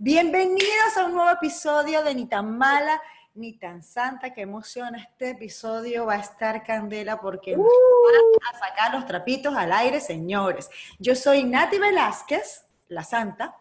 Bienvenidos 0.00 0.96
a 0.96 1.04
un 1.06 1.14
nuevo 1.14 1.30
episodio 1.30 2.02
de 2.02 2.14
Ni 2.14 2.26
tan 2.26 2.56
mala 2.56 3.00
ni 3.34 3.52
tan 3.58 3.82
santa. 3.82 4.32
Qué 4.32 4.42
emoción 4.42 4.94
este 4.94 5.30
episodio 5.30 6.06
va 6.06 6.14
a 6.14 6.20
estar 6.20 6.64
candela 6.64 7.20
porque 7.20 7.56
nos 7.56 7.66
van 7.66 8.54
a 8.54 8.58
sacar 8.58 8.94
los 8.94 9.06
trapitos 9.06 9.54
al 9.54 9.72
aire, 9.72 10.00
señores. 10.00 10.68
Yo 10.98 11.14
soy 11.14 11.44
Nati 11.44 11.78
Velázquez, 11.78 12.66
la 12.88 13.04
santa. 13.04 13.56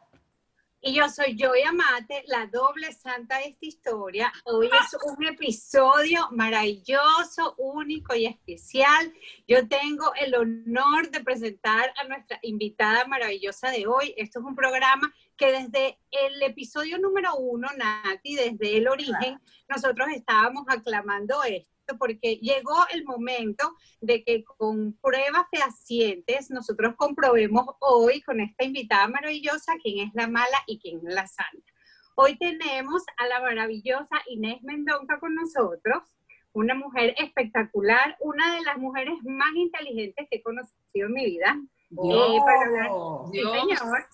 Y 0.80 0.94
yo 0.94 1.10
soy 1.10 1.36
Joy 1.36 1.64
Amate, 1.64 2.24
la 2.28 2.46
doble 2.46 2.94
santa 2.94 3.40
de 3.40 3.46
esta 3.46 3.66
historia. 3.66 4.32
Hoy 4.46 4.68
es 4.68 4.96
un 5.04 5.26
episodio 5.26 6.28
maravilloso, 6.32 7.56
único 7.58 8.16
y 8.16 8.28
especial. 8.28 9.12
Yo 9.48 9.68
tengo 9.68 10.14
el 10.14 10.36
honor 10.36 11.10
de 11.10 11.24
presentar 11.24 11.92
a 11.98 12.08
nuestra 12.08 12.38
invitada 12.44 13.06
maravillosa 13.06 13.72
de 13.72 13.88
hoy. 13.88 14.14
Esto 14.18 14.40
es 14.40 14.46
un 14.46 14.56
programa 14.56 15.12
que 15.36 15.52
desde 15.52 16.00
el 16.12 16.44
episodio 16.44 17.00
número 17.00 17.36
uno, 17.36 17.68
Nati, 17.76 18.36
desde 18.36 18.78
el 18.78 18.88
origen, 18.88 19.42
nosotros 19.68 20.10
estábamos 20.14 20.66
aclamando 20.68 21.44
esto 21.44 21.77
porque 21.96 22.38
llegó 22.38 22.76
el 22.92 23.06
momento 23.06 23.76
de 24.02 24.24
que 24.24 24.44
con 24.44 24.94
pruebas 24.94 25.46
fehacientes 25.52 26.50
nosotros 26.50 26.96
comprobemos 26.98 27.66
hoy 27.80 28.22
con 28.22 28.40
esta 28.40 28.64
invitada 28.66 29.08
maravillosa 29.08 29.76
quién 29.82 30.08
es 30.08 30.14
la 30.14 30.28
mala 30.28 30.58
y 30.66 30.80
quién 30.80 30.98
es 30.98 31.14
la 31.14 31.28
santa. 31.28 31.72
Hoy 32.16 32.36
tenemos 32.38 33.04
a 33.18 33.28
la 33.28 33.40
maravillosa 33.42 34.18
Inés 34.28 34.64
Mendonca 34.64 35.20
con 35.20 35.36
nosotros, 35.36 36.04
una 36.52 36.74
mujer 36.74 37.14
espectacular, 37.18 38.18
una 38.20 38.56
de 38.56 38.62
las 38.62 38.78
mujeres 38.78 39.14
más 39.24 39.54
inteligentes 39.56 40.28
que 40.30 40.38
he 40.38 40.42
conocido 40.42 40.74
en 40.94 41.14
mi 41.14 41.26
vida. 41.26 41.60
Eh, 41.92 42.40
para 42.44 42.62
hablar, 42.62 42.90
sí, 43.32 43.40
señor, 43.40 44.08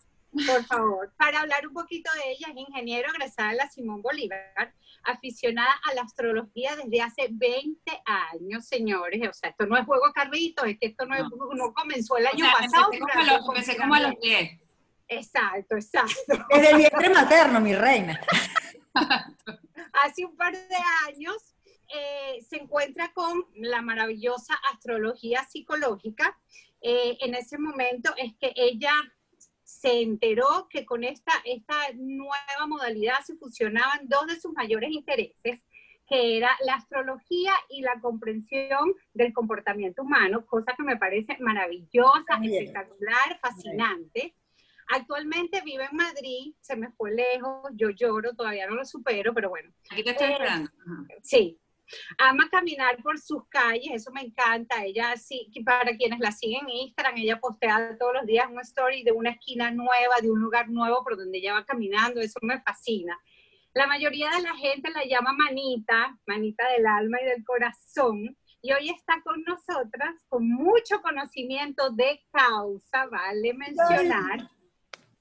por 0.46 0.64
favor, 0.66 1.14
para 1.18 1.42
hablar 1.42 1.66
un 1.68 1.74
poquito 1.74 2.12
de 2.16 2.32
ella, 2.32 2.48
es 2.50 2.58
ingeniero 2.58 3.10
egresada 3.10 3.52
de 3.52 3.56
la 3.56 3.70
Simón 3.70 4.02
Bolívar, 4.02 4.74
aficionada 5.04 5.74
a 5.90 5.94
la 5.94 6.02
astrología 6.02 6.76
desde 6.76 7.02
hace 7.02 7.28
20 7.32 8.02
años, 8.06 8.66
señores. 8.66 9.22
O 9.30 9.34
sea, 9.34 9.50
esto 9.50 9.66
no 9.66 9.78
es 9.78 9.86
juego 9.86 10.12
carrito, 10.14 10.64
es 10.66 10.78
que 10.80 10.88
esto 10.88 11.06
no, 11.06 11.16
es- 11.16 11.24
no 11.56 11.74
comenzó 11.74 12.18
el 12.18 12.26
O 12.26 12.30
año 12.30 12.46
sea, 12.46 12.54
pasado. 12.60 12.92
como, 12.92 13.54
empecé 13.54 13.78
como 13.78 13.96
a 13.96 14.00
los 14.00 14.20
10. 14.22 14.60
Exacto, 15.10 15.76
exacto. 15.76 16.14
Desde 16.50 16.72
el 16.72 16.78
vientre 16.78 17.10
materno, 17.10 17.60
mi 17.60 17.76
reina. 17.76 18.20
Hace 20.04 20.26
un 20.26 20.36
par 20.36 20.54
de 20.54 20.76
años 21.08 21.36
eh, 21.94 22.40
se 22.50 22.58
encuentra 22.58 23.12
con 23.14 23.46
la 23.56 23.82
maravillosa 23.82 24.56
astrología 24.72 25.44
psicológica. 25.46 26.38
Eh, 26.82 27.18
en 27.22 27.36
ese 27.36 27.58
momento 27.58 28.14
es 28.18 28.34
que 28.40 28.52
ella 28.56 28.94
se 29.80 30.02
enteró 30.02 30.68
que 30.70 30.86
con 30.86 31.04
esta, 31.04 31.32
esta 31.46 31.76
nueva 31.96 32.68
modalidad 32.68 33.20
se 33.26 33.36
fusionaban 33.36 34.08
dos 34.08 34.28
de 34.28 34.40
sus 34.40 34.54
mayores 34.54 34.92
intereses, 34.92 35.64
que 36.08 36.38
era 36.38 36.52
la 36.66 36.76
astrología 36.76 37.54
y 37.70 37.82
la 37.82 38.00
comprensión 38.00 38.94
del 39.14 39.34
comportamiento 39.34 40.04
humano, 40.04 40.46
cosa 40.46 40.74
que 40.78 40.84
me 40.84 40.98
parece 40.98 41.38
maravillosa, 41.40 42.38
Bien. 42.40 42.54
espectacular, 42.54 43.40
fascinante. 43.42 44.36
Actualmente 44.90 45.62
vive 45.66 45.86
en 45.90 45.98
Madrid, 45.98 46.54
se 46.60 46.76
me 46.76 46.92
fue 46.92 47.12
lejos, 47.14 47.72
yo 47.74 47.90
lloro, 47.90 48.34
todavía 48.36 48.68
no 48.68 48.76
lo 48.76 48.86
supero, 48.86 49.34
pero 49.34 49.50
bueno, 49.50 49.72
Aquí 49.90 50.04
te 50.04 50.12
estoy 50.12 50.28
Eh, 50.28 50.32
esperando. 50.34 50.70
Ajá. 50.86 51.08
Sí. 51.24 51.60
Ama 52.18 52.50
caminar 52.50 53.02
por 53.04 53.20
sus 53.20 53.48
calles, 53.50 53.90
eso 53.94 54.12
me 54.12 54.22
encanta. 54.22 54.84
Ella 54.84 55.16
sí, 55.18 55.52
para 55.66 55.96
quienes 55.96 56.20
la 56.20 56.32
siguen 56.32 56.62
en 56.68 56.88
Instagram, 56.88 57.18
ella 57.18 57.40
postea 57.40 57.98
todos 58.00 58.14
los 58.14 58.26
días 58.26 58.48
una 58.50 58.62
story 58.62 59.04
de 59.04 59.12
una 59.12 59.32
esquina 59.32 59.72
nueva, 59.72 60.16
de 60.22 60.32
un 60.32 60.40
lugar 60.40 60.70
nuevo 60.70 61.04
por 61.04 61.18
donde 61.18 61.38
ella 61.38 61.54
va 61.54 61.66
caminando, 61.66 62.22
eso 62.22 62.40
me 62.42 62.62
fascina. 62.62 63.20
La 63.74 63.88
mayoría 63.88 64.30
de 64.30 64.44
la 64.44 64.56
gente 64.56 64.92
la 64.92 65.04
llama 65.04 65.34
manita, 65.34 66.18
manita 66.28 66.68
del 66.70 66.86
alma 66.86 67.20
y 67.22 67.26
del 67.26 67.44
corazón. 67.44 68.38
Y 68.62 68.72
hoy 68.72 68.90
está 68.90 69.22
con 69.24 69.44
nosotras 69.44 70.16
con 70.30 70.48
mucho 70.48 71.02
conocimiento 71.02 71.90
de 71.90 72.24
causa, 72.32 73.08
vale 73.08 73.54
mencionar. 73.54 74.48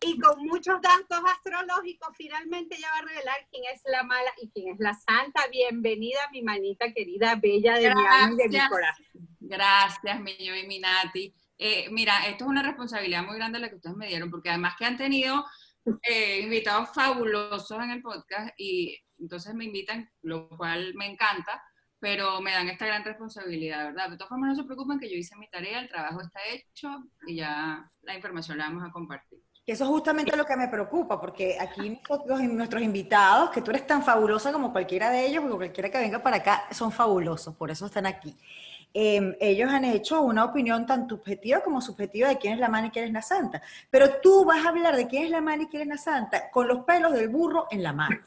Y 0.04 0.18
con 0.18 0.44
muchos 0.46 0.80
datos 0.80 1.22
astrológicos, 1.30 2.08
finalmente 2.16 2.76
ella 2.76 2.88
va 2.92 2.98
a 2.98 3.02
revelar 3.02 3.36
quién 3.50 3.64
es 3.72 3.82
la 3.84 4.02
mala 4.02 4.30
y 4.40 4.50
quién 4.50 4.74
es 4.74 4.80
la 4.80 4.94
santa. 4.94 5.46
Bienvenida, 5.50 6.18
mi 6.32 6.42
manita 6.42 6.92
querida, 6.92 7.36
bella 7.36 7.74
de 7.74 7.94
mi 7.94 8.04
alma 8.06 8.32
y 8.32 8.36
de 8.36 8.48
mi 8.48 8.54
Gracias. 8.54 8.68
corazón. 8.68 9.06
Gracias, 9.38 10.20
mi 10.20 10.36
yo 10.38 10.56
y 10.56 10.66
mi 10.66 10.80
Nati. 10.80 11.32
Eh, 11.56 11.88
mira, 11.90 12.26
esto 12.26 12.44
es 12.44 12.50
una 12.50 12.62
responsabilidad 12.64 13.22
muy 13.22 13.36
grande 13.36 13.60
la 13.60 13.68
que 13.68 13.76
ustedes 13.76 13.96
me 13.96 14.08
dieron, 14.08 14.28
porque 14.28 14.48
además 14.48 14.74
que 14.76 14.86
han 14.86 14.96
tenido 14.96 15.44
eh, 16.02 16.40
invitados 16.40 16.90
fabulosos 16.92 17.78
en 17.78 17.90
el 17.90 18.02
podcast 18.02 18.52
y 18.58 18.98
entonces 19.18 19.54
me 19.54 19.66
invitan, 19.66 20.10
lo 20.22 20.48
cual 20.48 20.94
me 20.94 21.06
encanta, 21.06 21.62
pero 22.00 22.40
me 22.40 22.50
dan 22.50 22.68
esta 22.68 22.86
gran 22.86 23.04
responsabilidad, 23.04 23.84
¿verdad? 23.84 24.10
De 24.10 24.16
todas 24.16 24.30
formas, 24.30 24.48
no 24.48 24.56
se 24.56 24.64
preocupen 24.64 24.98
que 24.98 25.08
yo 25.08 25.16
hice 25.16 25.36
mi 25.36 25.48
tarea, 25.48 25.78
el 25.78 25.88
trabajo 25.88 26.20
está 26.20 26.40
hecho 26.50 27.04
y 27.28 27.36
ya 27.36 27.88
la 28.00 28.14
información 28.16 28.58
la 28.58 28.64
vamos 28.64 28.82
a 28.82 28.90
compartir. 28.90 29.38
Que 29.64 29.72
eso 29.72 29.84
es 29.84 29.90
justamente 29.90 30.36
lo 30.36 30.44
que 30.44 30.56
me 30.56 30.66
preocupa, 30.66 31.20
porque 31.20 31.56
aquí 31.60 31.90
nosotros, 31.90 32.40
nuestros 32.42 32.82
invitados, 32.82 33.50
que 33.50 33.62
tú 33.62 33.70
eres 33.70 33.86
tan 33.86 34.02
fabulosa 34.02 34.52
como 34.52 34.72
cualquiera 34.72 35.10
de 35.10 35.26
ellos, 35.26 35.42
porque 35.42 35.56
cualquiera 35.56 35.90
que 35.90 35.98
venga 35.98 36.20
para 36.20 36.38
acá, 36.38 36.64
son 36.72 36.90
fabulosos, 36.90 37.54
por 37.54 37.70
eso 37.70 37.86
están 37.86 38.06
aquí. 38.06 38.36
Eh, 38.94 39.36
ellos 39.40 39.70
han 39.70 39.84
hecho 39.84 40.20
una 40.20 40.44
opinión 40.44 40.84
tanto 40.84 41.14
objetiva 41.14 41.60
como 41.62 41.80
subjetiva 41.80 42.28
de 42.28 42.38
quién 42.38 42.54
es 42.54 42.58
la 42.58 42.68
mala 42.68 42.88
y 42.88 42.90
quién 42.90 43.06
es 43.06 43.12
la 43.12 43.22
santa. 43.22 43.62
Pero 43.88 44.20
tú 44.20 44.44
vas 44.44 44.64
a 44.64 44.68
hablar 44.68 44.96
de 44.96 45.06
quién 45.06 45.24
es 45.24 45.30
la 45.30 45.40
mala 45.40 45.62
y 45.62 45.68
quién 45.68 45.82
es 45.82 45.88
la 45.88 45.96
santa 45.96 46.50
con 46.50 46.68
los 46.68 46.84
pelos 46.84 47.12
del 47.12 47.28
burro 47.28 47.68
en 47.70 47.82
la 47.82 47.92
mano. 47.92 48.18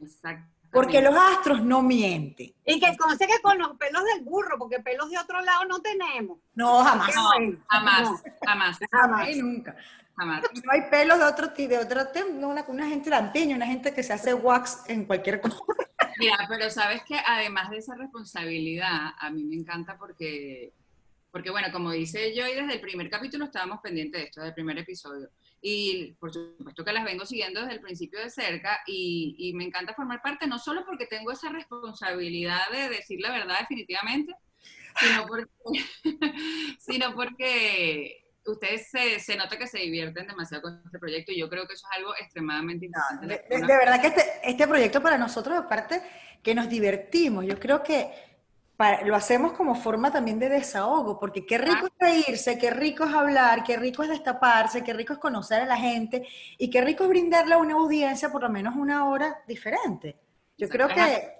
Exacto. 0.00 0.46
Porque 0.70 1.02
los 1.02 1.14
astros 1.14 1.62
no 1.62 1.82
mienten. 1.82 2.54
Y 2.64 2.80
que 2.80 2.96
conste 2.96 3.26
que 3.26 3.42
con 3.42 3.58
los 3.58 3.76
pelos 3.76 4.02
del 4.04 4.24
burro, 4.24 4.58
porque 4.58 4.80
pelos 4.80 5.10
de 5.10 5.18
otro 5.18 5.40
lado 5.42 5.66
no 5.66 5.80
tenemos. 5.80 6.38
No, 6.54 6.82
jamás. 6.82 7.14
No, 7.14 7.30
jamás, 7.68 8.22
jamás, 8.42 8.78
jamás. 8.90 9.36
Nunca. 9.36 9.76
No 10.16 10.72
hay 10.72 10.82
pelos 10.90 11.18
de 11.18 11.24
otro 11.24 11.52
tipo, 11.52 11.70
de 11.70 11.78
otro 11.78 12.08
tema, 12.08 12.30
no, 12.32 12.48
una, 12.48 12.64
una 12.68 12.88
gente 12.88 13.10
lampiña, 13.10 13.56
una 13.56 13.66
gente 13.66 13.94
que 13.94 14.02
se 14.02 14.12
hace 14.12 14.34
wax 14.34 14.84
en 14.86 15.04
cualquier 15.04 15.40
cosa. 15.40 15.58
Mira, 16.18 16.36
pero 16.48 16.70
sabes 16.70 17.02
que 17.04 17.16
además 17.26 17.70
de 17.70 17.78
esa 17.78 17.94
responsabilidad, 17.96 19.12
a 19.18 19.30
mí 19.30 19.44
me 19.44 19.56
encanta 19.56 19.96
porque, 19.96 20.72
porque 21.30 21.50
bueno, 21.50 21.68
como 21.72 21.90
dice 21.90 22.34
yo, 22.34 22.46
y 22.46 22.54
desde 22.54 22.74
el 22.74 22.80
primer 22.80 23.08
capítulo 23.08 23.46
estábamos 23.46 23.80
pendientes 23.80 24.20
de 24.20 24.26
esto, 24.26 24.40
desde 24.40 24.50
el 24.50 24.54
primer 24.54 24.78
episodio. 24.78 25.30
Y 25.60 26.12
por 26.18 26.32
supuesto 26.32 26.84
que 26.84 26.92
las 26.92 27.04
vengo 27.04 27.24
siguiendo 27.24 27.60
desde 27.60 27.74
el 27.74 27.80
principio 27.80 28.20
de 28.20 28.30
cerca 28.30 28.80
y, 28.86 29.36
y 29.38 29.54
me 29.54 29.64
encanta 29.64 29.94
formar 29.94 30.20
parte, 30.20 30.46
no 30.46 30.58
solo 30.58 30.84
porque 30.84 31.06
tengo 31.06 31.30
esa 31.30 31.48
responsabilidad 31.48 32.68
de 32.70 32.88
decir 32.88 33.20
la 33.20 33.30
verdad 33.30 33.60
definitivamente, 33.60 34.34
sino 35.00 35.26
porque, 35.26 35.50
sino 36.78 37.14
porque 37.14 38.21
ustedes 38.46 38.88
se, 38.90 39.20
se 39.20 39.36
nota 39.36 39.56
que 39.56 39.66
se 39.66 39.78
divierten 39.78 40.26
demasiado 40.26 40.62
con 40.62 40.82
este 40.84 40.98
proyecto 40.98 41.32
y 41.32 41.38
yo 41.38 41.48
creo 41.48 41.66
que 41.66 41.74
eso 41.74 41.86
es 41.90 41.98
algo 41.98 42.12
extremadamente 42.20 42.86
importante. 42.86 43.26
De, 43.26 43.34
de- 43.48 43.66
de 43.66 43.76
verdad 43.76 44.00
que 44.00 44.08
este, 44.08 44.24
este 44.42 44.66
proyecto 44.68 45.02
para 45.02 45.18
nosotros, 45.18 45.56
aparte 45.58 46.02
que 46.42 46.54
nos 46.54 46.68
divertimos, 46.68 47.44
yo 47.46 47.58
creo 47.58 47.82
que 47.82 48.10
para- 48.76 49.02
lo 49.06 49.14
hacemos 49.14 49.52
como 49.52 49.74
forma 49.76 50.10
también 50.10 50.38
de 50.40 50.48
desahogo, 50.48 51.20
porque 51.20 51.46
qué 51.46 51.58
rico 51.58 51.86
es 51.86 51.92
reírse, 52.00 52.58
qué 52.58 52.70
rico 52.70 53.04
es 53.04 53.14
hablar, 53.14 53.62
qué 53.62 53.76
rico 53.76 54.02
es 54.02 54.08
destaparse, 54.08 54.82
qué 54.82 54.92
rico 54.92 55.12
es 55.12 55.18
conocer 55.20 55.62
a 55.62 55.66
la 55.66 55.76
gente 55.76 56.26
y 56.58 56.68
qué 56.70 56.80
rico 56.80 57.04
es 57.04 57.10
brindarle 57.10 57.54
a 57.54 57.58
una 57.58 57.74
audiencia 57.74 58.30
por 58.32 58.42
lo 58.42 58.48
menos 58.50 58.74
una 58.76 59.08
hora 59.08 59.42
diferente. 59.46 60.16
Yo 60.58 60.68
creo 60.68 60.88
que, 60.88 61.32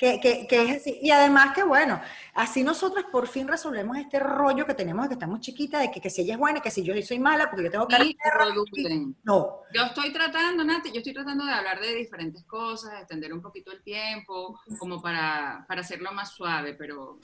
que, 0.00 0.18
que- 0.18 0.46
que 0.46 0.62
es 0.62 0.80
así. 0.80 0.98
Y 1.02 1.10
además 1.10 1.52
que, 1.54 1.62
bueno, 1.62 2.00
así 2.34 2.64
nosotros 2.64 3.04
por 3.12 3.28
fin 3.28 3.46
resolvemos 3.46 3.98
este 3.98 4.18
rollo 4.18 4.64
que 4.66 4.72
tenemos 4.72 5.04
de 5.04 5.08
que 5.10 5.14
estamos 5.14 5.40
chiquitas, 5.40 5.82
de 5.82 5.90
que, 5.90 6.00
que 6.00 6.08
si 6.08 6.22
ella 6.22 6.32
es 6.34 6.38
buena, 6.40 6.60
que 6.60 6.70
si 6.70 6.82
yo 6.82 6.94
soy 7.02 7.18
mala, 7.18 7.50
porque 7.50 7.64
yo 7.64 7.70
tengo 7.70 7.86
producen. 7.86 9.14
No, 9.24 9.60
Yo 9.74 9.82
estoy 9.82 10.10
tratando, 10.10 10.64
Nati, 10.64 10.90
yo 10.90 10.98
estoy 10.98 11.12
tratando 11.12 11.44
de 11.44 11.52
hablar 11.52 11.80
de 11.80 11.94
diferentes 11.94 12.42
cosas, 12.44 12.92
de 12.92 12.98
extender 13.00 13.32
un 13.34 13.42
poquito 13.42 13.70
el 13.72 13.82
tiempo, 13.82 14.58
como 14.78 15.02
para, 15.02 15.66
para 15.68 15.82
hacerlo 15.82 16.12
más 16.12 16.30
suave, 16.30 16.72
pero... 16.74 17.18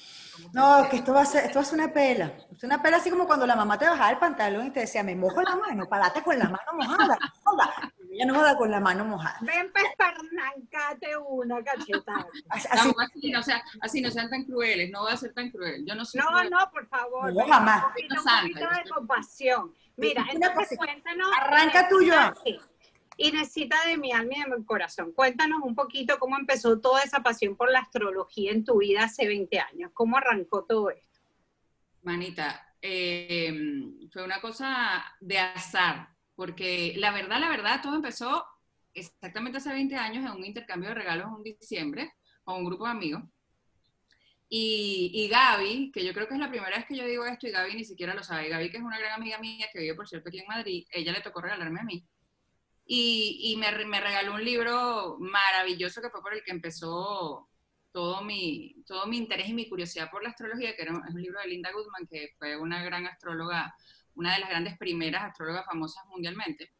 No, 0.52 0.86
que 0.90 0.96
esto 0.96 1.14
va 1.14 1.22
a 1.22 1.26
ser, 1.26 1.46
esto 1.46 1.58
va 1.58 1.62
a 1.62 1.64
ser 1.64 1.78
una 1.78 1.92
pela. 1.92 2.30
Es 2.54 2.62
una 2.62 2.82
pela 2.82 2.98
así 2.98 3.08
como 3.08 3.26
cuando 3.26 3.46
la 3.46 3.56
mamá 3.56 3.78
te 3.78 3.88
bajaba 3.88 4.10
el 4.10 4.18
pantalón 4.18 4.66
y 4.66 4.70
te 4.70 4.80
decía, 4.80 5.02
me 5.02 5.16
mojo 5.16 5.40
la 5.40 5.56
mano, 5.56 5.86
para 5.88 6.04
darte 6.04 6.22
con 6.22 6.38
la 6.38 6.44
mano 6.50 6.72
mojada. 6.74 7.16
no 7.18 7.50
joda. 7.50 7.92
Ella 8.16 8.26
no 8.26 8.34
joda 8.34 8.56
con 8.56 8.70
la 8.70 8.80
mano 8.80 9.04
mojada. 9.04 9.38
Ven, 9.42 9.70
pues, 9.72 9.84
parnancate 9.98 11.16
una 11.18 11.62
cachetada. 11.62 12.26
Así, 12.50 12.66
así- 12.70 12.88
No, 12.88 12.94
así, 13.02 13.30
no, 13.30 13.42
sea, 13.42 13.62
así 13.80 14.00
no 14.00 14.10
sean 14.10 14.30
tan 14.30 14.44
crueles, 14.44 14.90
no 14.90 15.02
voy 15.02 15.12
a 15.12 15.16
ser 15.16 15.32
tan 15.34 15.50
cruel. 15.50 15.84
Yo 15.86 15.94
no 15.94 16.04
soy 16.04 16.20
No, 16.20 16.28
cruel. 16.28 16.50
no, 16.50 16.70
por 16.72 16.86
favor. 16.88 17.32
No, 17.34 17.46
jamás. 17.46 17.84
Un 17.84 17.90
poquito, 17.92 18.14
un 18.20 18.40
poquito 18.40 18.70
de 18.70 18.90
compasión. 18.90 19.74
Mira, 19.96 20.26
entonces 20.32 20.78
cuéntanos. 20.78 21.28
Arranca. 21.38 21.88
Sí. 22.44 22.58
Inesita 23.18 23.76
de 23.86 23.96
mi 23.96 24.12
alma 24.12 24.32
y 24.36 24.42
de 24.50 24.56
mi 24.58 24.64
corazón, 24.64 25.12
cuéntanos 25.12 25.60
un 25.62 25.74
poquito 25.74 26.18
cómo 26.18 26.36
empezó 26.38 26.80
toda 26.80 27.02
esa 27.02 27.20
pasión 27.22 27.56
por 27.56 27.70
la 27.70 27.78
astrología 27.80 28.52
en 28.52 28.62
tu 28.64 28.78
vida 28.78 29.04
hace 29.04 29.26
20 29.26 29.58
años. 29.58 29.90
¿Cómo 29.94 30.18
arrancó 30.18 30.64
todo 30.64 30.90
esto? 30.90 31.20
Manita, 32.02 32.74
eh, 32.82 33.52
fue 34.12 34.22
una 34.22 34.40
cosa 34.40 35.02
de 35.20 35.38
azar, 35.38 36.08
porque 36.36 36.94
la 36.96 37.10
verdad, 37.10 37.40
la 37.40 37.48
verdad, 37.48 37.80
todo 37.82 37.96
empezó 37.96 38.44
exactamente 38.94 39.58
hace 39.58 39.72
20 39.72 39.96
años 39.96 40.24
en 40.24 40.32
un 40.32 40.44
intercambio 40.44 40.90
de 40.90 40.94
regalos 40.94 41.28
en 41.36 41.42
diciembre 41.42 42.12
con 42.44 42.58
un 42.58 42.66
grupo 42.66 42.84
de 42.84 42.90
amigos. 42.90 43.22
Y, 44.48 45.10
y, 45.12 45.28
Gaby, 45.28 45.90
que 45.92 46.04
yo 46.04 46.12
creo 46.12 46.28
que 46.28 46.34
es 46.34 46.40
la 46.40 46.48
primera 46.48 46.76
vez 46.76 46.86
que 46.86 46.96
yo 46.96 47.04
digo 47.04 47.26
esto 47.26 47.48
y 47.48 47.50
Gaby 47.50 47.74
ni 47.74 47.84
siquiera 47.84 48.14
lo 48.14 48.22
sabe. 48.22 48.48
Gaby, 48.48 48.70
que 48.70 48.76
es 48.76 48.82
una 48.82 48.98
gran 48.98 49.12
amiga 49.20 49.38
mía 49.38 49.66
que 49.72 49.80
vive, 49.80 49.96
por 49.96 50.08
cierto, 50.08 50.28
aquí 50.28 50.38
en 50.38 50.46
Madrid, 50.46 50.86
ella 50.92 51.12
le 51.12 51.20
tocó 51.20 51.40
regalarme 51.40 51.80
a 51.80 51.84
mí. 51.84 52.06
Y, 52.84 53.52
y 53.52 53.56
me, 53.56 53.84
me, 53.86 54.00
regaló 54.00 54.34
un 54.34 54.44
libro 54.44 55.16
maravilloso 55.18 56.00
que 56.00 56.10
fue 56.10 56.22
por 56.22 56.34
el 56.34 56.44
que 56.44 56.52
empezó 56.52 57.48
todo 57.90 58.22
mi, 58.22 58.84
todo 58.86 59.06
mi 59.06 59.16
interés 59.16 59.48
y 59.48 59.54
mi 59.54 59.68
curiosidad 59.68 60.10
por 60.10 60.22
la 60.22 60.28
astrología, 60.28 60.76
que 60.76 60.82
era 60.82 60.92
un, 60.92 61.02
es 61.08 61.14
un 61.14 61.22
libro 61.22 61.40
de 61.40 61.48
Linda 61.48 61.72
Goodman, 61.72 62.06
que 62.06 62.34
fue 62.38 62.56
una 62.56 62.84
gran 62.84 63.06
astróloga, 63.06 63.74
una 64.16 64.34
de 64.34 64.40
las 64.40 64.48
grandes 64.48 64.76
primeras 64.76 65.24
astrólogas 65.24 65.64
famosas 65.64 66.04
mundialmente. 66.06 66.72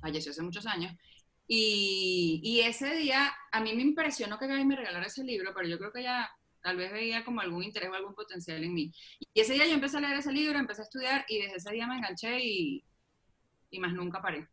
Falleció 0.00 0.32
hace 0.32 0.42
muchos 0.42 0.66
años. 0.66 0.92
Y, 1.46 2.40
y, 2.44 2.60
ese 2.60 2.94
día 2.94 3.32
a 3.50 3.60
mí 3.60 3.74
me 3.74 3.82
impresionó 3.82 4.38
que 4.38 4.46
Gaby 4.46 4.64
me 4.64 4.76
regalara 4.76 5.06
ese 5.06 5.24
libro, 5.24 5.52
pero 5.54 5.68
yo 5.68 5.78
creo 5.78 5.92
que 5.92 6.00
ella 6.00 6.30
tal 6.62 6.76
vez 6.76 6.92
veía 6.92 7.24
como 7.24 7.40
algún 7.40 7.64
interés 7.64 7.90
o 7.90 7.94
algún 7.94 8.14
potencial 8.14 8.62
en 8.62 8.72
mí. 8.72 8.92
Y 9.34 9.40
ese 9.40 9.54
día 9.54 9.66
yo 9.66 9.74
empecé 9.74 9.96
a 9.96 10.00
leer 10.00 10.18
ese 10.18 10.32
libro, 10.32 10.58
empecé 10.58 10.82
a 10.82 10.84
estudiar 10.84 11.24
y 11.28 11.42
desde 11.42 11.56
ese 11.56 11.72
día 11.72 11.86
me 11.86 11.96
enganché 11.96 12.38
y, 12.40 12.84
y 13.70 13.80
más 13.80 13.92
nunca 13.92 14.22
paré. 14.22 14.48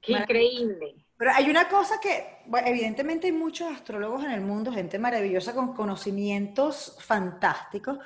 Qué 0.00 0.12
increíble. 0.12 1.06
Pero 1.16 1.30
hay 1.32 1.48
una 1.48 1.68
cosa 1.68 2.00
que, 2.00 2.42
bueno, 2.46 2.66
evidentemente 2.66 3.28
hay 3.28 3.32
muchos 3.32 3.72
astrólogos 3.72 4.24
en 4.24 4.32
el 4.32 4.40
mundo, 4.40 4.72
gente 4.72 4.98
maravillosa 4.98 5.54
con 5.54 5.74
conocimientos 5.74 6.96
fantásticos, 7.00 7.98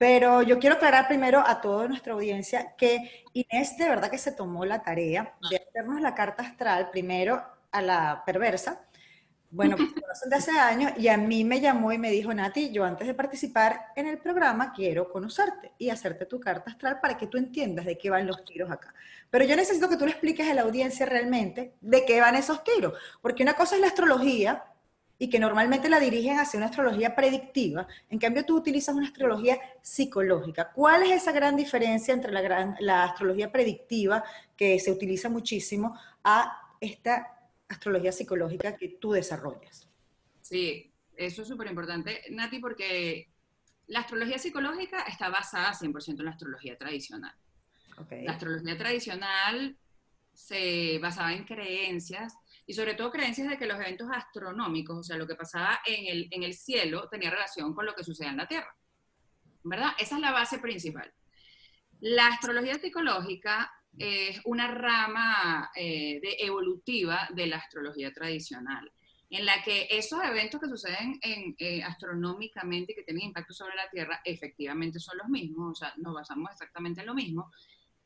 pero 0.00 0.40
yo 0.40 0.58
quiero 0.58 0.76
aclarar 0.76 1.08
primero 1.08 1.44
a 1.46 1.60
toda 1.60 1.86
nuestra 1.86 2.14
audiencia 2.14 2.74
que 2.74 3.26
Inés 3.34 3.76
de 3.76 3.86
verdad 3.86 4.10
que 4.10 4.16
se 4.16 4.32
tomó 4.32 4.64
la 4.64 4.82
tarea 4.82 5.34
de 5.50 5.56
hacernos 5.56 6.00
la 6.00 6.14
carta 6.14 6.42
astral 6.42 6.88
primero 6.90 7.42
a 7.70 7.82
la 7.82 8.22
perversa, 8.24 8.80
bueno, 9.50 9.76
pues 9.76 9.90
conocen 10.02 10.30
de 10.30 10.36
hace 10.36 10.52
años 10.52 10.92
y 10.96 11.08
a 11.08 11.18
mí 11.18 11.44
me 11.44 11.60
llamó 11.60 11.92
y 11.92 11.98
me 11.98 12.10
dijo, 12.10 12.32
Nati, 12.32 12.70
yo 12.70 12.86
antes 12.86 13.06
de 13.06 13.12
participar 13.12 13.88
en 13.94 14.06
el 14.06 14.16
programa 14.16 14.72
quiero 14.72 15.12
conocerte 15.12 15.72
y 15.76 15.90
hacerte 15.90 16.24
tu 16.24 16.40
carta 16.40 16.70
astral 16.70 16.98
para 16.98 17.18
que 17.18 17.26
tú 17.26 17.36
entiendas 17.36 17.84
de 17.84 17.98
qué 17.98 18.08
van 18.08 18.26
los 18.26 18.42
tiros 18.46 18.70
acá. 18.70 18.94
Pero 19.28 19.44
yo 19.44 19.54
necesito 19.54 19.90
que 19.90 19.98
tú 19.98 20.06
le 20.06 20.12
expliques 20.12 20.48
a 20.48 20.54
la 20.54 20.62
audiencia 20.62 21.04
realmente 21.04 21.74
de 21.82 22.06
qué 22.06 22.22
van 22.22 22.36
esos 22.36 22.64
tiros, 22.64 22.94
porque 23.20 23.42
una 23.42 23.52
cosa 23.52 23.74
es 23.74 23.82
la 23.82 23.88
astrología 23.88 24.64
y 25.20 25.28
que 25.28 25.38
normalmente 25.38 25.88
la 25.88 26.00
dirigen 26.00 26.38
hacia 26.38 26.56
una 26.56 26.66
astrología 26.66 27.14
predictiva, 27.14 27.86
en 28.08 28.18
cambio 28.18 28.44
tú 28.44 28.56
utilizas 28.56 28.96
una 28.96 29.06
astrología 29.06 29.60
psicológica. 29.82 30.72
¿Cuál 30.72 31.02
es 31.04 31.22
esa 31.22 31.30
gran 31.30 31.54
diferencia 31.54 32.12
entre 32.14 32.32
la, 32.32 32.40
gran, 32.40 32.74
la 32.80 33.04
astrología 33.04 33.52
predictiva, 33.52 34.24
que 34.56 34.80
se 34.80 34.90
utiliza 34.90 35.28
muchísimo, 35.28 35.96
a 36.24 36.74
esta 36.80 37.36
astrología 37.70 38.12
psicológica 38.12 38.76
que 38.76 38.88
tú 38.88 39.12
desarrollas. 39.12 39.88
Sí, 40.40 40.92
eso 41.16 41.42
es 41.42 41.48
súper 41.48 41.68
importante, 41.68 42.22
Nati, 42.30 42.58
porque 42.58 43.28
la 43.86 44.00
astrología 44.00 44.38
psicológica 44.38 45.02
está 45.02 45.28
basada 45.28 45.72
100% 45.72 46.18
en 46.18 46.24
la 46.24 46.32
astrología 46.32 46.76
tradicional. 46.76 47.34
Okay. 47.96 48.24
La 48.24 48.32
astrología 48.32 48.76
tradicional 48.76 49.76
se 50.32 50.98
basaba 51.00 51.32
en 51.32 51.44
creencias 51.44 52.34
y 52.70 52.72
sobre 52.72 52.94
todo 52.94 53.10
creencias 53.10 53.48
de 53.48 53.58
que 53.58 53.66
los 53.66 53.80
eventos 53.80 54.08
astronómicos, 54.12 54.96
o 54.96 55.02
sea, 55.02 55.16
lo 55.16 55.26
que 55.26 55.34
pasaba 55.34 55.80
en 55.84 56.06
el, 56.06 56.28
en 56.30 56.44
el 56.44 56.54
cielo, 56.54 57.08
tenía 57.10 57.28
relación 57.28 57.74
con 57.74 57.84
lo 57.84 57.96
que 57.96 58.04
sucede 58.04 58.28
en 58.28 58.36
la 58.36 58.46
Tierra. 58.46 58.72
¿Verdad? 59.64 59.90
Esa 59.98 60.14
es 60.14 60.20
la 60.20 60.30
base 60.30 60.60
principal. 60.60 61.12
La 61.98 62.28
astrología 62.28 62.78
psicológica 62.78 63.72
es 63.98 64.40
una 64.44 64.68
rama 64.68 65.72
eh, 65.74 66.20
de 66.22 66.36
evolutiva 66.38 67.28
de 67.34 67.48
la 67.48 67.56
astrología 67.56 68.12
tradicional, 68.12 68.88
en 69.30 69.46
la 69.46 69.64
que 69.64 69.88
esos 69.90 70.22
eventos 70.22 70.60
que 70.60 70.68
suceden 70.68 71.18
en, 71.22 71.56
eh, 71.58 71.82
astronómicamente 71.82 72.92
y 72.92 72.94
que 72.94 73.02
tienen 73.02 73.24
impacto 73.24 73.52
sobre 73.52 73.74
la 73.74 73.90
Tierra 73.90 74.20
efectivamente 74.24 75.00
son 75.00 75.18
los 75.18 75.28
mismos, 75.28 75.72
o 75.72 75.74
sea, 75.74 75.92
nos 75.96 76.14
basamos 76.14 76.52
exactamente 76.52 77.00
en 77.00 77.08
lo 77.08 77.14
mismo. 77.14 77.50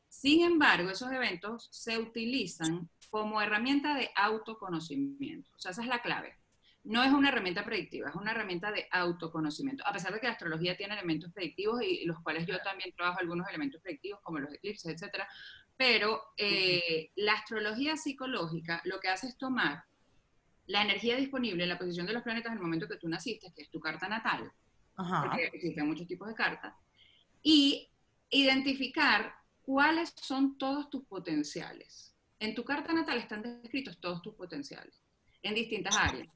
Sin 0.09 0.43
embargo, 0.43 0.89
esos 0.89 1.11
eventos 1.11 1.67
se 1.71 1.99
utilizan 1.99 2.89
como 3.09 3.41
herramienta 3.41 3.95
de 3.95 4.09
autoconocimiento, 4.15 5.51
o 5.55 5.59
sea, 5.59 5.71
esa 5.71 5.81
es 5.81 5.87
la 5.87 6.01
clave. 6.01 6.35
No 6.83 7.03
es 7.03 7.11
una 7.11 7.29
herramienta 7.29 7.65
predictiva, 7.65 8.09
es 8.09 8.15
una 8.15 8.31
herramienta 8.31 8.71
de 8.71 8.87
autoconocimiento. 8.91 9.83
A 9.87 9.91
pesar 9.91 10.13
de 10.13 10.19
que 10.19 10.27
la 10.27 10.33
astrología 10.33 10.77
tiene 10.77 10.93
elementos 10.93 11.33
predictivos 11.33 11.81
y 11.81 12.05
los 12.05 12.19
cuales 12.21 12.45
yo 12.45 12.59
también 12.59 12.93
trabajo 12.95 13.19
algunos 13.19 13.47
elementos 13.47 13.81
predictivos 13.81 14.19
como 14.21 14.37
los 14.37 14.53
eclipses, 14.53 14.93
etcétera, 14.93 15.27
pero 15.77 16.21
eh, 16.37 17.11
la 17.15 17.33
astrología 17.33 17.97
psicológica 17.97 18.81
lo 18.85 18.99
que 18.99 19.09
hace 19.09 19.27
es 19.27 19.37
tomar 19.37 19.83
la 20.67 20.81
energía 20.81 21.15
disponible 21.15 21.63
en 21.63 21.69
la 21.69 21.77
posición 21.77 22.05
de 22.05 22.13
los 22.13 22.23
planetas 22.23 22.51
en 22.51 22.57
el 22.57 22.63
momento 22.63 22.87
que 22.87 22.97
tú 22.97 23.07
naciste, 23.07 23.51
que 23.53 23.63
es 23.63 23.69
tu 23.69 23.79
carta 23.79 24.07
natal, 24.07 24.51
Ajá. 24.95 25.23
porque 25.25 25.49
existen 25.53 25.87
muchos 25.87 26.07
tipos 26.07 26.27
de 26.27 26.35
cartas, 26.35 26.73
y 27.43 27.89
identificar 28.29 29.35
cuáles 29.61 30.13
son 30.15 30.57
todos 30.57 30.89
tus 30.89 31.03
potenciales. 31.05 32.14
En 32.39 32.53
tu 32.53 32.63
carta 32.63 32.93
natal 32.93 33.17
están 33.17 33.41
descritos 33.41 33.99
todos 33.99 34.21
tus 34.21 34.35
potenciales, 34.35 35.01
en 35.41 35.55
distintas 35.55 35.95
áreas. 35.95 36.27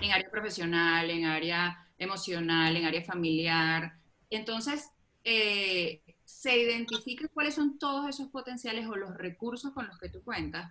En 0.00 0.12
área 0.12 0.30
profesional, 0.30 1.10
en 1.10 1.24
área 1.24 1.88
emocional, 1.96 2.76
en 2.76 2.84
área 2.84 3.02
familiar. 3.02 3.98
Entonces, 4.28 4.90
eh, 5.24 6.02
se 6.24 6.58
identifique 6.58 7.28
cuáles 7.28 7.54
son 7.54 7.78
todos 7.78 8.08
esos 8.08 8.28
potenciales 8.28 8.86
o 8.86 8.96
los 8.96 9.16
recursos 9.16 9.72
con 9.72 9.86
los 9.86 9.98
que 9.98 10.10
tú 10.10 10.22
cuentas 10.22 10.70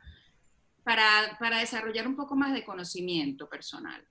para, 0.83 1.37
para 1.39 1.59
desarrollar 1.59 2.07
un 2.07 2.15
poco 2.15 2.35
más 2.35 2.53
de 2.53 2.63
conocimiento 2.63 3.49
personal. 3.49 4.07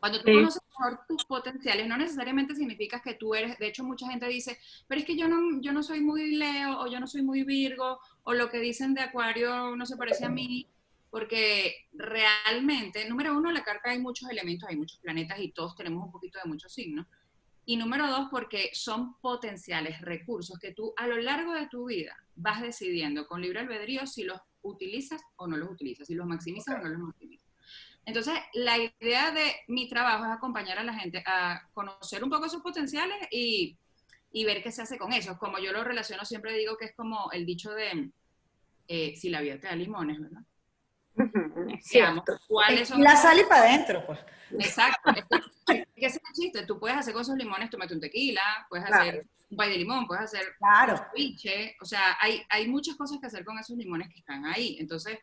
Cuando 0.00 0.18
tú 0.20 0.26
sí. 0.26 0.34
conoces 0.34 0.62
mejor 0.68 1.00
tus 1.08 1.24
potenciales, 1.24 1.86
no 1.86 1.96
necesariamente 1.96 2.54
significa 2.54 3.00
que 3.00 3.14
tú 3.14 3.34
eres, 3.34 3.58
de 3.58 3.68
hecho 3.68 3.84
mucha 3.84 4.08
gente 4.08 4.26
dice, 4.26 4.58
pero 4.86 5.00
es 5.00 5.06
que 5.06 5.16
yo 5.16 5.28
no, 5.28 5.60
yo 5.60 5.72
no 5.72 5.82
soy 5.82 6.00
muy 6.00 6.36
Leo 6.36 6.80
o 6.80 6.86
yo 6.86 7.00
no 7.00 7.06
soy 7.06 7.22
muy 7.22 7.44
Virgo 7.44 7.98
o 8.24 8.32
lo 8.32 8.48
que 8.48 8.58
dicen 8.58 8.94
de 8.94 9.02
Acuario 9.02 9.76
no 9.76 9.86
se 9.86 9.96
parece 9.96 10.24
a 10.24 10.28
mí, 10.28 10.68
porque 11.12 11.88
realmente, 11.92 13.06
número 13.08 13.36
uno, 13.36 13.50
en 13.50 13.54
la 13.54 13.62
carta 13.62 13.90
hay 13.90 13.98
muchos 13.98 14.30
elementos, 14.30 14.68
hay 14.68 14.76
muchos 14.76 14.98
planetas 14.98 15.38
y 15.40 15.52
todos 15.52 15.76
tenemos 15.76 16.04
un 16.04 16.10
poquito 16.10 16.38
de 16.42 16.48
muchos 16.48 16.72
signos. 16.72 17.06
Y 17.64 17.76
número 17.76 18.08
dos, 18.08 18.28
porque 18.30 18.70
son 18.72 19.20
potenciales 19.20 20.00
recursos 20.00 20.58
que 20.58 20.72
tú 20.72 20.94
a 20.96 21.06
lo 21.06 21.18
largo 21.18 21.52
de 21.52 21.68
tu 21.68 21.84
vida 21.84 22.16
vas 22.34 22.62
decidiendo 22.62 23.26
con 23.26 23.42
libre 23.42 23.60
albedrío 23.60 24.06
si 24.06 24.24
los 24.24 24.40
utilizas 24.62 25.20
o 25.36 25.46
no 25.46 25.56
los 25.56 25.70
utilizas, 25.70 26.06
si 26.06 26.14
los 26.14 26.26
maximizas 26.26 26.76
okay. 26.76 26.80
o 26.80 26.88
no 26.88 26.98
los 26.98 27.08
maximizas. 27.08 27.41
Entonces, 28.04 28.34
la 28.54 28.78
idea 28.78 29.30
de 29.30 29.54
mi 29.68 29.88
trabajo 29.88 30.24
es 30.24 30.30
acompañar 30.32 30.78
a 30.78 30.84
la 30.84 30.94
gente 30.94 31.22
a 31.24 31.68
conocer 31.72 32.24
un 32.24 32.30
poco 32.30 32.48
sus 32.48 32.62
potenciales 32.62 33.16
y, 33.30 33.78
y 34.32 34.44
ver 34.44 34.62
qué 34.62 34.72
se 34.72 34.82
hace 34.82 34.98
con 34.98 35.12
eso. 35.12 35.38
Como 35.38 35.58
yo 35.58 35.72
lo 35.72 35.84
relaciono, 35.84 36.24
siempre 36.24 36.52
digo 36.54 36.76
que 36.76 36.86
es 36.86 36.94
como 36.96 37.30
el 37.30 37.46
dicho 37.46 37.72
de 37.72 38.10
eh, 38.88 39.14
si 39.16 39.30
la 39.30 39.40
vida 39.40 39.58
te 39.58 39.68
da 39.68 39.76
limones, 39.76 40.20
¿verdad? 40.20 40.42
Digamos, 41.92 42.24
¿cuáles 42.48 42.88
son 42.88 43.02
la 43.02 43.16
sal 43.16 43.38
y 43.38 43.44
para 43.44 43.62
adentro, 43.62 44.04
pues. 44.06 44.18
Exacto. 44.58 45.12
Ese 45.68 45.86
es 45.96 46.14
el 46.16 46.34
chiste. 46.34 46.66
Tú 46.66 46.78
puedes 46.78 46.96
hacer 46.96 47.12
con 47.12 47.22
esos 47.22 47.36
limones, 47.36 47.70
tomate 47.70 47.94
un 47.94 48.00
tequila, 48.00 48.66
puedes 48.68 48.86
claro. 48.86 49.02
hacer 49.02 49.26
un 49.50 49.56
pay 49.56 49.70
de 49.70 49.78
limón, 49.78 50.06
puedes 50.06 50.24
hacer 50.24 50.46
claro. 50.58 50.94
un 50.94 50.98
ceviche. 51.10 51.76
O 51.80 51.84
sea, 51.84 52.16
hay, 52.20 52.42
hay 52.48 52.66
muchas 52.66 52.96
cosas 52.96 53.18
que 53.20 53.26
hacer 53.26 53.44
con 53.44 53.58
esos 53.58 53.76
limones 53.76 54.08
que 54.08 54.18
están 54.18 54.44
ahí. 54.46 54.76
Entonces, 54.80 55.18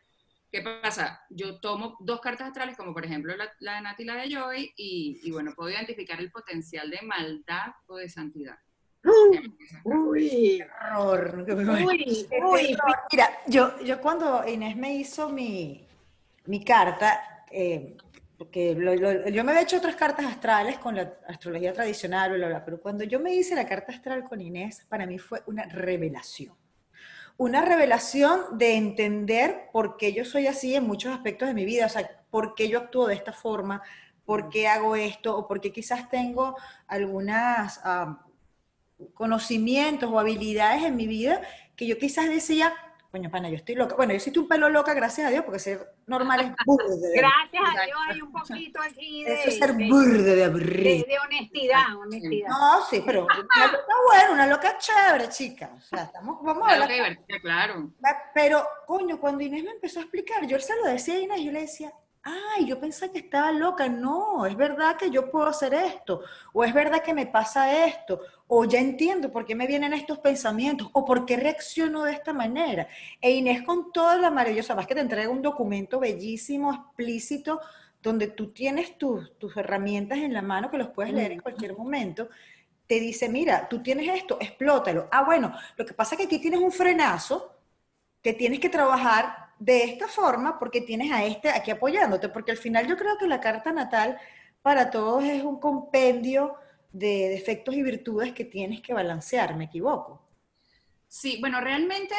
¿qué 0.50 0.62
pasa? 0.62 1.22
Yo 1.30 1.60
tomo 1.60 1.96
dos 2.00 2.20
cartas 2.20 2.48
astrales, 2.48 2.76
como 2.76 2.92
por 2.92 3.04
ejemplo 3.04 3.36
la, 3.36 3.50
la 3.60 3.76
de 3.76 3.80
Nati 3.82 4.02
y 4.02 4.06
la 4.06 4.14
de 4.16 4.30
Joy, 4.34 4.72
y, 4.76 5.20
y 5.22 5.30
bueno, 5.30 5.52
puedo 5.54 5.70
identificar 5.70 6.18
el 6.18 6.30
potencial 6.30 6.90
de 6.90 7.00
maldad 7.02 7.72
o 7.86 7.96
de 7.96 8.08
santidad. 8.08 8.58
Uy, 9.84 10.62
horror. 10.94 11.46
Uy, 11.48 12.28
uy. 12.44 12.76
Mira, 13.10 13.30
yo, 13.46 13.80
yo 13.80 14.00
cuando 14.00 14.46
Inés 14.46 14.76
me 14.76 14.94
hizo 14.94 15.30
mi, 15.30 15.86
mi 16.46 16.62
carta, 16.62 17.46
eh, 17.50 17.96
porque 18.36 18.74
lo, 18.74 18.94
lo, 18.94 19.28
yo 19.28 19.44
me 19.44 19.52
había 19.52 19.62
hecho 19.62 19.78
otras 19.78 19.96
cartas 19.96 20.26
astrales 20.26 20.78
con 20.78 20.96
la 20.96 21.14
astrología 21.28 21.72
tradicional, 21.72 22.32
bla, 22.32 22.48
bla, 22.48 22.64
pero 22.64 22.80
cuando 22.80 23.04
yo 23.04 23.20
me 23.20 23.34
hice 23.34 23.54
la 23.54 23.66
carta 23.66 23.92
astral 23.92 24.24
con 24.24 24.40
Inés, 24.40 24.84
para 24.88 25.06
mí 25.06 25.18
fue 25.18 25.42
una 25.46 25.64
revelación. 25.64 26.54
Una 27.40 27.62
revelación 27.62 28.58
de 28.58 28.74
entender 28.76 29.70
por 29.72 29.96
qué 29.96 30.12
yo 30.12 30.26
soy 30.26 30.46
así 30.46 30.74
en 30.74 30.86
muchos 30.86 31.12
aspectos 31.12 31.48
de 31.48 31.54
mi 31.54 31.64
vida, 31.64 31.86
o 31.86 31.88
sea, 31.88 32.22
por 32.30 32.54
qué 32.54 32.68
yo 32.68 32.78
actúo 32.78 33.06
de 33.06 33.14
esta 33.14 33.32
forma, 33.32 33.82
por 34.26 34.50
qué 34.50 34.68
hago 34.68 34.94
esto, 34.94 35.36
o 35.36 35.48
por 35.48 35.60
qué 35.60 35.72
quizás 35.72 36.10
tengo 36.10 36.54
algunas... 36.86 37.80
Um, 37.84 38.30
conocimientos 39.14 40.10
o 40.10 40.18
habilidades 40.18 40.84
en 40.84 40.96
mi 40.96 41.06
vida 41.06 41.40
que 41.76 41.86
yo 41.86 41.98
quizás 41.98 42.28
decía, 42.28 42.74
Coño, 43.10 43.28
pana, 43.28 43.48
yo 43.48 43.56
estoy 43.56 43.74
loca. 43.74 43.96
Bueno, 43.96 44.12
yo 44.12 44.20
soy 44.20 44.32
un 44.38 44.46
pelo 44.46 44.68
loca, 44.68 44.94
gracias 44.94 45.26
a 45.26 45.30
Dios, 45.30 45.42
porque 45.44 45.58
ser 45.58 45.94
normal 46.06 46.40
es 46.40 46.52
burde. 46.66 46.96
de- 47.08 47.18
Gracias 47.18 47.62
a. 47.66 47.84
Dios 47.84 47.98
hay 48.08 48.22
un 48.22 48.30
poquito 48.32 48.80
aquí 48.80 49.24
de, 49.24 49.34
Eso 49.34 49.48
es 49.48 49.58
ser 49.58 49.74
de- 49.74 49.88
burde 49.88 50.22
de 50.22 50.36
de- 50.36 50.44
aburrido. 50.44 51.06
de 51.08 51.18
honestidad, 51.18 51.96
honestidad. 51.96 52.48
No, 52.50 52.84
sí, 52.88 53.02
pero 53.04 53.24
una 53.24 53.66
loca 53.66 53.94
buena, 54.06 54.30
una 54.30 54.46
loca 54.46 54.78
chévere, 54.78 55.28
chica. 55.28 55.70
O 55.76 55.80
sea, 55.80 56.04
estamos, 56.04 56.38
vamos 56.42 56.62
a 56.62 56.76
Claro 56.76 56.82
hablar. 56.84 57.18
claro. 57.42 57.90
Pero, 58.32 58.64
coño, 58.86 59.18
cuando 59.18 59.42
Inés 59.42 59.64
me 59.64 59.70
empezó 59.72 59.98
a 59.98 60.02
explicar, 60.02 60.46
yo 60.46 60.58
se 60.60 60.76
lo 60.76 60.84
decía 60.84 61.14
a 61.14 61.18
Inés, 61.18 61.40
yo 61.42 61.50
le 61.50 61.62
decía, 61.62 61.92
ay, 62.22 62.66
yo 62.66 62.78
pensaba 62.80 63.12
que 63.12 63.20
estaba 63.20 63.52
loca. 63.52 63.88
No, 63.88 64.46
es 64.46 64.56
verdad 64.56 64.96
que 64.96 65.10
yo 65.10 65.30
puedo 65.30 65.46
hacer 65.46 65.74
esto, 65.74 66.22
o 66.52 66.64
es 66.64 66.74
verdad 66.74 67.02
que 67.02 67.14
me 67.14 67.26
pasa 67.26 67.86
esto, 67.86 68.20
o 68.46 68.64
ya 68.64 68.78
entiendo 68.78 69.30
por 69.30 69.44
qué 69.44 69.54
me 69.54 69.66
vienen 69.66 69.92
estos 69.92 70.18
pensamientos, 70.18 70.88
o 70.92 71.04
por 71.04 71.26
qué 71.26 71.36
reacciono 71.36 72.04
de 72.04 72.12
esta 72.12 72.32
manera. 72.32 72.88
E 73.20 73.30
Inés 73.30 73.62
con 73.62 73.92
toda 73.92 74.16
la 74.16 74.30
maravillosa, 74.30 74.74
más 74.74 74.86
que 74.86 74.94
te 74.94 75.00
entrega 75.00 75.28
un 75.30 75.42
documento 75.42 76.00
bellísimo, 76.00 76.72
explícito, 76.72 77.60
donde 78.02 78.28
tú 78.28 78.52
tienes 78.52 78.96
tus, 78.96 79.36
tus 79.38 79.56
herramientas 79.56 80.18
en 80.18 80.32
la 80.32 80.42
mano 80.42 80.70
que 80.70 80.78
los 80.78 80.88
puedes 80.88 81.12
leer 81.12 81.32
en 81.32 81.40
cualquier 81.40 81.76
momento, 81.76 82.28
te 82.86 82.98
dice, 82.98 83.28
mira, 83.28 83.68
tú 83.68 83.82
tienes 83.82 84.08
esto, 84.08 84.38
explótalo. 84.40 85.08
Ah, 85.12 85.22
bueno, 85.22 85.54
lo 85.76 85.86
que 85.86 85.94
pasa 85.94 86.14
es 86.14 86.18
que 86.18 86.24
aquí 86.24 86.40
tienes 86.40 86.60
un 86.60 86.72
frenazo 86.72 87.56
que 88.22 88.32
tienes 88.32 88.58
que 88.58 88.68
trabajar 88.68 89.49
de 89.60 89.84
esta 89.84 90.08
forma 90.08 90.58
porque 90.58 90.80
tienes 90.80 91.12
a 91.12 91.24
este 91.24 91.50
aquí 91.50 91.70
apoyándote, 91.70 92.30
porque 92.30 92.50
al 92.50 92.56
final 92.56 92.88
yo 92.88 92.96
creo 92.96 93.16
que 93.18 93.28
la 93.28 93.40
carta 93.40 93.72
natal 93.72 94.18
para 94.62 94.90
todos 94.90 95.22
es 95.24 95.44
un 95.44 95.60
compendio 95.60 96.56
de 96.92 97.28
defectos 97.28 97.74
y 97.76 97.82
virtudes 97.82 98.32
que 98.32 98.44
tienes 98.44 98.80
que 98.80 98.94
balancear, 98.94 99.54
¿me 99.56 99.66
equivoco? 99.66 100.26
Sí, 101.06 101.38
bueno, 101.40 101.60
realmente 101.60 102.14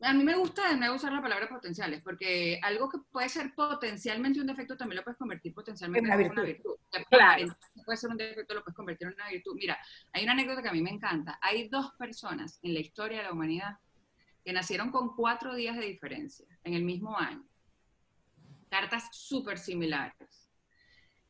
a 0.00 0.12
mí 0.12 0.24
me 0.24 0.36
gusta 0.36 0.68
de 0.68 0.76
nuevo 0.76 0.96
usar 0.96 1.12
la 1.12 1.22
palabra 1.22 1.48
potenciales, 1.48 2.02
porque 2.02 2.60
algo 2.62 2.88
que 2.88 2.98
puede 3.10 3.28
ser 3.28 3.54
potencialmente 3.54 4.40
un 4.40 4.46
defecto 4.46 4.76
también 4.76 4.98
lo 4.98 5.04
puedes 5.04 5.18
convertir 5.18 5.54
potencialmente 5.54 6.06
En 6.10 6.14
una 6.20 6.30
una 6.32 6.42
virtud. 6.42 6.46
virtud. 6.46 6.76
Ya, 6.92 7.04
Claro. 7.04 7.56
Puede 7.84 7.96
ser 7.96 8.10
un 8.10 8.16
defecto, 8.16 8.54
lo 8.54 8.62
puedes 8.62 8.76
convertir 8.76 9.08
en 9.08 9.14
una 9.14 9.28
virtud. 9.28 9.54
Mira, 9.56 9.78
hay 10.12 10.24
una 10.24 10.32
anécdota 10.32 10.62
que 10.62 10.68
a 10.68 10.72
mí 10.72 10.82
me 10.82 10.90
encanta. 10.90 11.38
Hay 11.40 11.68
dos 11.68 11.92
personas 11.98 12.58
en 12.62 12.74
la 12.74 12.80
historia 12.80 13.18
de 13.18 13.24
la 13.24 13.32
humanidad 13.32 13.78
que 14.44 14.52
nacieron 14.52 14.90
con 14.90 15.14
cuatro 15.14 15.54
días 15.54 15.76
de 15.76 15.86
diferencia 15.86 16.46
en 16.64 16.74
el 16.74 16.82
mismo 16.82 17.16
año. 17.18 17.44
Cartas 18.68 19.08
súper 19.12 19.58
similares. 19.58 20.48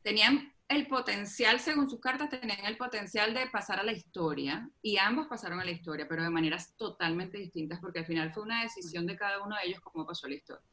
Tenían 0.01 0.53
el 0.67 0.87
potencial, 0.87 1.59
según 1.59 1.89
sus 1.89 1.99
cartas, 1.99 2.29
tenían 2.29 2.65
el 2.65 2.77
potencial 2.77 3.33
de 3.33 3.47
pasar 3.47 3.79
a 3.79 3.83
la 3.83 3.91
historia 3.91 4.69
y 4.81 4.97
ambos 4.97 5.27
pasaron 5.27 5.59
a 5.59 5.65
la 5.65 5.71
historia, 5.71 6.07
pero 6.07 6.23
de 6.23 6.29
maneras 6.29 6.75
totalmente 6.75 7.37
distintas 7.37 7.79
porque 7.79 7.99
al 7.99 8.05
final 8.05 8.33
fue 8.33 8.43
una 8.43 8.63
decisión 8.63 9.05
de 9.05 9.15
cada 9.15 9.43
uno 9.43 9.55
de 9.55 9.67
ellos 9.67 9.81
cómo 9.81 10.05
pasó 10.05 10.27
la 10.27 10.35
historia. 10.35 10.65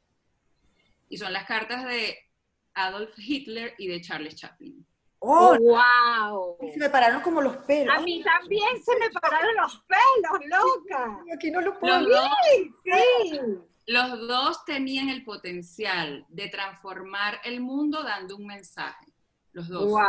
Y 1.08 1.18
son 1.18 1.32
las 1.32 1.46
cartas 1.46 1.84
de 1.84 2.16
Adolf 2.74 3.12
Hitler 3.18 3.74
y 3.78 3.88
de 3.88 4.00
Charles 4.00 4.36
Chaplin. 4.36 4.86
¡Oh! 5.20 5.56
wow. 5.58 6.56
Se 6.72 6.78
me 6.78 6.88
pararon 6.90 7.20
como 7.20 7.40
los 7.42 7.56
pelos. 7.58 7.94
A 7.94 8.00
mí 8.00 8.22
también 8.22 8.82
se 8.82 8.98
me 8.98 9.10
pararon 9.10 9.54
los 9.56 9.84
pelos, 9.86 10.46
loca. 10.46 11.18
Ay, 11.22 11.32
Aquí 11.34 11.50
no 11.50 11.60
lo 11.60 11.78
puedo. 11.78 12.00
Los 12.00 12.08
dos, 12.08 12.28
Sí. 12.84 13.40
los 13.86 14.28
dos 14.28 14.64
tenían 14.64 15.08
el 15.10 15.22
potencial 15.24 16.24
de 16.28 16.48
transformar 16.48 17.38
el 17.44 17.60
mundo 17.60 18.02
dando 18.02 18.36
un 18.36 18.46
mensaje. 18.46 19.06
Los 19.52 19.68
dos. 19.68 19.84
Wow. 19.84 20.00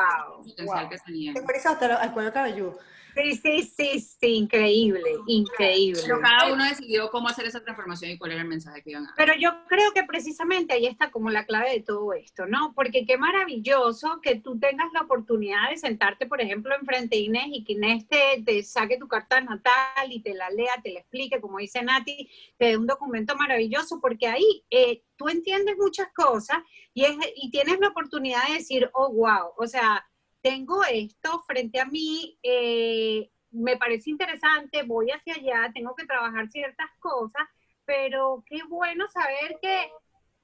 El 0.45 0.49
potencial 0.51 0.79
Wow. 0.85 0.89
que 0.89 0.97
tenían. 1.05 1.33
Te 1.33 1.67
hasta 1.67 2.03
el 2.05 2.11
cuello 2.11 2.31
cabelludo. 2.31 2.77
Sí, 3.15 3.35
sí, 3.35 3.63
sí, 3.63 3.99
sí, 3.99 4.27
increíble, 4.35 5.09
increíble. 5.27 6.01
Pero 6.03 6.21
cada 6.21 6.53
uno 6.53 6.63
decidió 6.63 7.09
cómo 7.09 7.27
hacer 7.27 7.45
esa 7.45 7.61
transformación 7.61 8.11
y 8.11 8.17
cuál 8.17 8.31
era 8.31 8.41
el 8.41 8.47
mensaje 8.47 8.81
que 8.81 8.91
iban 8.91 9.03
a 9.03 9.07
dar. 9.07 9.15
Pero 9.17 9.33
yo 9.39 9.51
creo 9.67 9.91
que 9.93 10.03
precisamente 10.03 10.73
ahí 10.73 10.85
está 10.85 11.11
como 11.11 11.29
la 11.29 11.45
clave 11.45 11.71
de 11.71 11.81
todo 11.81 12.13
esto, 12.13 12.45
¿no? 12.45 12.73
Porque 12.73 13.05
qué 13.05 13.17
maravilloso 13.17 14.19
que 14.21 14.35
tú 14.35 14.59
tengas 14.59 14.91
la 14.93 15.01
oportunidad 15.01 15.69
de 15.69 15.77
sentarte, 15.77 16.25
por 16.25 16.41
ejemplo, 16.41 16.73
enfrente 16.75 17.17
de 17.17 17.23
Inés 17.23 17.47
y 17.47 17.63
que 17.63 17.73
Inés 17.73 18.07
te, 18.07 18.41
te 18.45 18.63
saque 18.63 18.97
tu 18.97 19.07
carta 19.07 19.41
natal 19.41 20.09
y 20.09 20.21
te 20.21 20.33
la 20.33 20.49
lea, 20.49 20.73
te 20.83 20.91
la 20.91 20.99
explique, 20.99 21.41
como 21.41 21.57
dice 21.57 21.81
Nati, 21.83 22.29
te 22.57 22.65
dé 22.67 22.77
un 22.77 22.87
documento 22.87 23.35
maravilloso, 23.35 23.99
porque 23.99 24.27
ahí 24.27 24.63
eh, 24.69 25.03
tú 25.15 25.27
entiendes 25.29 25.75
muchas 25.77 26.07
cosas 26.13 26.59
y, 26.93 27.05
es, 27.05 27.15
y 27.35 27.51
tienes 27.51 27.79
la 27.79 27.89
oportunidad 27.89 28.47
de 28.47 28.55
decir, 28.55 28.89
oh, 28.93 29.11
wow, 29.13 29.51
o 29.57 29.67
sea, 29.67 30.05
tengo 30.41 30.83
esto 30.83 31.43
frente 31.47 31.79
a 31.79 31.85
mí, 31.85 32.37
eh, 32.43 33.29
me 33.51 33.77
parece 33.77 34.09
interesante, 34.09 34.83
voy 34.83 35.11
hacia 35.11 35.35
allá, 35.35 35.71
tengo 35.73 35.95
que 35.95 36.05
trabajar 36.05 36.49
ciertas 36.49 36.89
cosas, 36.99 37.47
pero 37.85 38.43
qué 38.47 38.63
bueno 38.67 39.07
saber 39.07 39.57
que 39.61 39.91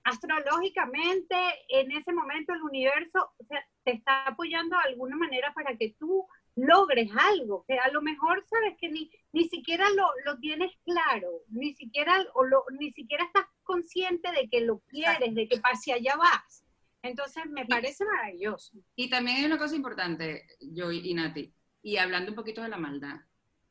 astrológicamente 0.04 1.36
en 1.70 1.92
ese 1.92 2.14
momento 2.14 2.54
el 2.54 2.62
universo 2.62 3.32
o 3.38 3.46
sea, 3.46 3.66
te 3.84 3.92
está 3.92 4.26
apoyando 4.26 4.78
de 4.78 4.90
alguna 4.90 5.18
manera 5.18 5.54
para 5.54 5.76
que 5.78 5.96
tú 6.00 6.26
logres 6.56 7.10
algo, 7.16 7.66
que 7.68 7.78
a 7.78 7.90
lo 7.92 8.02
mejor 8.02 8.44
sabes 8.46 8.76
que 8.80 8.90
ni, 8.90 9.12
ni 9.32 9.48
siquiera 9.48 9.90
lo, 9.92 10.08
lo 10.26 10.40
tienes 10.40 10.72
claro, 10.84 11.30
ni 11.50 11.76
siquiera, 11.76 12.26
o 12.34 12.44
lo, 12.44 12.64
ni 12.80 12.92
siquiera 12.92 13.26
estás 13.26 13.46
consciente 13.64 14.32
de 14.32 14.50
que 14.50 14.62
lo 14.62 14.80
quieres, 14.88 15.36
de 15.36 15.48
que 15.48 15.60
hacia 15.64 15.96
allá 15.96 16.16
vas. 16.18 16.64
Entonces 17.08 17.44
me 17.50 17.66
parece 17.66 18.06
maravilloso. 18.06 18.78
Y 18.96 19.10
también 19.10 19.38
hay 19.38 19.46
una 19.46 19.58
cosa 19.58 19.76
importante, 19.76 20.46
yo 20.60 20.92
y 20.92 21.14
Nati, 21.14 21.54
y 21.82 21.98
hablando 21.98 22.32
un 22.32 22.36
poquito 22.36 22.62
de 22.62 22.70
la 22.70 22.78
maldad, 22.78 23.16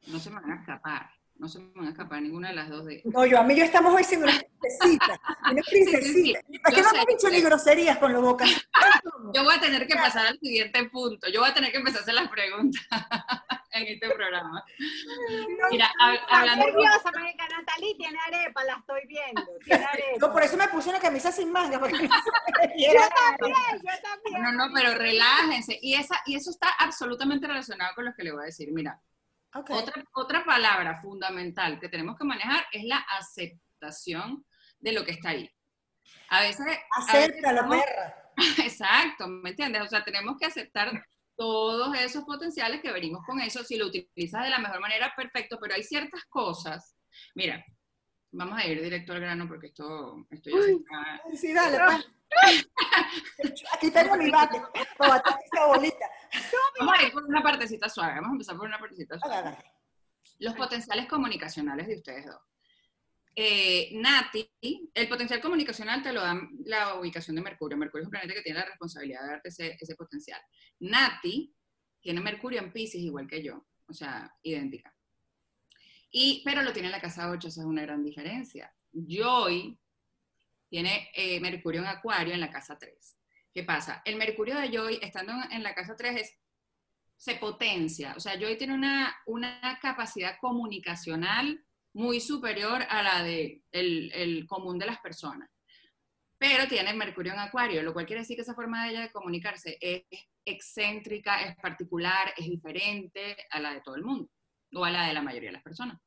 no 0.07 0.19
se 0.19 0.31
me 0.31 0.41
van 0.41 0.53
a 0.53 0.61
escapar, 0.61 1.11
no 1.39 1.49
se 1.49 1.59
me 1.59 1.71
van 1.75 1.87
a 1.87 1.91
escapar 1.91 2.23
ninguna 2.23 2.49
de 2.49 2.55
las 2.55 2.69
dos 2.69 2.85
de... 2.87 3.03
No, 3.05 3.27
yo 3.27 3.39
a 3.39 3.43
mí 3.43 3.55
yo 3.55 3.65
estamos 3.65 3.95
hoy 3.95 4.05
siendo 4.05 4.27
una 4.27 4.39
princesita. 4.61 5.21
Una 5.51 5.63
princesita. 5.71 6.41
sí, 6.51 6.59
¿Para 6.61 6.75
qué 6.75 6.81
yo 6.81 6.83
no 6.85 6.89
sé, 6.91 6.95
me 6.97 7.01
has 7.01 7.07
dicho 7.07 7.29
ni 7.31 7.41
groserías 7.43 7.99
con 7.99 8.13
los 8.13 8.23
bocas? 8.23 8.51
Yo 9.35 9.43
voy 9.43 9.57
a 9.57 9.61
tener 9.61 9.87
que 9.89 9.95
pasar 9.97 10.27
al 10.29 10.39
siguiente 10.39 10.85
punto, 10.89 11.27
yo 11.29 11.41
voy 11.41 11.51
a 11.51 11.55
tener 11.55 11.73
que 11.73 11.79
empezar 11.79 11.99
a 11.99 12.03
hacer 12.03 12.15
las 12.15 12.29
preguntas 12.29 12.81
en 13.73 13.87
este 13.89 14.09
programa. 14.11 14.65
Mira, 15.71 15.91
hab- 16.01 16.15
Está 16.15 16.41
hablando... 16.41 16.65
nerviosa, 16.67 17.11
marica 17.13 17.49
Natalie, 17.49 17.95
tiene 17.97 18.19
arepa, 18.27 18.65
la 18.65 18.75
estoy 18.77 19.01
viendo, 19.09 19.43
tiene 19.65 19.85
arepa. 19.85 20.19
No, 20.21 20.33
por 20.33 20.43
eso 20.45 20.57
me 20.57 20.69
puse 20.69 20.91
una 20.91 21.01
camisa 21.01 21.33
sin 21.33 21.51
manga. 21.51 21.81
Porque 21.81 21.95
no 21.95 22.03
Yo 22.05 22.09
también, 22.09 23.57
yo 23.83 23.93
también. 24.03 24.43
No, 24.43 24.53
no, 24.53 24.73
pero 24.73 24.95
relájense. 24.95 25.77
Y, 25.83 25.95
esa, 25.95 26.21
y 26.25 26.37
eso 26.37 26.51
está 26.51 26.69
absolutamente 26.79 27.47
relacionado 27.49 27.95
con 27.97 28.05
lo 28.05 28.15
que 28.15 28.23
le 28.23 28.33
voy 28.33 28.43
a 28.43 28.47
decir. 28.47 28.69
Mira, 28.73 29.01
Otra, 29.59 30.05
otra 30.15 30.45
palabra 30.45 31.01
fundamental 31.01 31.79
que 31.81 31.89
tenemos 31.89 32.17
que 32.17 32.25
manejar 32.25 32.65
es 32.73 32.85
la 32.85 32.99
aceptación 33.19 34.45
de 34.79 34.93
lo 34.93 35.05
que 35.05 35.13
está 35.13 35.31
ahí. 35.31 35.51
A 36.29 36.41
veces... 36.43 36.61
a 36.61 36.65
veces 36.67 37.31
Acéptalo, 37.31 37.61
estamos- 37.61 37.85
perra. 37.85 38.23
Exacto, 38.65 39.29
¿me 39.29 39.51
entiendes? 39.51 39.83
O 39.83 39.87
sea, 39.89 40.05
tenemos 40.05 40.37
que 40.39 40.47
aceptar 40.47 40.91
todos 41.37 41.97
esos 41.99 42.25
potenciales 42.25 42.81
que 42.81 42.93
venimos 42.93 43.23
con 43.27 43.41
eso. 43.41 43.63
Si 43.65 43.77
lo 43.77 43.87
utilizas 43.87 44.45
de 44.45 44.51
la 44.51 44.59
mejor 44.59 44.81
manera, 44.81 45.13
perfecto, 45.17 45.59
pero 45.61 45.75
hay 45.75 45.83
ciertas 45.83 46.25
cosas. 46.27 46.95
Mira, 47.35 47.65
vamos 48.33 48.59
a 48.59 48.67
ir 48.67 48.83
directo 48.83 49.13
al 49.13 49.21
grano 49.21 49.49
porque 49.49 49.69
esto, 49.69 50.27
esto 50.31 50.51
ya 50.51 50.63
se 50.63 50.73
está... 50.73 51.21
Ay, 51.25 51.37
Sí, 51.37 51.53
dale, 51.55 51.79
pues. 51.85 52.07
Aquí 53.73 53.91
tengo 53.91 54.17
mi 54.17 54.31
bate. 54.31 54.61
Bater 54.99 55.35
esa 55.45 55.67
bolita. 55.67 56.11
Vamos 56.79 56.99
a 56.99 57.03
ir 57.03 57.13
por 57.13 57.25
una 57.25 57.43
partecita 57.43 57.89
suave. 57.89 58.15
Vamos 58.15 58.31
a 58.31 58.33
empezar 58.33 58.57
por 58.57 58.67
una 58.67 58.79
partecita 58.79 59.19
suave. 59.19 59.57
Los 60.39 60.55
potenciales 60.55 61.07
comunicacionales 61.07 61.87
de 61.87 61.97
ustedes 61.97 62.27
dos. 62.27 62.41
Eh, 63.39 63.91
Nati, 63.93 64.51
el 64.95 65.09
potencial 65.09 65.43
comunicacional 65.43 66.03
te 66.03 66.13
lo 66.13 66.23
da 66.23 66.41
la 66.65 66.95
ubicación 66.95 67.37
de 67.37 67.43
Mercurio. 67.43 67.77
Mercurio 67.77 68.03
es 68.03 68.07
un 68.07 68.11
planeta 68.11 68.35
que 68.35 68.43
tiene 68.43 68.61
la 68.61 68.67
responsabilidad 68.67 69.23
de 69.23 69.29
darte 69.29 69.49
ese, 69.51 69.77
ese 69.79 69.95
potencial. 69.95 70.41
Nati 70.81 71.55
tiene 72.01 72.21
Mercurio 72.23 72.61
en 72.61 72.73
Pisces 72.73 73.03
igual 73.03 73.27
que 73.27 73.43
yo, 73.43 73.67
o 73.87 73.93
sea, 73.93 74.33
idéntica. 74.43 74.95
Y, 76.11 76.43
pero 76.47 76.63
lo 76.63 76.73
tiene 76.73 76.89
en 76.89 76.93
la 76.93 77.01
casa 77.01 77.31
8, 77.31 77.49
esa 77.49 77.61
es 77.61 77.67
una 77.67 77.83
gran 77.83 78.03
diferencia. 78.03 78.75
Joy 78.91 79.79
tiene 80.69 81.11
eh, 81.15 81.41
Mercurio 81.41 81.81
en 81.81 81.87
Acuario 81.87 82.35
en 82.35 82.41
la 82.41 82.51
casa 82.51 82.79
3. 82.79 83.17
¿Qué 83.53 83.63
pasa? 83.63 84.03
El 84.05 84.17
Mercurio 84.17 84.57
de 84.57 84.71
Joy, 84.71 84.99
estando 85.01 85.33
en, 85.51 85.63
la 85.63 85.75
casa 85.75 85.97
3, 85.97 86.21
es 86.21 86.35
se 87.17 87.37
potencia. 87.37 88.15
O 88.17 88.21
sea, 88.21 88.39
Joy 88.39 88.59
tiene 88.59 88.75
una, 88.75 89.17
una 89.27 89.79
capacidad 89.81 90.37
comunicacional 90.39 91.65
muy 91.95 92.21
superior 92.21 92.83
a 92.91 93.03
la 93.03 93.23
de 93.23 93.63
el, 93.73 94.13
el 94.13 94.47
común 94.47 94.79
de 94.79 94.87
las 94.87 94.99
personas. 94.99 95.49
Pero 96.39 96.69
tiene 96.69 96.93
Mercurio 96.93 97.33
en 97.33 97.39
Acuario, 97.39 97.83
lo 97.83 97.95
cual 97.95 98.05
quiere 98.05 98.21
decir 98.21 98.37
que 98.37 98.43
esa 98.43 98.55
forma 98.55 98.85
de 98.85 98.91
ella 98.91 99.01
de 99.01 99.13
comunicarse 99.13 99.79
es 99.81 100.03
excéntrica, 100.45 101.41
es 101.43 101.57
particular, 101.57 102.35
es 102.37 102.47
diferente 102.47 103.37
a 103.51 103.61
la 103.61 103.73
de 103.73 103.81
todo 103.81 103.97
el 103.97 104.05
mundo, 104.05 104.31
o 104.75 104.85
a 104.85 104.91
la 104.91 105.07
de 105.07 105.15
la 105.15 105.23
mayoría 105.23 105.49
de 105.49 105.55
las 105.55 105.63
personas. 105.63 105.99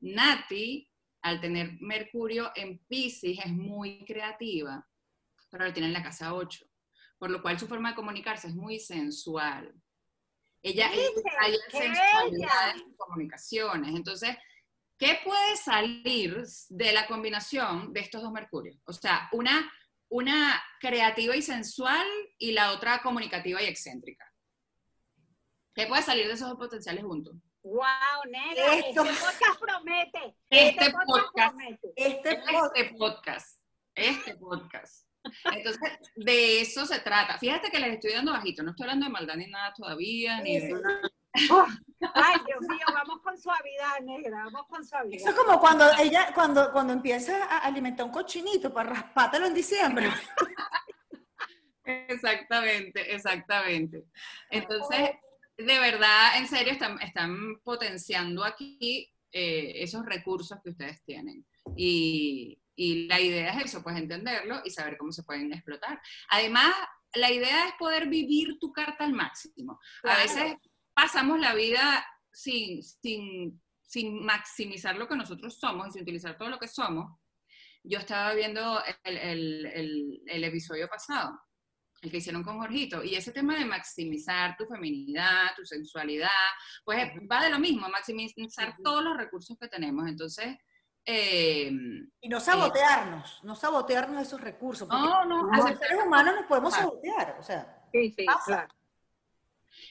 Nati, 0.00 0.89
al 1.22 1.40
tener 1.40 1.76
Mercurio 1.80 2.50
en 2.54 2.78
Pisces, 2.88 3.38
es 3.44 3.52
muy 3.52 4.04
creativa, 4.04 4.86
pero 5.50 5.66
lo 5.66 5.72
tiene 5.72 5.88
en 5.88 5.94
la 5.94 6.02
casa 6.02 6.34
8, 6.34 6.64
por 7.18 7.30
lo 7.30 7.42
cual 7.42 7.58
su 7.58 7.66
forma 7.66 7.90
de 7.90 7.96
comunicarse 7.96 8.48
es 8.48 8.54
muy 8.54 8.78
sensual. 8.78 9.74
Ella 10.62 10.88
hay 10.90 10.98
¡Qué 11.70 11.78
sensualidad 11.78 12.70
en 12.74 12.78
sus 12.80 12.96
comunicaciones. 12.96 13.94
Entonces, 13.94 14.36
¿qué 14.98 15.18
puede 15.24 15.56
salir 15.56 16.42
de 16.68 16.92
la 16.92 17.06
combinación 17.06 17.92
de 17.92 18.00
estos 18.00 18.22
dos 18.22 18.32
Mercurios? 18.32 18.78
O 18.84 18.92
sea, 18.92 19.28
una, 19.32 19.72
una 20.08 20.62
creativa 20.80 21.34
y 21.34 21.42
sensual 21.42 22.06
y 22.38 22.52
la 22.52 22.72
otra 22.72 23.00
comunicativa 23.02 23.62
y 23.62 23.66
excéntrica. 23.66 24.26
¿Qué 25.74 25.86
puede 25.86 26.02
salir 26.02 26.26
de 26.26 26.34
esos 26.34 26.48
dos 26.48 26.58
potenciales 26.58 27.04
juntos? 27.04 27.36
Wow, 27.62 27.84
nena, 28.30 28.74
Esto- 28.74 29.04
este 29.04 29.20
podcast 29.20 29.60
promete. 29.60 30.34
Este 30.48 30.90
podcast. 30.90 31.54
promete. 31.54 31.92
Este 31.96 32.36
podcast. 32.36 32.66
Este 32.74 32.94
podcast. 32.96 33.60
Este 33.94 34.36
podcast. 34.36 35.06
Entonces, 35.52 35.80
de 36.16 36.60
eso 36.62 36.86
se 36.86 37.00
trata. 37.00 37.38
Fíjate 37.38 37.70
que 37.70 37.78
les 37.78 37.94
estoy 37.94 38.12
dando 38.14 38.32
bajito, 38.32 38.62
no 38.62 38.70
estoy 38.70 38.84
hablando 38.84 39.06
de 39.06 39.12
maldad 39.12 39.34
ni 39.34 39.46
nada 39.48 39.74
todavía, 39.74 40.40
ni 40.40 40.58
de... 40.58 40.74
Ay, 42.14 42.36
Dios 42.46 42.60
mío, 42.62 42.86
vamos 42.94 43.20
con 43.22 43.36
suavidad, 43.38 44.00
negra, 44.02 44.44
vamos 44.44 44.66
con 44.66 44.82
suavidad. 44.84 45.20
Eso 45.20 45.28
es 45.28 45.34
como 45.36 45.60
cuando 45.60 45.84
ella, 45.98 46.32
cuando, 46.34 46.72
cuando 46.72 46.94
empieza 46.94 47.44
a 47.44 47.58
alimentar 47.58 48.06
un 48.06 48.12
cochinito 48.12 48.72
para 48.72 48.90
raspártelo 48.90 49.46
en 49.46 49.54
diciembre. 49.54 50.10
Exactamente, 51.84 53.12
exactamente. 53.14 54.04
Entonces, 54.50 55.10
de 55.66 55.78
verdad, 55.78 56.36
en 56.38 56.46
serio, 56.48 56.72
están, 56.72 57.00
están 57.00 57.60
potenciando 57.62 58.44
aquí 58.44 59.08
eh, 59.32 59.72
esos 59.82 60.04
recursos 60.04 60.58
que 60.62 60.70
ustedes 60.70 61.02
tienen. 61.04 61.46
Y, 61.76 62.60
y 62.74 63.06
la 63.06 63.20
idea 63.20 63.52
es 63.58 63.66
eso, 63.66 63.82
pues 63.82 63.96
entenderlo 63.96 64.60
y 64.64 64.70
saber 64.70 64.96
cómo 64.96 65.12
se 65.12 65.22
pueden 65.22 65.52
explotar. 65.52 66.00
Además, 66.30 66.72
la 67.14 67.30
idea 67.30 67.68
es 67.68 67.74
poder 67.78 68.08
vivir 68.08 68.58
tu 68.58 68.72
carta 68.72 69.04
al 69.04 69.12
máximo. 69.12 69.78
A 70.04 70.16
veces 70.22 70.54
pasamos 70.94 71.38
la 71.40 71.54
vida 71.54 72.04
sin, 72.32 72.82
sin, 72.82 73.60
sin 73.82 74.24
maximizar 74.24 74.96
lo 74.96 75.08
que 75.08 75.16
nosotros 75.16 75.58
somos 75.58 75.88
y 75.88 75.92
sin 75.92 76.02
utilizar 76.02 76.36
todo 76.38 76.48
lo 76.48 76.58
que 76.58 76.68
somos. 76.68 77.18
Yo 77.82 77.98
estaba 77.98 78.34
viendo 78.34 78.82
el, 79.04 79.16
el- 79.16 79.66
el- 79.66 80.20
el 80.26 80.44
episodio 80.44 80.88
pasado, 80.88 81.38
el 82.02 82.10
que 82.10 82.16
hicieron 82.16 82.42
con 82.42 82.58
Jorgito, 82.58 83.04
y 83.04 83.14
ese 83.14 83.30
tema 83.32 83.58
de 83.58 83.64
maximizar 83.66 84.56
tu 84.56 84.64
feminidad, 84.66 85.54
tu 85.56 85.64
sensualidad, 85.66 86.28
pues 86.84 87.10
va 87.30 87.44
de 87.44 87.50
lo 87.50 87.58
mismo, 87.58 87.88
maximizar 87.88 88.74
todos 88.82 89.04
los 89.04 89.16
recursos 89.16 89.58
que 89.58 89.68
tenemos. 89.68 90.08
Entonces, 90.08 90.56
eh, 91.04 91.70
Y 92.20 92.28
no 92.28 92.40
sabotearnos, 92.40 93.40
no 93.44 93.54
sabotearnos 93.54 94.22
esos 94.22 94.40
recursos. 94.40 94.88
Porque 94.88 95.02
no, 95.02 95.24
no, 95.26 95.40
como 95.48 95.52
hacer- 95.64 95.78
seres 95.78 95.98
humanos 96.04 96.34
nos 96.36 96.46
podemos 96.46 96.72
sabotear. 96.74 97.36
O 97.38 97.42
sea, 97.42 97.76
Sí, 97.92 98.14
sí, 98.16 98.24
pasa. 98.24 98.44
claro. 98.46 98.74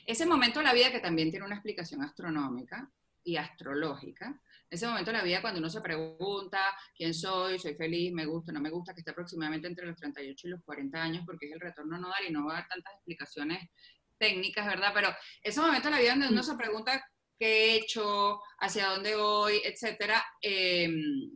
ese 0.06 0.26
momento 0.26 0.60
de 0.60 0.66
la 0.66 0.74
vida 0.74 0.92
que 0.92 1.00
también 1.00 1.30
tiene 1.30 1.46
una 1.46 1.56
explicación 1.56 2.02
astronómica 2.04 2.90
y 3.24 3.38
astrológica, 3.38 4.40
ese 4.70 4.88
momento 4.88 5.12
de 5.12 5.18
la 5.18 5.24
vida 5.24 5.42
cuando 5.42 5.60
uno 5.60 5.70
se 5.70 5.82
pregunta 5.82 6.60
quién 6.96 7.14
soy, 7.14 7.58
soy 7.60 7.76
feliz, 7.76 8.14
me 8.14 8.26
gusta, 8.26 8.52
no 8.52 8.60
me 8.60 8.70
gusta, 8.70 8.94
que 8.94 9.02
está 9.02 9.12
aproximadamente 9.12 9.68
entre 9.68 9.88
los 9.88 9.96
38 9.98 10.48
y 10.48 10.52
los 10.52 10.64
40 10.64 11.02
años, 11.02 11.24
porque 11.26 11.48
es 11.48 11.54
el 11.54 11.60
retorno 11.60 11.98
nodal 11.98 12.24
y 12.28 12.32
no 12.32 12.46
va 12.46 12.54
a 12.54 12.56
dar 12.62 12.68
tantas 12.68 12.94
explicaciones 12.94 13.70
técnicas, 14.18 14.66
¿verdad? 14.68 14.92
Pero 14.94 15.10
ese 15.42 15.62
momento 15.62 15.88
de 15.88 15.96
la 15.96 16.02
vida 16.02 16.12
donde 16.12 16.28
uno 16.28 16.44
se 16.44 16.56
pregunta 16.56 17.04
qué 17.40 17.48
he 17.48 17.76
hecho, 17.76 18.42
hacia 18.60 18.88
dónde 18.88 19.16
voy, 19.16 19.62
etcétera, 19.64 20.24
eh, 20.42 20.90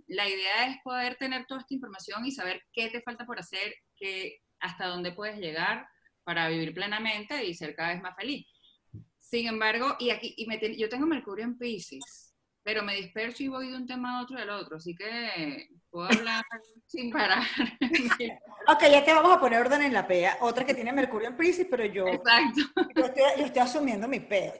la 0.08 0.28
idea 0.28 0.68
es 0.68 0.78
poder 0.84 1.16
tener 1.16 1.46
toda 1.46 1.62
esta 1.62 1.74
información 1.74 2.26
y 2.26 2.32
saber 2.32 2.62
qué 2.74 2.90
te 2.90 3.02
falta 3.02 3.26
por 3.26 3.40
hacer, 3.40 3.74
qué, 3.96 4.42
hasta 4.60 4.88
dónde 4.88 5.14
puedes 5.14 5.40
llegar 5.40 5.88
para 6.24 6.50
vivir 6.50 6.74
plenamente 6.74 7.44
y 7.46 7.54
ser 7.54 7.76
cada 7.76 7.94
vez 7.94 8.02
más 8.02 8.16
feliz. 8.16 8.46
Sin 9.18 9.48
embargo, 9.48 9.96
y 10.00 10.10
aquí, 10.10 10.34
y 10.38 10.46
me 10.46 10.60
yo 10.78 10.90
tengo 10.90 11.08
Mercurio 11.08 11.46
en 11.46 11.58
Pisces, 11.58 12.23
pero 12.64 12.82
me 12.82 12.96
disperso 12.96 13.44
y 13.44 13.50
voy 13.50 13.70
de 13.70 13.78
un 13.78 13.86
tema 13.86 14.18
a 14.18 14.24
otro 14.24 14.38
y 14.38 14.42
al 14.42 14.50
otro, 14.50 14.78
así 14.78 14.96
que 14.96 15.70
puedo 15.90 16.08
hablar 16.08 16.44
sin 16.88 17.12
parar. 17.12 17.44
ok, 18.68 18.84
ya 18.92 19.04
te 19.04 19.14
vamos 19.14 19.36
a 19.36 19.40
poner 19.40 19.62
orden 19.62 19.82
en 19.82 19.94
la 19.94 20.08
pea. 20.08 20.38
Otra 20.42 20.66
que 20.66 20.74
tiene 20.74 20.94
Mercurio 20.94 21.28
en 21.28 21.38
Piscis, 21.38 21.68
pero 21.70 21.86
yo, 21.86 22.08
Exacto. 22.08 22.62
yo, 22.96 23.06
estoy, 23.06 23.24
yo 23.38 23.46
estoy 23.46 23.62
asumiendo 23.62 24.08
mi 24.08 24.22
peo. 24.22 24.54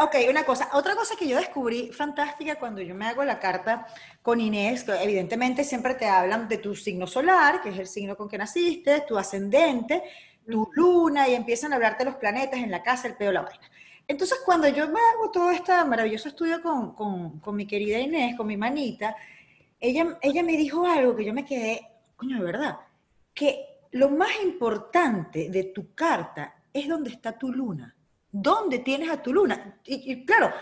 ok, 0.00 0.16
una 0.28 0.44
cosa. 0.44 0.68
Otra 0.72 0.94
cosa 0.94 1.16
que 1.16 1.26
yo 1.26 1.36
descubrí 1.38 1.90
fantástica 1.92 2.56
cuando 2.56 2.82
yo 2.82 2.94
me 2.94 3.06
hago 3.06 3.24
la 3.24 3.40
carta 3.40 3.86
con 4.20 4.40
Inés, 4.40 4.84
evidentemente 5.00 5.64
siempre 5.64 5.94
te 5.94 6.06
hablan 6.06 6.46
de 6.46 6.58
tu 6.58 6.74
signo 6.74 7.06
solar, 7.06 7.62
que 7.62 7.70
es 7.70 7.78
el 7.78 7.86
signo 7.86 8.16
con 8.16 8.28
que 8.28 8.38
naciste, 8.38 9.02
tu 9.02 9.16
ascendente, 9.16 10.02
tu 10.46 10.68
luna, 10.72 11.28
y 11.28 11.34
empiezan 11.34 11.72
a 11.72 11.76
hablarte 11.76 12.04
los 12.04 12.16
planetas 12.16 12.60
en 12.60 12.70
la 12.70 12.82
casa, 12.82 13.08
el 13.08 13.16
peo, 13.16 13.32
la 13.32 13.42
vaina. 13.42 13.68
Entonces, 14.08 14.40
cuando 14.42 14.66
yo 14.68 14.88
me 14.88 14.98
hago 14.98 15.30
todo 15.30 15.50
este 15.50 15.72
maravilloso 15.84 16.28
estudio 16.28 16.62
con, 16.62 16.94
con, 16.94 17.40
con 17.40 17.54
mi 17.54 17.66
querida 17.66 18.00
Inés, 18.00 18.36
con 18.36 18.46
mi 18.46 18.56
manita, 18.56 19.14
ella, 19.78 20.18
ella 20.22 20.42
me 20.42 20.56
dijo 20.56 20.86
algo 20.86 21.14
que 21.14 21.26
yo 21.26 21.34
me 21.34 21.44
quedé, 21.44 21.86
coño, 22.16 22.38
de 22.38 22.44
verdad, 22.44 22.78
que 23.34 23.66
lo 23.92 24.08
más 24.08 24.30
importante 24.42 25.50
de 25.50 25.64
tu 25.64 25.94
carta 25.94 26.54
es 26.72 26.88
donde 26.88 27.10
está 27.10 27.38
tu 27.38 27.52
luna. 27.52 27.94
¿Dónde 28.32 28.78
tienes 28.78 29.10
a 29.10 29.22
tu 29.22 29.32
luna? 29.32 29.78
Y, 29.84 30.12
y 30.12 30.24
claro, 30.24 30.52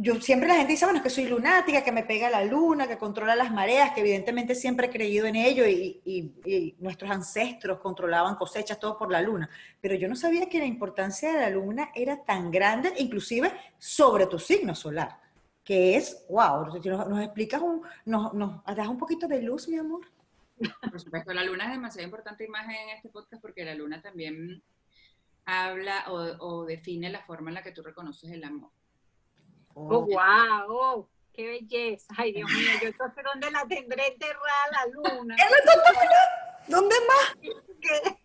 yo 0.00 0.20
siempre 0.20 0.48
la 0.48 0.54
gente 0.54 0.72
dice, 0.72 0.84
bueno, 0.84 0.98
es 0.98 1.02
que 1.02 1.10
soy 1.10 1.26
lunática, 1.26 1.82
que 1.82 1.90
me 1.90 2.04
pega 2.04 2.30
la 2.30 2.44
luna, 2.44 2.86
que 2.86 2.96
controla 2.96 3.34
las 3.34 3.52
mareas, 3.52 3.92
que 3.92 4.00
evidentemente 4.00 4.54
siempre 4.54 4.86
he 4.86 4.90
creído 4.90 5.26
en 5.26 5.34
ello 5.34 5.66
y, 5.66 6.00
y- 6.04 6.76
nuestros 6.78 7.10
ancestros 7.10 7.80
controlaban 7.80 8.36
cosechas, 8.36 8.78
todo 8.78 8.96
por 8.96 9.10
la 9.10 9.20
luna. 9.20 9.50
Pero 9.80 9.96
yo 9.96 10.08
no 10.08 10.14
sabía 10.14 10.48
que 10.48 10.60
la 10.60 10.66
importancia 10.66 11.32
de 11.32 11.40
la 11.40 11.50
luna 11.50 11.90
era 11.96 12.24
tan 12.24 12.52
grande, 12.52 12.92
inclusive 12.98 13.52
sobre 13.76 14.28
tu 14.28 14.38
signo 14.38 14.76
solar, 14.76 15.20
que 15.64 15.96
es, 15.96 16.24
wow, 16.28 16.66
nos, 16.66 17.20
explicas, 17.24 17.60
un, 17.60 17.82
nos, 18.04 18.32
nos 18.34 18.64
das 18.64 18.86
un 18.86 18.98
poquito 18.98 19.26
de 19.26 19.42
luz, 19.42 19.66
mi 19.66 19.78
amor. 19.78 20.02
Por 20.90 21.00
supuesto, 21.00 21.34
la 21.34 21.42
luna 21.42 21.64
es 21.64 21.72
demasiado 21.72 22.06
importante 22.06 22.46
más 22.46 22.66
en 22.68 22.90
este 22.96 23.08
podcast 23.08 23.42
porque 23.42 23.64
la 23.64 23.74
luna 23.74 24.00
también 24.00 24.62
habla 25.44 26.04
o, 26.08 26.20
o 26.38 26.64
define 26.64 27.10
la 27.10 27.20
forma 27.22 27.50
en 27.50 27.54
la 27.54 27.62
que 27.64 27.72
tú 27.72 27.82
reconoces 27.82 28.30
el 28.30 28.44
amor. 28.44 28.70
Oh, 29.80 30.06
wow, 30.06 31.08
qué 31.32 31.46
belleza. 31.46 32.06
Ay, 32.16 32.32
Dios 32.32 32.50
mío, 32.50 32.68
yo 32.82 32.90
no 32.98 33.14
sé 33.14 33.22
dónde 33.22 33.50
la 33.50 33.64
tendré 33.66 34.08
enterrada 34.08 34.66
la 34.72 34.86
luna. 34.92 35.36
¿Dónde 36.66 36.94
más? 37.06 37.52
Qué. 37.80 38.18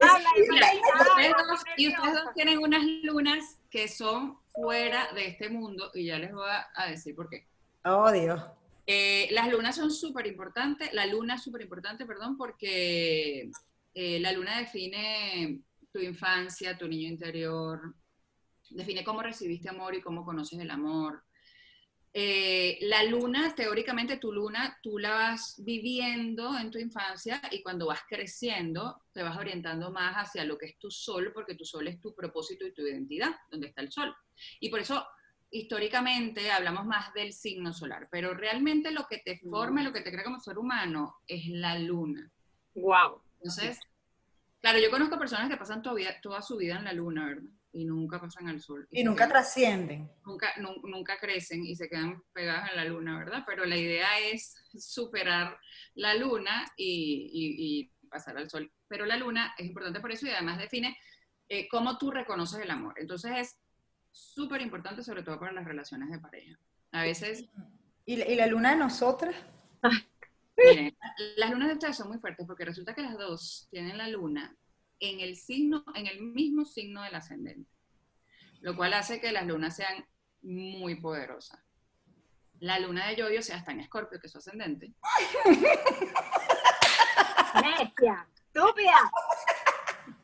Habla, 0.00 0.28
Mira, 0.50 0.66
María, 1.14 1.30
ustedes 1.30 1.32
dos- 1.48 1.62
y 1.76 1.88
ustedes 1.88 2.14
dos 2.14 2.34
tienen 2.34 2.58
unas 2.58 2.82
lunas 3.02 3.58
que 3.70 3.88
son 3.88 4.38
fuera 4.52 5.12
de 5.14 5.26
este 5.28 5.48
mundo 5.48 5.90
y 5.94 6.06
ya 6.06 6.18
les 6.18 6.32
voy 6.32 6.48
a, 6.48 6.66
a 6.74 6.88
decir 6.90 7.14
por 7.14 7.28
qué. 7.28 7.46
Oh, 7.84 8.10
Dios. 8.12 8.40
Eh, 8.86 9.28
las 9.32 9.48
lunas 9.48 9.76
son 9.76 9.90
súper 9.90 10.26
importantes, 10.26 10.92
la 10.92 11.06
luna 11.06 11.34
es 11.36 11.42
súper 11.42 11.62
importante, 11.62 12.06
perdón, 12.06 12.36
porque 12.36 13.50
eh, 13.94 14.18
la 14.20 14.32
luna 14.32 14.58
define 14.58 15.60
tu 15.92 16.00
infancia, 16.00 16.76
tu 16.76 16.86
niño 16.88 17.08
interior, 17.08 17.94
define 18.70 19.04
cómo 19.04 19.22
recibiste 19.22 19.68
amor 19.68 19.94
y 19.94 20.00
cómo 20.00 20.24
conoces 20.24 20.58
el 20.58 20.70
amor. 20.70 21.24
Eh, 22.12 22.78
la 22.82 23.02
luna, 23.04 23.54
teóricamente 23.54 24.16
tu 24.16 24.32
luna, 24.32 24.78
tú 24.82 24.98
la 24.98 25.10
vas 25.10 25.56
viviendo 25.58 26.56
en 26.58 26.70
tu 26.70 26.78
infancia 26.78 27.40
y 27.50 27.62
cuando 27.62 27.86
vas 27.86 28.00
creciendo 28.08 29.02
te 29.12 29.22
vas 29.22 29.36
orientando 29.36 29.92
más 29.92 30.14
hacia 30.14 30.44
lo 30.44 30.56
que 30.56 30.66
es 30.66 30.78
tu 30.78 30.90
sol, 30.90 31.30
porque 31.34 31.54
tu 31.54 31.64
sol 31.64 31.86
es 31.86 32.00
tu 32.00 32.14
propósito 32.14 32.66
y 32.66 32.72
tu 32.72 32.82
identidad, 32.82 33.36
donde 33.50 33.68
está 33.68 33.82
el 33.82 33.92
sol. 33.92 34.14
Y 34.58 34.70
por 34.70 34.80
eso 34.80 35.06
históricamente 35.50 36.50
hablamos 36.50 36.86
más 36.86 37.12
del 37.14 37.32
signo 37.32 37.72
solar, 37.72 38.08
pero 38.10 38.34
realmente 38.34 38.90
lo 38.90 39.06
que 39.06 39.18
te 39.18 39.38
forma, 39.38 39.82
y 39.82 39.84
lo 39.84 39.92
que 39.92 40.00
te 40.00 40.10
crea 40.10 40.24
como 40.24 40.40
ser 40.40 40.58
humano 40.58 41.16
es 41.26 41.46
la 41.46 41.78
luna. 41.78 42.30
Wow. 42.74 43.22
Entonces, 43.36 43.78
claro, 44.60 44.78
yo 44.78 44.90
conozco 44.90 45.18
personas 45.18 45.48
que 45.48 45.56
pasan 45.56 45.82
toda 45.82 46.42
su 46.42 46.56
vida 46.56 46.78
en 46.78 46.84
la 46.84 46.92
luna, 46.92 47.26
¿verdad? 47.26 47.50
Y 47.72 47.84
nunca 47.84 48.20
pasan 48.20 48.48
al 48.48 48.60
sol. 48.60 48.86
Y 48.90 48.98
se 48.98 49.04
nunca 49.04 49.24
quedan- 49.24 49.28
trascienden. 49.30 50.10
nunca, 50.24 50.48
nu- 50.58 50.80
nunca 50.84 51.18
crecen 51.18 51.64
y 51.64 51.76
se 51.76 51.88
quedan 51.88 52.22
pegadas 52.32 52.70
en 52.70 52.76
la 52.76 52.84
luna, 52.86 53.18
¿verdad? 53.18 53.44
Pero 53.46 53.64
la 53.66 53.76
idea 53.76 54.18
es 54.20 54.54
superar 54.78 55.58
la 55.94 56.14
luna 56.14 56.64
y, 56.76 57.30
y- 57.32 57.80
y 57.80 58.08
pasar 58.08 58.36
al 58.38 58.48
sol. 58.48 58.72
Pero 58.88 59.04
la 59.04 59.16
luna 59.18 59.54
es 59.58 59.66
importante 59.66 60.00
por 60.00 60.10
eso 60.10 60.26
y 60.26 60.30
además 60.30 60.58
define 60.58 60.96
eh, 61.50 61.66
cómo 61.68 61.96
tú 61.98 62.10
reconoces 62.10 62.60
el 62.60 62.70
amor. 62.70 62.94
Entonces 62.98 63.32
es 63.36 63.58
súper 64.10 64.60
importante, 64.62 65.02
sobre 65.02 65.22
todo 65.22 65.38
para 65.38 65.52
las 65.52 65.64
relaciones 65.66 66.10
de 66.10 66.18
pareja. 66.18 66.58
A 66.92 67.02
veces, 67.02 67.46
¿Y 68.06 68.16
la, 68.16 68.26
y 68.26 68.34
la 68.34 68.46
luna 68.46 68.70
de 68.70 68.76
nosotras? 68.76 69.34
miren, 70.56 70.96
las 71.36 71.50
lunas 71.50 71.68
de 71.68 71.74
ustedes 71.74 71.96
son 71.96 72.08
muy 72.08 72.18
fuertes 72.18 72.46
porque 72.46 72.64
resulta 72.64 72.94
que 72.94 73.02
las 73.02 73.16
dos 73.16 73.68
tienen 73.70 73.96
la 73.98 74.08
luna 74.08 74.56
en 75.00 75.20
el 75.20 75.36
signo, 75.36 75.84
en 75.94 76.06
el 76.06 76.22
mismo 76.22 76.64
signo 76.64 77.02
del 77.02 77.14
ascendente, 77.14 77.70
lo 78.60 78.76
cual 78.76 78.94
hace 78.94 79.20
que 79.20 79.32
las 79.32 79.46
lunas 79.46 79.76
sean 79.76 80.06
muy 80.42 80.96
poderosas. 81.00 81.60
La 82.60 82.78
luna 82.80 83.06
de 83.06 83.16
Yoyo 83.16 83.40
sea 83.42 83.56
está 83.58 83.72
en 83.72 83.80
Escorpio, 83.80 84.18
que 84.20 84.26
es 84.26 84.32
su 84.32 84.38
ascendente. 84.38 84.92
Necia, 87.62 88.28
estúpida. 88.34 89.10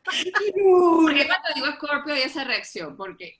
¿Por 0.03 1.13
qué 1.13 1.25
cuando 1.27 1.47
digo 1.55 1.67
Escorpio 1.67 2.13
hay 2.13 2.21
esa 2.23 2.43
reacción? 2.43 2.95
Porque 2.95 3.37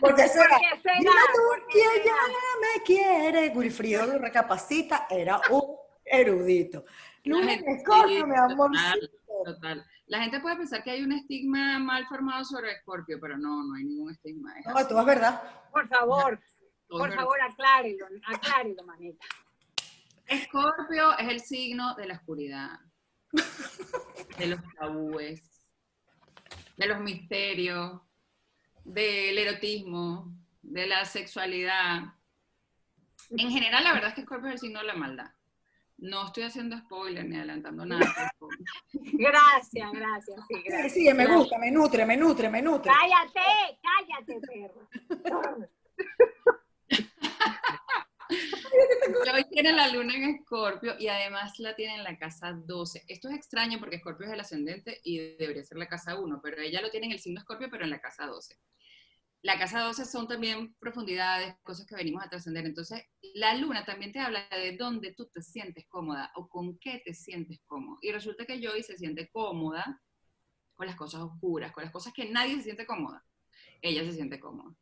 Porque 0.00 0.28
será. 0.28 0.58
¿Por 0.58 0.60
qué 0.60 0.80
será? 0.82 0.98
Dime 0.98 1.10
tú 1.34 1.40
¿Por 1.62 1.72
será? 1.72 2.04
ya 2.04 2.76
me 2.76 2.82
quiere. 2.84 3.48
Wilfrido 3.50 4.06
lo 4.06 4.18
recapacita, 4.18 5.06
era 5.08 5.40
un 5.50 5.76
erudito. 6.04 6.84
Escorpio, 7.24 8.18
sí, 8.20 8.24
mi 8.24 8.36
amor. 8.36 8.70
total, 8.72 9.10
Total. 9.44 9.86
La 10.10 10.20
gente 10.22 10.40
puede 10.40 10.56
pensar 10.56 10.82
que 10.82 10.90
hay 10.90 11.04
un 11.04 11.12
estigma 11.12 11.78
mal 11.78 12.04
formado 12.08 12.44
sobre 12.44 12.72
Escorpio, 12.72 13.20
pero 13.20 13.38
no, 13.38 13.62
no 13.62 13.74
hay 13.76 13.84
ningún 13.84 14.10
estigma. 14.10 14.58
es 14.58 14.66
No, 14.66 14.76
así. 14.76 14.88
todo 14.88 15.00
es 15.00 15.06
verdad. 15.06 15.40
Por 15.70 15.86
favor, 15.86 16.40
Todo 16.88 16.98
por 16.98 17.14
favor, 17.14 17.40
aclárelo, 17.40 18.06
aclárelo, 18.26 18.82
manita. 18.82 19.24
Escorpio 20.26 21.16
es 21.16 21.28
el 21.28 21.38
signo 21.40 21.94
de 21.94 22.06
la 22.08 22.14
oscuridad, 22.14 22.80
de 24.36 24.46
los 24.48 24.60
tabúes, 24.80 25.42
de 26.76 26.86
los 26.88 26.98
misterios, 27.00 28.00
del 28.84 29.38
erotismo, 29.38 30.34
de 30.62 30.88
la 30.88 31.04
sexualidad. 31.04 32.02
En 33.30 33.48
general, 33.50 33.84
la 33.84 33.92
verdad 33.92 34.08
es 34.08 34.14
que 34.16 34.20
Escorpio 34.22 34.48
es 34.48 34.54
el 34.54 34.60
signo 34.60 34.80
de 34.80 34.86
la 34.86 34.94
maldad. 34.96 35.30
No 36.00 36.26
estoy 36.26 36.44
haciendo 36.44 36.78
spoiler 36.78 37.26
ni 37.26 37.36
adelantando 37.36 37.84
nada. 37.84 38.32
Gracias, 38.92 39.92
gracias, 39.92 40.40
sí, 40.48 40.54
Sí, 40.54 40.62
gracias. 40.64 40.92
sí, 40.94 41.12
me 41.14 41.26
gusta, 41.26 41.58
me 41.58 41.70
nutre, 41.70 42.06
me 42.06 42.16
nutre, 42.16 42.48
me 42.48 42.62
nutre. 42.62 42.90
Cállate, 42.90 43.78
cállate, 43.82 44.40
perro. 44.40 44.88
Joy 49.26 49.44
tiene 49.50 49.72
la 49.72 49.88
luna 49.88 50.14
en 50.14 50.36
Escorpio 50.36 50.94
y 50.98 51.08
además 51.08 51.58
la 51.58 51.74
tiene 51.74 51.96
en 51.96 52.04
la 52.04 52.16
casa 52.16 52.52
12. 52.52 53.04
Esto 53.08 53.28
es 53.28 53.34
extraño 53.34 53.78
porque 53.78 53.96
Escorpio 53.96 54.26
es 54.26 54.32
el 54.32 54.40
ascendente 54.40 55.00
y 55.04 55.18
debería 55.36 55.64
ser 55.64 55.78
la 55.78 55.88
casa 55.88 56.18
1, 56.18 56.40
pero 56.42 56.62
ella 56.62 56.80
lo 56.80 56.90
tiene 56.90 57.06
en 57.06 57.12
el 57.12 57.18
signo 57.20 57.40
Escorpio, 57.40 57.68
pero 57.70 57.84
en 57.84 57.90
la 57.90 58.00
casa 58.00 58.26
12. 58.26 58.56
La 59.42 59.58
casa 59.58 59.80
12 59.80 60.04
son 60.04 60.28
también 60.28 60.74
profundidades, 60.74 61.56
cosas 61.62 61.86
que 61.86 61.94
venimos 61.94 62.22
a 62.22 62.28
trascender. 62.28 62.66
Entonces, 62.66 63.02
la 63.34 63.54
luna 63.54 63.84
también 63.86 64.12
te 64.12 64.20
habla 64.20 64.46
de 64.50 64.76
dónde 64.76 65.14
tú 65.14 65.26
te 65.26 65.40
sientes 65.40 65.86
cómoda 65.88 66.30
o 66.34 66.48
con 66.48 66.78
qué 66.78 67.00
te 67.04 67.14
sientes 67.14 67.58
cómodo. 67.66 67.98
Y 68.02 68.12
resulta 68.12 68.44
que 68.44 68.60
Joy 68.60 68.82
se 68.82 68.98
siente 68.98 69.30
cómoda 69.30 70.02
con 70.74 70.86
las 70.86 70.96
cosas 70.96 71.22
oscuras, 71.22 71.72
con 71.72 71.84
las 71.84 71.92
cosas 71.92 72.12
que 72.12 72.28
nadie 72.30 72.56
se 72.56 72.64
siente 72.64 72.86
cómoda. 72.86 73.24
Ella 73.80 74.04
se 74.04 74.12
siente 74.12 74.38
cómoda. 74.38 74.74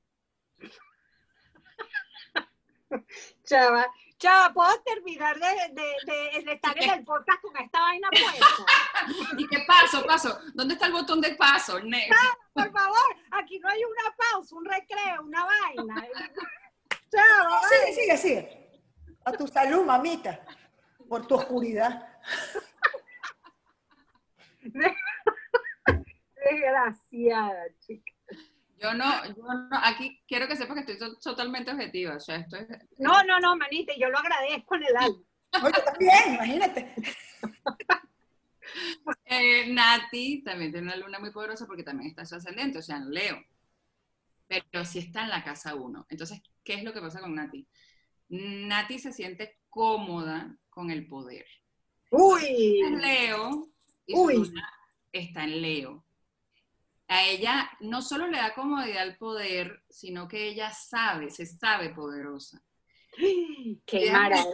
Chava, 3.45 3.87
chava, 4.19 4.53
¿puedo 4.53 4.83
terminar 4.83 5.39
de, 5.39 5.47
de, 5.73 5.95
de- 6.05 6.43
de 6.45 6.53
estar 6.53 6.77
en 6.83 6.91
el 6.91 7.05
podcast 7.05 7.41
con 7.41 7.57
esta 7.57 7.81
vaina 7.81 8.09
puesta? 8.11 8.47
¿Y 9.39 9.47
qué 9.49 9.59
paso, 9.67 10.05
paso? 10.05 10.39
¿Dónde 10.55 10.75
está 10.75 10.87
el 10.87 10.93
botón 10.93 11.21
de 11.21 11.35
paso? 11.37 11.79
Next. 11.81 12.13
Por 12.53 12.71
favor, 12.73 13.17
aquí 13.33 13.59
no 13.61 13.69
hay 13.69 13.83
una 13.85 14.15
pausa, 14.17 14.55
un 14.57 14.65
recreo, 14.65 15.23
una 15.23 15.45
vaina. 15.45 15.95
Chava, 17.11 17.61
Sigue, 17.69 17.95
sigue, 17.95 18.17
sigue. 18.19 18.83
A 19.25 19.33
tu 19.33 19.47
salud, 19.47 19.85
mamita. 19.85 20.41
Por 21.09 21.27
tu 21.27 21.37
oscuridad. 21.37 22.07
desgraciada, 26.45 27.65
chica. 27.79 28.13
Yo 28.81 28.95
no, 28.95 29.25
yo 29.27 29.35
no, 29.43 29.69
aquí 29.83 30.23
quiero 30.27 30.47
que 30.47 30.57
sepas 30.57 30.75
que 30.75 30.93
estoy 30.93 30.99
to- 30.99 31.19
totalmente 31.19 31.71
objetiva, 31.73 32.17
o 32.17 32.21
sea, 32.21 32.37
esto 32.37 32.57
es... 32.57 32.69
No, 32.99 33.23
no, 33.25 33.41
no, 33.41 33.57
manita, 33.57 33.93
yo 33.99 34.09
lo 34.09 34.19
agradezco 34.19 34.75
en 34.77 34.83
el 34.85 34.97
alma. 34.97 35.19
Yo 35.63 35.83
también, 35.85 36.35
imagínate. 36.35 36.95
Eh, 39.25 39.73
Nati 39.73 40.43
también 40.43 40.71
tiene 40.71 40.87
una 40.89 40.97
luna 40.97 41.19
muy 41.19 41.31
poderosa 41.31 41.67
porque 41.67 41.83
también 41.83 42.11
está 42.11 42.23
en 42.23 42.27
su 42.29 42.35
ascendente, 42.37 42.79
o 42.79 42.83
sea, 42.83 42.97
en 42.97 43.11
Leo, 43.11 43.43
pero 44.47 44.85
sí 44.85 44.99
está 44.99 45.23
en 45.23 45.31
la 45.31 45.43
casa 45.43 45.75
1. 45.75 46.07
Entonces, 46.11 46.43
¿qué 46.63 46.75
es 46.75 46.85
lo 46.85 46.93
que 46.93 47.01
pasa 47.01 47.21
con 47.21 47.35
Nati? 47.35 47.67
Nati 48.29 48.99
se 48.99 49.13
siente 49.13 49.59
cómoda 49.71 50.55
con 50.71 50.91
el 50.91 51.07
poder. 51.09 51.47
Uy, 52.11 52.81
Es 52.85 52.91
Leo 52.93 53.69
y 54.07 54.15
su 54.15 54.21
Uy. 54.23 54.35
luna 54.35 54.71
está 55.13 55.45
en 55.45 55.63
Leo. 55.63 56.05
A 57.09 57.25
ella 57.25 57.71
no 57.81 58.03
solo 58.03 58.27
le 58.27 58.37
da 58.39 58.55
comodidad 58.55 59.03
al 59.03 59.17
poder, 59.17 59.83
sino 59.89 60.29
que 60.29 60.49
ella 60.49 60.71
sabe, 60.73 61.31
se 61.31 61.47
sabe 61.47 61.91
poderosa. 61.91 62.61
qué 63.87 64.11
maravilla. 64.13 64.45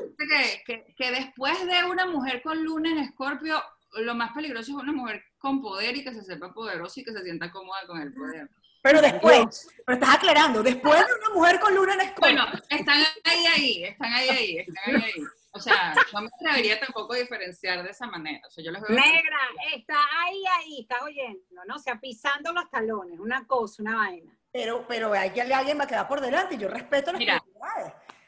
que- 0.66 0.94
que 0.96 1.10
después 1.10 1.66
de 1.66 1.84
una 1.84 2.06
mujer 2.06 2.42
con 2.42 2.62
luna 2.64 2.90
en 2.90 2.98
escorpio, 2.98 3.60
lo 3.94 4.14
más 4.14 4.32
peligroso 4.32 4.72
es 4.72 4.82
una 4.82 4.92
mujer 4.92 5.22
con 5.38 5.60
poder 5.60 5.96
y 5.96 6.04
que 6.04 6.14
se 6.14 6.22
sepa 6.24 6.52
poderosa 6.52 7.00
y 7.00 7.04
que 7.04 7.12
se 7.12 7.22
sienta 7.22 7.50
cómoda 7.50 7.86
con 7.86 8.00
el 8.00 8.12
poder. 8.14 8.48
Pero 8.82 9.00
después, 9.00 9.68
pero 9.86 9.98
estás 9.98 10.16
aclarando, 10.16 10.62
después 10.62 10.98
de 11.06 11.12
una 11.14 11.34
mujer 11.34 11.58
con 11.58 11.74
luna 11.74 11.94
en 11.94 12.00
Escorpio. 12.02 12.20
Bueno, 12.36 12.46
están 12.68 12.98
ahí, 13.24 13.46
ahí, 13.46 13.84
están 13.84 14.12
ahí, 14.12 14.28
ahí, 14.28 14.58
están 14.58 14.94
ahí, 14.96 15.02
ahí. 15.02 15.22
O 15.56 15.60
sea, 15.60 15.94
no 16.12 16.22
me 16.22 16.26
atrevería 16.26 16.80
tampoco 16.80 17.14
a 17.14 17.18
diferenciar 17.18 17.82
de 17.84 17.90
esa 17.90 18.08
manera. 18.08 18.46
O 18.46 18.50
sea, 18.50 18.64
yo 18.64 18.72
les 18.72 18.82
veo... 18.82 18.90
Negra, 18.90 19.38
está 19.72 19.96
ahí, 20.24 20.42
ahí, 20.58 20.80
está 20.80 21.04
oyendo, 21.04 21.64
¿no? 21.66 21.76
O 21.76 21.78
sea, 21.78 22.00
pisando 22.00 22.52
los 22.52 22.68
talones, 22.70 23.20
una 23.20 23.46
cosa, 23.46 23.82
una 23.82 23.96
vaina. 23.96 24.36
Pero, 24.52 24.84
pero 24.88 25.12
hay 25.12 25.30
que 25.30 25.42
alguien 25.42 25.78
va 25.78 25.84
a 25.84 25.86
quedar 25.86 26.08
por 26.08 26.20
delante 26.20 26.56
y 26.56 26.58
yo 26.58 26.68
respeto 26.68 27.12
las 27.12 27.20
Mira. 27.20 27.42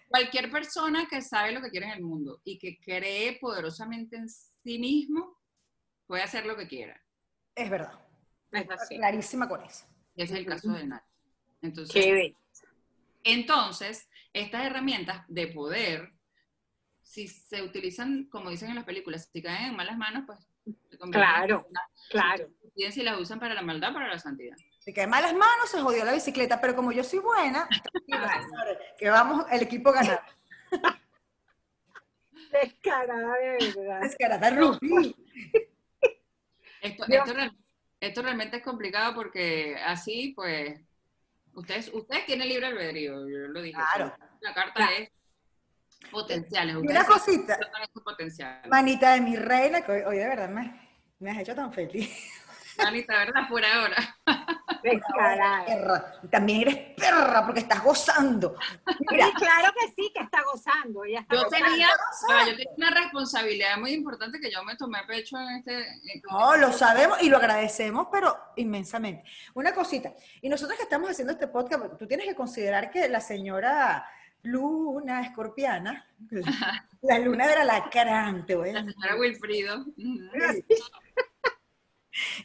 Cualquier 0.08 0.50
persona 0.52 1.08
que 1.08 1.20
sabe 1.20 1.50
lo 1.50 1.60
que 1.60 1.70
quiere 1.70 1.86
en 1.86 1.92
el 1.94 2.02
mundo 2.02 2.40
y 2.44 2.58
que 2.58 2.78
cree 2.78 3.38
poderosamente 3.40 4.16
en 4.16 4.28
sí 4.28 4.78
mismo, 4.78 5.36
puede 6.06 6.22
hacer 6.22 6.46
lo 6.46 6.56
que 6.56 6.68
quiera. 6.68 7.02
Es 7.56 7.68
verdad. 7.68 7.98
Es 8.52 8.70
así. 8.70 8.96
Clarísima 8.96 9.48
con 9.48 9.64
eso. 9.64 9.84
Y 10.14 10.22
ese 10.22 10.34
es 10.34 10.40
el 10.40 10.46
caso 10.46 10.70
de 10.70 10.86
Nati. 10.86 11.10
Entonces, 11.60 11.92
Qué 11.92 12.12
bello. 12.12 12.38
Entonces, 13.24 14.08
estas 14.32 14.64
herramientas 14.64 15.24
de 15.26 15.48
poder, 15.48 16.12
si 17.06 17.28
se 17.28 17.62
utilizan, 17.62 18.24
como 18.24 18.50
dicen 18.50 18.70
en 18.70 18.74
las 18.74 18.84
películas, 18.84 19.30
si 19.32 19.40
caen 19.40 19.70
en 19.70 19.76
malas 19.76 19.96
manos, 19.96 20.24
pues 20.26 20.40
se 20.90 20.98
Claro, 21.10 21.68
claro. 22.10 22.48
Bien 22.74 22.92
si 22.92 23.02
las 23.02 23.18
usan 23.18 23.38
para 23.38 23.54
la 23.54 23.62
maldad, 23.62 23.92
para 23.92 24.08
la 24.08 24.18
santidad. 24.18 24.56
Si 24.80 24.92
cae 24.92 25.04
en 25.04 25.10
malas 25.10 25.32
manos, 25.32 25.70
se 25.70 25.80
jodió 25.80 26.04
la 26.04 26.12
bicicleta, 26.12 26.60
pero 26.60 26.74
como 26.74 26.90
yo 26.90 27.04
soy 27.04 27.20
buena, 27.20 27.68
que 28.98 29.08
vamos, 29.08 29.46
el 29.50 29.62
equipo 29.62 29.92
ganar. 29.92 30.20
Descarada 32.50 33.34
de 33.34 33.72
verdad. 33.76 34.00
Descarada 34.00 34.50
Rubí. 34.50 35.16
Esto, 36.80 37.04
esto, 37.08 37.34
esto 38.00 38.22
realmente 38.22 38.56
es 38.58 38.62
complicado 38.62 39.14
porque 39.14 39.76
así, 39.76 40.32
pues, 40.34 40.80
ustedes, 41.52 41.90
ustedes 41.94 42.26
tienen 42.26 42.48
libre 42.48 42.66
albedrío, 42.66 43.28
yo 43.28 43.38
lo 43.48 43.62
dije. 43.62 43.78
Claro. 43.94 44.12
La 44.40 44.52
carta 44.54 44.74
Claro. 44.74 44.92
es 44.98 45.10
potenciales. 46.10 46.76
Una 46.76 47.04
cosita, 47.04 47.58
manita 48.68 49.12
de 49.14 49.20
mi 49.20 49.36
reina, 49.36 49.82
que 49.82 49.92
hoy, 49.92 50.00
hoy 50.02 50.16
de 50.18 50.26
verdad 50.28 50.48
me, 50.48 50.88
me 51.18 51.30
has 51.30 51.38
hecho 51.38 51.54
tan 51.54 51.72
feliz. 51.72 52.10
Manita, 52.78 53.16
¿verdad? 53.16 53.48
Por 53.48 53.64
ahora. 53.64 53.96
Descarada. 54.82 55.64
Perra. 55.64 56.12
También 56.30 56.60
eres 56.60 56.76
perra 56.94 57.42
porque 57.44 57.60
estás 57.60 57.82
gozando. 57.82 58.54
Mira, 59.10 59.26
Sí, 59.26 59.32
claro 59.32 59.72
que 59.80 59.86
sí, 59.94 60.12
que 60.14 60.22
está 60.22 60.42
gozando. 60.42 61.02
Ella 61.04 61.20
está 61.20 61.36
Yo 61.36 61.44
gozando. 61.44 61.66
tenía, 61.68 61.88
yo 61.88 62.56
tenía 62.56 62.66
una 62.76 62.90
responsabilidad 62.90 63.78
muy 63.78 63.92
importante 63.92 64.38
que 64.38 64.50
yo 64.50 64.62
me 64.62 64.76
tomé 64.76 64.98
a 64.98 65.06
pecho 65.06 65.38
en 65.38 65.56
este... 65.56 65.88
en- 65.88 66.22
No, 66.30 66.54
lo 66.58 66.70
sabemos 66.70 67.22
y 67.22 67.30
lo 67.30 67.38
agradecemos, 67.38 68.08
pero 68.12 68.36
inmensamente. 68.56 69.24
Una 69.54 69.72
cosita, 69.74 70.12
y 70.42 70.48
nosotros 70.50 70.76
que 70.76 70.82
estamos 70.84 71.08
haciendo 71.10 71.32
este 71.32 71.48
podcast, 71.48 71.96
tú 71.98 72.06
tienes 72.06 72.26
que 72.26 72.34
considerar 72.34 72.90
que 72.90 73.08
la 73.08 73.20
señora 73.20 74.06
Luna 74.46 75.22
Escorpiana, 75.22 76.06
la, 76.30 76.88
la 77.02 77.18
luna 77.18 77.46
del 77.46 77.58
alacrán, 77.58 78.46
te 78.46 78.54
voy 78.54 78.70
a 78.70 78.72
la 78.74 78.82
decir. 78.82 78.94
señora 78.94 79.16
Wilfrido. 79.20 79.86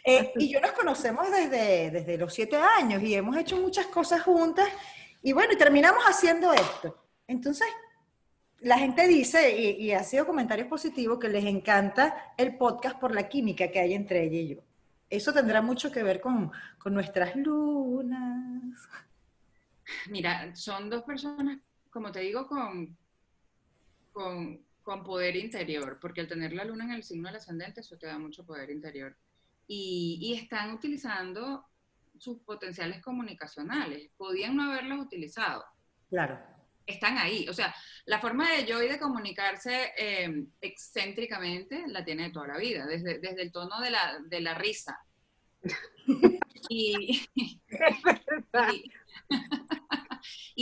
Eh, 0.03 0.33
y 0.37 0.51
yo 0.51 0.59
nos 0.59 0.71
conocemos 0.73 1.31
desde, 1.31 1.91
desde 1.91 2.17
los 2.17 2.33
siete 2.33 2.57
años 2.57 3.01
y 3.03 3.15
hemos 3.15 3.37
hecho 3.37 3.57
muchas 3.57 3.85
cosas 3.87 4.21
juntas 4.21 4.67
y 5.21 5.31
bueno, 5.33 5.53
y 5.53 5.57
terminamos 5.57 6.03
haciendo 6.03 6.51
esto. 6.53 7.05
Entonces, 7.27 7.67
la 8.59 8.77
gente 8.77 9.07
dice, 9.07 9.57
y, 9.57 9.85
y 9.85 9.91
ha 9.93 10.03
sido 10.03 10.25
comentarios 10.25 10.67
positivos, 10.67 11.19
que 11.19 11.29
les 11.29 11.45
encanta 11.45 12.33
el 12.37 12.57
podcast 12.57 12.99
por 12.99 13.13
la 13.15 13.29
química 13.29 13.69
que 13.71 13.79
hay 13.79 13.93
entre 13.93 14.23
ella 14.23 14.37
y 14.37 14.55
yo. 14.55 14.61
Eso 15.09 15.33
tendrá 15.33 15.61
mucho 15.61 15.91
que 15.91 16.03
ver 16.03 16.19
con, 16.21 16.51
con 16.77 16.93
nuestras 16.93 17.35
lunas. 17.35 18.77
Mira, 20.09 20.55
son 20.55 20.89
dos 20.89 21.03
personas, 21.03 21.59
como 21.91 22.11
te 22.11 22.21
digo, 22.21 22.47
con, 22.47 22.97
con, 24.11 24.65
con 24.81 25.03
poder 25.03 25.35
interior, 25.35 25.99
porque 26.01 26.21
al 26.21 26.27
tener 26.27 26.53
la 26.53 26.65
luna 26.65 26.85
en 26.85 26.91
el 26.91 27.03
signo 27.03 27.27
del 27.27 27.37
ascendente, 27.37 27.81
eso 27.81 27.97
te 27.97 28.07
da 28.07 28.17
mucho 28.17 28.45
poder 28.45 28.69
interior. 28.71 29.15
Y, 29.67 30.17
y 30.21 30.33
están 30.33 30.73
utilizando 30.73 31.65
sus 32.17 32.39
potenciales 32.39 33.01
comunicacionales. 33.01 34.09
Podían 34.17 34.55
no 34.55 34.63
haberlos 34.71 34.99
utilizado. 35.05 35.63
Claro. 36.09 36.39
Están 36.85 37.17
ahí. 37.17 37.47
O 37.47 37.53
sea, 37.53 37.73
la 38.05 38.19
forma 38.19 38.49
de 38.51 38.65
Joy 38.65 38.87
de 38.89 38.99
comunicarse 38.99 39.91
eh, 39.97 40.45
excéntricamente 40.59 41.83
la 41.87 42.03
tiene 42.03 42.31
toda 42.31 42.47
la 42.47 42.57
vida, 42.57 42.85
desde, 42.85 43.19
desde 43.19 43.43
el 43.43 43.51
tono 43.51 43.79
de 43.79 43.91
la, 43.91 44.19
de 44.25 44.41
la 44.41 44.55
risa. 44.55 44.97
Y, 46.69 47.27
y- 47.33 47.59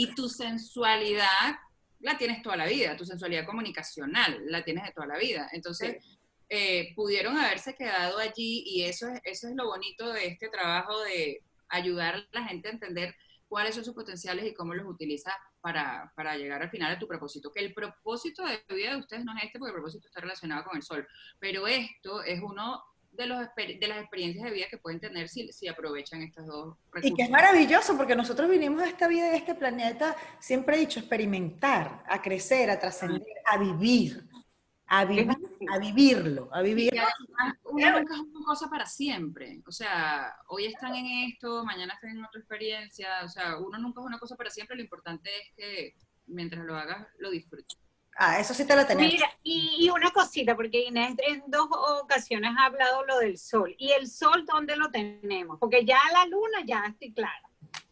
Y 0.00 0.14
tu 0.14 0.30
sensualidad 0.30 1.58
la 1.98 2.16
tienes 2.16 2.40
toda 2.40 2.56
la 2.56 2.64
vida, 2.64 2.96
tu 2.96 3.04
sensualidad 3.04 3.44
comunicacional 3.44 4.40
la 4.46 4.64
tienes 4.64 4.84
de 4.84 4.92
toda 4.92 5.06
la 5.06 5.18
vida. 5.18 5.50
Entonces, 5.52 6.02
eh, 6.48 6.94
pudieron 6.94 7.36
haberse 7.36 7.74
quedado 7.74 8.16
allí 8.16 8.62
y 8.64 8.84
eso 8.84 9.08
es, 9.08 9.20
eso 9.24 9.48
es 9.48 9.54
lo 9.54 9.66
bonito 9.66 10.10
de 10.10 10.28
este 10.28 10.48
trabajo 10.48 10.98
de 11.02 11.44
ayudar 11.68 12.14
a 12.14 12.24
la 12.32 12.44
gente 12.44 12.68
a 12.68 12.72
entender 12.72 13.14
cuáles 13.46 13.74
son 13.74 13.84
sus 13.84 13.94
potenciales 13.94 14.46
y 14.46 14.54
cómo 14.54 14.72
los 14.72 14.86
utiliza 14.86 15.34
para, 15.60 16.10
para 16.16 16.34
llegar 16.38 16.62
al 16.62 16.70
final 16.70 16.94
de 16.94 16.98
tu 16.98 17.06
propósito. 17.06 17.52
Que 17.52 17.60
el 17.60 17.74
propósito 17.74 18.42
de 18.46 18.64
vida 18.74 18.92
de 18.92 19.00
ustedes 19.00 19.22
no 19.22 19.36
es 19.36 19.44
este, 19.44 19.58
porque 19.58 19.72
el 19.72 19.74
propósito 19.74 20.06
está 20.06 20.22
relacionado 20.22 20.64
con 20.64 20.78
el 20.78 20.82
sol, 20.82 21.06
pero 21.38 21.66
esto 21.66 22.22
es 22.22 22.40
uno 22.40 22.82
de, 23.20 23.26
los, 23.26 23.38
de 23.56 23.88
las 23.88 23.98
experiencias 23.98 24.44
de 24.44 24.50
vida 24.50 24.66
que 24.70 24.78
pueden 24.78 24.98
tener 24.98 25.28
si, 25.28 25.52
si 25.52 25.68
aprovechan 25.68 26.22
estos 26.22 26.46
dos 26.46 26.76
recursos. 26.86 27.10
Y 27.10 27.14
que 27.14 27.22
es 27.22 27.30
maravilloso 27.30 27.96
porque 27.96 28.16
nosotros 28.16 28.48
vinimos 28.48 28.82
a 28.82 28.88
esta 28.88 29.06
vida 29.08 29.28
y 29.28 29.30
a 29.30 29.36
este 29.36 29.54
planeta, 29.54 30.16
siempre 30.38 30.76
he 30.76 30.80
dicho, 30.80 31.00
experimentar, 31.00 32.02
a 32.08 32.22
crecer, 32.22 32.70
a 32.70 32.78
trascender, 32.78 33.22
a 33.44 33.58
vivir, 33.58 34.26
a, 34.86 35.04
vivir, 35.04 35.36
a 35.72 35.78
vivirlo, 35.78 36.48
a 36.52 36.62
vivirlo. 36.62 37.02
además, 37.02 37.58
uno 37.64 37.98
nunca 38.00 38.14
es 38.14 38.20
una 38.20 38.46
cosa 38.46 38.68
para 38.68 38.86
siempre. 38.86 39.62
O 39.66 39.72
sea, 39.72 40.34
hoy 40.48 40.66
están 40.66 40.94
en 40.94 41.30
esto, 41.30 41.64
mañana 41.64 41.94
están 41.94 42.10
en 42.10 42.24
otra 42.24 42.40
experiencia. 42.40 43.08
O 43.24 43.28
sea, 43.28 43.58
uno 43.58 43.78
nunca 43.78 44.00
es 44.00 44.06
una 44.06 44.18
cosa 44.18 44.36
para 44.36 44.50
siempre. 44.50 44.76
Lo 44.76 44.82
importante 44.82 45.30
es 45.30 45.54
que 45.56 45.94
mientras 46.26 46.64
lo 46.64 46.76
hagas, 46.76 47.06
lo 47.18 47.30
disfrutes. 47.30 47.78
Ah, 48.22 48.38
eso 48.38 48.52
sí 48.52 48.66
te 48.66 48.76
lo 48.76 48.84
tenemos. 48.84 49.14
Mira, 49.14 49.30
y, 49.42 49.76
y 49.78 49.88
una 49.88 50.10
cosita, 50.10 50.54
porque 50.54 50.84
Inés 50.84 51.14
en 51.26 51.42
dos 51.46 51.66
ocasiones 52.02 52.50
ha 52.58 52.66
hablado 52.66 53.02
lo 53.06 53.16
del 53.18 53.38
sol. 53.38 53.74
¿Y 53.78 53.92
el 53.92 54.08
sol 54.08 54.44
dónde 54.44 54.76
lo 54.76 54.90
tenemos? 54.90 55.58
Porque 55.58 55.86
ya 55.86 55.98
la 56.12 56.26
luna 56.26 56.58
ya 56.66 56.84
estoy 56.86 57.14
clara. 57.14 57.48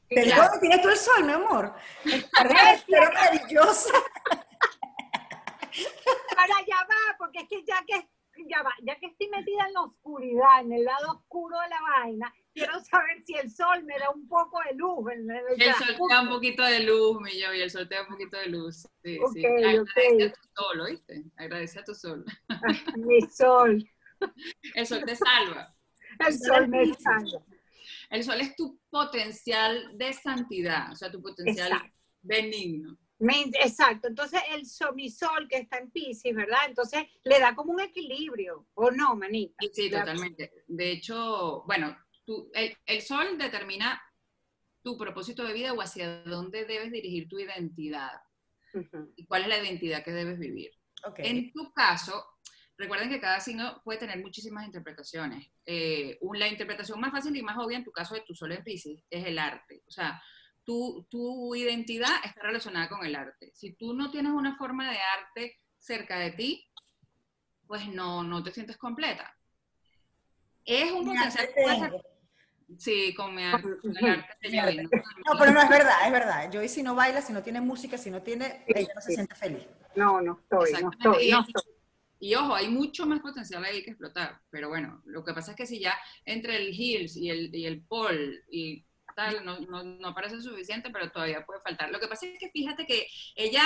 Estoy 0.07 0.31
Pero. 0.31 0.43
¿dónde 0.43 0.59
tienes 0.61 0.83
tú 0.83 0.91
el 0.91 0.97
sol, 0.99 1.25
mi 1.25 1.33
amor? 1.33 1.75
Es 2.05 2.89
maravillosa. 2.91 3.95
Para 6.37 6.57
allá 6.59 6.77
va, 6.91 7.17
porque 7.17 7.39
es 7.39 7.49
que 7.49 7.65
ya 7.65 7.83
que 7.87 8.07
ya 8.47 8.63
va, 8.63 8.75
ya 8.83 8.97
que 8.97 9.07
estoy 9.07 9.29
metida 9.31 9.67
en 9.67 9.73
la 9.73 9.81
oscuridad, 9.81 10.61
en 10.61 10.73
el 10.75 10.85
lado 10.85 11.13
oscuro 11.13 11.59
de 11.59 11.69
la 11.71 11.81
vaina, 11.81 12.35
quiero 12.59 12.81
saber 12.85 13.23
si 13.25 13.35
el 13.35 13.51
sol 13.51 13.85
me 13.85 13.99
da 13.99 14.11
un 14.11 14.27
poco 14.27 14.61
de 14.69 14.77
luz. 14.77 15.11
el 15.13 15.31
El 15.61 15.75
sol 15.75 15.97
te 16.09 16.15
da 16.15 16.23
un 16.23 16.29
poquito 16.29 16.63
de 16.63 16.81
luz, 16.81 17.21
mi 17.21 17.41
yo, 17.41 17.53
y 17.55 17.61
el 17.61 17.71
sol 17.71 17.89
te 17.89 17.95
da 17.95 18.03
un 18.03 18.09
poquito 18.09 18.37
de 18.37 18.47
luz. 18.49 18.89
Sí, 19.03 19.19
sí. 19.33 19.47
Ok, 19.47 19.65
Agradece 19.65 20.25
a 20.25 20.33
tu 20.33 20.49
sol, 20.55 20.81
¿oíste? 20.81 21.25
Agradece 21.37 21.79
a 21.79 21.85
tu 21.85 21.95
sol. 21.95 22.25
Mi 22.97 23.21
sol, 23.23 23.91
El 24.75 24.87
sol 24.87 25.05
te 25.05 25.17
salva. 25.17 25.75
el 26.27 26.39
sol 26.39 26.69
me 26.69 26.95
salva. 26.95 27.45
El 28.11 28.25
sol 28.25 28.41
es 28.41 28.57
tu 28.57 28.81
potencial 28.91 29.97
de 29.97 30.13
santidad, 30.13 30.93
o 30.93 30.97
sea, 30.97 31.11
tu 31.11 31.21
potencial 31.21 31.73
Exacto. 31.73 31.95
benigno. 32.23 32.99
Exacto, 33.21 34.09
entonces 34.09 34.41
el 34.53 34.65
sol, 34.65 34.95
mi 34.95 35.11
sol 35.11 35.49
que 35.49 35.57
está 35.59 35.79
en 35.79 35.91
Pisces, 35.91 36.35
¿verdad? 36.35 36.61
Entonces 36.69 37.05
le 37.25 37.41
da 37.41 37.55
como 37.55 37.73
un 37.73 37.81
equilibrio, 37.81 38.67
¿o 38.75 38.91
no, 38.91 39.17
manita? 39.17 39.57
Sí, 39.61 39.71
sí, 39.73 39.91
totalmente. 39.91 40.53
De 40.69 40.93
hecho, 40.93 41.65
bueno, 41.67 41.97
tú- 42.29 42.51
el, 42.53 42.77
el 42.85 43.01
sol 43.01 43.39
determina 43.39 44.01
tu 44.83 44.99
propósito 44.99 45.45
de 45.45 45.55
vida 45.55 45.73
o 45.73 45.81
hacia 45.81 46.23
dónde 46.25 46.67
debes 46.67 46.93
dirigir 46.93 47.27
tu 47.27 47.39
identidad 47.39 48.11
y 49.17 49.25
cuál 49.27 49.43
es 49.43 49.49
la 49.49 49.59
identidad 49.59 50.05
que 50.05 50.11
debes 50.13 50.39
vivir. 50.39 50.71
En 51.27 51.51
tu 51.53 51.73
caso, 51.73 52.23
recuerden 52.77 53.09
que 53.09 53.19
cada 53.19 53.41
signo 53.41 53.81
puede 53.83 53.99
tener 54.01 54.19
muchísimas 54.21 54.67
interpretaciones. 54.67 55.51
Eh, 55.65 56.19
la 56.35 56.49
interpretación 56.49 57.01
más 57.01 57.13
fácil 57.13 57.35
y 57.35 57.43
más 57.43 57.57
obvia 57.57 57.79
en 57.79 57.85
tu 57.85 57.93
caso 57.93 58.15
de 58.15 58.21
tu 58.21 58.35
sol 58.35 58.53
en 58.53 58.63
Pisces 58.63 59.03
es 59.09 59.25
el 59.27 59.39
arte. 59.39 59.83
O 59.87 59.91
sea, 59.91 60.23
tu, 60.65 61.07
tu 61.11 61.55
identidad 61.55 62.15
está 62.25 62.43
relacionada 62.43 62.91
con 62.91 63.07
el 63.07 63.17
arte. 63.17 63.51
Si 63.55 63.73
tú 63.73 63.95
no 63.95 64.11
tienes 64.11 64.33
una 64.33 64.55
forma 64.57 64.91
de 64.91 64.99
arte 64.99 65.59
cerca 65.79 66.19
de 66.19 66.33
ti, 66.33 66.69
pues 67.67 67.89
no, 67.89 68.23
no 68.23 68.43
te 68.43 68.53
sientes 68.53 68.77
completa. 68.77 69.35
Es 70.67 70.93
un 70.93 71.07
potencial 71.07 71.49
Sí, 72.77 73.15
con 73.15 73.35
mi 73.35 73.43
arte, 73.43 73.69
con 73.81 73.97
el. 73.97 74.83
¿no? 74.83 74.91
No, 75.33 75.39
pero 75.39 75.53
no 75.53 75.63
es 75.63 75.69
verdad, 75.69 76.07
es 76.07 76.13
verdad. 76.13 76.51
Joy 76.53 76.69
si 76.69 76.83
no 76.83 76.95
baila, 76.95 77.23
si 77.23 77.33
no 77.33 77.43
tiene 77.43 77.61
música, 77.61 77.97
si 77.97 78.11
no 78.11 78.21
tiene, 78.23 78.65
ella 78.67 78.93
no 78.95 79.01
se 79.01 79.13
siente 79.13 79.35
feliz. 79.35 79.67
No, 79.95 80.21
no 80.21 80.39
estoy, 80.43 80.83
no 80.83 80.91
estoy, 80.91 81.29
Y- 81.29 81.31
no 81.31 81.41
estoy. 81.41 81.63
Y 82.21 82.35
ojo, 82.35 82.53
hay 82.55 82.69
mucho 82.69 83.07
más 83.07 83.21
potencial 83.21 83.65
ahí 83.65 83.83
que 83.85 83.91
explotar. 83.91 84.41
Pero 84.51 84.69
bueno, 84.69 85.01
lo 85.07 85.25
que 85.25 85.33
pasa 85.33 85.53
es 85.53 85.57
que 85.57 85.67
si 85.67 85.79
ya 85.79 85.97
entre 86.25 86.57
el 86.57 86.69
Hills 86.75 87.17
y 87.17 87.31
el, 87.31 87.55
y 87.55 87.65
el 87.65 87.83
Paul 87.83 88.43
y 88.51 88.85
tal, 89.15 89.45
no, 89.45 89.61
no, 89.61 89.85
no 89.85 90.15
parece 90.15 90.41
suficiente, 90.41 90.91
pero 90.91 91.11
todavía 91.11 91.47
puede 91.47 91.61
faltar. 91.61 91.91
Lo 91.91 92.01
que 92.01 92.09
pasa 92.09 92.27
es 92.27 92.39
que 92.39 92.51
fíjate 92.51 92.87
que 92.87 93.07
ella, 93.37 93.63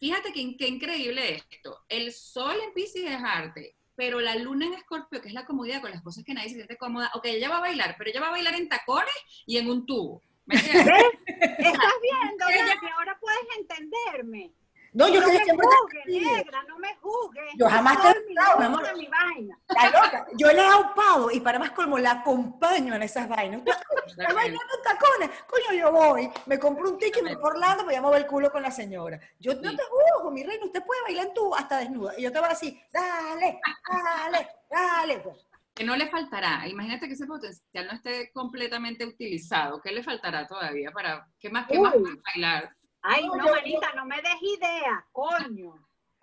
fíjate 0.00 0.32
que, 0.32 0.56
qué 0.56 0.66
increíble 0.66 1.36
esto. 1.50 1.84
El 1.88 2.12
sol 2.12 2.56
en 2.62 2.74
Pisces 2.74 3.04
es 3.04 3.22
arte, 3.22 3.76
pero 3.96 4.20
la 4.20 4.36
luna 4.36 4.66
en 4.66 4.74
Escorpio, 4.74 5.20
que 5.20 5.28
es 5.28 5.34
la 5.34 5.46
comodidad 5.46 5.80
con 5.80 5.90
las 5.90 6.02
cosas 6.02 6.22
que 6.22 6.34
nadie 6.34 6.50
se 6.50 6.56
siente 6.56 6.76
cómoda, 6.76 7.10
ok, 7.14 7.24
ella 7.26 7.48
va 7.48 7.58
a 7.58 7.60
bailar, 7.60 7.94
pero 7.98 8.10
ella 8.10 8.20
va 8.20 8.28
a 8.28 8.32
bailar 8.32 8.54
en 8.54 8.68
tacones 8.68 9.14
y 9.46 9.56
en 9.56 9.70
un 9.70 9.86
tubo. 9.86 10.22
¿Me 10.44 10.54
entiendes? 10.54 10.86
¿Estás 11.26 11.94
viendo, 12.02 12.48
Ella-? 12.48 12.80
Ahora 12.96 13.18
puedes 13.20 13.40
entenderme. 13.58 14.52
No, 14.96 15.08
yo 15.08 15.20
no 15.20 15.26
estoy 15.26 15.38
me 15.38 15.44
siempre 15.44 15.66
juzgues, 15.66 16.02
tranquila. 16.04 16.36
negra, 16.38 16.62
no 16.66 16.78
me 16.78 16.96
juzgues. 16.96 17.44
Yo 17.58 17.68
jamás 17.68 18.00
te 18.00 18.08
he 18.08 18.64
amor. 18.64 18.96
mi 18.96 19.06
vaina. 19.06 19.58
La 19.68 19.90
loca. 19.90 20.26
Yo 20.38 20.46
le 20.50 20.62
he 20.62 20.66
aupado 20.66 21.30
y 21.30 21.40
para 21.40 21.58
más 21.58 21.72
colmo 21.72 21.98
la 21.98 22.12
acompaño 22.12 22.94
en 22.94 23.02
esas 23.02 23.28
vainas. 23.28 23.60
Usted 23.60 23.72
está 24.06 24.32
bailando 24.32 24.74
en 24.74 24.82
tacones. 24.82 25.30
Coño, 25.46 25.78
yo 25.78 25.92
voy, 25.92 26.30
me 26.46 26.58
compro 26.58 26.88
un 26.88 26.98
ticket 26.98 27.18
y 27.18 27.22
me 27.24 27.34
voy 27.34 27.42
por 27.42 27.52
Orlando, 27.56 27.82
me 27.82 27.88
voy 27.88 27.94
a 27.96 28.00
mover 28.00 28.22
el 28.22 28.26
culo 28.26 28.50
con 28.50 28.62
la 28.62 28.70
señora. 28.70 29.20
Yo 29.38 29.52
no 29.54 29.76
te 29.76 29.82
juzgo, 29.82 30.30
mi 30.30 30.42
reina, 30.42 30.64
usted 30.64 30.82
puede 30.82 31.02
bailar 31.02 31.28
tú 31.34 31.54
hasta 31.54 31.76
desnuda. 31.76 32.14
Y 32.16 32.22
yo 32.22 32.32
te 32.32 32.38
voy 32.38 32.46
a 32.46 32.50
decir, 32.52 32.80
dale, 32.90 33.60
dale, 33.86 34.48
dale. 34.70 35.18
pues. 35.18 35.36
que 35.74 35.84
no 35.84 35.94
le 35.94 36.06
faltará? 36.08 36.66
Imagínate 36.66 37.06
que 37.06 37.12
ese 37.12 37.26
potencial 37.26 37.86
no 37.86 37.92
esté 37.92 38.32
completamente 38.32 39.04
utilizado. 39.04 39.78
¿Qué 39.82 39.92
le 39.92 40.02
faltará 40.02 40.46
todavía 40.46 40.90
para 40.90 41.28
qué 41.38 41.50
más, 41.50 41.66
qué 41.66 41.78
más 41.78 41.92
bailar? 42.34 42.74
Ay, 43.08 43.26
No, 43.26 43.36
no, 43.36 43.46
yo- 43.46 43.54
manita, 43.54 43.92
no 43.94 44.04
me 44.06 44.16
des 44.16 44.42
idea, 44.42 45.06
coño. 45.12 45.74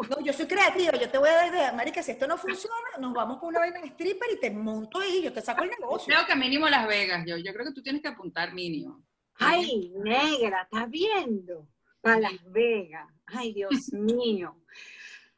No, 0.10 0.20
yo 0.22 0.34
soy 0.34 0.48
creativa, 0.48 0.92
yo 0.98 1.10
te 1.10 1.18
voy 1.18 1.30
a 1.30 1.34
dar 1.36 1.48
idea. 1.48 1.72
Marica, 1.72 2.02
si 2.04 2.12
esto 2.12 2.28
no 2.28 2.38
funciona, 2.38 2.76
nos 3.00 3.14
vamos 3.14 3.38
con 3.38 3.50
una 3.50 3.60
vaina 3.60 3.80
en 3.80 3.86
stripper 3.86 4.32
y 4.34 4.40
te 4.40 4.52
monto 4.52 5.00
ahí, 5.00 5.22
yo 5.22 5.32
te 5.32 5.42
saco 5.42 5.64
el 5.64 5.70
negocio. 5.70 6.14
Creo 6.14 6.26
que 6.26 6.36
mínimo 6.36 6.68
Las 6.68 6.88
Vegas, 6.88 7.24
yo, 7.26 7.38
yo 7.38 7.54
creo 7.54 7.66
que 7.68 7.72
tú 7.74 7.82
tienes 7.82 8.02
que 8.02 8.08
apuntar 8.10 8.54
mínimo. 8.54 9.02
Ay, 9.36 9.94
negra, 9.96 10.64
¿estás 10.64 10.90
viendo? 10.90 11.68
Para 12.02 12.20
Las 12.20 12.34
Vegas. 12.52 13.08
Ay, 13.28 13.54
Dios 13.54 13.70
mío. 13.94 14.58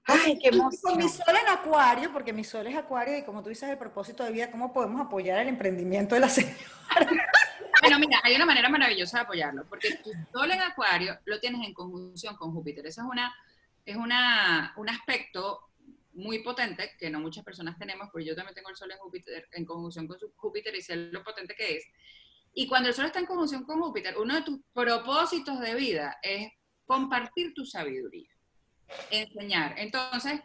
Ay, 0.08 0.40
qué 0.40 0.48
Y 0.48 0.52
Con 0.52 0.98
mi 0.98 1.04
emoción. 1.04 1.10
sol 1.10 1.36
en 1.42 1.50
acuario, 1.50 2.12
porque 2.14 2.32
mi 2.34 2.44
sol 2.44 2.66
es 2.68 2.76
acuario 2.76 3.18
y 3.18 3.24
como 3.24 3.44
tú 3.44 3.50
dices, 3.50 3.70
el 3.70 3.78
propósito 3.78 4.24
de 4.24 4.32
vida, 4.32 4.52
¿cómo 4.52 4.72
podemos 4.72 5.02
apoyar 5.02 5.40
el 5.40 5.50
emprendimiento 5.50 6.16
de 6.16 6.22
la 6.22 6.30
señora? 6.30 6.56
Bueno, 7.82 8.00
mira, 8.00 8.20
hay 8.24 8.36
una 8.36 8.46
manera 8.46 8.70
maravillosa 8.70 9.18
de 9.18 9.24
apoyarlo, 9.24 9.66
porque 9.68 9.96
tu 10.04 10.12
sol 10.32 10.52
en 10.52 10.62
Acuario 10.62 11.20
lo 11.26 11.40
tienes 11.40 11.66
en 11.66 11.74
conjunción 11.74 12.36
con 12.36 12.52
Júpiter. 12.52 12.86
Eso 12.86 13.02
es, 13.02 13.08
una, 13.08 13.36
es 13.86 13.96
una, 13.96 14.74
un 14.78 14.90
aspecto 14.90 15.62
muy 16.14 16.40
potente 16.40 16.92
que 16.98 17.10
no 17.10 17.20
muchas 17.20 17.44
personas 17.44 17.78
tenemos, 17.78 18.10
porque 18.12 18.26
yo 18.26 18.36
también 18.36 18.56
tengo 18.56 18.70
el 18.70 18.76
sol 18.76 18.92
en 18.92 18.98
Júpiter, 18.98 19.48
en 19.52 19.66
conjunción 19.66 20.08
con 20.08 20.18
Júpiter 20.36 20.76
y 20.76 20.82
sé 20.82 20.96
lo 20.96 21.24
potente 21.24 21.56
que 21.56 21.78
es. 21.78 21.86
Y 22.54 22.68
cuando 22.68 22.90
el 22.90 22.96
sol 22.96 23.06
está 23.06 23.20
en 23.20 23.26
conjunción 23.26 23.66
con 23.66 23.82
Júpiter, 23.82 24.18
uno 24.18 24.36
de 24.36 24.42
tus 24.42 24.60
propósitos 24.74 25.60
de 25.60 25.76
vida 25.76 26.18
es 26.22 26.52
compartir 26.86 27.54
tu 27.54 27.66
sabiduría, 27.66 28.30
enseñar. 29.12 29.76
Entonces, 29.78 30.40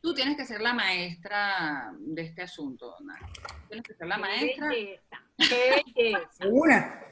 tú 0.00 0.14
tienes 0.14 0.36
que 0.36 0.44
ser 0.44 0.60
la 0.60 0.72
maestra 0.72 1.92
de 1.98 2.22
este 2.22 2.42
asunto, 2.42 2.94
Nat. 3.00 3.20
Tienes 3.66 3.84
que 3.84 3.94
ser 3.94 4.06
la 4.06 4.18
maestra. 4.18 4.68
Belleza, 4.68 5.25
qué 5.38 5.82
belleza. 5.94 6.46
Una. 6.50 7.02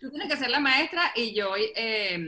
Tú 0.00 0.10
tienes 0.10 0.28
que 0.28 0.36
ser 0.36 0.50
la 0.50 0.60
maestra 0.60 1.12
y 1.14 1.34
yo 1.34 1.54
eh, 1.56 2.18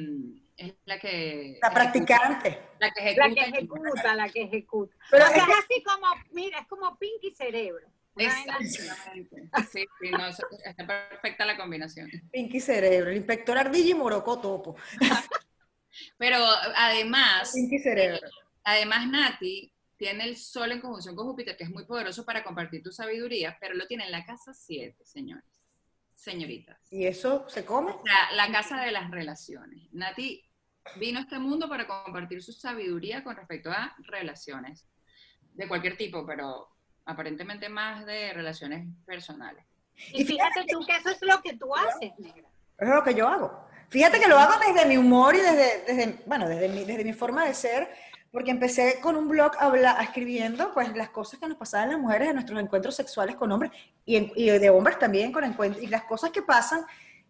es 0.56 0.74
la 0.86 0.98
que... 0.98 1.58
La 1.62 1.70
practicante. 1.70 2.58
La 2.80 2.90
que 2.90 3.14
La 3.14 3.26
ejecuta. 3.26 3.34
que 3.34 3.50
ejecuta, 3.50 4.14
la 4.16 4.28
que 4.28 4.42
ejecuta. 4.42 4.96
Pero 5.10 5.24
o 5.24 5.28
sea, 5.28 5.36
es 5.38 5.44
que- 5.46 5.52
así 5.52 5.82
como, 5.84 6.06
mira, 6.32 6.58
es 6.60 6.66
como 6.66 6.98
Pinky 6.98 7.30
Cerebro. 7.30 7.86
Exactamente. 8.16 9.48
Sí, 9.70 9.84
sí, 10.00 10.10
no, 10.10 10.26
está 10.26 10.84
perfecta 10.86 11.44
la 11.46 11.56
combinación. 11.56 12.10
Pinky 12.32 12.58
Cerebro, 12.60 13.10
el 13.10 13.16
inspector 13.18 13.56
Ardilla 13.56 13.90
y 13.90 13.94
Morocco 13.94 14.40
Topo. 14.40 14.74
Pero 16.18 16.36
además, 16.76 17.52
Pinky 17.54 17.78
Cerebro. 17.78 18.26
además 18.64 19.06
Nati 19.06 19.72
tiene 19.98 20.24
el 20.24 20.36
sol 20.36 20.72
en 20.72 20.80
conjunción 20.80 21.14
con 21.16 21.26
Júpiter, 21.26 21.56
que 21.56 21.64
es 21.64 21.70
muy 21.70 21.84
poderoso 21.84 22.24
para 22.24 22.44
compartir 22.44 22.82
tu 22.82 22.92
sabiduría, 22.92 23.58
pero 23.60 23.74
lo 23.74 23.86
tiene 23.86 24.04
en 24.04 24.12
la 24.12 24.24
casa 24.24 24.54
7, 24.54 25.04
señores. 25.04 25.44
Señoritas. 26.14 26.78
¿Y 26.90 27.06
eso 27.06 27.48
se 27.48 27.64
come? 27.64 27.92
O 27.92 28.02
sea, 28.04 28.32
la 28.34 28.50
casa 28.50 28.80
de 28.80 28.92
las 28.92 29.10
relaciones. 29.10 29.92
Nati 29.92 30.44
vino 30.96 31.18
a 31.18 31.22
este 31.22 31.38
mundo 31.38 31.68
para 31.68 31.86
compartir 31.86 32.42
su 32.42 32.52
sabiduría 32.52 33.22
con 33.22 33.36
respecto 33.36 33.70
a 33.70 33.94
relaciones 33.98 34.86
de 35.52 35.68
cualquier 35.68 35.96
tipo, 35.96 36.24
pero 36.24 36.68
aparentemente 37.04 37.68
más 37.68 38.06
de 38.06 38.32
relaciones 38.32 38.86
personales. 39.04 39.64
Y 40.12 40.24
fíjate 40.24 40.64
tú 40.68 40.84
que 40.86 40.96
eso 40.96 41.10
es 41.10 41.18
lo 41.22 41.40
que 41.42 41.56
tú 41.56 41.74
haces, 41.74 42.12
negra. 42.18 42.48
Eso 42.78 42.90
es 42.90 42.94
lo 42.94 43.02
que 43.02 43.14
yo 43.14 43.26
hago. 43.26 43.68
Fíjate 43.88 44.20
que 44.20 44.28
lo 44.28 44.38
hago 44.38 44.54
desde 44.60 44.86
mi 44.86 44.96
humor 44.96 45.34
y 45.34 45.38
desde, 45.38 45.84
desde 45.86 46.22
bueno, 46.26 46.48
desde 46.48 46.68
mi, 46.68 46.84
desde 46.84 47.04
mi 47.04 47.12
forma 47.12 47.46
de 47.46 47.54
ser, 47.54 47.88
porque 48.32 48.50
empecé 48.50 49.00
con 49.00 49.16
un 49.16 49.28
blog 49.28 49.52
habla, 49.58 49.98
escribiendo 50.02 50.72
pues 50.74 50.94
las 50.94 51.08
cosas 51.10 51.40
que 51.40 51.48
nos 51.48 51.56
pasaban 51.56 51.90
las 51.90 51.98
mujeres 51.98 52.28
en 52.28 52.34
nuestros 52.34 52.60
encuentros 52.60 52.94
sexuales 52.94 53.36
con 53.36 53.50
hombres 53.52 53.72
y, 54.04 54.16
en- 54.16 54.32
y 54.36 54.50
de 54.50 54.70
hombres 54.70 54.98
también 54.98 55.32
con 55.32 55.44
encuentros, 55.44 55.82
y 55.82 55.86
las 55.86 56.04
cosas 56.04 56.30
que 56.30 56.42
pasan 56.42 56.82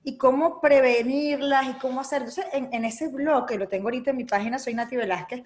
y 0.02 0.16
cómo 0.16 0.60
prevenirlas 0.60 1.68
y 1.68 1.72
cómo 1.74 2.00
hacer. 2.00 2.22
Entonces, 2.22 2.46
en, 2.52 2.68
en 2.72 2.84
ese 2.84 3.08
blog, 3.08 3.46
que 3.46 3.58
lo 3.58 3.68
tengo 3.68 3.86
ahorita 3.88 4.10
en 4.10 4.16
mi 4.16 4.24
página, 4.24 4.58
soy 4.58 4.74
Nati 4.74 4.96
Velázquez, 4.96 5.42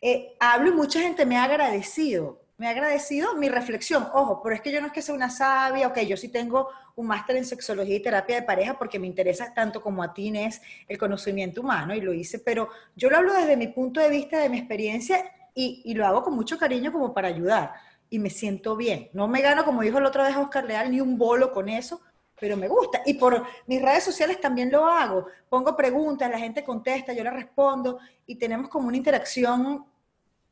eh, 0.00 0.36
hablo 0.38 0.68
y 0.70 0.72
mucha 0.72 1.00
gente 1.00 1.26
me 1.26 1.36
ha 1.38 1.44
agradecido, 1.44 2.40
me 2.58 2.66
ha 2.66 2.70
agradecido 2.70 3.34
mi 3.36 3.48
reflexión. 3.48 4.08
Ojo, 4.12 4.42
pero 4.42 4.54
es 4.54 4.60
que 4.60 4.72
yo 4.72 4.80
no 4.80 4.88
es 4.88 4.92
que 4.92 5.00
sea 5.00 5.14
una 5.14 5.30
sabia, 5.30 5.86
ok, 5.86 6.00
yo 6.00 6.16
sí 6.16 6.28
tengo 6.28 6.68
un 6.96 7.06
máster 7.06 7.36
en 7.36 7.44
sexología 7.44 7.96
y 7.96 8.02
terapia 8.02 8.36
de 8.36 8.42
pareja 8.42 8.76
porque 8.76 8.98
me 8.98 9.06
interesa 9.06 9.54
tanto 9.54 9.80
como 9.80 10.02
a 10.02 10.12
ti, 10.12 10.26
Inés, 10.26 10.60
el 10.88 10.98
conocimiento 10.98 11.60
humano 11.60 11.94
y 11.94 12.00
lo 12.00 12.12
hice, 12.12 12.40
pero 12.40 12.68
yo 12.96 13.08
lo 13.08 13.16
hablo 13.16 13.32
desde 13.32 13.56
mi 13.56 13.68
punto 13.68 14.00
de 14.00 14.10
vista, 14.10 14.40
de 14.40 14.48
mi 14.48 14.58
experiencia 14.58 15.24
y, 15.54 15.82
y 15.84 15.94
lo 15.94 16.04
hago 16.04 16.24
con 16.24 16.34
mucho 16.34 16.58
cariño 16.58 16.92
como 16.92 17.14
para 17.14 17.28
ayudar 17.28 17.72
y 18.10 18.18
me 18.18 18.30
siento 18.30 18.76
bien. 18.76 19.08
No 19.12 19.28
me 19.28 19.40
gano, 19.40 19.64
como 19.64 19.82
dijo 19.82 20.00
la 20.00 20.08
otra 20.08 20.24
vez 20.24 20.36
Oscar 20.36 20.64
Leal, 20.64 20.90
ni 20.90 21.00
un 21.00 21.16
bolo 21.16 21.52
con 21.52 21.68
eso, 21.68 22.00
pero 22.40 22.56
me 22.56 22.66
gusta. 22.66 23.02
Y 23.06 23.14
por 23.14 23.44
mis 23.66 23.80
redes 23.80 24.02
sociales 24.02 24.40
también 24.40 24.70
lo 24.70 24.86
hago. 24.86 25.26
Pongo 25.48 25.76
preguntas, 25.76 26.30
la 26.30 26.38
gente 26.38 26.64
contesta, 26.64 27.12
yo 27.12 27.22
le 27.22 27.30
respondo 27.30 27.98
y 28.26 28.36
tenemos 28.36 28.68
como 28.68 28.88
una 28.88 28.96
interacción 28.96 29.84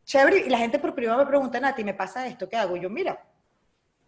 chévere. 0.06 0.46
Y 0.46 0.48
la 0.48 0.56
gente 0.58 0.78
por 0.78 0.94
privado 0.94 1.18
me 1.18 1.26
pregunta, 1.26 1.60
Nati, 1.60 1.84
¿me 1.84 1.92
pasa 1.92 2.26
esto? 2.26 2.48
¿Qué 2.48 2.56
hago? 2.56 2.76
Yo, 2.78 2.88
mira, 2.88 3.22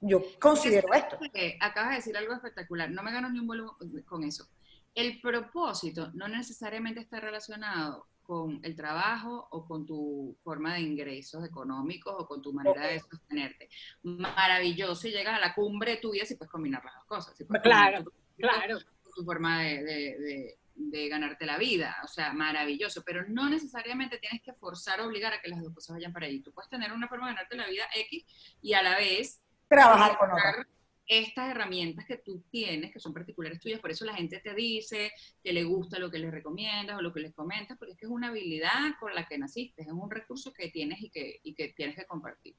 yo 0.00 0.22
considero 0.40 0.92
esto. 0.94 1.18
Acabas 1.60 1.90
de 1.90 1.96
decir 1.96 2.16
algo 2.16 2.32
espectacular, 2.32 2.90
no 2.90 3.02
me 3.02 3.12
gano 3.12 3.28
ni 3.28 3.38
un 3.40 3.46
vuelo 3.46 3.76
con 4.06 4.24
eso. 4.24 4.48
El 4.94 5.20
propósito 5.20 6.10
no 6.14 6.26
necesariamente 6.28 7.00
está 7.00 7.20
relacionado 7.20 8.06
con 8.22 8.60
el 8.62 8.76
trabajo 8.76 9.48
o 9.50 9.64
con 9.66 9.86
tu 9.86 10.36
forma 10.44 10.74
de 10.74 10.80
ingresos 10.80 11.44
económicos 11.46 12.14
o 12.18 12.26
con 12.26 12.42
tu 12.42 12.52
manera 12.52 12.86
de 12.86 13.00
sostenerte. 13.00 13.68
Maravilloso 14.02 15.08
y 15.08 15.12
llegas 15.12 15.34
a 15.36 15.40
la 15.40 15.54
cumbre 15.54 15.96
tuya 15.96 16.24
si 16.26 16.34
puedes 16.36 16.50
combinar 16.50 16.84
las 16.84 16.94
dos 16.94 17.04
cosas. 17.06 17.36
Si 17.36 17.44
Claro, 17.46 18.04
claro. 18.36 18.78
tu 19.14 19.24
forma 19.24 19.62
de, 19.62 19.82
de- 19.82 20.18
de- 20.18 20.58
de 20.78 21.08
ganarte 21.08 21.44
la 21.44 21.58
vida, 21.58 21.96
o 22.04 22.08
sea, 22.08 22.32
maravilloso, 22.32 23.02
pero 23.04 23.24
no 23.28 23.48
necesariamente 23.48 24.18
tienes 24.18 24.42
que 24.42 24.54
forzar 24.54 25.00
o 25.00 25.06
obligar 25.06 25.34
a 25.34 25.40
que 25.40 25.48
las 25.48 25.60
dos 25.60 25.74
cosas 25.74 25.96
vayan 25.96 26.12
para 26.12 26.26
ahí. 26.26 26.40
Tú 26.40 26.52
puedes 26.52 26.70
tener 26.70 26.92
una 26.92 27.08
forma 27.08 27.28
de 27.28 27.34
ganarte 27.34 27.56
la 27.56 27.68
vida 27.68 27.84
X 27.94 28.24
y 28.62 28.72
a 28.74 28.82
la 28.82 28.96
vez 28.96 29.42
Trabajar 29.68 30.16
con 30.16 30.30
otra. 30.30 30.66
estas 31.06 31.50
herramientas 31.50 32.06
que 32.06 32.18
tú 32.18 32.42
tienes, 32.50 32.92
que 32.92 33.00
son 33.00 33.12
particulares 33.12 33.60
tuyas, 33.60 33.80
por 33.80 33.90
eso 33.90 34.04
la 34.04 34.14
gente 34.14 34.40
te 34.40 34.54
dice 34.54 35.12
que 35.42 35.52
le 35.52 35.64
gusta 35.64 35.98
lo 35.98 36.10
que 36.10 36.18
les 36.18 36.30
recomiendas 36.30 36.96
o 36.96 37.02
lo 37.02 37.12
que 37.12 37.20
les 37.20 37.34
comentas, 37.34 37.76
porque 37.76 37.92
es 37.92 37.98
que 37.98 38.06
es 38.06 38.12
una 38.12 38.28
habilidad 38.28 38.94
con 38.98 39.14
la 39.14 39.26
que 39.26 39.36
naciste, 39.36 39.82
es 39.82 39.88
un 39.88 40.10
recurso 40.10 40.52
que 40.52 40.70
tienes 40.70 41.02
y 41.02 41.10
que, 41.10 41.40
y 41.42 41.54
que 41.54 41.68
tienes 41.68 41.96
que 41.96 42.06
compartir. 42.06 42.54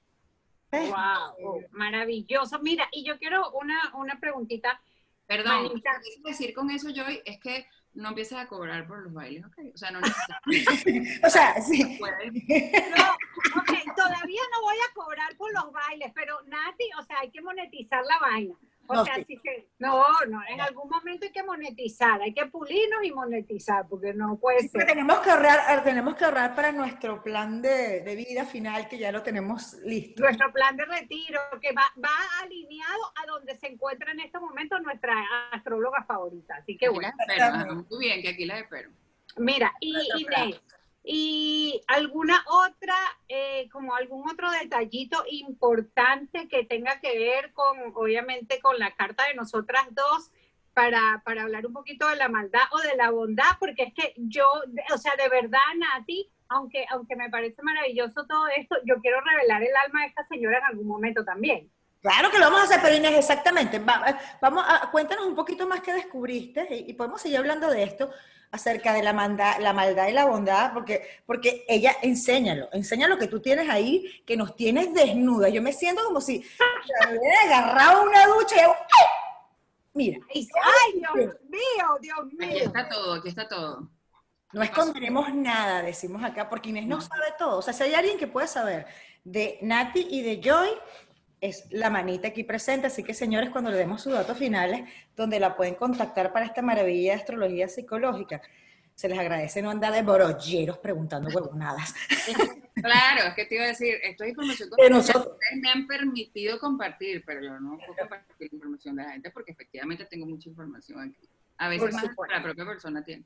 Wow, 0.72 1.66
maravilloso. 1.72 2.60
Mira, 2.60 2.88
y 2.92 3.04
yo 3.04 3.18
quiero 3.18 3.52
una, 3.54 3.92
una 3.96 4.20
preguntita. 4.20 4.80
Perdón, 5.26 5.64
lo 5.64 5.74
que 5.74 5.82
decir 6.26 6.54
con 6.54 6.72
eso, 6.72 6.90
Joy, 6.90 7.22
es 7.26 7.40
que 7.40 7.68
no 7.94 8.10
empieces 8.10 8.38
a 8.38 8.48
cobrar 8.48 8.88
por 8.88 9.04
los 9.04 9.14
bailes, 9.14 9.46
¿ok? 9.46 9.58
O 9.74 9.78
sea, 9.78 9.92
no 9.92 10.02
necesariamente 10.02 11.20
O 11.26 11.30
sea, 11.30 11.62
sí. 11.62 11.98
puedes. 12.00 12.34
No, 12.34 13.62
ok, 13.62 13.96
todavía 13.96 14.42
no 14.52 14.62
voy 14.62 14.78
a 14.78 14.94
cobrar 14.94 15.36
por 15.38 15.54
los 15.54 15.72
bailes, 15.72 16.12
pero 16.14 16.42
Nati, 16.44 16.90
o 17.00 17.04
sea, 17.04 17.18
hay 17.22 17.32
que 17.32 17.42
monetizar 17.42 18.04
la 18.06 18.20
vaina. 18.20 18.56
O 18.92 18.96
No, 18.96 19.06
sea, 19.06 19.16
sí. 19.16 19.22
así 19.22 19.40
que, 19.44 19.70
no, 19.78 20.04
no, 20.28 20.42
en 20.50 20.60
algún 20.62 20.90
momento 20.90 21.28
hay 21.28 21.32
que 21.32 21.44
monetizar, 21.44 22.20
hay 22.24 22.34
que 22.34 22.48
pulirnos 22.48 23.04
y 23.04 23.12
monetizar, 23.12 23.88
porque 23.88 24.16
no 24.16 24.40
puede 24.40 24.68
ser. 24.68 24.84
tenemos 24.88 25.20
que 25.20 25.30
ahorrar, 25.30 25.84
tenemos 25.84 26.16
que 26.16 26.26
ahorrar 26.26 26.56
para 26.56 26.72
nuestro 26.72 27.22
plan 27.22 27.62
de, 27.62 28.02
de 28.02 28.16
vida 28.16 28.46
final 28.46 28.88
que 28.90 28.98
ya 28.98 29.12
lo 29.12 29.22
tenemos 29.22 29.74
listo. 29.84 30.24
Nuestro 30.24 30.52
plan 30.52 30.76
de 30.76 30.86
retiro, 30.86 31.40
que 31.62 31.72
va, 31.72 31.84
va 32.04 32.10
alineado 32.42 33.14
a 33.16 33.28
donde 33.28 33.56
se 33.58 33.68
encuentra 33.68 34.12
en 34.12 34.22
este 34.22 34.40
momento 34.40 34.80
nuestra 34.80 35.14
astróloga 35.52 36.04
favorita. 36.06 36.56
Así 36.56 36.76
que 36.76 36.90
bueno. 36.90 37.14
muy 37.92 38.00
bien, 38.06 38.24
que 38.24 38.30
aquí 38.30 38.46
las 38.46 38.62
espero. 38.62 38.90
Mira, 39.38 39.72
y 39.80 39.96
Inés, 40.18 40.60
¿y 41.12 41.82
alguna 41.88 42.46
otra, 42.48 42.96
eh, 43.28 43.68
como 43.72 43.96
algún 43.96 44.30
otro 44.30 44.52
detallito 44.52 45.24
importante 45.32 46.48
que 46.48 46.66
tenga 46.66 47.00
que 47.00 47.18
ver 47.18 47.52
con, 47.54 47.80
obviamente, 47.96 48.60
con 48.60 48.78
la 48.78 48.92
carta 48.96 49.26
de 49.26 49.34
nosotras 49.34 49.88
dos? 49.92 50.32
Para, 50.72 51.22
para 51.26 51.42
hablar 51.42 51.66
un 51.66 51.74
poquito 51.74 52.08
de 52.08 52.16
la 52.16 52.30
maldad 52.30 52.62
o 52.72 52.80
de 52.80 52.96
la 52.96 53.10
bondad, 53.10 53.58
porque 53.60 53.84
es 53.84 53.94
que 53.94 54.14
yo, 54.16 54.46
o 54.94 54.98
sea, 54.98 55.14
de 55.18 55.28
verdad, 55.28 55.60
Nati, 55.76 56.30
aunque, 56.48 56.86
aunque 56.92 57.18
me 57.18 57.30
parece 57.30 57.62
maravilloso 57.64 58.26
todo 58.28 58.48
esto, 58.56 58.78
yo 58.86 58.96
quiero 59.02 59.20
revelar 59.20 59.62
el 59.62 59.76
alma 59.76 60.02
de 60.02 60.08
esta 60.08 60.26
señora 60.28 60.60
en 60.60 60.64
algún 60.66 60.88
momento 60.88 61.26
también. 61.26 61.70
Claro 62.02 62.30
que 62.32 62.38
lo 62.38 62.46
vamos 62.46 62.62
a 62.62 62.64
hacer, 62.64 62.80
pero 62.82 62.96
Inés, 62.96 63.18
exactamente. 63.18 63.78
Eh, 63.78 64.16
vamos 64.40 64.64
cuéntanos 64.92 65.26
un 65.26 65.36
poquito 65.36 65.68
más 65.68 65.82
qué 65.82 65.92
descubriste 65.92 66.68
y 66.88 66.94
podemos 66.94 67.20
seguir 67.20 67.40
hablando 67.40 67.70
de 67.70 67.84
esto 67.84 68.10
acerca 68.52 68.94
de 68.94 69.04
la, 69.04 69.14
manda- 69.14 69.60
la 69.60 69.74
maldad 69.74 70.08
y 70.08 70.14
la 70.14 70.26
bondad, 70.26 70.74
porque, 70.74 71.08
porque 71.26 71.66
ella, 71.68 71.96
enséñalo, 72.02 72.68
enseña 72.72 73.08
lo 73.08 73.18
que 73.18 73.28
tú 73.28 73.40
tienes 73.40 73.70
ahí, 73.70 74.24
que 74.26 74.36
nos 74.38 74.56
tienes 74.56 74.94
desnuda. 74.94 75.50
Yo 75.50 75.62
me 75.62 75.72
siento 75.74 76.04
como 76.06 76.20
si 76.22 76.40
me 77.10 77.18
hubiera 77.18 77.42
agarrado 77.44 78.04
una 78.04 78.26
ducha 78.28 78.56
y 78.56 78.60
hago, 78.60 78.74
¡ay! 78.76 79.06
Mira, 79.94 80.20
¡Ay, 80.34 80.94
Dios 80.94 81.36
mío, 81.50 81.98
Dios 82.00 82.18
Aquí 82.26 82.36
mío! 82.38 82.64
está 82.66 82.88
todo, 82.90 83.14
aquí 83.16 83.30
está 83.30 83.48
todo. 83.48 83.90
no 84.54 84.62
esconderemos 84.64 85.34
nada, 85.34 85.82
decimos 85.82 86.24
acá, 86.24 86.48
porque 86.50 86.70
Inés 86.70 86.88
no 86.88 87.02
sabe 87.02 87.26
todo. 87.38 87.58
O 87.58 87.62
sea, 87.62 87.74
si 87.74 87.84
hay 87.84 87.94
alguien 87.96 88.18
que 88.18 88.28
puede 88.28 88.48
saber 88.48 88.86
de 89.24 89.60
Nati 89.62 90.08
y 90.10 90.22
de 90.22 90.42
Joy, 90.42 90.70
es 91.42 91.68
la 91.72 91.90
manita 91.90 92.30
aquí 92.30 92.44
presente. 92.44 92.88
Así 92.88 93.04
que, 93.04 93.14
señores, 93.14 93.50
cuando 93.50 93.72
le 93.72 93.78
demos 93.78 94.02
sus 94.02 94.14
datos 94.14 94.38
finales, 94.38 94.90
donde 95.16 95.40
la 95.40 95.56
pueden 95.56 95.76
contactar 95.76 96.32
para 96.34 96.46
esta 96.46 96.62
maravilla 96.62 97.14
de 97.14 97.20
astrología 97.20 97.68
psicológica, 97.68 98.42
se 99.00 99.08
les 99.08 99.18
agradece 99.18 99.62
no 99.62 99.70
andar 99.70 99.94
de 99.94 100.02
borolleros 100.02 100.78
preguntando 100.80 101.30
huevonadas. 101.30 101.94
Claro, 102.82 103.28
es 103.28 103.34
que 103.34 103.46
te 103.46 103.56
iba 103.56 103.66
a 103.66 103.68
decir, 103.68 103.96
esto 104.04 104.24
es 104.24 104.30
información 104.30 104.70
que 104.78 104.90
nosotros. 104.90 105.34
ustedes 105.34 105.62
me 105.62 105.70
han 105.70 105.86
permitido 105.86 106.58
compartir, 106.60 107.26
pero 107.26 107.42
yo 107.42 107.60
no 107.60 107.78
puedo 107.78 107.94
compartir 107.98 108.54
información 108.54 108.96
de 108.96 109.04
la 109.04 109.12
gente 109.12 109.32
porque 109.32 109.52
efectivamente 109.52 110.06
tengo 110.06 110.26
mucha 110.26 110.48
información 110.48 111.02
aquí. 111.02 111.30
A 111.58 111.68
veces 111.68 111.94
más 111.94 112.04
que 112.04 112.34
la 112.34 112.42
propia 112.42 112.66
persona 112.66 113.04
tiene. 113.04 113.26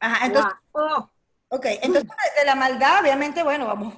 Ajá, 0.00 0.24
entonces, 0.24 0.52
Guau. 0.72 1.02
Oh, 1.02 1.10
ok, 1.48 1.66
entonces 1.82 2.10
de 2.38 2.46
la 2.46 2.54
maldad, 2.54 3.02
obviamente, 3.02 3.42
bueno, 3.42 3.66
vamos, 3.66 3.94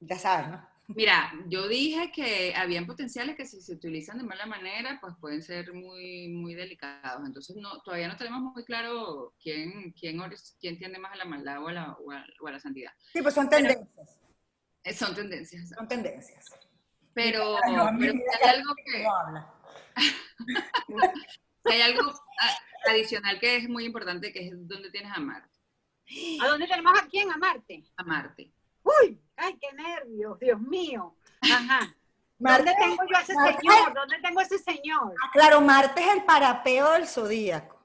ya 0.00 0.18
sabes, 0.18 0.48
¿no? 0.48 0.71
Mira, 0.88 1.32
yo 1.46 1.68
dije 1.68 2.10
que 2.12 2.54
habían 2.54 2.86
potenciales 2.86 3.36
que 3.36 3.46
si 3.46 3.60
se 3.62 3.72
utilizan 3.72 4.18
de 4.18 4.24
mala 4.24 4.46
manera, 4.46 4.98
pues 5.00 5.14
pueden 5.20 5.40
ser 5.42 5.72
muy, 5.72 6.28
muy 6.28 6.54
delicados. 6.54 7.24
Entonces, 7.26 7.56
no, 7.56 7.80
todavía 7.82 8.08
no 8.08 8.16
tenemos 8.16 8.40
muy 8.42 8.64
claro 8.64 9.32
quién, 9.40 9.92
quién, 9.92 10.20
quién 10.60 10.78
tiende 10.78 10.98
más 10.98 11.12
a 11.12 11.16
la 11.16 11.24
maldad 11.24 11.62
o 11.62 11.68
a 11.68 11.72
la, 11.72 11.92
o 11.92 12.10
a- 12.10 12.26
o 12.40 12.46
a 12.48 12.52
la 12.52 12.60
santidad. 12.60 12.92
Sí, 13.12 13.22
pues 13.22 13.34
son 13.34 13.48
tendencias, 13.48 14.18
Eh, 14.84 14.92
Son 14.92 15.14
tendencias. 15.14 15.68
son 15.70 15.86
tendencias. 15.88 16.44
Pero, 17.14 17.58
no, 17.68 17.90
pero 17.98 18.14
hay 18.42 18.48
algo 18.50 18.74
que, 18.84 19.04
No 20.88 21.00
hay 21.72 21.80
algo 21.82 22.12
adicional 22.88 23.38
que 23.38 23.56
es 23.56 23.68
muy 23.68 23.84
importante, 23.84 24.32
que 24.32 24.48
es 24.48 24.68
donde 24.68 24.90
tienes 24.90 25.12
a 25.12 25.20
Marte. 25.20 25.48
¿A 26.42 26.48
dónde 26.48 26.66
tenemos 26.66 26.98
a 27.00 27.06
quién? 27.06 27.30
A 27.30 27.36
Marte. 27.36 27.84
A 27.96 28.02
Marte. 28.02 28.52
Uy, 28.82 29.20
ay, 29.36 29.56
qué 29.60 29.72
nervios, 29.74 30.38
Dios 30.38 30.60
mío. 30.60 31.16
Ajá. 31.40 31.94
Marte, 32.38 32.70
¿Dónde 32.70 32.84
tengo 32.84 33.02
yo 33.08 33.16
a 33.16 33.20
ese 33.20 33.34
Marte- 33.34 33.58
señor? 33.60 33.94
¿Dónde 33.94 34.18
tengo 34.20 34.40
a 34.40 34.42
ese 34.42 34.58
señor? 34.58 35.14
ah, 35.22 35.30
claro, 35.32 35.60
Marte 35.60 36.00
es 36.02 36.14
el 36.16 36.24
parapeo 36.24 36.90
del 36.92 37.06
zodíaco. 37.06 37.80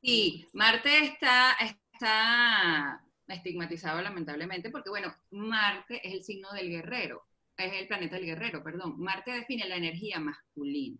Sí, 0.00 0.48
Marte 0.52 1.04
está, 1.04 1.52
está 1.60 3.00
estigmatizado 3.28 4.02
lamentablemente 4.02 4.70
porque, 4.70 4.90
bueno, 4.90 5.14
Marte 5.30 6.00
es 6.06 6.14
el 6.14 6.24
signo 6.24 6.50
del 6.52 6.68
guerrero, 6.68 7.24
es 7.56 7.72
el 7.74 7.86
planeta 7.86 8.16
del 8.16 8.26
guerrero, 8.26 8.62
perdón. 8.64 8.98
Marte 8.98 9.30
define 9.30 9.68
la 9.68 9.76
energía 9.76 10.18
masculina. 10.18 10.98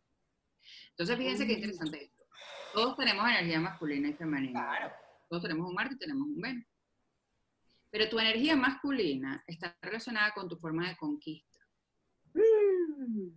Entonces, 0.91 1.19
fíjense 1.19 1.47
qué 1.49 1.55
interesante 1.55 2.05
esto. 2.05 2.23
Todos 2.73 2.97
tenemos 2.97 3.29
energía 3.29 3.59
masculina 3.61 4.09
y 4.09 4.15
femenina. 4.15 4.93
Todos 5.29 5.43
tenemos 5.43 5.67
un 5.69 5.75
Marte 5.75 5.97
y 5.97 5.99
tenemos 5.99 6.29
un 6.29 6.41
Venus. 6.41 6.65
Pero 7.95 8.09
tu 8.09 8.19
energía 8.19 8.57
masculina 8.57 9.45
está 9.47 9.79
relacionada 9.81 10.33
con 10.33 10.49
tu 10.49 10.57
forma 10.57 10.89
de 10.89 10.97
conquista 10.97 11.61
Mm. 12.35 13.29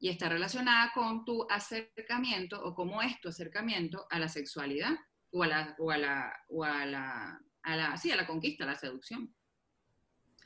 y 0.00 0.08
está 0.08 0.28
relacionada 0.28 0.90
con 0.92 1.24
tu 1.24 1.46
acercamiento 1.48 2.60
o 2.60 2.74
cómo 2.74 3.00
es 3.02 3.20
tu 3.20 3.28
acercamiento 3.28 4.08
a 4.10 4.18
la 4.18 4.28
sexualidad 4.28 4.98
o 5.30 5.44
a 5.44 5.46
la, 5.46 5.76
o 5.78 5.92
a 5.92 5.96
la, 5.96 6.44
o 6.48 6.64
a 6.64 6.86
la, 6.86 7.40
a 7.62 7.76
la, 7.76 7.96
sí, 7.96 8.10
a 8.10 8.16
la 8.16 8.26
conquista, 8.26 8.64
a 8.64 8.66
la 8.66 8.74
seducción. 8.74 9.32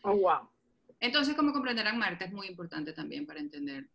Oh, 0.02 0.14
wow. 0.14 0.50
Entonces, 1.00 1.34
como 1.34 1.54
comprenderán, 1.54 1.98
Marte 1.98 2.26
es 2.26 2.32
muy 2.32 2.48
importante 2.48 2.92
también 2.92 3.24
para 3.24 3.40
entender 3.40 3.88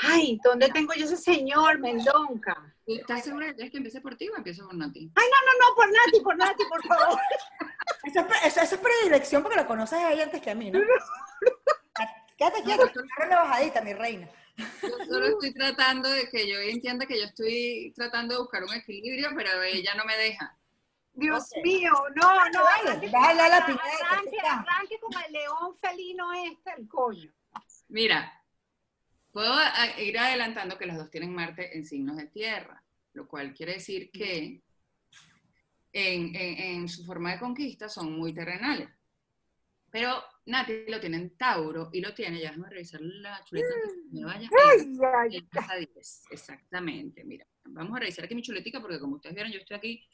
Ay, 0.00 0.38
¿dónde 0.44 0.68
tengo 0.70 0.92
yo 0.94 1.04
ese 1.04 1.16
señor, 1.16 1.80
Mendonca? 1.80 2.74
¿Tú 2.86 2.94
estás 2.94 3.24
segura 3.24 3.54
que 3.54 3.70
que 3.70 3.76
empiece 3.76 4.00
por 4.00 4.16
ti 4.16 4.28
o 4.28 4.36
empiezo 4.36 4.64
por 4.64 4.76
Nati? 4.76 5.06
No, 5.06 5.12
no, 5.12 5.74
por 5.74 5.86
Nati, 5.90 6.20
por 6.22 6.36
Nati, 6.36 6.64
por 6.68 6.82
favor. 6.84 7.18
Esa, 8.08 8.20
es 8.20 8.26
pre- 8.26 8.38
esa- 8.46 8.62
esa 8.62 8.74
es 8.74 8.80
predilección 8.80 9.42
porque 9.42 9.56
lo 9.58 9.66
conoces 9.66 9.98
a 9.98 10.12
ella 10.12 10.24
antes 10.24 10.40
que 10.40 10.50
a 10.50 10.54
mí, 10.54 10.70
¿no? 10.70 10.80
Quédate 12.36 12.62
quieta, 12.62 12.84
agarra 12.84 13.28
la 13.28 13.42
bajadita, 13.42 13.80
mi 13.82 13.92
reina. 13.92 14.28
Yo 14.56 14.88
solo 15.06 15.26
estoy 15.26 15.52
tratando 15.54 16.08
de 16.08 16.28
que 16.30 16.48
yo 16.48 16.58
entienda 16.58 17.04
que 17.06 17.18
yo 17.18 17.26
estoy 17.26 17.92
tratando 17.96 18.34
de 18.34 18.40
buscar 18.40 18.62
un 18.64 18.72
equilibrio, 18.74 19.30
pero 19.36 19.62
ella 19.62 19.94
no 19.96 20.04
me 20.04 20.16
deja. 20.16 20.56
Dios 21.14 21.48
mío, 21.64 21.90
no, 22.14 22.48
no. 22.50 22.62
Dale, 22.84 23.08
dale 23.10 23.42
a 23.42 23.48
la 23.48 23.66
pineta, 23.66 23.84
Arranque, 24.08 24.38
arranque 24.40 25.00
con 25.00 25.12
el 25.24 25.32
león 25.32 25.76
felino 25.80 26.32
este, 26.32 26.72
el 26.78 26.88
coño. 26.88 27.32
Mira, 27.88 28.40
puedo 29.32 29.52
a- 29.52 30.00
ir 30.00 30.16
adelantando 30.18 30.78
que 30.78 30.86
los 30.86 30.96
dos 30.96 31.10
tienen 31.10 31.34
Marte 31.34 31.76
en 31.76 31.84
signos 31.84 32.16
de 32.16 32.26
tierra, 32.26 32.82
lo 33.14 33.26
cual 33.26 33.52
quiere 33.52 33.74
decir 33.74 34.10
que 34.12 34.62
en, 35.98 36.34
en- 36.36 36.58
en 36.58 36.88
su 36.88 37.04
forma 37.04 37.32
de 37.32 37.38
conquista 37.38 37.88
son 37.88 38.12
muy 38.12 38.32
terrenales. 38.32 38.88
Pero 39.90 40.22
Nati 40.46 40.84
lo 40.88 41.00
tiene 41.00 41.16
en 41.16 41.36
Tauro 41.36 41.88
y 41.92 42.00
lo 42.02 42.12
tiene, 42.12 42.40
ya 42.40 42.50
déjame 42.50 42.68
revisar 42.68 43.00
la 43.00 43.42
chuleta 43.44 43.68
que 43.84 44.18
me 44.18 44.24
vaya. 44.24 44.48
Ay, 44.70 44.98
ay, 45.30 45.36
En 45.38 45.46
casa 45.46 45.76
10, 45.76 46.24
exactamente. 46.30 47.24
Mira, 47.24 47.46
vamos 47.64 47.96
a 47.96 48.00
revisar 48.00 48.24
aquí 48.26 48.34
mi 48.34 48.42
chuletica 48.42 48.80
porque 48.80 49.00
como 49.00 49.16
ustedes 49.16 49.34
vieron, 49.34 49.50
yo 49.52 49.58
estoy 49.58 49.76
aquí 49.76 50.08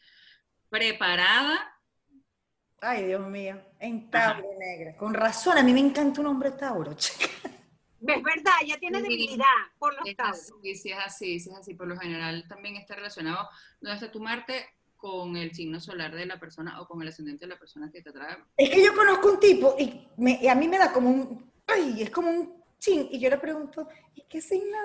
preparada. 0.68 1.70
Ay, 2.80 3.06
Dios 3.06 3.26
mío, 3.28 3.60
en 3.80 4.10
Tauro 4.10 4.48
negra. 4.58 4.96
Con 4.96 5.12
razón, 5.14 5.58
a 5.58 5.62
mí 5.62 5.72
me 5.72 5.80
encanta 5.80 6.20
un 6.20 6.26
hombre 6.28 6.52
Tauro, 6.52 6.94
chica. 6.94 7.26
Es 8.06 8.22
verdad, 8.22 8.52
ella 8.62 8.78
tiene 8.78 8.98
Sí. 8.98 9.02
debilidad 9.04 9.46
por 9.78 9.94
los 9.94 10.14
tauros. 10.14 10.38
así, 10.38 10.74
sí 10.76 10.90
es 10.92 10.98
así, 10.98 11.40
sí 11.40 11.50
es 11.50 11.56
así. 11.56 11.74
Por 11.74 11.88
lo 11.88 11.96
general 11.98 12.44
también 12.48 12.76
está 12.76 12.94
relacionado 12.94 13.48
donde 13.80 13.94
está 13.94 14.12
tu 14.12 14.20
Marte 14.20 14.66
con 15.04 15.36
el 15.36 15.54
signo 15.54 15.80
solar 15.80 16.14
de 16.14 16.24
la 16.24 16.40
persona 16.40 16.80
o 16.80 16.88
con 16.88 17.02
el 17.02 17.08
ascendente 17.08 17.44
de 17.44 17.50
la 17.52 17.58
persona 17.58 17.90
que 17.92 18.00
te 18.00 18.08
atrae. 18.08 18.38
Es 18.56 18.70
que 18.70 18.82
yo 18.82 18.94
conozco 18.94 19.32
un 19.32 19.38
tipo 19.38 19.76
y, 19.78 20.00
me- 20.16 20.40
y 20.42 20.48
a 20.48 20.54
mí 20.54 20.66
me 20.66 20.78
da 20.78 20.94
como 20.94 21.10
un, 21.10 21.52
ay, 21.66 22.00
es 22.00 22.08
como 22.08 22.30
un 22.30 22.54
chin. 22.78 23.08
Y 23.10 23.20
yo 23.20 23.28
le 23.28 23.36
pregunto, 23.36 23.86
¿y 24.14 24.22
qué 24.22 24.40
signo 24.40 24.78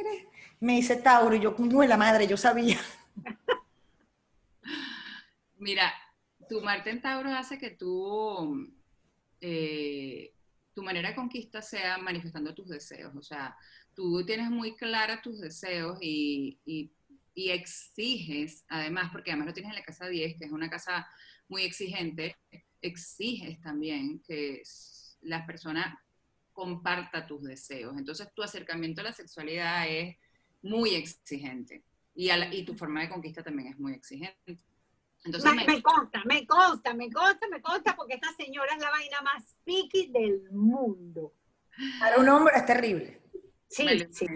eres? 0.00 0.24
Me 0.60 0.76
dice 0.76 0.96
Tauro 0.96 1.36
y 1.36 1.40
yo, 1.40 1.54
no 1.58 1.82
la 1.82 1.98
madre, 1.98 2.26
yo 2.26 2.38
sabía. 2.38 2.78
Mira, 5.58 5.92
tu 6.48 6.62
Marte 6.62 6.88
en 6.88 7.02
Tauro 7.02 7.28
hace 7.34 7.58
que 7.58 7.72
tú, 7.72 8.66
eh, 9.42 10.32
tu 10.72 10.82
manera 10.82 11.10
de 11.10 11.16
conquista 11.16 11.60
sea 11.60 11.98
manifestando 11.98 12.54
tus 12.54 12.68
deseos. 12.68 13.14
O 13.14 13.22
sea, 13.22 13.54
tú 13.94 14.24
tienes 14.24 14.48
muy 14.50 14.74
clara 14.74 15.20
tus 15.20 15.38
deseos 15.38 15.98
y, 16.00 16.58
y- 16.64 16.90
y 17.36 17.50
exiges, 17.50 18.64
además, 18.68 19.10
porque 19.12 19.30
además 19.30 19.48
lo 19.48 19.52
tienes 19.52 19.70
en 19.72 19.78
la 19.78 19.84
casa 19.84 20.08
10, 20.08 20.38
que 20.38 20.46
es 20.46 20.52
una 20.52 20.70
casa 20.70 21.06
muy 21.48 21.64
exigente, 21.64 22.34
exiges 22.80 23.60
también 23.60 24.22
que 24.26 24.62
s- 24.62 25.18
la 25.20 25.44
persona 25.46 26.02
comparta 26.52 27.26
tus 27.26 27.42
deseos. 27.44 27.94
Entonces, 27.98 28.32
tu 28.34 28.42
acercamiento 28.42 29.02
a 29.02 29.04
la 29.04 29.12
sexualidad 29.12 29.86
es 29.86 30.16
muy 30.62 30.94
exigente 30.94 31.84
y, 32.14 32.30
a 32.30 32.38
la- 32.38 32.52
y 32.54 32.64
tu 32.64 32.74
forma 32.74 33.02
de 33.02 33.10
conquista 33.10 33.42
también 33.42 33.68
es 33.68 33.78
muy 33.78 33.92
exigente. 33.92 34.56
Entonces, 35.22 35.50
Me, 35.54 35.66
me- 35.66 35.74
me 35.74 35.82
consta, 35.82 36.22
me 36.24 36.46
consta, 36.46 36.94
me 36.94 37.12
consta, 37.12 37.48
me 37.50 37.60
consta, 37.60 37.94
porque 37.96 38.14
esta 38.14 38.32
señora 38.32 38.72
es 38.74 38.80
la 38.80 38.90
vaina 38.90 39.20
más 39.20 39.44
piqui 39.62 40.06
del 40.10 40.50
mundo. 40.52 41.34
Para 42.00 42.16
un 42.16 42.28
hombre 42.30 42.54
es 42.56 42.64
terrible. 42.64 43.20
Sí, 43.68 43.86
sí. 44.12 44.26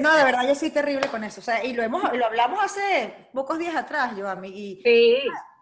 No, 0.00 0.16
de 0.16 0.24
verdad, 0.24 0.46
yo 0.48 0.54
soy 0.54 0.70
terrible 0.70 1.08
con 1.08 1.22
eso. 1.24 1.40
O 1.40 1.44
sea, 1.44 1.64
y 1.64 1.72
lo, 1.72 1.82
hemos, 1.82 2.02
lo 2.16 2.26
hablamos 2.26 2.62
hace 2.62 3.28
pocos 3.32 3.58
días 3.58 3.76
atrás, 3.76 4.16
yo 4.16 4.28
a 4.28 4.36
mí, 4.36 4.48
y 4.48 4.82
Sí, 4.82 5.18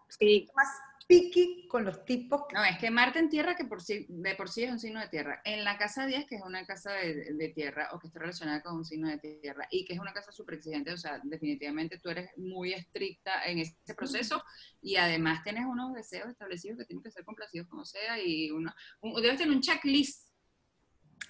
sí. 0.08 0.48
más 0.54 0.68
piqui 1.06 1.68
con 1.68 1.84
los 1.84 2.02
tipos. 2.06 2.44
que- 2.48 2.54
No, 2.54 2.64
es 2.64 2.78
que 2.78 2.90
Marte 2.90 3.18
en 3.18 3.28
tierra, 3.28 3.54
que 3.56 3.66
por 3.66 3.82
sí, 3.82 4.06
de 4.08 4.34
por 4.36 4.48
sí 4.48 4.62
es 4.64 4.70
un 4.70 4.78
signo 4.80 5.00
de 5.00 5.08
tierra. 5.08 5.42
En 5.44 5.62
la 5.62 5.76
casa 5.76 6.06
10, 6.06 6.24
que 6.26 6.36
es 6.36 6.42
una 6.42 6.64
casa 6.64 6.92
de, 6.92 7.34
de 7.34 7.48
tierra 7.50 7.90
o 7.92 7.98
que 7.98 8.06
está 8.06 8.20
relacionada 8.20 8.62
con 8.62 8.76
un 8.76 8.86
signo 8.86 9.08
de 9.10 9.18
tierra 9.18 9.68
y 9.70 9.84
que 9.84 9.92
es 9.92 9.98
una 10.00 10.14
casa 10.14 10.32
súper 10.32 10.54
exigente, 10.54 10.90
o 10.90 10.96
sea, 10.96 11.20
definitivamente 11.22 11.98
tú 11.98 12.08
eres 12.08 12.30
muy 12.38 12.72
estricta 12.72 13.44
en 13.44 13.58
ese 13.58 13.94
proceso 13.94 14.42
y 14.80 14.96
además 14.96 15.42
tienes 15.44 15.66
unos 15.66 15.92
deseos 15.92 16.30
establecidos 16.30 16.78
que 16.78 16.86
tienen 16.86 17.02
que 17.02 17.10
ser 17.10 17.22
complacidos 17.26 17.68
como 17.68 17.84
sea 17.84 18.18
y 18.18 18.50
uno, 18.50 18.72
un- 19.02 19.20
debes 19.20 19.36
tener 19.36 19.54
un 19.54 19.60
checklist. 19.60 20.30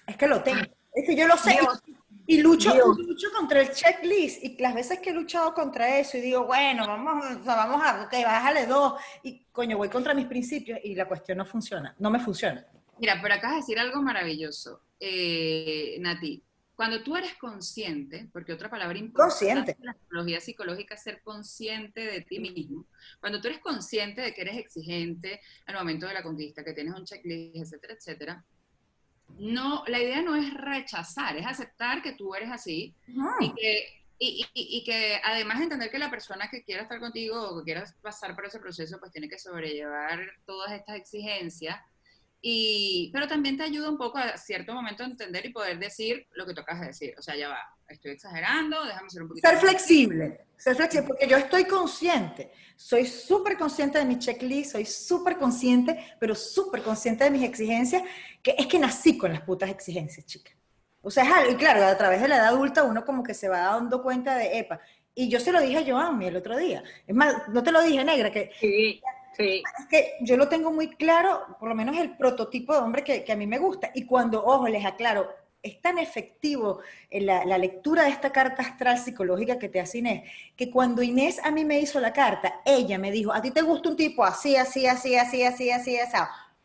Es 0.07 0.15
que 0.15 0.27
lo 0.27 0.41
tengo. 0.41 0.61
Es 0.95 1.05
que 1.05 1.15
yo 1.15 1.27
lo 1.27 1.37
sé. 1.37 1.51
Dios. 1.59 1.83
Y 2.27 2.41
lucho, 2.41 2.73
y 2.73 3.03
lucho 3.05 3.27
contra 3.31 3.61
el 3.61 3.71
checklist. 3.71 4.43
Y 4.43 4.57
las 4.57 4.73
veces 4.73 4.99
que 4.99 5.11
he 5.11 5.13
luchado 5.13 5.53
contra 5.53 5.99
eso 5.99 6.17
y 6.17 6.21
digo, 6.21 6.45
bueno, 6.45 6.87
vamos, 6.87 7.23
o 7.23 7.43
sea, 7.43 7.55
vamos 7.55 7.81
a, 7.83 8.03
ok, 8.05 8.13
bájale 8.23 8.65
dos. 8.65 8.99
Y 9.21 9.45
coño, 9.51 9.77
voy 9.77 9.89
contra 9.89 10.15
mis 10.15 10.25
principios 10.25 10.79
y 10.83 10.95
la 10.95 11.07
cuestión 11.07 11.37
no 11.37 11.45
funciona. 11.45 11.93
No 11.99 12.09
me 12.09 12.19
funciona. 12.19 12.65
Mira, 12.97 13.19
pero 13.21 13.35
acabas 13.35 13.57
de 13.57 13.61
decir 13.61 13.79
algo 13.79 14.01
maravilloso, 14.01 14.81
eh, 14.99 15.97
Nati. 15.99 16.41
Cuando 16.75 17.03
tú 17.03 17.15
eres 17.15 17.35
consciente, 17.35 18.27
porque 18.33 18.51
otra 18.51 18.69
palabra 18.69 18.97
importante 18.97 19.77
en 19.79 19.85
la 19.85 19.93
psicología 19.93 20.41
psicológica 20.41 20.95
es 20.95 21.03
ser 21.03 21.21
consciente 21.21 22.01
de 22.01 22.21
ti 22.21 22.39
mismo. 22.39 22.85
Cuando 23.21 23.39
tú 23.39 23.47
eres 23.47 23.61
consciente 23.61 24.21
de 24.21 24.33
que 24.33 24.41
eres 24.41 24.57
exigente 24.57 25.39
al 25.67 25.75
momento 25.75 26.05
de 26.05 26.13
la 26.13 26.23
conquista, 26.23 26.65
que 26.65 26.73
tienes 26.73 26.93
un 26.93 27.05
checklist, 27.05 27.55
etcétera, 27.55 27.93
etcétera, 27.93 28.45
no, 29.37 29.83
la 29.87 29.99
idea 29.99 30.21
no 30.21 30.35
es 30.35 30.53
rechazar, 30.53 31.35
es 31.37 31.45
aceptar 31.45 32.01
que 32.01 32.13
tú 32.13 32.33
eres 32.35 32.49
así 32.51 32.93
y 33.41 33.53
que, 33.53 33.85
y, 34.17 34.45
y- 34.53 34.77
y 34.77 34.83
que 34.85 35.19
además 35.23 35.59
entender 35.61 35.91
que 35.91 35.99
la 35.99 36.09
persona 36.09 36.47
que 36.49 36.63
quiera 36.63 36.83
estar 36.83 36.99
contigo 36.99 37.41
o 37.49 37.57
que 37.59 37.65
quiera 37.65 37.83
pasar 38.01 38.33
por 38.35 38.45
ese 38.45 38.59
proceso, 38.59 38.97
pues 38.99 39.11
tiene 39.11 39.27
que 39.27 39.37
sobrellevar 39.39 40.21
todas 40.45 40.71
estas 40.71 40.95
exigencias. 40.95 41.77
Y, 42.41 43.09
pero 43.11 43.27
también 43.27 43.57
te 43.57 43.63
ayuda 43.63 43.89
un 43.89 43.97
poco 43.97 44.19
a 44.19 44.37
cierto 44.37 44.73
momento 44.73 45.03
a 45.03 45.07
entender 45.07 45.45
y 45.47 45.49
poder 45.51 45.79
decir 45.79 46.27
lo 46.33 46.45
que 46.45 46.53
tocas 46.53 46.79
de 46.79 46.87
decir. 46.87 47.15
O 47.17 47.21
sea, 47.21 47.35
ya 47.35 47.49
va, 47.49 47.74
estoy 47.87 48.11
exagerando, 48.11 48.83
déjame 48.83 49.09
ser 49.09 49.21
un 49.23 49.29
poquito... 49.29 49.47
Ser 49.47 49.57
flexible, 49.57 50.45
ser 50.57 50.75
flexible, 50.75 51.07
porque 51.07 51.27
yo 51.27 51.37
estoy 51.37 51.65
consciente, 51.65 52.51
soy 52.75 53.05
súper 53.05 53.57
consciente 53.57 53.99
de 53.99 54.05
mi 54.05 54.17
checklist, 54.19 54.71
soy 54.73 54.85
súper 54.85 55.37
consciente, 55.37 56.15
pero 56.19 56.35
súper 56.35 56.81
consciente 56.81 57.23
de 57.23 57.31
mis 57.31 57.43
exigencias, 57.43 58.03
que 58.41 58.55
es 58.57 58.67
que 58.67 58.79
nací 58.79 59.17
con 59.17 59.31
las 59.31 59.41
putas 59.41 59.69
exigencias, 59.69 60.25
chica. 60.25 60.51
O 61.01 61.11
sea, 61.11 61.23
es 61.23 61.31
algo, 61.31 61.51
y 61.51 61.55
claro, 61.55 61.85
a 61.85 61.97
través 61.97 62.21
de 62.21 62.27
la 62.27 62.37
edad 62.37 62.47
adulta 62.47 62.83
uno 62.83 63.05
como 63.05 63.23
que 63.23 63.33
se 63.33 63.47
va 63.47 63.59
dando 63.59 64.01
cuenta 64.01 64.35
de, 64.35 64.57
epa, 64.57 64.79
y 65.13 65.29
yo 65.29 65.39
se 65.39 65.51
lo 65.51 65.61
dije 65.61 65.77
a 65.77 65.85
Joanny 65.85 66.27
el 66.27 66.35
otro 66.35 66.57
día, 66.57 66.83
es 67.05 67.15
más, 67.15 67.47
no 67.49 67.63
te 67.63 67.71
lo 67.71 67.81
dije, 67.81 68.03
negra, 68.03 68.31
que 68.31 68.51
Sí, 68.59 69.01
sí. 69.37 69.63
es 69.79 69.85
que 69.89 70.13
yo 70.21 70.35
lo 70.35 70.49
tengo 70.49 70.71
muy 70.71 70.89
claro, 70.89 71.55
por 71.59 71.69
lo 71.69 71.75
menos 71.75 71.95
el 71.97 72.17
prototipo 72.17 72.73
de 72.73 72.79
hombre 72.79 73.03
que, 73.03 73.23
que 73.23 73.31
a 73.31 73.35
mí 73.37 73.47
me 73.47 73.59
gusta. 73.59 73.91
Y 73.93 74.05
cuando, 74.05 74.43
ojo, 74.43 74.67
les 74.67 74.85
aclaro, 74.85 75.29
es 75.65 75.81
tan 75.81 75.97
efectivo 75.97 76.81
en 77.09 77.25
la, 77.25 77.43
la 77.43 77.57
lectura 77.57 78.03
de 78.03 78.11
esta 78.11 78.31
carta 78.31 78.61
astral 78.61 78.99
psicológica 78.99 79.57
que 79.57 79.67
te 79.67 79.79
hace 79.79 79.97
Inés, 79.97 80.29
que 80.55 80.69
cuando 80.69 81.01
Inés 81.01 81.39
a 81.43 81.49
mí 81.51 81.65
me 81.65 81.79
hizo 81.79 81.99
la 81.99 82.13
carta, 82.13 82.61
ella 82.63 82.99
me 82.99 83.11
dijo, 83.11 83.33
a 83.33 83.41
ti 83.41 83.51
te 83.51 83.63
gusta 83.63 83.89
un 83.89 83.95
tipo 83.95 84.23
así, 84.23 84.55
así, 84.55 84.85
así, 84.85 85.15
así, 85.15 85.43
así, 85.43 85.71
así, 85.71 85.97
así. 85.97 86.17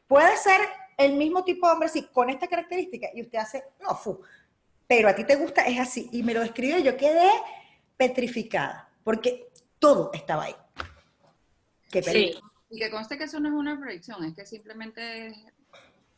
Puede 0.06 0.36
ser 0.36 0.60
el 0.98 1.14
mismo 1.14 1.42
tipo 1.44 1.66
de 1.66 1.72
hombre 1.72 1.88
así, 1.88 2.04
con 2.12 2.28
esta 2.28 2.46
característica, 2.46 3.08
y 3.14 3.22
usted 3.22 3.38
hace, 3.38 3.64
no, 3.80 3.94
fu, 3.94 4.20
pero 4.86 5.08
a 5.08 5.14
ti 5.14 5.24
te 5.24 5.36
gusta, 5.36 5.62
es 5.66 5.78
así. 5.80 6.08
Y 6.12 6.22
me 6.22 6.34
lo 6.34 6.42
escribió, 6.42 6.78
y 6.78 6.82
yo 6.82 6.96
quedé 6.96 7.30
petrificada, 7.96 8.90
porque 9.02 9.48
todo 9.78 10.10
estaba 10.12 10.44
ahí. 10.44 10.56
Qué 11.90 12.02
Sí, 12.02 12.10
peligro. 12.10 12.40
Y 12.68 12.78
que 12.78 12.90
conste 12.90 13.16
que 13.16 13.24
eso 13.24 13.40
no 13.40 13.48
es 13.48 13.54
una 13.54 13.80
proyección, 13.80 14.22
es 14.24 14.34
que 14.34 14.44
simplemente 14.44 15.28
es 15.28 15.36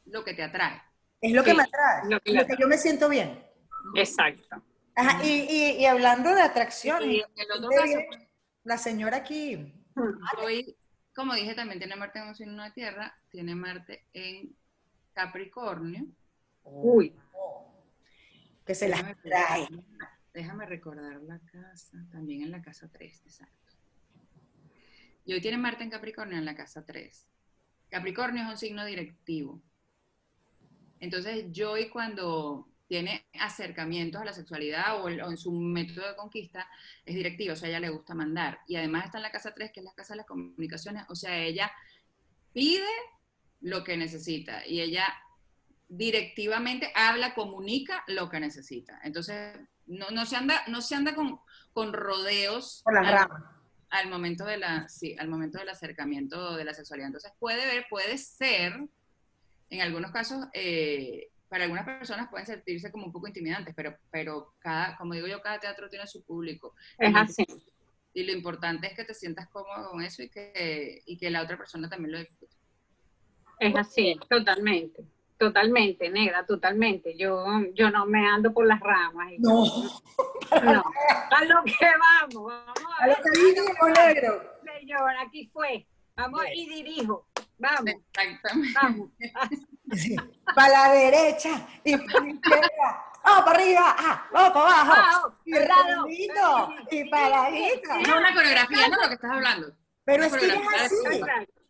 lo 0.07 0.25
que 0.25 0.35
te 0.35 0.43
atrae. 0.43 0.83
Es 1.23 1.33
lo 1.33 1.43
que 1.45 1.55
me 1.55 1.63
atrae, 1.63 2.11
lo 2.11 2.21
que 2.21 2.33
lo 2.33 2.45
que 2.47 2.57
yo 2.59 2.67
me 2.69 2.77
siento 2.77 3.09
bien. 3.09 3.43
exacto. 3.95 4.63
Ajá, 4.95 5.25
y, 5.25 5.29
y- 5.49 5.77
y 5.81 5.87
hablando 5.87 6.35
de 6.35 6.43
atracción, 6.43 7.03
Y 7.03 7.21
en 7.21 7.25
el 7.37 7.51
otro 7.53 7.69
de- 7.71 7.77
caso, 7.77 7.99
la 8.65 8.77
señora 8.77 9.17
aquí, 9.19 9.73
Hoy, 10.43 10.77
como 11.15 11.35
dije, 11.35 11.55
también 11.55 11.79
tiene 11.79 11.97
Marte 11.97 12.19
en 12.19 12.29
un 12.29 12.35
signo 12.35 12.63
de 12.65 12.71
tierra, 12.73 13.15
tiene 13.31 13.55
Marte 13.55 14.05
en 14.13 14.55
Capricornio. 15.15 16.07
Uy, 16.65 17.15
que 18.67 18.75
se 18.75 18.89
las 18.89 18.99
Déjame 19.01 19.15
trae. 19.23 19.61
recordar- 19.67 20.09
Déjame 20.35 20.67
recordar 20.67 21.21
la 21.23 21.39
casa, 21.41 21.99
también 22.11 22.43
en 22.43 22.51
la 22.51 22.63
casa 22.63 22.89
3, 22.91 23.21
exacto. 23.27 23.73
Y 25.27 25.35
hoy 25.35 25.41
tiene 25.43 25.59
Marte 25.59 25.85
en 25.85 25.91
Capricornio 25.91 26.39
en 26.39 26.45
la 26.47 26.55
casa 26.55 26.85
3. 26.85 27.27
Capricornio 27.91 28.43
es 28.45 28.49
un 28.49 28.57
signo 28.59 28.85
directivo. 28.87 29.61
Entonces, 31.03 31.47
Joy 31.53 31.91
cuando 31.91 32.69
tiene 32.87 33.27
acercamientos 33.41 34.21
a 34.21 34.25
la 34.25 34.33
sexualidad 34.33 35.03
o, 35.03 35.09
en 35.09 35.37
su 35.37 35.51
método 35.51 36.07
de 36.09 36.15
conquista, 36.17 36.69
es 37.05 37.15
directiva, 37.15 37.55
o 37.55 37.57
sea, 37.57 37.67
a 37.67 37.71
ella 37.71 37.81
le 37.81 37.89
gusta 37.89 38.15
mandar. 38.15 38.61
Y 38.69 38.77
además 38.77 39.07
está 39.07 39.19
en 39.19 39.23
la 39.23 39.31
casa 39.33 39.53
3, 39.55 39.73
que 39.73 39.81
es 39.81 39.85
la 39.85 39.95
casa 39.95 40.13
de 40.13 40.19
las 40.19 40.27
comunicaciones, 40.27 41.05
o 41.09 41.15
sea, 41.15 41.37
ella 41.39 41.73
pide 42.53 42.87
lo 43.61 43.83
que 43.83 43.97
necesita 43.97 44.67
y 44.67 44.81
ella 44.81 45.07
directivamente 45.89 46.93
habla, 46.95 47.35
comunica 47.35 48.05
lo 48.07 48.29
que 48.29 48.41
necesita. 48.41 49.01
Entonces, 49.05 49.59
no, 49.87 50.11
no 50.11 50.27
se 50.27 50.37
anda, 50.37 50.63
no 50.69 50.81
se 50.81 50.95
anda 50.95 51.15
con, 51.15 51.41
con 51.73 51.93
rodeos 51.93 52.83
Por 52.85 52.95
las 52.95 53.07
al- 53.07 53.15
ramas. 53.29 53.43
al 53.91 54.09
momento 54.09 54.45
de 54.45 54.59
la, 54.59 54.89
sí, 54.89 55.17
al 55.19 55.29
momento 55.29 55.59
del 55.59 55.69
acercamiento 55.69 56.57
de 56.57 56.65
la 56.65 56.75
sexualidad. 56.75 57.09
Entonces 57.09 57.33
puede 57.39 57.67
ver, 57.67 57.87
puede 57.91 58.17
ser, 58.19 58.89
en 59.73 59.81
algunos 59.81 60.11
casos, 60.11 60.45
eh, 60.53 61.29
para 61.49 61.65
algunas 61.65 61.85
personas 61.85 62.29
pueden 62.31 62.47
sentirse 62.47 62.91
como 62.93 63.07
un 63.07 63.13
poco 63.13 63.27
intimidantes, 63.29 63.75
pero, 63.75 63.97
pero 64.11 64.55
cada, 64.59 64.97
como 64.97 65.15
digo 65.15 65.27
yo, 65.27 65.41
cada 65.41 65.59
teatro 65.59 65.89
tiene 65.89 66.07
su 66.07 66.23
público. 66.25 66.75
Es 66.99 67.15
así. 67.15 67.45
Y 68.15 68.25
lo 68.25 68.33
importante 68.33 68.87
es 68.87 68.95
que 68.95 69.05
te 69.05 69.15
sientas 69.15 69.49
cómodo 69.49 69.91
con 69.91 70.03
eso 70.03 70.23
y 70.23 70.29
que, 70.29 71.03
y 71.07 71.17
que 71.17 71.31
la 71.31 71.43
otra 71.43 71.57
persona 71.57 71.89
también 71.89 72.13
lo 72.13 72.19
disfrute. 72.19 72.55
Es 73.59 73.75
así, 73.77 74.19
totalmente. 74.29 75.05
Totalmente, 75.39 76.09
negra, 76.11 76.45
totalmente. 76.47 77.17
Yo, 77.17 77.45
yo 77.75 77.91
no 77.91 78.07
me 78.07 78.27
ando 78.29 78.53
por 78.53 78.67
las 78.67 78.79
ramas. 78.81 79.33
y- 79.33 79.39
No, 79.39 79.65
No. 80.63 80.85
A 81.31 81.45
lo 81.47 81.65
que 81.65 81.87
vamos. 81.99 82.53
Vamos 82.53 82.93
a 82.99 83.05
a 83.05 83.07
lo 83.09 83.15
ver, 83.15 83.23
que 83.23 83.41
vinimos, 83.41 83.99
negro. 83.99 84.43
señor, 84.79 85.11
aquí 85.27 85.49
fue. 85.53 85.87
Vamos 86.15 86.43
y 86.55 86.69
dirijo. 86.69 87.27
Vamos, 87.63 87.95
Exactamente. 88.11 88.73
vamos. 88.83 89.09
Para 90.57 90.69
la 90.69 90.93
derecha 90.95 91.67
y 91.85 91.97
para 91.97 92.21
la 92.25 92.31
izquierda. 92.31 93.07
Vamos 93.25 93.45
para 93.45 93.57
arriba, 93.57 93.97
ah, 93.99 94.27
vamos 94.33 94.51
para 94.51 94.81
abajo. 94.81 94.93
Vamos, 95.23 95.39
Y 95.45 95.55
al 95.57 95.69
lado. 95.69 95.85
redondito, 95.85 96.69
y. 96.91 97.01
Es 97.01 98.09
una 98.09 98.35
coreografía, 98.35 98.89
¿no? 98.89 98.97
Lo 99.01 99.09
que 99.09 99.15
estás 99.15 99.31
hablando. 99.31 99.77
Pero 100.05 100.25
es 100.25 100.35
que 100.35 100.47
es 100.47 100.55
así. 100.81 101.23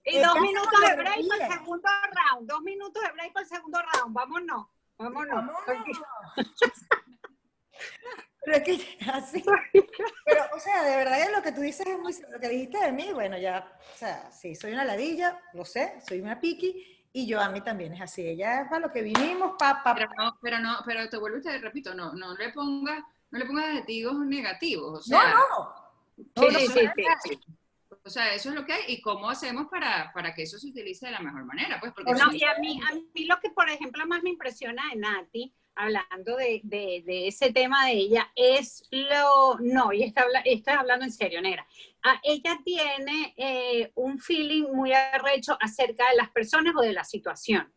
Y 0.06 0.18
dos 0.20 0.40
minutos 0.40 0.80
de 0.80 0.96
break 0.96 1.28
para 1.28 1.46
el 1.46 1.52
segundo 1.52 1.88
round. 2.12 2.48
Dos 2.48 2.60
minutos 2.62 3.02
de 3.02 3.12
break 3.12 3.32
para 3.34 3.42
el 3.44 3.48
segundo 3.48 3.78
round. 3.92 4.14
Vámonos. 4.14 4.66
Vámonos. 4.96 5.46
Vámonos. 5.66 5.98
Pero 8.44 8.56
es 8.58 8.62
que 8.64 8.72
así. 9.12 9.44
Pero, 10.24 10.42
o 10.54 10.60
sea, 10.60 10.82
de 10.84 10.96
verdad 10.96 11.26
que 11.26 11.32
lo 11.32 11.42
que 11.42 11.52
tú 11.52 11.60
dices 11.60 11.86
es 11.86 11.98
muy 11.98 12.12
cierto. 12.12 12.32
Lo 12.34 12.40
que 12.40 12.48
dijiste 12.48 12.78
de 12.78 12.92
mí, 12.92 13.10
bueno, 13.12 13.38
ya, 13.38 13.78
o 13.94 13.96
sea, 13.98 14.30
sí, 14.32 14.54
soy 14.54 14.72
una 14.72 14.84
ladilla, 14.84 15.40
lo 15.54 15.64
sé, 15.64 16.00
soy 16.06 16.20
una 16.20 16.40
piqui, 16.40 17.08
y 17.12 17.26
yo 17.26 17.40
a 17.40 17.50
mí 17.50 17.60
también 17.60 17.92
es 17.94 18.00
así. 18.00 18.26
Ella 18.26 18.62
es 18.62 18.68
para 18.68 18.86
lo 18.86 18.92
que 18.92 19.02
vinimos, 19.02 19.52
pa, 19.58 19.82
pa, 19.82 19.94
Pero 19.94 20.10
no, 20.16 20.38
pero 20.40 20.58
no, 20.58 20.78
pero 20.84 21.08
te 21.08 21.18
vuelvo 21.18 21.38
y 21.38 21.42
te 21.42 21.58
repito, 21.58 21.94
no, 21.94 22.12
no 22.14 22.34
le 22.36 22.50
pongas, 22.52 23.02
no 23.30 23.38
le 23.38 23.44
pongas 23.44 23.66
adjetivos 23.66 24.16
negativos. 24.26 25.06
O 25.06 25.12
No, 25.12 25.20
sea, 25.20 25.30
no. 25.34 25.74
Sí, 26.16 26.24
No, 26.34 26.42
sí, 26.42 26.52
no, 26.52 26.58
sí, 26.58 26.84
no, 26.84 26.92
sí, 27.24 27.30
sí. 27.30 27.40
O 28.04 28.10
sea, 28.10 28.34
eso 28.34 28.48
es 28.48 28.54
lo 28.54 28.64
que 28.64 28.72
hay. 28.72 28.82
¿Y 28.88 29.00
cómo 29.02 29.28
hacemos 29.30 29.66
para, 29.70 30.10
para 30.12 30.34
que 30.34 30.42
eso 30.42 30.58
se 30.58 30.68
utilice 30.68 31.06
de 31.06 31.12
la 31.12 31.20
mejor 31.20 31.44
manera? 31.44 31.78
Pues 31.78 31.92
porque 31.92 32.12
No, 32.12 32.30
si- 32.30 32.38
y 32.38 32.44
a 32.44 32.54
mí, 32.58 32.80
a 32.90 32.94
mí 32.94 33.24
lo 33.26 33.38
que, 33.40 33.50
por 33.50 33.68
ejemplo, 33.68 34.06
más 34.06 34.22
me 34.22 34.30
impresiona 34.30 34.82
de 34.92 34.96
Nati, 34.98 35.54
hablando 35.74 36.36
de, 36.36 36.60
de- 36.64 37.02
de 37.04 37.28
ese 37.28 37.52
tema 37.52 37.86
de 37.86 37.92
ella, 37.92 38.30
es 38.36 38.86
lo... 38.90 39.58
No, 39.60 39.92
y 39.92 40.02
está, 40.02 40.24
estoy 40.44 40.74
hablando 40.74 41.04
en 41.04 41.12
serio, 41.12 41.40
negra. 41.40 41.66
Ah, 42.02 42.20
ella 42.22 42.58
tiene 42.64 43.34
eh, 43.36 43.92
un 43.94 44.18
feeling 44.18 44.64
muy 44.72 44.92
arrecho 44.92 45.56
acerca 45.60 46.08
de 46.10 46.16
las 46.16 46.30
personas 46.30 46.74
o 46.76 46.80
de 46.82 46.92
la 46.92 47.04
situación. 47.04 47.72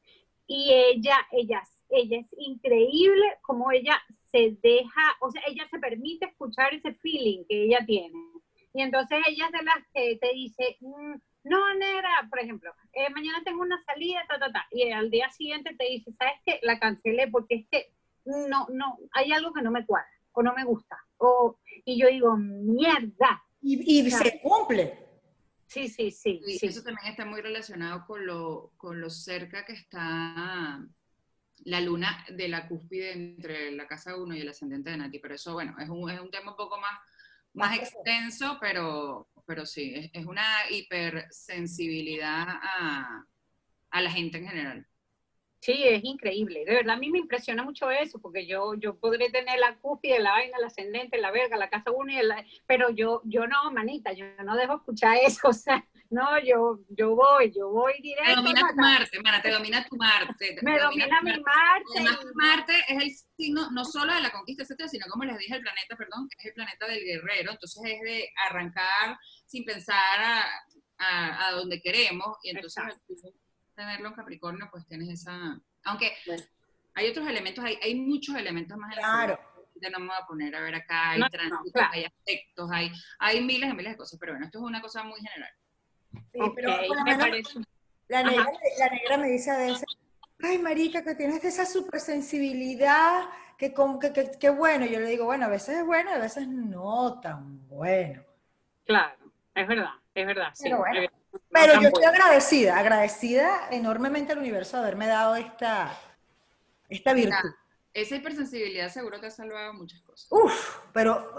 Y 0.48 0.72
ella, 0.74 1.18
ella, 1.32 1.62
ella 1.89 2.20
es 2.20 2.28
increíble 2.38 3.24
como 3.41 3.72
ella 3.72 4.02
se 4.24 4.58
deja, 4.62 5.16
o 5.22 5.32
sea, 5.32 5.41
ella 5.48 5.66
se 5.70 5.80
permite 5.80 6.26
escuchar 6.26 6.74
ese 6.74 6.93
feeling 6.96 7.43
que 7.48 7.64
ella 7.66 7.80
tiene. 7.86 8.14
Y 8.74 8.82
entonces 8.82 9.20
ella 9.28 9.46
es 9.46 9.52
de 9.52 9.64
las 9.64 9.78
que 9.93 10.18
te 10.18 10.34
dice, 10.34 10.78
"Mm, 10.82 11.16
no, 11.46 11.74
negra, 11.76 12.10
por 12.30 12.39
ejemplo, 12.39 12.74
eh, 12.93 13.10
mañana 13.12 13.41
tengo 13.43 13.62
una 13.62 13.80
salida, 13.84 14.20
ta, 14.28 14.38
ta, 14.39 14.52
ta, 14.52 14.66
y 14.72 14.91
al 14.91 15.10
día 15.10 15.30
siguiente 15.30 15.76
te 15.76 15.86
dice, 15.86 16.12
¿sabes 16.18 16.34
qué? 16.46 16.60
La 16.64 16.80
cancelé 16.80 17.30
porque 17.30 17.56
es 17.56 17.68
que 17.72 17.93
no, 18.26 18.68
no, 18.70 18.98
hay 19.14 19.32
algo 19.32 19.54
que 19.54 19.62
no 19.62 19.72
me 19.72 19.86
cuadra, 19.86 20.10
o 20.34 20.43
no 20.43 20.54
me 20.54 20.66
gusta, 20.66 20.98
o, 21.18 21.58
y 21.86 22.00
yo 22.00 22.08
digo, 22.08 22.36
mierda, 22.38 23.43
Y, 23.62 24.00
y 24.08 24.12
se 24.12 24.39
cumple. 24.41 25.00
sí, 25.68 25.88
sí, 25.88 26.12
sí, 26.12 26.41
y 26.46 26.60
sí, 26.60 26.68
eso 26.68 26.84
también 26.84 27.08
está 27.08 27.26
muy 27.26 27.41
relacionado 27.41 28.06
con 28.06 28.26
lo, 28.26 28.72
con 28.78 29.00
lo 29.00 29.10
cerca 29.10 29.66
que 29.66 29.74
está 29.74 30.84
la 31.66 31.82
luna 31.82 32.26
de 32.30 32.48
la 32.48 32.68
cúspide 32.68 33.14
entre 33.14 33.72
la 33.72 33.88
casa 33.88 34.16
1 34.18 34.36
y 34.36 34.41
el 34.41 34.50
ascendente 34.50 34.91
de 34.91 34.98
Nati. 34.98 35.20
Pero 35.20 35.36
eso, 35.36 35.54
bueno, 35.54 35.76
es 35.80 35.89
un, 35.89 36.10
es 36.10 36.20
un 36.20 36.30
tema 36.30 36.52
un 36.52 36.58
poco 36.58 36.80
más, 36.80 36.91
más 37.56 37.78
extenso, 37.78 38.58
pero, 38.62 39.28
pero 39.45 39.66
sí, 39.66 39.93
es, 39.95 40.10
es 40.14 40.26
una 40.26 40.43
hipersensibilidad 40.70 42.45
a, 42.49 43.26
a 43.91 44.01
la 44.01 44.12
gente 44.12 44.38
en 44.39 44.47
general. 44.47 44.88
Sí, 45.62 45.84
es 45.84 46.03
increíble. 46.03 46.64
De 46.64 46.76
verdad, 46.76 46.95
a 46.95 46.99
mí 46.99 47.10
me 47.10 47.18
impresiona 47.18 47.64
mucho 47.64 47.89
eso, 47.89 48.20
porque 48.22 48.45
yo, 48.45 48.76
yo 48.76 48.99
podré 48.99 49.32
tener 49.32 49.58
la 49.60 49.76
cúspide, 49.80 50.20
la 50.20 50.32
vaina, 50.32 50.58
el 50.60 50.66
ascendente, 50.66 51.18
la 51.18 51.32
verga, 51.32 51.58
la 51.58 51.70
casa 51.72 51.89
uno, 51.91 52.12
y 52.12 52.18
el- 52.18 52.32
pero 52.68 52.91
yo, 52.91 53.22
yo 53.26 53.47
no, 53.47 53.72
manita, 53.72 54.14
yo 54.14 54.26
no 54.43 54.56
dejo 54.56 54.76
escuchar 54.76 55.18
eso. 55.26 55.47
O 55.49 55.53
sea, 55.53 55.84
no, 56.10 56.39
yo, 56.39 56.80
yo 56.89 57.16
voy, 57.16 57.51
yo 57.56 57.70
voy 57.70 57.93
Te 57.97 58.01
directo. 58.01 58.36
domina 58.41 58.62
tu 58.70 58.76
Marte, 58.76 59.20
mana, 59.22 59.41
te 59.41 59.49
domina 59.51 59.86
tu 59.86 59.95
Marte. 59.97 60.56
te 60.56 60.62
Me 60.62 60.80
domina 60.80 61.20
tu 61.20 61.26
mi 61.26 61.32
Marte. 61.32 61.41
Marte. 61.43 61.84
Además, 61.95 62.20
Marte 62.36 62.74
es 62.88 63.03
el 63.03 63.12
signo 63.38 63.72
no 63.72 63.84
solo 63.86 64.14
de 64.14 64.22
la 64.22 64.32
conquista, 64.32 64.64
etcétera, 64.64 64.89
sino 64.89 65.06
como 65.10 65.24
les 65.26 65.38
dije, 65.38 65.56
el 65.56 65.62
planeta, 65.62 65.95
perdón, 65.97 66.28
es 66.38 66.45
el 66.45 66.53
planeta 66.53 66.88
del 66.88 67.03
guerrero, 67.03 67.51
entonces 67.51 67.82
es 67.86 68.01
de 68.01 68.30
arrancar 68.49 69.18
sin 69.45 69.66
pensar 69.66 69.95
a, 70.22 70.43
a, 70.97 71.47
a 71.47 71.51
donde 71.51 71.82
queremos, 71.82 72.38
y 72.43 72.49
entonces 72.51 72.84
tú 73.08 73.16
tenerlo 73.76 74.08
en 74.10 74.14
Capricornio, 74.16 74.68
pues 74.72 74.88
tienes 74.88 75.10
esa... 75.10 75.60
Aunque 75.84 76.14
Bueno. 76.26 76.43
hay 76.93 77.10
otros 77.10 77.28
elementos, 77.28 77.64
hay, 77.64 77.78
hay 77.84 77.95
muchos 77.95 78.36
elementos 78.36 78.78
más 78.78 78.89
en 78.91 79.01
la 79.01 79.01
Claro. 79.01 79.34
astrología, 79.34 79.56
ya 79.82 79.89
no 79.89 79.99
me 79.99 80.08
voy 80.08 80.16
a 80.18 80.26
poner 80.26 80.56
a 80.56 80.62
ver 80.62 80.76
acá, 80.76 81.10
hay 81.10 81.20
No, 81.20 81.26
no, 81.26 81.30
tránsitos, 81.30 81.72
claro. 81.74 81.89
hay 81.93 82.06
aspectos, 82.06 82.70
hay, 82.72 82.91
hay 83.20 83.41
miles 83.43 83.70
y 83.70 83.74
miles 83.76 83.91
de 83.91 83.97
cosas, 83.97 84.18
pero 84.18 84.32
bueno, 84.32 84.45
esto 84.45 84.60
es 84.60 84.64
una 84.64 84.82
cosa 84.82 85.03
muy 85.03 85.20
general. 85.20 85.51
Sí, 86.34 86.39
Ok, 86.41 86.55
pero 86.55 86.70
por 86.88 86.97
lo 86.97 87.03
me 87.03 87.11
menos 87.11 87.30
parece. 87.30 87.59
la 88.07 88.24
negra, 88.24 88.51
la 88.80 88.89
negra 88.89 89.18
me 89.18 89.30
dice 89.30 89.51
a 89.51 89.57
veces, 89.57 89.86
ay, 90.41 90.59
marica, 90.59 91.03
que 91.03 91.16
tienes 91.16 91.43
esa 91.43 91.66
supersensibilidad, 91.66 93.26
que, 93.57 93.74
con- 93.74 93.99
que, 93.99 94.13
que, 94.13 94.32
que 94.39 94.49
bueno. 94.49 94.86
Yo 94.86 94.99
le 94.99 95.09
digo, 95.09 95.26
bueno, 95.26 95.45
a 95.45 95.49
veces 95.49 95.80
es 95.80 95.86
bueno, 95.86 96.11
a 96.11 96.18
veces 96.20 96.47
no 96.47 97.20
tan 97.22 97.68
bueno. 97.68 98.24
Claro, 98.86 99.18
es 99.55 99.68
verdad, 99.68 99.89
es 100.13 100.26
verdad. 100.28 100.49
sí, 100.53 100.63
Pero 100.63 100.78
bueno. 100.80 100.95
es 100.95 101.01
verdad, 101.01 101.18
no 101.32 101.41
Pero 101.51 101.74
tan 101.74 101.82
yo 101.82 101.88
estoy 101.88 102.03
bueno. 102.03 102.09
agradecida, 102.13 102.78
agradecida 102.80 103.70
enormemente 103.72 104.34
al 104.34 104.39
universo 104.39 104.78
de 104.78 104.84
haberme 104.84 105.07
dado 105.07 105.36
esta, 105.36 105.97
esta 106.89 107.13
virtud. 107.13 107.51
Esa 107.93 108.16
hipersensibilidad 108.18 108.89
seguro 108.89 109.20
te 109.20 109.28
ha 109.28 109.32
salvado 109.32 109.74
muchas 109.74 110.01
cosas. 110.01 110.28
Uf, 110.30 110.80
pero 110.93 111.32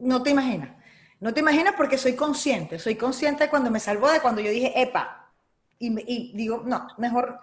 no 0.00 0.22
te 0.22 0.30
imaginas. 0.30 0.81
No 1.22 1.32
te 1.32 1.38
imaginas 1.38 1.74
porque 1.76 1.98
soy 1.98 2.16
consciente. 2.16 2.80
Soy 2.80 2.96
consciente 2.96 3.48
cuando 3.48 3.70
me 3.70 3.78
salvó 3.78 4.10
de 4.10 4.20
cuando 4.20 4.40
yo 4.40 4.50
dije, 4.50 4.72
epa. 4.74 5.30
Y, 5.78 6.32
digo, 6.34 6.64
no, 6.66 6.88
mejor. 6.98 7.38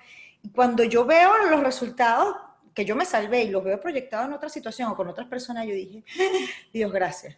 Cuando 0.53 0.84
yo 0.84 1.05
veo 1.05 1.47
los 1.49 1.61
resultados, 1.61 2.36
que 2.73 2.84
yo 2.84 2.93
me 2.97 3.05
salvé 3.05 3.43
y 3.43 3.49
los 3.49 3.63
veo 3.63 3.80
proyectados 3.80 4.27
en 4.27 4.34
otra 4.34 4.49
situación 4.49 4.91
o 4.91 4.97
con 4.97 5.07
otras 5.07 5.27
personas, 5.30 5.65
yo 5.65 5.73
dije, 5.73 6.03
Dios, 6.73 6.91
gracias. 6.91 7.38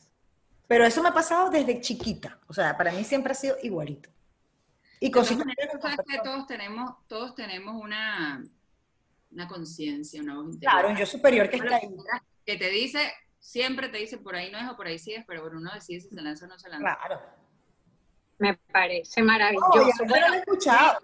Pero 0.68 0.84
eso 0.84 1.04
me 1.04 1.10
ha 1.10 1.14
pasado 1.14 1.52
desde 1.52 1.80
chiquita. 1.80 2.40
O 2.48 2.54
sea, 2.56 2.76
para 2.76 2.92
mí 2.92 3.04
siempre 3.04 3.34
ha 3.34 3.36
sido 3.36 3.58
igualito. 3.62 4.10
Y 5.00 5.10
De 5.10 5.12
cositas 5.12 5.46
que- 5.46 6.20
todos 6.24 6.48
tenemos, 6.48 6.96
todos 7.08 7.36
tenemos 7.36 7.76
una, 7.76 8.44
una 9.32 9.48
conciencia, 9.48 10.20
una 10.24 10.38
voz 10.38 10.58
Claro, 10.58 10.90
un 10.90 10.98
yo 10.98 11.06
superior 11.06 11.48
que 11.52 11.58
está 11.58 11.76
ahí. 11.76 11.96
Que 12.44 12.58
te 12.58 12.70
dice, 12.70 13.12
siempre 13.42 13.90
te 13.90 13.98
dice 13.98 14.18
por 14.20 14.36
ahí 14.36 14.52
no 14.52 14.58
es 14.60 14.70
o 14.70 14.78
por 14.78 14.88
ahí 14.88 15.00
sí 15.00 15.14
es, 15.14 15.26
pero 15.26 15.42
bueno, 15.42 15.58
uno 15.58 15.72
decide 15.74 16.00
si 16.00 16.10
se 16.10 16.22
lanza 16.22 16.46
o 16.46 16.48
no 16.48 16.58
se 16.60 16.70
lanza. 16.70 16.96
Claro. 16.96 17.22
Me 18.38 18.54
parece 18.72 19.20
No, 19.22 19.28
maravilloso. 19.28 19.74
ya 19.76 20.04
no 20.06 20.10
Bueno, 20.10 20.28
lo 20.30 20.34
he 20.36 20.38
escuchado. 20.38 21.00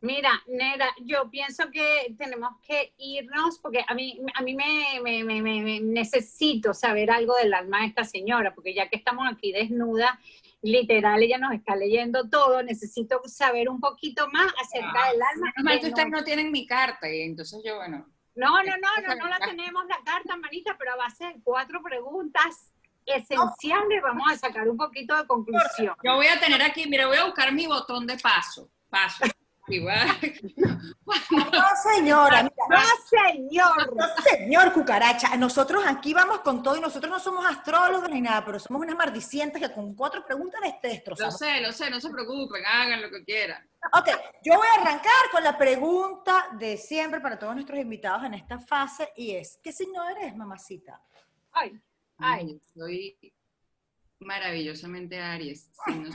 Mira, 0.00 0.30
Nera, 0.46 0.88
yo 1.02 1.28
pienso 1.28 1.70
que 1.72 2.14
tenemos 2.16 2.50
que 2.64 2.94
irnos 2.98 3.58
porque 3.58 3.84
a 3.86 3.94
mí, 3.94 4.20
a 4.34 4.42
mí 4.42 4.54
me, 4.54 5.00
me- 5.02 5.24
me- 5.24 5.42
me- 5.42 5.80
necesito 5.80 6.72
saber 6.72 7.10
algo 7.10 7.34
del 7.34 7.52
alma 7.52 7.80
de 7.80 7.86
esta 7.86 8.04
señora, 8.04 8.54
porque 8.54 8.74
ya 8.74 8.88
que 8.88 8.94
estamos 8.96 9.26
aquí 9.28 9.50
desnuda, 9.50 10.20
literal, 10.62 11.20
ella 11.20 11.38
nos 11.38 11.52
está 11.52 11.74
leyendo 11.74 12.28
todo, 12.28 12.62
necesito 12.62 13.20
saber 13.24 13.68
un 13.68 13.80
poquito 13.80 14.28
más 14.30 14.52
acerca 14.62 15.10
del 15.10 15.20
alma. 15.20 15.52
Menos 15.56 15.64
mal 15.64 15.74
de 15.74 15.80
que 15.80 15.86
ustedes 15.88 16.08
no- 16.10 16.18
no 16.18 16.24
tienen 16.24 16.52
mi 16.52 16.64
carta 16.66 17.12
y 17.12 17.22
entonces 17.22 17.60
yo, 17.64 17.76
bueno, 17.76 18.06
No, 18.38 18.62
no, 18.62 18.62
no, 18.62 19.08
no, 19.08 19.14
no 19.16 19.28
la 19.28 19.38
tenemos 19.40 19.84
la 19.88 19.98
carta, 20.04 20.36
manita, 20.36 20.76
pero 20.78 20.92
a 20.92 20.96
base 20.96 21.26
de 21.26 21.40
cuatro 21.42 21.82
preguntas 21.82 22.72
esenciales 23.04 24.00
vamos 24.00 24.30
a 24.30 24.36
sacar 24.36 24.68
un 24.68 24.76
poquito 24.76 25.16
de 25.16 25.26
conclusión. 25.26 25.96
yo 26.04 26.14
voy 26.14 26.28
a 26.28 26.38
tener 26.38 26.62
aquí, 26.62 26.88
mira, 26.88 27.08
voy 27.08 27.16
a 27.16 27.24
buscar 27.24 27.52
mi 27.52 27.66
botón 27.66 28.06
de 28.06 28.16
paso, 28.16 28.70
paso. 28.88 29.24
Igual. 29.68 30.08
No, 31.30 31.62
señora, 31.94 32.42
mira, 32.42 32.54
¡No, 32.68 32.78
señor! 33.08 33.96
No, 33.96 34.06
señor 34.22 34.72
cucaracha, 34.72 35.36
nosotros 35.36 35.82
aquí 35.86 36.12
vamos 36.12 36.40
con 36.40 36.62
todo 36.62 36.76
y 36.76 36.80
nosotros 36.80 37.10
no 37.10 37.18
somos 37.18 37.46
astrólogos 37.46 38.10
ni 38.10 38.20
nada, 38.20 38.44
pero 38.44 38.58
somos 38.58 38.82
unas 38.82 38.96
maldicientas 38.96 39.60
que 39.60 39.72
con 39.72 39.94
cuatro 39.94 40.24
preguntas 40.24 40.60
Lo 40.62 40.88
destrozamos. 40.88 41.38
sé, 41.38 41.60
lo 41.60 41.72
sé, 41.72 41.90
no 41.90 42.00
se 42.00 42.10
preocupen, 42.10 42.64
hagan 42.66 43.00
lo 43.02 43.10
que 43.10 43.24
quieran. 43.24 43.66
Ok, 43.98 44.08
yo 44.44 44.54
voy 44.56 44.66
a 44.76 44.80
arrancar 44.82 45.30
con 45.32 45.42
la 45.42 45.56
pregunta 45.56 46.48
de 46.58 46.76
siempre 46.76 47.20
para 47.20 47.38
todos 47.38 47.54
nuestros 47.54 47.78
invitados 47.78 48.24
en 48.24 48.34
esta 48.34 48.58
fase 48.58 49.10
y 49.16 49.34
es, 49.34 49.58
¿qué 49.62 49.72
signo 49.72 50.06
eres, 50.10 50.36
mamacita? 50.36 51.00
Ay, 51.52 51.72
ay, 52.18 52.60
Soy 52.74 53.16
maravillosamente 54.20 55.18
Aries. 55.20 55.70
signo. 55.86 56.10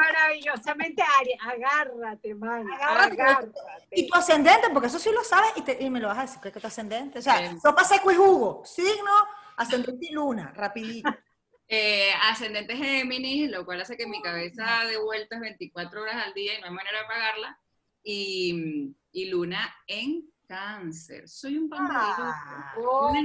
Maravillosamente 0.00 1.02
Aries. 1.20 1.38
Agárrate, 1.42 2.34
man. 2.34 2.66
Agárrate. 2.72 3.22
Agárrate. 3.22 3.52
Y 3.92 4.06
tu 4.08 4.14
ascendente, 4.16 4.68
porque 4.72 4.88
eso 4.88 4.98
sí 4.98 5.10
lo 5.12 5.22
sabes 5.24 5.52
y, 5.56 5.62
te- 5.62 5.78
y 5.82 5.90
me 5.90 6.00
lo 6.00 6.08
vas 6.08 6.18
a 6.18 6.22
decir, 6.22 6.40
que 6.40 6.48
es 6.48 6.54
tu 6.54 6.66
ascendente. 6.66 7.18
O 7.18 7.22
sea, 7.22 7.50
Sí. 7.50 7.58
sopa 7.60 7.84
seco 7.84 8.10
y 8.10 8.14
jugo, 8.16 8.62
signo, 8.64 9.12
ascendente 9.56 10.06
y 10.10 10.12
luna, 10.12 10.52
rapidito. 10.54 11.08
Eh, 11.72 12.10
ascendente 12.28 12.74
Géminis, 12.76 13.48
lo 13.48 13.64
cual 13.64 13.80
hace 13.80 13.96
que 13.96 14.04
mi 14.04 14.20
cabeza 14.20 14.66
de 14.88 14.96
vueltas 14.98 15.38
24 15.38 16.02
horas 16.02 16.16
al 16.26 16.34
día 16.34 16.58
y 16.58 16.60
no 16.60 16.66
hay 16.66 16.72
manera 16.72 16.98
de 16.98 17.04
apagarla. 17.04 17.60
Y, 18.02 18.92
y 19.12 19.26
luna 19.26 19.72
en 19.86 20.28
cáncer. 20.48 21.28
Soy 21.28 21.56
un 21.58 21.68
pajarito. 21.68 22.22
Ah. 22.24 22.74
Oh. 22.76 23.12
Yo 23.14 23.22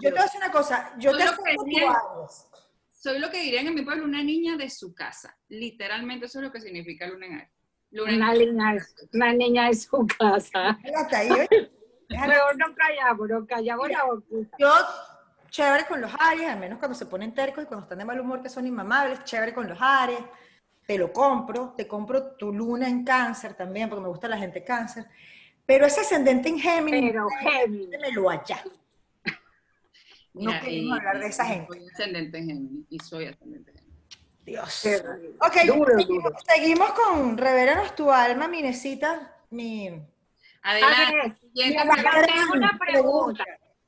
te 0.00 0.10
voy 0.10 0.18
a 0.18 0.22
decir 0.22 0.40
una 0.40 0.50
cosa, 0.50 0.94
yo 0.96 1.14
te 1.14 1.24
lo 1.26 1.30
acepto 1.32 1.64
Soy 2.98 3.18
lo 3.18 3.30
que 3.30 3.40
dirían 3.42 3.66
en 3.66 3.74
mi 3.74 3.82
pueblo, 3.82 4.04
una 4.04 4.22
niña 4.22 4.56
de 4.56 4.70
su 4.70 4.94
casa. 4.94 5.36
Literalmente 5.48 6.26
eso 6.26 6.38
es 6.40 6.44
lo 6.46 6.50
que 6.52 6.60
significa 6.60 7.06
luna 7.06 7.26
en 7.26 7.32
en 7.92 8.00
Una 8.00 8.32
niña, 8.34 8.76
una 9.12 9.32
niña 9.32 9.68
de 9.68 9.74
su 9.74 10.06
casa. 10.18 10.76
Hasta 10.96 11.18
ahí, 11.18 11.30
oye. 11.30 11.48
Déjame- 12.08 12.34
Pero 12.34 12.44
no 12.56 12.74
callamos, 12.74 13.28
no 13.28 13.46
callamos 13.46 13.88
la 13.90 14.04
boquita. 14.04 14.56
Yo, 14.58 14.72
chévere 15.50 15.84
con 15.86 16.00
los 16.00 16.10
Aries, 16.18 16.48
al 16.48 16.58
menos 16.58 16.78
cuando 16.78 16.96
se 16.96 17.06
ponen 17.06 17.32
tercos 17.34 17.64
y 17.64 17.66
cuando 17.66 17.84
están 17.84 17.98
de 17.98 18.04
mal 18.04 18.18
humor 18.20 18.42
que 18.42 18.48
son 18.48 18.66
inmamables, 18.66 19.22
chévere 19.24 19.52
con 19.54 19.68
los 19.68 19.78
Aries, 19.80 20.20
te 20.86 20.98
lo 20.98 21.12
compro, 21.12 21.74
te 21.76 21.86
compro 21.86 22.34
tu 22.36 22.52
luna 22.52 22.88
en 22.88 23.04
cáncer 23.04 23.54
también, 23.54 23.88
porque 23.88 24.02
me 24.02 24.08
gusta 24.08 24.28
la 24.28 24.38
gente 24.38 24.62
cáncer, 24.64 25.06
pero 25.64 25.86
ese 25.86 26.00
ascendente 26.00 26.48
en 26.48 26.58
Géminis, 26.58 27.12
Pero 27.12 27.28
Géminis. 27.40 27.90
démelo 27.90 28.30
allá. 28.30 28.62
No 30.44 30.50
queremos 30.60 30.96
y- 30.96 30.98
hablar 30.98 31.18
de 31.20 31.26
esa 31.26 31.44
y 31.44 31.48
gente. 31.48 31.66
Soy 31.78 31.88
ascendente 31.88 32.38
en 32.38 32.46
Géminis 32.46 32.86
y 32.90 32.98
soy 33.00 33.26
ascendente 33.26 33.70
en 33.72 33.76
Géminis. 33.78 33.96
Dios. 34.44 34.86
Ok, 35.40 35.56
Duro, 35.66 35.98
seguimos, 35.98 36.06
duro. 36.06 36.36
seguimos 36.46 36.90
con 36.92 37.36
Revelanos 37.38 37.94
tu 37.96 38.10
alma, 38.12 38.46
mi 38.48 38.62
necesita, 38.62 39.34
mi... 39.50 39.90
Adelante. 40.62 41.36
Tengo 41.54 41.82
una 42.54 42.78
pregunta, 42.78 43.44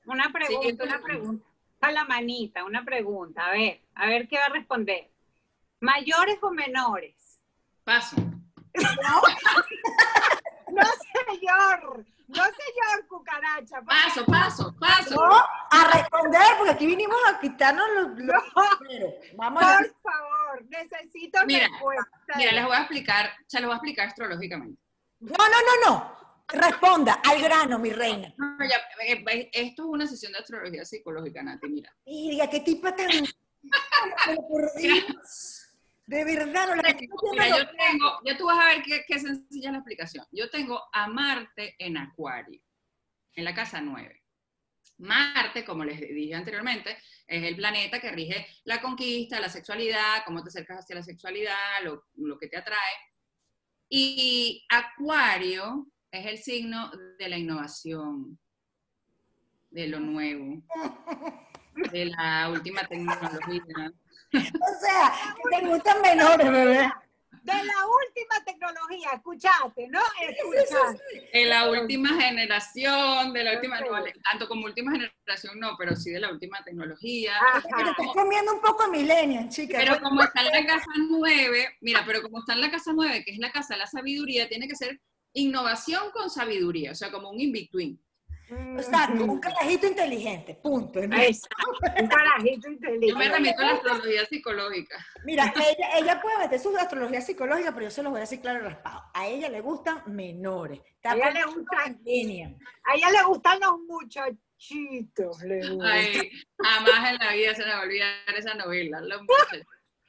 una 0.06 0.24
Siguiente 0.24 0.32
pregunta, 0.32 0.84
una 0.84 1.02
pregunta. 1.02 1.04
pregunta. 1.04 1.44
A 1.80 1.92
la 1.92 2.04
manita, 2.06 2.64
una 2.64 2.84
pregunta. 2.84 3.46
A 3.46 3.52
ver, 3.52 3.80
a 3.94 4.06
ver 4.06 4.26
qué 4.28 4.36
va 4.38 4.46
a 4.46 4.48
responder. 4.48 5.08
¿Mayores 5.80 6.38
o 6.42 6.50
menores? 6.50 7.40
Paso. 7.84 8.16
No, 10.70 10.82
señor. 11.30 12.04
No, 12.28 12.42
señor, 12.44 13.08
cucaracha. 13.08 13.80
Paso, 13.82 14.24
paso, 14.26 14.76
paso. 14.78 15.14
No, 15.14 15.34
a 15.34 15.90
responder, 15.92 16.42
porque 16.58 16.72
aquí 16.72 16.86
vinimos 16.86 17.16
a 17.26 17.40
quitarnos 17.40 17.86
los... 17.94 18.18
los 18.18 18.42
pero 18.86 19.14
Vamos 19.34 19.62
a 19.62 19.78
Por 19.78 20.12
favor, 20.12 20.66
necesito 20.68 21.38
Mira, 21.46 21.66
respuesta. 21.68 22.34
Mira, 22.36 22.52
les 22.52 22.64
voy 22.64 22.76
a 22.76 22.80
explicar, 22.80 23.30
se 23.46 23.60
los 23.60 23.68
voy 23.68 23.72
a 23.72 23.76
explicar 23.76 24.08
astrológicamente. 24.08 24.80
No, 25.20 25.36
no, 25.36 25.44
no, 25.46 25.90
no. 25.90 26.18
Responda 26.48 27.14
al 27.14 27.40
grano, 27.40 27.78
mi 27.78 27.92
reina. 27.92 28.32
No, 28.36 28.58
ya, 28.60 28.76
eh, 29.04 29.24
eh, 29.30 29.50
esto 29.52 29.82
es 29.82 29.88
una 29.88 30.06
sesión 30.06 30.32
de 30.32 30.38
astrología 30.38 30.84
psicológica, 30.84 31.42
Nati, 31.42 31.68
mira. 31.68 31.94
Mira, 32.04 32.48
qué 32.48 32.60
tipo 32.60 32.92
tan. 32.94 33.08
Dios. 34.76 35.67
De 36.08 36.24
verdad, 36.24 36.68
no 36.68 36.74
la 36.74 36.96
Mira, 37.32 37.48
yo 37.48 37.68
tengo, 37.76 38.20
ya 38.24 38.34
tú 38.38 38.46
vas 38.46 38.58
a 38.58 38.68
ver 38.68 38.82
qué, 38.82 39.04
qué 39.06 39.18
sencilla 39.18 39.68
es 39.68 39.72
la 39.72 39.78
explicación. 39.80 40.24
Yo 40.32 40.48
tengo 40.48 40.82
a 40.90 41.06
Marte 41.06 41.76
en 41.78 41.98
Acuario, 41.98 42.62
en 43.34 43.44
la 43.44 43.54
casa 43.54 43.82
9. 43.82 44.24
Marte, 44.96 45.66
como 45.66 45.84
les 45.84 46.00
dije 46.00 46.34
anteriormente, 46.34 46.96
es 47.26 47.44
el 47.44 47.56
planeta 47.56 48.00
que 48.00 48.10
rige 48.10 48.46
la 48.64 48.80
conquista, 48.80 49.38
la 49.38 49.50
sexualidad, 49.50 50.24
cómo 50.24 50.42
te 50.42 50.48
acercas 50.48 50.78
hacia 50.78 50.96
la 50.96 51.02
sexualidad, 51.02 51.82
lo, 51.84 52.06
lo 52.14 52.38
que 52.38 52.48
te 52.48 52.56
atrae. 52.56 52.96
Y 53.90 54.64
Acuario 54.70 55.88
es 56.10 56.24
el 56.24 56.38
signo 56.38 56.90
de 57.18 57.28
la 57.28 57.36
innovación, 57.36 58.38
de 59.68 59.88
lo 59.88 60.00
nuevo, 60.00 60.62
de 61.90 62.04
la 62.06 62.50
última 62.50 62.82
tecnología. 62.86 63.92
O 64.34 64.80
sea, 64.80 65.12
te 65.50 65.66
gustan 65.66 66.02
menores, 66.02 66.50
bebé. 66.50 66.90
De 67.42 67.54
la 67.54 67.86
última 67.86 68.44
tecnología, 68.44 69.10
escuchaste, 69.14 69.88
¿no? 69.88 70.00
Escuchaste. 70.20 71.30
De 71.32 71.46
la 71.46 71.70
última 71.70 72.08
generación, 72.20 73.32
de 73.32 73.44
la 73.44 73.52
última, 73.54 73.80
no, 73.80 73.90
vale, 73.90 74.12
tanto 74.22 74.46
como 74.48 74.66
última 74.66 74.92
generación 74.92 75.58
no, 75.58 75.74
pero 75.78 75.96
sí 75.96 76.10
de 76.10 76.20
la 76.20 76.30
última 76.30 76.62
tecnología. 76.62 77.32
Pero 77.62 77.76
Ajá. 77.80 77.90
estás 77.90 78.06
comiendo 78.12 78.52
un 78.52 78.60
poco 78.60 78.88
millennial, 78.88 79.48
chica. 79.48 79.78
Pero 79.78 79.98
como 80.00 80.22
está 80.22 80.42
en 80.42 80.52
la 80.52 80.66
casa 80.66 80.90
9, 81.08 81.76
mira, 81.80 82.02
pero 82.04 82.20
como 82.20 82.40
está 82.40 82.52
en 82.52 82.60
la 82.60 82.70
casa 82.70 82.92
9, 82.94 83.22
que 83.24 83.32
es 83.32 83.38
la 83.38 83.50
casa 83.50 83.74
de 83.74 83.80
la 83.80 83.86
sabiduría, 83.86 84.48
tiene 84.48 84.68
que 84.68 84.76
ser 84.76 85.00
innovación 85.32 86.10
con 86.12 86.28
sabiduría, 86.28 86.92
o 86.92 86.94
sea, 86.94 87.10
como 87.10 87.30
un 87.30 87.40
in-between. 87.40 87.98
Exacto, 88.50 89.24
un 89.24 89.40
carajito 89.40 89.86
inteligente, 89.86 90.54
punto. 90.54 91.00
Exacto, 91.00 91.56
un 92.00 92.06
carajito 92.06 92.68
Yo 92.68 92.70
me 92.70 92.74
inteligente. 92.74 93.28
remito 93.28 93.60
a 93.60 93.64
la 93.64 93.72
astrología 93.72 94.26
psicológica. 94.26 95.06
Mira, 95.24 95.52
ella, 95.56 95.98
ella 95.98 96.20
puede 96.20 96.38
meter 96.38 96.58
su 96.58 96.76
astrología 96.76 97.20
psicológica, 97.20 97.72
pero 97.72 97.84
yo 97.86 97.90
se 97.90 98.02
los 98.02 98.10
voy 98.10 98.18
a 98.18 98.22
decir 98.22 98.40
claro 98.40 98.60
y 98.60 98.62
raspado. 98.62 99.02
A 99.12 99.26
ella 99.26 99.48
le 99.48 99.60
gustan 99.60 100.02
menores. 100.06 100.80
A 101.04 101.14
ella 101.14 101.30
le 101.30 101.44
gustan-. 101.44 102.00
A 102.84 102.94
ella 102.94 103.10
le 103.10 103.22
gustan 103.24 103.60
los 103.60 103.80
muchachitos. 103.80 105.42
Le. 105.42 105.60
Ay, 105.84 106.30
jamás 106.58 107.10
en 107.10 107.18
la 107.18 107.32
vida 107.34 107.54
se 107.54 107.64
me 107.64 107.70
va 107.70 107.78
a 107.80 107.82
olvidar 107.82 108.10
esa 108.36 108.54
novela. 108.54 109.00
Los 109.02 109.22
muchachos. 109.22 109.66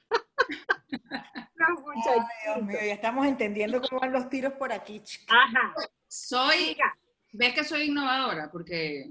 Los 0.10 1.70
Ay, 1.70 1.76
Dios 1.76 1.82
muchachitos. 1.84 2.64
mío, 2.64 2.78
ya 2.86 2.94
estamos 2.94 3.28
entendiendo 3.28 3.82
cómo 3.82 4.00
van 4.02 4.12
los 4.14 4.30
tiros 4.30 4.54
por 4.54 4.72
aquí, 4.72 5.02
chica. 5.02 5.34
Ajá. 5.36 5.74
Soy, 6.08 6.76
ves 7.32 7.54
que 7.54 7.64
soy 7.64 7.84
innovadora, 7.84 8.50
porque 8.52 9.10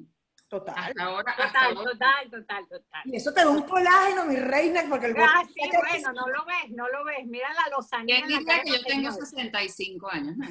Total. 0.49 0.75
hasta 0.79 1.03
ahora, 1.05 1.33
hasta 1.33 1.69
total, 1.69 1.75
total, 1.85 2.31
total, 2.31 2.69
total. 2.69 3.03
Y 3.05 3.17
eso 3.17 3.33
te 3.35 3.41
da 3.43 3.51
un 3.51 3.63
colágeno, 3.63 4.25
mi 4.25 4.37
reina, 4.37 4.83
porque 4.89 5.07
el 5.07 5.17
Ah, 5.19 5.43
sí, 5.47 5.61
bueno, 5.71 6.13
no 6.13 6.27
lo 6.29 6.45
ves, 6.47 6.71
no 6.71 6.89
lo 6.89 7.05
ves. 7.05 7.27
Mira 7.27 7.49
la 7.53 7.69
lozanía. 7.77 8.17
¿quién 8.17 8.25
en 8.25 8.31
la 8.33 8.39
diría 8.39 8.53
cara 8.55 8.63
que 8.65 8.71
yo 8.71 8.83
tengo 8.85 9.11
señor. 9.13 9.27
65 9.27 10.11
años? 10.11 10.37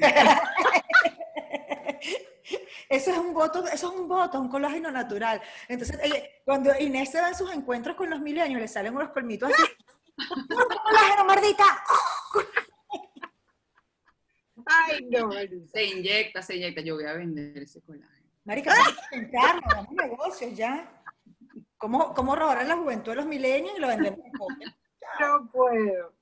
Eso 2.88 3.10
es 3.10 3.18
un 3.18 3.34
voto, 3.34 3.66
eso 3.66 3.92
es 3.92 4.00
un 4.00 4.08
voto, 4.08 4.40
un 4.40 4.48
colágeno 4.48 4.90
natural. 4.90 5.42
Entonces, 5.68 5.98
ella- 6.02 6.22
cuando 6.44 6.70
Inés 6.78 7.10
se 7.10 7.18
da 7.18 7.28
en 7.28 7.34
sus 7.34 7.52
encuentros 7.52 7.94
con 7.96 8.08
los 8.08 8.20
milenios, 8.20 8.60
le 8.60 8.68
salen 8.68 8.96
unos 8.96 9.10
colmitos 9.10 9.50
así. 9.52 9.62
¡Puro 10.48 10.66
colágeno, 10.82 11.24
mardita! 11.26 11.64
Ay, 14.68 15.06
no, 15.10 15.28
Marisa. 15.28 15.72
Se 15.72 15.84
inyecta, 15.84 16.42
se 16.42 16.56
inyecta. 16.56 16.80
Yo 16.82 16.94
voy 16.94 17.04
a 17.06 17.14
vender 17.14 17.56
ese 17.58 17.80
colágeno. 17.82 18.28
Marica, 18.44 18.72
vamos 18.72 18.96
a 18.98 19.16
intentarlo, 19.16 19.62
hagamos 19.66 19.92
negocios 19.92 20.56
ya. 20.56 21.02
¿Cómo, 21.76 22.12
¿Cómo 22.14 22.34
robar 22.34 22.58
a 22.58 22.64
la 22.64 22.76
juventud 22.76 23.12
de 23.12 23.16
los 23.16 23.26
milenios 23.26 23.76
y 23.76 23.80
lo 23.80 23.88
vendemos? 23.88 24.20
No 25.20 25.50
puedo. 25.52 26.14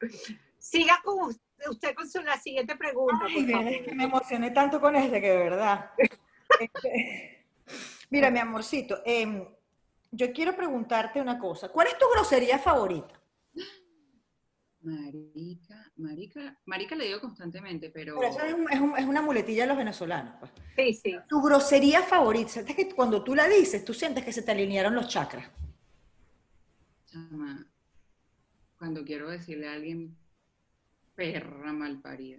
Siga 0.58 1.00
con 1.04 1.28
usted, 1.28 1.68
usted 1.70 1.94
con 1.94 2.08
su, 2.08 2.20
la 2.22 2.36
siguiente 2.38 2.76
pregunta, 2.76 3.24
Ay, 3.26 3.34
por 3.34 3.42
mira, 3.44 3.58
favor. 3.58 3.72
es 3.72 3.82
que 3.86 3.94
me 3.94 4.04
emocioné 4.04 4.50
tanto 4.50 4.80
con 4.80 4.96
este 4.96 5.20
que 5.20 5.30
de 5.30 5.36
verdad. 5.36 5.90
Este, 6.60 7.46
mira, 8.10 8.30
mi 8.30 8.38
amorcito, 8.38 9.02
em, 9.04 9.46
yo 10.10 10.32
quiero 10.32 10.54
preguntarte 10.56 11.20
una 11.20 11.38
cosa. 11.38 11.68
¿Cuál 11.68 11.88
es 11.88 11.98
tu 11.98 12.06
grosería 12.14 12.58
favorita? 12.58 13.20
Marica, 14.80 15.85
marica, 15.96 16.56
marica 16.66 16.94
le 16.94 17.06
digo 17.06 17.20
constantemente, 17.20 17.90
pero 17.90 18.16
Pero 18.18 18.28
eso 18.30 18.40
es, 18.42 18.54
un- 18.54 18.70
es 18.72 18.80
un- 18.80 18.96
es 18.98 19.04
una 19.06 19.22
muletilla 19.22 19.62
de 19.62 19.68
los 19.68 19.76
venezolanos. 19.76 20.34
pues. 20.40 20.50
Sí, 20.76 20.94
sí. 20.94 21.16
Tu 21.28 21.40
grosería 21.40 22.02
favorita, 22.02 22.50
¿sabes 22.50 22.74
que 22.76 22.94
cuando 22.94 23.22
tú 23.24 23.34
la 23.34 23.46
dices, 23.48 23.84
tú 23.84 23.94
sientes 23.94 24.24
que 24.24 24.32
se 24.32 24.42
te 24.42 24.50
alinearon 24.52 24.94
los 24.94 25.08
chakras? 25.08 25.48
chama, 27.06 27.66
cuando 28.78 29.04
quiero 29.04 29.30
decirle 29.30 29.68
a 29.68 29.72
alguien 29.74 30.16
perra 31.14 31.72
malparida. 31.72 32.38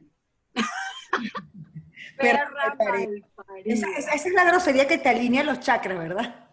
Perra 2.18 2.49
Perra 2.49 2.51
malparida. 2.51 3.28
malparida. 3.36 3.74
Esa, 3.74 3.88
esa- 3.97 4.12
esa 4.14 4.28
es 4.28 4.34
la 4.34 4.43
grosería 4.45 4.88
que 4.88 4.97
te 4.97 5.10
alinea 5.10 5.43
los 5.43 5.60
chakras, 5.62 5.97
¿verdad? 5.97 6.43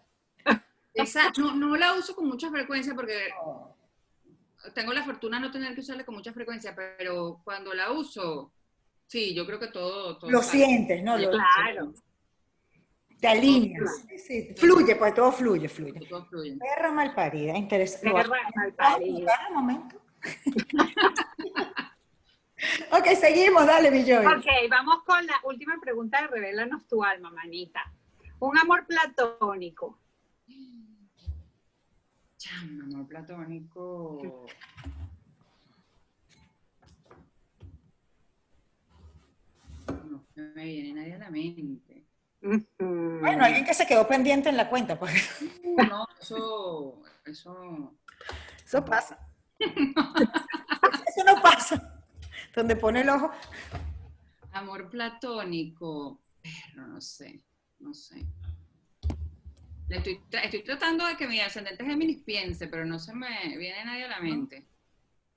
Esa 0.94 1.30
no, 1.38 1.54
no 1.54 1.76
la 1.76 1.94
uso 1.94 2.14
con 2.14 2.26
mucha 2.28 2.50
frecuencia 2.50 2.94
porque 2.94 3.28
tengo 4.72 4.92
la 4.92 5.02
fortuna 5.04 5.38
de 5.38 5.46
no 5.46 5.50
tener 5.50 5.74
que 5.74 5.80
usarla 5.80 6.04
con 6.04 6.14
mucha 6.14 6.32
frecuencia, 6.32 6.74
pero 6.74 7.40
cuando 7.44 7.74
la 7.74 7.90
uso, 7.92 8.52
sí, 9.06 9.34
yo 9.34 9.44
creo 9.46 9.58
que 9.58 9.68
todo... 9.68 10.16
todo 10.18 10.30
Lo 10.30 10.42
sale. 10.42 10.64
sientes, 10.64 11.02
¿no? 11.02 11.16
Lo- 11.18 11.30
Claro. 11.30 11.92
te 13.20 13.28
alineas. 13.28 14.04
Sí, 14.08 14.18
sí, 14.18 14.54
Fluye, 14.56 14.96
pues 14.96 15.14
todo 15.14 15.32
fluye, 15.32 15.68
fluye. 15.68 16.00
Todo 16.08 16.24
fluye. 16.26 16.56
Perra 16.56 16.90
malparida, 16.92 17.56
interesante. 17.56 18.12
Perra 18.12 18.36
malparida. 18.54 19.32
un 19.50 19.54
momento. 19.54 20.00
ok, 22.92 23.06
seguimos, 23.20 23.66
dale, 23.66 23.90
mi 23.90 24.04
Joy. 24.04 24.24
Ok, 24.26 24.46
vamos 24.70 25.02
con 25.04 25.26
la 25.26 25.34
última 25.44 25.74
pregunta 25.80 26.22
de 26.22 26.28
Revelanos 26.28 26.86
tu 26.86 27.02
alma, 27.04 27.30
manita. 27.30 27.82
Un 28.40 28.56
amor 28.58 28.86
platónico. 28.86 29.98
Amor 32.82 33.06
platónico. 33.06 34.46
No 40.08 40.24
se 40.34 40.40
me 40.40 40.64
viene 40.64 40.92
nadie 40.94 41.14
a 41.14 41.18
la 41.18 41.30
mente. 41.30 42.04
Bueno, 42.78 43.44
alguien 43.44 43.64
que 43.64 43.72
se 43.74 43.86
quedó 43.86 44.06
pendiente 44.06 44.48
en 44.50 44.56
la 44.56 44.68
cuenta, 44.68 44.98
pues 44.98 45.40
No, 45.88 46.06
eso, 46.20 47.02
eso. 47.24 47.94
eso 48.64 48.84
pasa. 48.84 49.18
Eso 49.60 51.24
no 51.24 51.40
pasa. 51.40 52.02
Donde 52.56 52.74
pone 52.76 53.02
el 53.02 53.08
ojo. 53.08 53.30
Amor 54.52 54.90
platónico. 54.90 56.20
Pero 56.42 56.86
no 56.88 57.00
sé, 57.00 57.40
no 57.78 57.94
sé. 57.94 58.26
Le 59.88 59.96
Estoy, 59.98 60.20
tra- 60.30 60.42
estoy 60.44 60.62
tratando 60.62 61.06
de 61.06 61.16
que 61.16 61.26
mi 61.26 61.40
ascendente 61.40 61.84
Géminis 61.84 62.22
piense, 62.22 62.68
pero 62.68 62.84
no 62.84 62.98
se 62.98 63.14
me 63.14 63.56
viene 63.58 63.84
nadie 63.84 64.04
a 64.04 64.08
la 64.08 64.20
mente. 64.20 64.66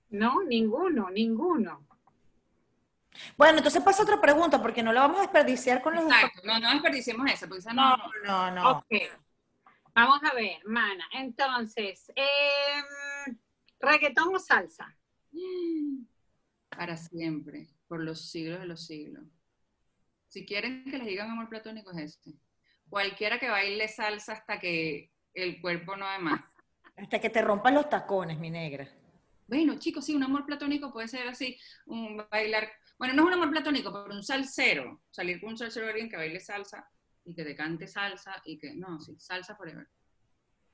No, 0.10 0.42
ninguno, 0.44 1.10
ninguno. 1.10 1.86
Bueno, 3.38 3.58
entonces 3.58 3.84
pasa 3.84 4.04
otra 4.04 4.22
pregunta, 4.22 4.62
porque 4.62 4.84
no 4.84 4.94
la 4.94 5.02
vamos 5.02 5.18
a 5.18 5.22
desperdiciar 5.24 5.82
con 5.82 5.96
los 5.96 6.06
Exacto, 6.06 6.42
no, 6.44 6.60
no 6.60 6.72
desperdiciemos 6.72 7.30
esa, 7.32 7.48
porque 7.48 7.60
esa 7.60 7.74
no. 7.74 7.98
No, 7.98 8.12
no, 8.24 8.52
no. 8.52 8.72
Ok. 8.78 8.86
Vamos 9.94 10.20
a 10.24 10.34
ver, 10.36 10.60
mana. 10.66 11.04
Entonces, 11.14 12.12
em, 12.16 13.38
reggaetón 13.80 14.36
o 14.36 14.40
salsa. 14.40 14.96
Para 16.70 16.96
siempre, 16.96 17.68
por 17.88 18.02
los 18.04 18.30
siglos 18.30 18.60
de 18.60 18.68
los 18.68 18.86
siglos. 18.86 19.24
Si 20.28 20.46
quieren 20.46 20.84
que 20.84 20.98
les 20.98 21.08
digan 21.08 21.32
amor 21.32 21.50
platónico 21.50 21.92
es 21.92 21.98
este. 21.98 22.34
Cualquiera 22.90 23.40
que 23.40 23.50
baile 23.50 23.88
salsa 23.88 24.34
hasta 24.34 24.60
que 24.60 25.12
el 25.34 25.62
cuerpo 25.62 25.96
no 25.96 26.10
de 26.10 26.20
más. 26.20 26.42
Hasta 26.96 27.20
que 27.20 27.30
te 27.30 27.42
rompan 27.42 27.74
los 27.76 27.90
tacones, 27.90 28.40
mi 28.40 28.50
negra. 28.50 28.88
Bueno, 29.48 29.78
chicos, 29.78 30.06
sí, 30.06 30.16
un 30.16 30.24
amor 30.24 30.46
platónico 30.46 30.92
puede 30.92 31.08
ser 31.08 31.28
así, 31.28 31.58
un 31.86 32.18
bailar, 32.30 32.70
bueno, 32.98 33.14
no 33.14 33.22
es 33.24 33.28
un 33.28 33.34
amor 33.34 33.52
platónico, 33.52 33.94
pero 33.94 34.14
un 34.16 34.24
salsero, 34.24 35.02
salir 35.10 35.40
con 35.40 35.52
un 35.52 35.58
salsero 35.58 35.88
alguien 35.88 36.10
que 36.10 36.18
baile 36.18 36.40
salsa 36.40 36.90
y 37.24 37.34
que 37.34 37.44
te 37.46 37.56
cante 37.56 37.88
salsa 37.88 38.42
y 38.46 38.58
que, 38.58 38.74
no, 38.74 39.00
sí, 39.00 39.16
salsa 39.20 39.56
forever. 39.56 39.88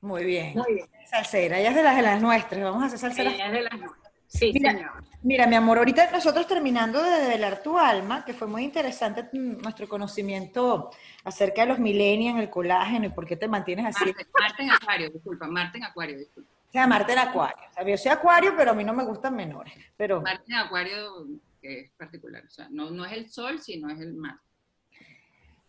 Muy 0.01 0.25
bien. 0.25 0.53
Muy 0.55 0.73
bien. 0.75 0.87
Salsera, 1.05 1.59
ella 1.59 1.69
es 1.69 1.75
de 1.75 1.83
las 1.83 1.95
de 1.95 2.01
las 2.01 2.21
nuestras. 2.21 2.61
Vamos 2.63 2.83
a 2.83 2.85
hacer 2.87 2.99
salsera. 2.99 3.31
Ella 3.31 3.47
es 3.47 3.51
de 3.53 3.61
las- 3.61 3.91
Sí, 4.33 4.51
Mira. 4.53 4.71
señor. 4.71 4.91
Mira, 5.21 5.47
mi 5.47 5.55
amor, 5.55 5.77
ahorita 5.77 6.11
nosotros 6.11 6.47
terminando 6.47 7.01
de 7.01 7.21
develar 7.21 7.61
tu 7.61 7.77
alma, 7.77 8.25
que 8.25 8.33
fue 8.33 8.47
muy 8.47 8.63
interesante 8.63 9.29
mm, 9.31 9.61
nuestro 9.61 9.87
conocimiento 9.87 10.89
acerca 11.23 11.61
de 11.61 11.67
los 11.67 11.79
millennials, 11.79 12.39
el 12.39 12.49
colágeno 12.49 13.05
y 13.05 13.09
por 13.09 13.25
qué 13.25 13.37
te 13.37 13.47
mantienes 13.47 13.85
así. 13.85 14.05
Marte, 14.05 14.27
Marte 14.37 14.63
en 14.63 14.71
acuario, 14.71 15.09
disculpa, 15.11 15.47
Marte 15.47 15.77
en 15.77 15.83
acuario, 15.85 16.17
disculpa. 16.17 16.49
O 16.67 16.71
sea, 16.71 16.87
Marte 16.87 17.13
en 17.13 17.19
acuario. 17.19 17.63
O 17.69 17.73
sea, 17.73 17.87
yo 17.87 17.97
soy 17.97 18.11
acuario, 18.11 18.53
pero 18.57 18.71
a 18.71 18.73
mí 18.73 18.83
no 18.83 18.93
me 18.93 19.05
gustan 19.05 19.35
menores. 19.35 19.73
Pero 19.95 20.21
Marte 20.21 20.51
en 20.51 20.57
acuario 20.57 21.27
que 21.61 21.81
es 21.81 21.91
particular, 21.91 22.43
o 22.45 22.49
sea, 22.49 22.67
no, 22.69 22.91
no 22.91 23.05
es 23.05 23.13
el 23.13 23.29
sol, 23.29 23.61
sino 23.61 23.89
es 23.89 23.99
el 23.99 24.15
mar. 24.15 24.35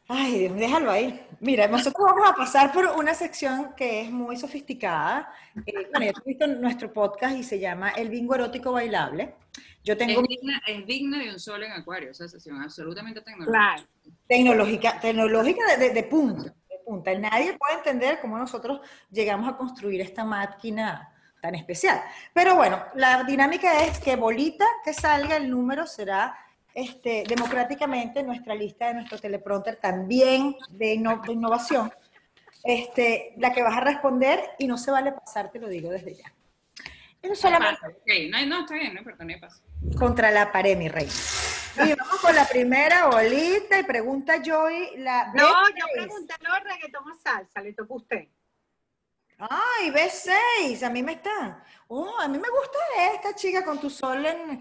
Ay, 0.09 0.39
Dios, 0.41 0.57
déjalo 0.57 0.91
ahí. 0.91 1.27
Mira, 1.41 1.67
nosotros 1.67 2.07
vamos 2.07 2.29
a 2.31 2.35
pasar 2.35 2.73
por 2.73 2.85
una 2.99 3.15
sección 3.15 3.75
que 3.75 4.03
es 4.03 4.11
muy 4.11 4.37
sofisticada. 4.37 5.33
Eh, 5.65 5.89
bueno, 5.91 6.07
ya 6.07 6.13
tú 6.13 6.19
has 6.21 6.25
visto 6.27 6.47
nuestro 6.47 6.93
podcast 6.93 7.37
y 7.37 7.43
se 7.43 7.59
llama 7.59 7.91
El 7.91 8.11
bingo 8.11 8.35
erótico 8.35 8.73
bailable. 8.73 9.35
Yo 9.83 9.97
tengo 9.97 10.21
Es 10.23 10.29
digna, 10.29 10.61
es 10.67 10.87
digna 10.87 11.19
de 11.19 11.31
un 11.31 11.41
sol 11.41 11.63
en 11.63 11.73
acuario, 11.73 12.11
esa 12.11 12.29
sesión, 12.29 12.61
absolutamente 12.61 13.21
tecnológica. 13.23 13.59
Claro. 13.59 13.83
tecnológica, 14.29 15.01
tecnológica 15.01 15.67
de, 15.77 15.89
de- 15.89 15.95
de 15.95 16.03
punta, 16.03 16.43
de 16.45 16.79
punta. 16.85 17.15
Nadie 17.19 17.57
puede 17.59 17.75
entender 17.79 18.19
cómo 18.21 18.37
nosotros 18.39 18.81
llegamos 19.11 19.49
a 19.49 19.57
construir 19.57 20.01
esta 20.03 20.25
máquina 20.25 21.11
tan 21.41 21.55
especial. 21.55 22.03
Pero 22.33 22.57
bueno, 22.57 22.83
la 22.95 23.25
dinámica 23.25 23.85
es 23.85 23.99
que 24.01 24.17
bolita 24.17 24.67
que 24.85 24.93
salga 24.95 25.37
el 25.37 25.51
número 25.51 25.87
será 25.87 26.37
este, 26.75 27.25
democráticamente 27.29 28.21
en 28.21 28.27
nuestra 28.27 28.55
lista 28.55 28.89
de 28.89 28.95
nuestro 28.95 29.19
teleprompter 29.19 29.77
también 29.77 30.57
de, 30.71 30.95
inno- 30.97 31.25
de 31.25 31.33
innovación. 31.33 31.93
Este, 32.65 33.35
la 33.37 33.53
que 33.53 33.63
vas 33.63 33.77
a 33.77 33.81
responder 33.81 34.41
y 34.59 34.67
no 34.67 34.77
se 34.79 34.91
vale 34.91 35.13
pasar, 35.13 35.51
te 35.53 35.59
lo 35.59 35.69
digo 35.69 35.91
desde 35.91 36.15
ya. 36.15 36.33
Eso 37.23 37.35
solamente 37.35 37.81
Pasa, 37.81 37.89
no, 37.89 38.47
no, 38.47 38.61
está 38.61 38.75
bien, 38.75 38.93
no 38.95 38.99
importa, 39.01 39.25
no 39.25 39.99
contra 39.99 40.31
la 40.31 40.51
pared, 40.51 40.77
mi 40.77 40.89
reina. 40.89 41.13
Y 41.77 41.95
vamos 41.95 42.21
con 42.21 42.35
la 42.35 42.47
primera 42.47 43.07
bolita 43.07 43.79
y 43.79 43.83
pregunta 43.85 44.41
Joy 44.43 44.97
la 44.99 45.33
No, 45.35 45.69
yo 45.71 45.87
B6. 45.87 45.93
pregunté 45.93 46.35
no 46.43 46.55
reggaetón 46.61 47.11
o 47.11 47.15
salsa, 47.15 47.61
le 47.61 47.73
toca 47.73 47.93
a 47.95 47.97
usted. 47.97 48.29
Ay, 49.39 49.91
B6, 49.91 50.83
a 50.85 50.91
mí 50.91 51.03
me 51.03 51.13
está. 51.13 51.65
Oh, 51.89 52.19
a 52.21 52.29
mí 52.29 52.39
me 52.39 52.49
gusta 52.49 52.79
esta 53.15 53.35
chica 53.35 53.65
con 53.65 53.81
tu 53.81 53.91
sol 53.91 54.25
en, 54.25 54.61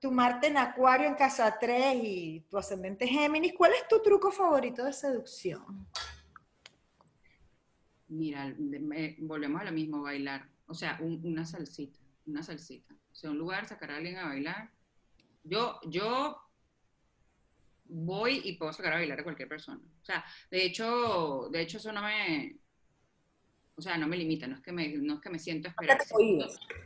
tu, 0.00 0.10
Marte 0.10 0.48
en 0.48 0.56
Acuario 0.58 1.06
en 1.08 1.14
casa 1.14 1.56
3 1.58 1.96
y 2.02 2.40
tu 2.50 2.58
ascendente 2.58 3.06
Géminis. 3.06 3.54
¿Cuál 3.56 3.72
es 3.74 3.86
tu 3.88 4.02
truco 4.02 4.30
favorito 4.30 4.84
de 4.84 4.92
seducción? 4.92 5.86
Mira, 8.08 8.54
volvemos 9.20 9.60
a 9.60 9.64
lo 9.64 9.72
mismo, 9.72 10.02
bailar. 10.02 10.48
O 10.66 10.74
sea, 10.74 10.98
un- 11.00 11.20
una 11.24 11.46
salsita, 11.46 11.98
una 12.26 12.42
salsita. 12.42 12.94
O 12.94 13.14
sea, 13.14 13.30
un 13.30 13.38
lugar, 13.38 13.66
sacar 13.66 13.90
a 13.92 13.96
alguien 13.96 14.18
a 14.18 14.26
bailar. 14.28 14.70
Yo, 15.44 15.80
yo 15.86 16.36
voy 17.84 18.40
y 18.44 18.56
puedo 18.56 18.72
sacar 18.72 18.94
a 18.94 18.96
bailar 18.96 19.20
a 19.20 19.24
cualquier 19.24 19.48
persona. 19.48 19.80
O 20.02 20.04
sea, 20.04 20.24
de 20.50 20.64
hecho, 20.64 21.48
de 21.50 21.60
hecho 21.62 21.78
eso 21.78 21.92
no 21.92 22.02
me, 22.02 22.56
o 23.74 23.80
sea, 23.82 23.96
no 23.96 24.06
me 24.06 24.16
limita, 24.16 24.46
no 24.46 24.56
es 24.56 24.60
que 24.62 24.70
me, 24.72 24.88
no 24.88 25.14
es 25.14 25.20
que 25.20 25.30
me 25.30 25.38
siento 25.38 25.68
esperar. 25.68 25.98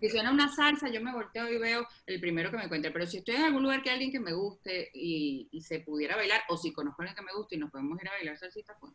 Si 0.01 0.09
suena 0.09 0.31
una 0.31 0.49
salsa, 0.55 0.89
yo 0.89 1.01
me 1.01 1.13
volteo 1.13 1.51
y 1.51 1.59
veo 1.59 1.87
el 2.07 2.21
primero 2.21 2.51
que 2.51 2.57
me 2.59 2.65
encuentre. 2.65 2.91
Pero 2.93 3.07
si 3.07 3.19
estoy 3.19 3.35
en 3.37 3.43
algún 3.43 3.63
lugar 3.65 3.83
que 3.83 3.91
hay 3.91 3.95
alguien 3.95 4.13
que 4.13 4.21
me 4.21 4.33
guste 4.33 4.91
y, 4.95 5.49
y 5.51 5.61
se 5.63 5.81
pudiera 5.81 6.15
bailar, 6.17 6.43
o 6.49 6.57
si 6.57 6.73
conozco 6.73 7.03
a 7.03 7.07
alguien 7.07 7.17
que 7.17 7.33
me 7.33 7.37
guste 7.37 7.57
y 7.57 7.59
nos 7.59 7.71
podemos 7.71 8.01
ir 8.01 8.09
a 8.09 8.13
bailar 8.13 8.39
salsita, 8.39 8.77
pues. 8.79 8.93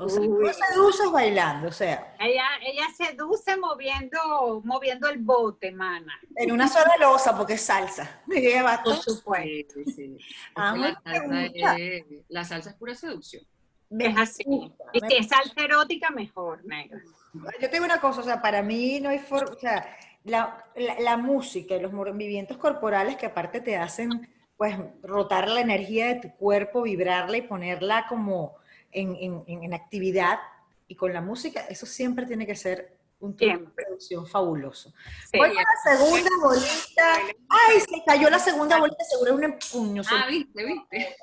O 0.00 0.08
sea, 0.08 0.20
Uy. 0.20 0.28
no 0.28 0.52
seduces 0.52 1.10
bailando, 1.10 1.68
o 1.68 1.72
sea, 1.72 2.14
Ella, 2.20 2.44
ella 2.64 2.86
seduce 2.96 3.56
moviendo, 3.56 4.60
moviendo 4.64 5.08
el 5.08 5.18
bote, 5.18 5.72
mana. 5.72 6.20
en 6.36 6.52
una 6.52 6.68
sola 6.68 6.92
losa 7.00 7.36
porque 7.36 7.54
es 7.54 7.62
salsa. 7.62 8.22
Me 8.26 8.40
lleva 8.40 8.80
Por 8.84 8.92
todo. 9.00 9.02
supuesto. 9.16 9.74
Sí, 9.86 9.92
sí, 9.92 10.18
Ah, 10.54 11.00
salsa 11.02 11.74
es, 11.76 12.04
la 12.28 12.44
salsa 12.44 12.70
es 12.70 12.76
pura 12.76 12.94
seducción. 12.94 13.42
Es 13.90 14.16
así. 14.16 14.44
Y 14.92 15.00
si 15.08 15.16
es 15.16 15.28
salsa 15.28 15.64
erótica, 15.64 16.10
mejor, 16.10 16.64
negra. 16.64 17.00
Yo 17.34 17.68
te 17.68 17.68
digo 17.68 17.84
una 17.84 18.00
cosa, 18.00 18.20
o 18.20 18.24
sea, 18.24 18.40
para 18.42 18.62
mí 18.62 19.00
no 19.00 19.10
hay 19.10 19.18
forma, 19.18 19.52
o 19.54 19.58
sea, 19.58 19.96
la, 20.24 20.64
la- 20.76 20.98
la 21.00 21.16
música 21.16 21.74
y 21.76 21.80
los 21.80 21.92
movimientos 21.92 22.56
corporales 22.58 23.16
que 23.16 23.26
aparte 23.26 23.60
te 23.60 23.76
hacen, 23.76 24.28
pues, 24.56 24.76
rotar 25.02 25.48
la 25.48 25.60
energía 25.60 26.06
de 26.08 26.14
tu 26.16 26.30
cuerpo, 26.36 26.82
vibrarla 26.82 27.36
y 27.36 27.42
ponerla 27.42 28.06
como 28.08 28.56
en, 28.90 29.16
en- 29.16 29.44
en- 29.46 29.74
actividad, 29.74 30.38
y 30.86 30.94
con 30.96 31.12
la 31.12 31.20
música, 31.20 31.60
eso 31.68 31.84
siempre 31.86 32.24
tiene 32.26 32.46
que 32.46 32.56
ser 32.56 32.96
un 33.20 33.36
truco 33.36 33.58
de 33.58 33.66
producción 33.84 34.26
fabuloso. 34.26 34.92
Sí. 35.30 35.38
Voy 35.38 35.48
con 35.48 35.56
la 35.56 35.96
segunda 35.96 36.30
bolita. 36.42 37.34
Ay, 37.48 37.80
se 37.80 38.02
cayó 38.06 38.30
la 38.30 38.38
segunda 38.38 38.78
bolita, 38.78 39.04
seguro 39.04 39.34
un 39.34 39.44
empuño. 39.44 40.02
Ah, 40.10 40.26
viste, 40.28 40.64
viste. 40.64 41.16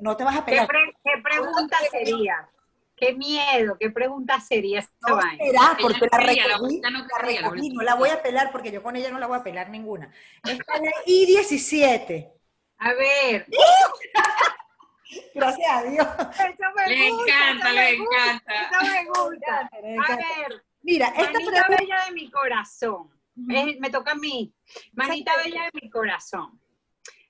No 0.00 0.16
te 0.16 0.24
vas 0.24 0.36
a 0.36 0.44
¿Qué, 0.44 0.52
pegar. 0.52 0.66
pre- 0.66 0.96
qué 1.04 1.22
pregunta 1.22 1.76
sería? 1.90 2.48
Qué 2.96 3.12
miedo, 3.12 3.76
qué 3.78 3.90
pregunta 3.90 4.38
sería 4.40 4.78
esa 4.78 4.90
No 5.08 5.16
vaina. 5.16 5.32
esperar, 5.44 5.76
porque 5.80 5.98
no 6.00 6.06
la 6.06 6.18
quería, 6.26 6.46
la 6.46 6.54
recogí, 6.54 6.60
bolita 6.80 6.90
no 6.90 6.98
la 6.98 7.18
quería, 7.18 7.40
la 7.40 7.48
recogí, 7.50 7.68
no 7.70 7.82
la 7.82 7.94
voy 7.96 8.08
a 8.10 8.22
pelar 8.22 8.52
porque 8.52 8.70
yo 8.70 8.82
con 8.84 8.94
ella 8.96 9.10
no 9.10 9.18
la 9.18 9.26
voy 9.26 9.38
a 9.38 9.42
pelar 9.42 9.68
ninguna. 9.70 10.12
Esta 10.44 10.74
es 10.74 10.80
la 10.80 10.90
I-17. 11.06 12.32
A 12.78 12.92
ver, 12.94 13.46
Gracias 15.34 15.70
a 15.70 15.82
Dios. 15.84 16.06
eso 16.06 16.64
me 16.76 16.88
Le 16.94 17.10
gusta, 17.10 17.32
encanta, 17.50 17.66
eso 17.66 17.74
le 17.74 17.92
me 17.92 17.98
gusta, 17.98 18.24
encanta. 18.30 18.54
Eso 18.62 18.92
me 18.92 19.04
gusta. 19.08 19.70
Me 19.82 19.88
A 19.90 19.94
encanta. 19.94 20.16
ver, 20.16 20.64
Mira, 20.82 21.06
esta 21.08 21.22
manita 21.32 21.50
pregunta. 21.50 21.76
bella 21.78 22.04
de 22.06 22.12
mi 22.12 22.30
corazón. 22.30 23.10
Eh, 23.50 23.76
me 23.80 23.90
toca 23.90 24.12
a 24.12 24.14
mí. 24.14 24.54
Manita 24.92 25.32
bella 25.42 25.64
de 25.64 25.70
mi 25.82 25.90
corazón. 25.90 26.60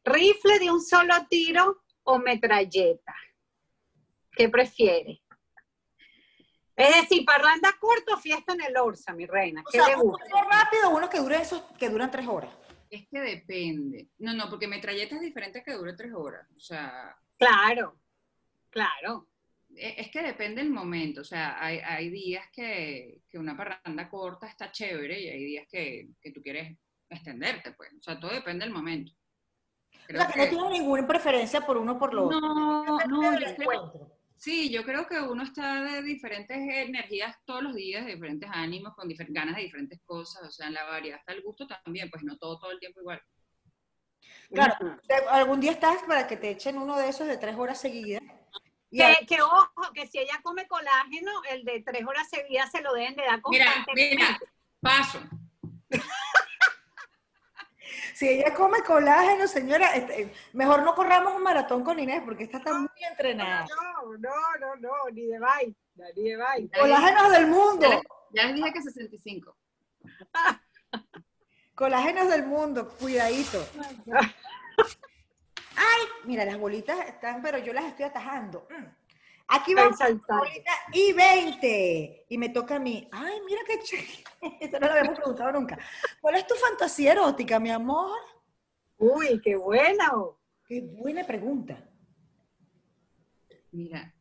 ¿Rifle 0.05 0.59
de 0.59 0.71
un 0.71 0.83
solo 0.83 1.15
tiro 1.29 1.83
o 2.05 2.19
metralleta? 2.19 3.15
¿Qué 4.33 4.49
prefiere? 4.49 5.21
Es 6.77 7.03
decir, 7.03 7.25
parranda 7.25 7.73
corto 7.79 8.15
o 8.15 8.19
fiesta 8.19 8.53
en 8.53 8.63
el 8.63 8.77
Orsa, 8.77 9.13
mi 9.13 9.27
reina. 9.27 9.63
O 9.65 9.71
¿Qué 9.71 9.79
sea, 9.79 9.89
le 9.97 10.03
uno 10.03 10.17
rápido, 10.51 10.91
uno 10.91 11.09
que 11.09 11.19
dura 11.19 11.41
esos 11.41 11.63
que 11.79 11.89
duran 11.89 12.11
tres 12.11 12.27
horas. 12.27 12.51
Es 12.91 13.07
que 13.09 13.21
depende. 13.21 14.09
No, 14.19 14.33
no, 14.35 14.51
porque 14.51 14.67
metralleta 14.67 15.15
es 15.17 15.21
diferente 15.21 15.63
que 15.63 15.73
dure 15.75 15.95
tres 15.95 16.13
horas. 16.13 16.47
O 16.57 16.61
sea, 16.61 17.17
Claro, 17.39 17.99
claro. 18.71 19.29
e- 19.77 19.95
es 19.99 20.11
que 20.11 20.23
depende 20.23 20.61
el 20.63 20.71
momento. 20.71 21.21
O 21.21 21.25
sea, 21.25 21.63
hay, 21.65 21.79
hay 21.79 22.11
días 22.11 22.45
que, 22.53 23.21
que 23.29 23.39
una 23.39 23.57
parranda 23.57 24.09
corta 24.09 24.49
está 24.49 24.73
chévere 24.73 25.21
y 25.21 25.29
hay 25.29 25.45
días 25.45 25.67
que, 25.71 26.09
que 26.21 26.33
tú 26.33 26.43
quieres 26.43 26.77
extenderte, 27.09 27.73
pues. 27.73 27.93
O 27.99 28.03
sea, 28.03 28.19
todo 28.19 28.33
depende 28.33 28.65
del 28.65 28.75
momento. 28.75 29.13
O 30.05 30.07
Creo 30.07 30.21
sea, 30.23 30.31
que 30.31 30.39
no 30.39 30.49
tienes 30.49 30.71
ninguna 30.71 31.07
preferencia 31.07 31.61
por 31.63 31.77
uno 31.79 31.93
o 31.93 31.99
por 31.99 32.13
lo 32.15 32.27
otro. 32.27 32.41
no, 32.41 32.99
no, 33.07 33.33
yo 33.33 33.39
creo- 33.39 33.49
encuentro. 33.73 34.11
Sí, 34.37 34.69
yo 34.71 34.85
creo 34.85 35.07
que 35.07 35.19
uno 35.21 35.43
está 35.43 35.83
de 35.83 36.03
diferentes 36.03 36.57
energías 36.59 37.35
todos 37.47 37.63
los 37.63 37.75
días, 37.75 38.05
de 38.05 38.13
diferentes 38.15 38.51
ánimos, 38.53 38.95
con 38.95 39.09
difer- 39.09 39.29
ganas 39.33 39.57
de 39.57 39.63
diferentes 39.63 39.99
cosas, 40.05 40.43
o 40.47 40.51
sea, 40.51 40.67
en 40.67 40.75
la 40.75 40.85
variedad 40.85 41.19
está 41.21 41.33
el 41.33 41.41
gusto 41.43 41.67
también, 41.67 42.11
pues 42.11 42.23
no 42.25 42.37
todo 42.37 42.59
todo 42.59 42.71
el 42.73 42.79
tiempo 42.79 43.01
igual. 43.01 43.23
Claro, 44.53 44.99
algún 45.31 45.61
día 45.61 45.73
estás 45.73 46.03
para 46.03 46.27
que 46.27 46.37
te 46.37 46.51
echen 46.51 46.77
uno 46.77 46.99
de 46.99 47.09
esos 47.09 47.27
de 47.27 47.39
tres 47.39 47.57
horas 47.57 47.81
seguidas. 47.81 48.23
Que, 48.91 49.27
que 49.27 49.41
ojo, 49.41 49.73
que 49.95 50.07
si 50.07 50.19
ella 50.19 50.39
come 50.43 50.67
colágeno, 50.69 51.33
el 51.51 51.65
de 51.65 51.83
tres 51.83 52.05
horas 52.07 52.29
seguidas 52.29 52.71
se 52.71 52.83
lo 52.83 52.93
deben 52.93 53.17
de 53.17 53.23
dar 53.25 53.41
Mira, 53.49 53.65
constantemente. 53.67 54.17
mira, 54.17 54.39
paso. 54.81 55.21
Si 58.15 58.29
ella 58.29 58.55
come 58.55 58.83
colágeno, 58.83 59.47
señora, 59.47 59.95
este, 59.95 60.33
mejor 60.53 60.83
no 60.83 60.95
corramos 60.95 61.35
un 61.35 61.43
maratón 61.43 61.85
con 61.85 61.99
Inés 61.99 62.23
porque 62.25 62.45
esta 62.45 62.59
está 62.59 62.75
muy 62.75 62.89
entrenada. 63.11 63.67
No, 63.69 64.17
no, 64.19 64.31
no, 64.61 64.77
no, 64.77 64.93
ni 65.13 65.27
de 65.27 65.39
vaina, 65.39 65.75
ni 66.17 66.31
de 66.31 66.37
vaina. 66.37 66.79
Colágenos 66.79 67.31
del 67.33 67.47
mundo, 67.47 67.83
Ya 67.83 67.97
les, 67.97 68.03
ya 68.33 68.45
les 68.47 68.55
dije 68.55 68.73
que 68.73 68.83
65. 68.83 69.57
colágenos 71.75 72.29
del 72.29 72.47
mundo, 72.47 72.89
cuidadito. 72.89 73.67
Ay, 75.77 76.03
mira, 76.25 76.45
las 76.45 76.59
bolitas 76.59 76.99
están, 77.09 77.43
pero 77.43 77.59
yo 77.59 77.73
las 77.73 77.85
estoy 77.85 78.05
atajando. 78.05 78.67
Mm. 78.71 79.04
Aquí 79.49 79.75
vamos 79.75 79.99
bolita 79.99 80.73
y 80.93 81.13
20. 81.13 82.27
Y 82.29 82.39
me 82.39 82.49
toca 82.49 82.77
a 82.77 82.81
mí. 82.81 83.09
Ay, 83.13 83.41
mira 83.45 83.61
qué 83.67 83.79
chévere. 83.81 84.25
Esto 84.61 84.81
no 84.81 84.87
lo 84.87 84.93
habíamos 84.93 85.19
preguntado 85.19 85.53
nunca. 85.53 85.79
¿Cuál 86.21 86.37
es 86.37 86.47
tu 86.47 86.55
fantasía 86.55 87.13
erótica, 87.13 87.61
mi 87.61 87.71
amor? 87.71 88.19
Uy, 88.97 89.41
qué 89.43 89.57
bueno. 89.57 90.39
Qué 90.67 90.81
buena 90.81 91.27
pregunta. 91.27 91.91
Mira, 93.73 94.15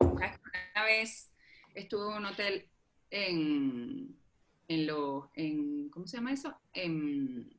¿sabes 0.00 0.38
que 0.38 0.50
una 0.74 0.84
vez 0.84 1.32
estuve 1.74 2.10
en 2.10 2.16
un 2.16 2.26
hotel 2.26 2.68
en, 3.10 4.18
en 4.66 4.86
los, 4.86 5.24
en, 5.34 5.88
¿cómo 5.90 6.06
se 6.06 6.16
llama 6.16 6.32
eso? 6.32 6.58
En, 6.72 7.54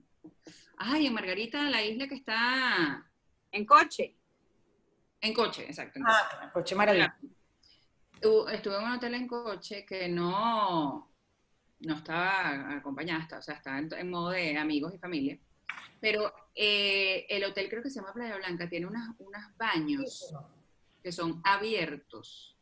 ay, 0.78 1.08
en 1.08 1.14
Margarita, 1.14 1.70
la 1.70 1.84
isla 1.84 2.08
que 2.08 2.16
está 2.16 3.10
En 3.52 3.66
coche. 3.66 4.18
En 5.28 5.34
coche, 5.34 5.66
exacto. 5.66 6.00
en 6.00 6.06
Ah, 6.08 6.50
coche 6.54 6.76
maravilloso. 6.76 7.12
Tu- 8.22 8.48
Estuve 8.50 8.78
en 8.78 8.84
un 8.84 8.92
hotel 8.94 9.14
en 9.14 9.28
coche 9.28 9.86
que 9.86 10.08
no, 10.10 11.12
no 11.82 11.96
estaba 11.96 12.76
acompañada, 12.78 13.22
hasta- 13.22 13.38
o 13.38 13.42
sea, 13.42 13.56
estaba 13.56 13.78
en, 13.80 13.94
en 13.94 14.10
modo 14.10 14.30
de 14.32 14.58
amigos 14.58 14.94
y 14.94 14.98
familia. 14.98 15.38
Pero 16.00 16.34
eh, 16.56 17.26
el 17.30 17.44
hotel 17.44 17.70
creo 17.70 17.84
que 17.84 17.90
se 17.90 18.00
llama 18.00 18.14
Playa 18.14 18.38
Blanca, 18.38 18.68
tiene 18.70 18.86
unas, 18.88 19.10
unos 19.20 19.42
baños 19.58 20.34
que 21.04 21.12
son 21.12 21.42
abiertos. 21.44 22.56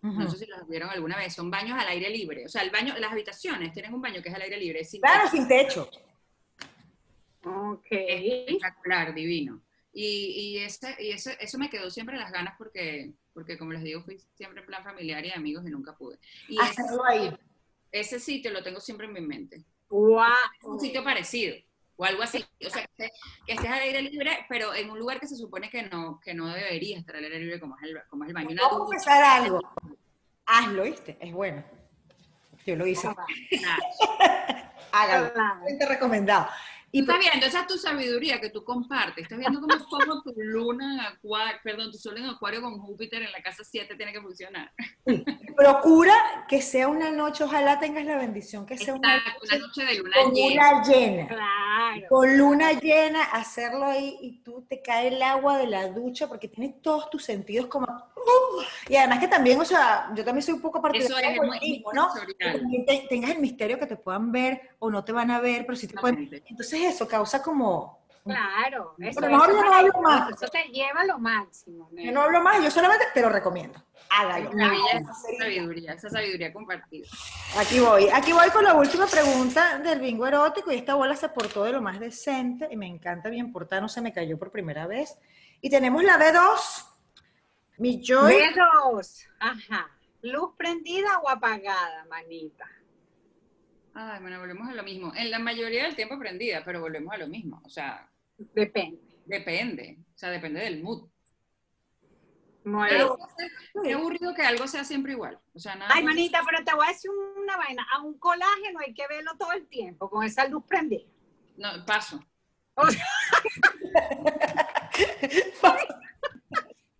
No 0.00 0.30
sé 0.30 0.38
si 0.38 0.46
los 0.46 0.66
vieron 0.68 0.88
alguna 0.90 1.16
vez, 1.16 1.34
son 1.34 1.50
baños 1.50 1.76
al 1.76 1.88
aire 1.88 2.08
libre. 2.10 2.46
O 2.46 2.48
sea, 2.48 2.62
el 2.62 2.70
baño, 2.70 2.94
las 2.98 3.10
habitaciones 3.10 3.72
tienen 3.72 3.92
un 3.92 4.00
baño 4.00 4.22
que 4.22 4.28
es 4.28 4.34
al 4.34 4.42
aire 4.42 4.56
libre, 4.56 4.84
sin 4.84 5.00
Claro, 5.00 5.24
techo. 5.24 5.36
sin 5.36 5.48
techo. 5.48 5.90
Ok. 7.44 7.86
espectacular, 7.90 9.12
divino. 9.14 9.60
Y, 10.00 10.56
y, 10.56 10.58
ese, 10.58 10.94
y 11.00 11.10
ese, 11.10 11.36
eso 11.40 11.58
me 11.58 11.68
quedó 11.68 11.90
siempre 11.90 12.14
en 12.14 12.20
las 12.22 12.30
ganas 12.30 12.54
porque, 12.56 13.10
porque, 13.34 13.58
como 13.58 13.72
les 13.72 13.82
digo, 13.82 14.00
fui 14.02 14.18
siempre 14.36 14.60
en 14.60 14.66
plan 14.66 14.84
familiar 14.84 15.24
y 15.26 15.32
amigos 15.32 15.64
y 15.66 15.70
nunca 15.70 15.96
pude. 15.96 16.18
Y 16.48 16.54
ese, 16.60 16.82
Hacerlo 16.82 17.04
ahí. 17.04 17.36
ese 17.90 18.20
sitio 18.20 18.52
lo 18.52 18.62
tengo 18.62 18.78
siempre 18.80 19.06
en 19.08 19.12
mi 19.12 19.20
mente. 19.20 19.64
Guau. 19.88 20.30
un 20.62 20.78
sitio 20.78 21.02
parecido 21.02 21.56
o 21.96 22.04
algo 22.04 22.22
así. 22.22 22.44
O 22.64 22.70
sea, 22.70 22.86
que, 22.96 23.10
estés- 23.48 23.66
al 23.72 23.80
aire 23.80 24.02
libre, 24.02 24.46
pero 24.48 24.72
en 24.72 24.88
un 24.88 24.98
lugar 25.00 25.18
que 25.18 25.26
se 25.26 25.34
supone 25.34 25.68
que 25.68 25.82
no, 25.82 26.20
que 26.24 26.32
no 26.32 26.46
debería 26.46 26.96
estar 26.96 27.16
al 27.16 27.24
aire 27.24 27.40
libre 27.40 27.58
como 27.58 27.76
es 27.78 27.82
el, 27.82 27.98
como 28.08 28.22
es 28.22 28.28
el 28.28 28.34
baño. 28.34 28.50
Vamos 28.60 28.72
a 28.72 28.78
confesar 28.78 29.24
algo. 29.24 29.60
Hazlo, 30.46 30.84
¿viste? 30.84 31.16
Es 31.20 31.32
bueno. 31.32 31.64
Yo 32.64 32.76
lo 32.76 32.86
hice. 32.86 33.08
nada. 33.08 33.78
Hágalo. 34.92 35.32
Claro. 35.32 35.60
Gente 35.66 35.86
recomendado. 35.86 36.48
Y 36.90 37.04
Tú 37.04 37.10
estás 37.12 37.18
viendo, 37.18 37.46
esa 37.46 37.60
es 37.60 37.66
tu 37.66 37.76
sabiduría 37.76 38.40
que 38.40 38.48
tú 38.48 38.64
compartes. 38.64 39.24
Estás 39.24 39.38
viendo 39.38 39.60
cómo, 39.60 39.74
cómo 39.90 40.22
tu 40.22 40.32
luna 40.36 40.94
en 40.94 41.00
acuario, 41.00 41.60
perdón, 41.62 41.92
tu 41.92 41.98
sol 41.98 42.16
en 42.16 42.24
acuario 42.24 42.62
con 42.62 42.78
Júpiter 42.78 43.22
en 43.22 43.30
la 43.30 43.42
casa 43.42 43.62
7 43.62 43.94
tiene 43.94 44.12
que 44.12 44.22
funcionar. 44.22 44.72
procura 45.56 46.14
que 46.48 46.62
sea 46.62 46.88
una 46.88 47.10
noche, 47.10 47.44
ojalá 47.44 47.78
tengas 47.78 48.04
la 48.06 48.16
bendición 48.16 48.64
que 48.64 48.78
sea 48.78 48.94
una 48.94 49.16
Exacto, 49.16 49.40
una 49.44 49.58
noche 49.58 49.82
noche 49.82 49.84
de 49.84 49.98
luna 49.98 50.16
con 50.22 50.32
llena. 50.34 50.72
luna 50.72 50.84
llena. 50.84 51.26
Claro. 51.28 52.06
Con 52.08 52.38
luna 52.38 52.72
llena, 52.72 53.24
hacerlo 53.24 53.84
ahí 53.84 54.16
y 54.22 54.42
tú 54.42 54.64
te 54.68 54.80
cae 54.80 55.08
el 55.08 55.22
agua 55.22 55.58
de 55.58 55.66
la 55.66 55.88
ducha 55.88 56.26
porque 56.28 56.48
tienes 56.48 56.80
todos 56.80 57.10
tus 57.10 57.24
sentidos 57.24 57.66
como... 57.66 57.86
¡uh! 58.18 58.62
Y 58.88 58.96
además 58.96 59.18
que 59.20 59.28
también, 59.28 59.60
o 59.60 59.64
sea, 59.64 60.10
yo 60.14 60.24
también 60.24 60.42
soy 60.42 60.54
un 60.54 60.60
poco 60.60 60.78
Eso 60.78 60.82
partidaria 60.82 61.30
es 61.30 61.42
muy 61.42 61.84
¿no? 61.92 62.10
Te- 62.86 63.06
tengas 63.08 63.30
el 63.30 63.38
misterio 63.38 63.78
que 63.78 63.86
te 63.86 63.96
puedan 63.96 64.30
ver 64.32 64.76
o 64.78 64.90
no 64.90 65.04
te 65.04 65.12
van 65.12 65.30
a 65.30 65.40
ver, 65.40 65.64
pero 65.66 65.76
sí 65.76 65.86
te 65.86 65.94
pueden... 65.94 66.28
Entonces 66.46 66.80
eso 66.82 67.06
causa 67.08 67.42
como... 67.42 67.98
Claro. 68.24 68.94
Eso, 68.98 69.20
Pero 69.20 69.32
mejor 69.32 69.50
eso 69.50 69.58
yo 69.58 69.64
no 69.64 69.74
hablo 69.74 69.92
más. 70.02 70.30
Eso 70.32 70.48
te 70.48 70.64
lleva 70.64 71.00
a 71.00 71.04
lo 71.06 71.18
máximo. 71.18 71.88
Yo 71.92 72.12
no 72.12 72.22
hablo 72.22 72.42
más, 72.42 72.62
yo 72.62 72.70
solamente 72.70 73.06
te 73.14 73.22
lo 73.22 73.30
recomiendo. 73.30 73.82
Hágalo. 74.10 74.50
esa 74.50 75.14
sabiduría, 75.38 75.92
esa 75.94 76.10
sabiduría 76.10 76.52
compartida. 76.52 77.06
Aquí 77.56 77.80
voy, 77.80 78.08
aquí 78.12 78.32
voy 78.32 78.50
con 78.50 78.64
la 78.64 78.74
última 78.74 79.06
pregunta 79.06 79.78
del 79.78 80.00
bingo 80.00 80.26
erótico 80.26 80.70
y 80.72 80.76
esta 80.76 80.94
bola 80.94 81.16
se 81.16 81.28
portó 81.30 81.64
de 81.64 81.72
lo 81.72 81.80
más 81.80 82.00
decente 82.00 82.68
y 82.70 82.76
me 82.76 82.86
encanta 82.86 83.28
bien 83.28 83.52
portar, 83.52 83.80
no 83.80 83.88
se 83.88 84.00
me 84.00 84.12
cayó 84.12 84.38
por 84.38 84.50
primera 84.50 84.86
vez. 84.86 85.16
Y 85.60 85.70
tenemos 85.70 86.04
la 86.04 86.18
B2, 86.18 86.86
mi 87.78 88.00
Joy. 88.02 88.34
Ajá. 89.40 89.90
¿Luz 90.22 90.50
prendida 90.56 91.18
o 91.20 91.28
apagada, 91.28 92.04
manita? 92.06 92.66
Ay, 93.94 94.20
bueno, 94.20 94.38
volvemos 94.40 94.68
a 94.68 94.74
lo 94.74 94.82
mismo. 94.82 95.12
En 95.14 95.30
la 95.30 95.38
mayoría 95.38 95.84
del 95.84 95.94
tiempo 95.96 96.18
prendida, 96.18 96.62
pero 96.64 96.80
volvemos 96.80 97.12
a 97.14 97.18
lo 97.18 97.28
mismo. 97.28 97.60
O 97.64 97.68
sea, 97.70 98.08
Depende. 98.36 99.00
depende. 99.26 99.98
O 100.14 100.18
sea, 100.18 100.30
depende 100.30 100.60
del 100.60 100.82
mood. 100.82 101.08
Muy 102.64 102.88
Pero 102.90 103.16
bien. 103.16 103.28
qué 103.84 103.92
aburrido 103.94 104.34
que 104.34 104.42
algo 104.42 104.66
sea 104.66 104.84
siempre 104.84 105.12
igual. 105.12 105.40
O 105.54 105.58
sea, 105.58 105.74
nada 105.76 105.90
Ay, 105.94 106.04
más- 106.04 106.14
manita, 106.14 106.42
pero 106.44 106.62
te 106.64 106.74
voy 106.74 106.84
a 106.84 106.88
decir 106.90 107.10
una 107.10 107.56
vaina. 107.56 107.86
A 107.92 108.02
un 108.02 108.18
colágeno 108.18 108.80
hay 108.84 108.92
que 108.92 109.06
verlo 109.08 109.32
todo 109.38 109.52
el 109.52 109.66
tiempo, 109.68 110.10
con 110.10 110.24
esa 110.24 110.46
luz 110.48 110.64
prendida. 110.66 111.04
No, 111.56 111.68
paso. 111.86 112.20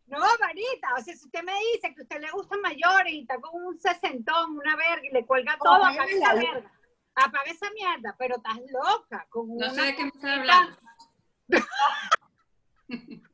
No, 0.08 0.18
manita, 0.40 0.88
o 0.98 1.02
sea, 1.02 1.14
si 1.14 1.26
usted 1.26 1.42
me 1.42 1.52
dice 1.72 1.94
que 1.94 2.00
a 2.00 2.02
usted 2.02 2.20
le 2.20 2.30
gusta 2.30 2.56
mayores 2.62 3.12
y 3.12 3.20
está 3.20 3.38
con 3.38 3.62
un 3.62 3.78
sesentón, 3.78 4.56
una 4.56 4.74
verga 4.74 5.06
y 5.06 5.12
le 5.12 5.26
cuelga 5.26 5.58
todo, 5.62 5.74
apaga 5.74 6.06
esa 6.06 6.34
verga. 6.34 6.72
Apaga 7.14 7.50
esa 7.50 7.70
mierda, 7.72 8.14
pero 8.18 8.36
estás 8.36 8.58
loca. 8.70 9.26
Con 9.28 9.48
No 9.48 9.54
una 9.54 9.70
sé 9.70 9.82
de 9.82 9.96
qué 9.96 10.02
me 10.04 10.08
estás 10.08 10.38
hablando. 10.38 10.78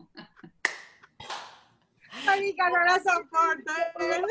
Marica, 2.25 2.71
no 2.71 2.85
la 2.85 3.03
soporto, 3.03 3.73
de 3.99 4.09
verdad. 4.09 4.29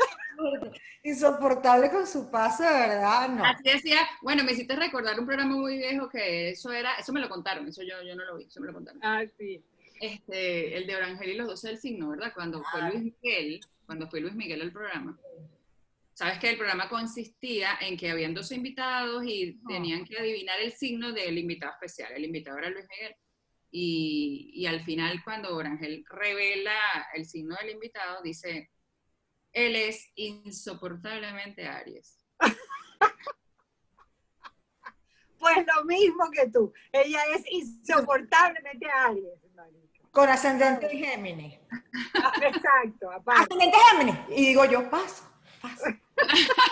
Insoportable 1.02 1.90
con 1.90 2.06
su 2.06 2.30
paso, 2.30 2.62
de 2.62 2.70
verdad, 2.70 3.28
no. 3.28 3.44
Así 3.44 3.62
decía, 3.62 3.98
bueno, 4.22 4.42
me 4.42 4.52
hiciste 4.52 4.74
recordar 4.74 5.18
un 5.18 5.26
programa 5.26 5.54
muy 5.54 5.78
viejo 5.78 6.08
que 6.08 6.50
eso 6.50 6.72
era, 6.72 6.94
eso 6.96 7.12
me 7.12 7.20
lo 7.20 7.28
contaron, 7.28 7.66
eso 7.68 7.82
yo, 7.82 8.02
yo 8.02 8.14
no 8.16 8.24
lo 8.24 8.36
vi, 8.36 8.44
eso 8.44 8.60
me 8.60 8.66
lo 8.66 8.72
contaron. 8.74 9.00
Ah, 9.04 9.22
sí. 9.38 9.64
Este, 10.06 10.76
el 10.76 10.86
de 10.86 10.96
Orangel 10.96 11.30
y 11.30 11.34
los 11.36 11.46
12 11.48 11.68
del 11.68 11.78
signo, 11.78 12.08
¿verdad? 12.10 12.32
Cuando 12.34 12.62
fue 12.70 12.80
Ah. 12.82 12.90
Luis 12.90 13.02
Miguel, 13.22 13.60
cuando 13.86 14.08
fue 14.08 14.20
Luis 14.20 14.34
Miguel 14.34 14.60
al 14.62 14.72
programa. 14.72 15.18
Sabes 16.12 16.38
que 16.38 16.50
el 16.50 16.56
programa 16.56 16.88
consistía 16.88 17.70
en 17.80 17.96
que 17.96 18.10
habían 18.10 18.34
12 18.34 18.54
invitados 18.54 19.24
y 19.24 19.58
Ah. 19.62 19.68
tenían 19.68 20.04
que 20.04 20.18
adivinar 20.18 20.60
el 20.60 20.72
signo 20.72 21.12
del 21.12 21.38
invitado 21.38 21.72
especial. 21.72 22.12
El 22.12 22.24
invitado 22.24 22.58
era 22.58 22.70
Luis 22.70 22.86
Miguel. 22.88 23.14
Y, 23.70 24.52
y 24.54 24.66
al 24.66 24.80
final, 24.84 25.22
cuando 25.24 25.56
Orangel 25.56 26.04
revela 26.08 27.08
el 27.14 27.24
signo 27.26 27.56
del 27.60 27.70
invitado, 27.70 28.22
dice, 28.22 28.70
él 29.52 29.74
es 29.74 30.08
insoportablemente 30.14 31.66
Aries. 31.66 32.24
Pues 35.38 35.58
lo 35.76 35.84
mismo 35.84 36.30
que 36.30 36.48
tú. 36.50 36.72
Ella 36.90 37.20
es 37.34 37.44
insoportablemente 37.50 38.86
Aries. 38.88 39.43
Con 40.14 40.28
ascendente 40.28 40.86
en 40.90 41.04
Géminis. 41.04 41.58
Ah, 42.14 42.32
Exacto, 42.40 43.10
aparte. 43.10 43.42
Ascendente 43.42 43.76
Géminis. 43.90 44.16
Y 44.28 44.46
digo 44.46 44.64
yo, 44.64 44.88
paso, 44.88 45.24
paso. 45.60 45.84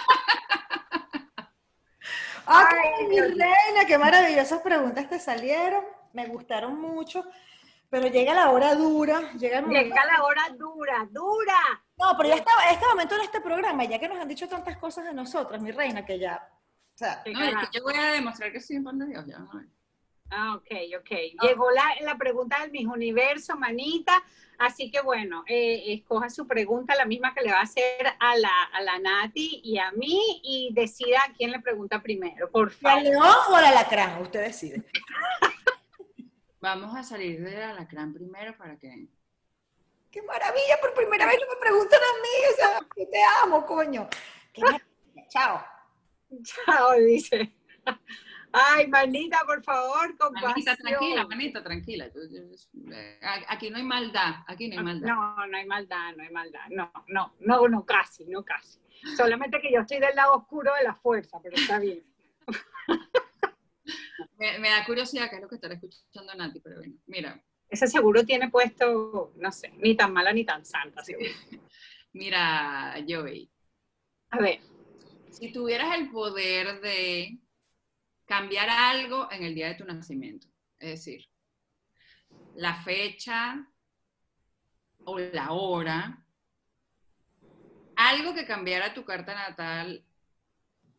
Ay, 2.47 2.76
Ay, 2.99 3.07
mi 3.09 3.20
reina, 3.20 3.84
qué 3.86 3.99
maravillosas 3.99 4.61
preguntas 4.62 5.09
te 5.09 5.18
salieron. 5.18 5.84
Me 6.12 6.26
gustaron 6.26 6.80
mucho. 6.80 7.24
Pero 7.90 8.07
llega 8.07 8.32
la 8.32 8.51
hora 8.51 8.74
dura, 8.74 9.32
llega 9.32 9.59
el 9.59 9.66
momento. 9.66 9.95
Llega 9.95 10.07
la 10.07 10.22
hora 10.24 10.49
dura, 10.57 11.07
dura. 11.11 11.59
No, 11.99 12.16
pero 12.16 12.30
ya 12.30 12.36
estaba, 12.36 12.70
este 12.70 12.86
momento 12.86 13.16
en 13.16 13.22
este 13.22 13.40
programa, 13.40 13.84
ya 13.84 13.99
que 13.99 14.09
nos 14.09 14.18
han 14.18 14.28
dicho 14.28 14.49
tantas 14.49 14.76
cosas 14.78 15.05
de 15.05 15.12
nosotras, 15.12 15.61
mi 15.61 15.72
reina, 15.72 16.05
que 16.07 16.18
ya. 16.18 16.49
O 16.95 16.99
sea, 16.99 17.22
No, 17.26 17.43
es 17.45 17.68
que 17.68 17.78
yo 17.78 17.82
voy 17.82 17.95
a 17.95 18.12
demostrar 18.12 18.51
que 18.53 18.61
soy 18.61 18.76
un 18.78 18.84
pan 18.84 18.99
de 18.99 19.07
Dios. 19.07 19.26
Ya, 19.26 19.38
ver. 19.53 19.66
Ah, 20.35 20.55
ok, 20.57 20.70
ok. 20.99 21.11
Llegó 21.43 21.70
la, 21.70 21.85
la 22.01 22.16
pregunta 22.16 22.61
del 22.61 22.70
Miss 22.70 22.87
Universo, 22.87 23.55
manita. 23.57 24.22
Así 24.59 24.91
que 24.91 25.03
bueno, 25.03 25.45
eh, 25.47 25.93
escoja 25.93 26.30
su 26.30 26.47
pregunta, 26.47 26.95
la 26.95 27.05
misma 27.05 27.35
que 27.35 27.43
le 27.43 27.53
va 27.53 27.59
a 27.59 27.62
hacer 27.64 28.07
a 28.18 28.37
la, 28.37 28.62
a 28.72 28.80
la 28.80 28.99
Nati 28.99 29.61
y 29.62 29.78
a 29.78 29.91
mí, 29.93 30.41
y 30.43 30.72
decida 30.72 31.18
a 31.18 31.33
quién 31.35 31.51
le 31.51 31.61
pregunta 31.61 32.01
primero, 32.01 32.51
por 32.51 32.68
¿Al 32.68 32.74
favor. 32.74 33.03
león 33.03 33.37
o 33.51 33.57
al 33.57 33.64
alacrán? 33.66 34.22
Usted 34.22 34.45
decide. 34.45 34.83
Vamos 36.61 36.97
a 36.97 37.03
salir 37.03 37.43
del 37.43 37.61
alacrán 37.61 38.14
primero 38.14 38.57
para 38.57 38.78
que... 38.78 39.09
¡Qué 40.11 40.22
maravilla! 40.22 40.78
Por 40.80 40.95
primera 40.95 41.26
vez 41.26 41.39
no 41.41 41.55
me 41.55 41.61
preguntan 41.61 41.99
a 42.01 42.22
mí. 42.22 42.53
O 42.53 42.57
sea, 42.57 42.80
yo 42.97 43.09
te 43.11 43.18
amo, 43.43 43.66
coño. 43.66 44.09
Chao. 45.28 45.64
Chao, 46.45 46.93
dice. 47.01 47.53
Ay, 48.53 48.86
manita, 48.88 49.40
por 49.46 49.62
favor, 49.62 50.16
compasión. 50.18 50.50
Manita, 50.50 50.76
tranquila, 50.76 51.26
manita, 51.26 51.62
tranquila. 51.62 52.07
Eh, 52.07 53.20
Aquí 53.48 53.70
no 53.70 53.78
hay 53.78 53.82
maldad, 53.82 54.34
aquí 54.46 54.68
no 54.68 54.78
hay 54.78 54.84
maldad. 54.84 55.09
No, 55.09 55.46
no 55.46 55.57
hay 55.57 55.66
maldad, 55.66 56.14
no 56.16 56.22
hay 56.22 56.30
maldad. 56.30 56.61
No, 56.70 56.92
no, 57.09 57.34
no, 57.40 57.68
no, 57.68 57.84
casi, 57.86 58.26
no 58.26 58.44
casi. 58.44 58.78
Solamente 59.16 59.61
que 59.61 59.72
yo 59.72 59.80
estoy 59.80 59.98
del 60.00 60.14
lado 60.14 60.34
oscuro 60.34 60.72
de 60.74 60.84
la 60.84 60.94
fuerza, 60.94 61.40
pero 61.42 61.57
está 61.57 61.78
bien. 61.78 62.03
Me, 64.38 64.59
me 64.59 64.70
da 64.70 64.84
curiosidad 64.84 65.28
qué 65.30 65.36
es 65.36 65.42
lo 65.42 65.48
que 65.48 65.55
estará 65.55 65.74
escuchando 65.74 66.34
Nati, 66.34 66.59
pero 66.61 66.78
bueno, 66.78 66.94
mira, 67.07 67.40
Ese 67.68 67.86
seguro 67.86 68.24
tiene 68.24 68.50
puesto, 68.50 69.32
no 69.36 69.53
sé, 69.53 69.70
ni 69.78 69.96
tan 69.96 70.12
mala 70.12 70.32
ni 70.32 70.44
tan 70.44 70.64
santa, 70.64 71.03
seguro. 71.05 71.30
mira, 72.12 72.94
Joey, 73.09 73.48
A 74.30 74.38
ver, 74.40 74.61
si 75.30 75.53
tuvieras 75.53 75.96
el 75.96 76.11
poder 76.11 76.80
de 76.80 77.38
cambiar 78.33 78.70
algo 78.70 79.30
en 79.30 79.43
el 79.43 79.55
día 79.55 79.68
de 79.68 79.74
tu 79.74 79.85
nacimiento, 79.85 80.47
es 80.78 81.05
decir, 81.05 81.28
la 82.55 82.74
fecha 82.83 83.68
o 85.05 85.18
la 85.18 85.53
hora, 85.53 86.24
algo 87.95 88.33
que 88.33 88.47
cambiara 88.47 88.95
tu 88.95 89.05
carta 89.05 89.35
natal, 89.35 90.03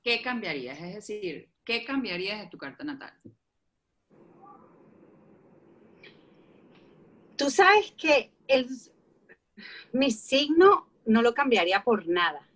¿qué 0.03 0.21
cambiarías? 0.21 0.79
Es 0.79 0.93
decir, 0.93 1.49
¿qué 1.63 1.83
cambiarías 1.83 2.39
de 2.39 2.49
tu 2.49 2.59
carta 2.59 2.83
natal? 2.83 3.19
tú 7.35 7.49
sabes 7.49 7.93
que 7.97 8.31
el, 8.47 8.67
mi 9.91 10.11
signo 10.11 10.87
no 11.07 11.23
lo 11.23 11.33
cambiaría 11.33 11.83
por 11.83 12.07
nada. 12.07 12.47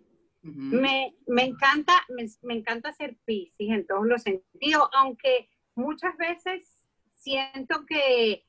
Me, 0.56 1.14
me 1.28 1.43
encanta, 1.43 1.93
me, 2.10 2.26
me 2.43 2.56
encanta 2.56 2.93
ser 2.93 3.18
Piscis 3.26 3.72
en 3.72 3.86
todos 3.86 4.06
los 4.06 4.22
sentidos, 4.24 4.89
aunque 4.93 5.50
muchas 5.76 6.16
veces 6.18 6.84
siento 7.16 7.86
que, 7.86 8.45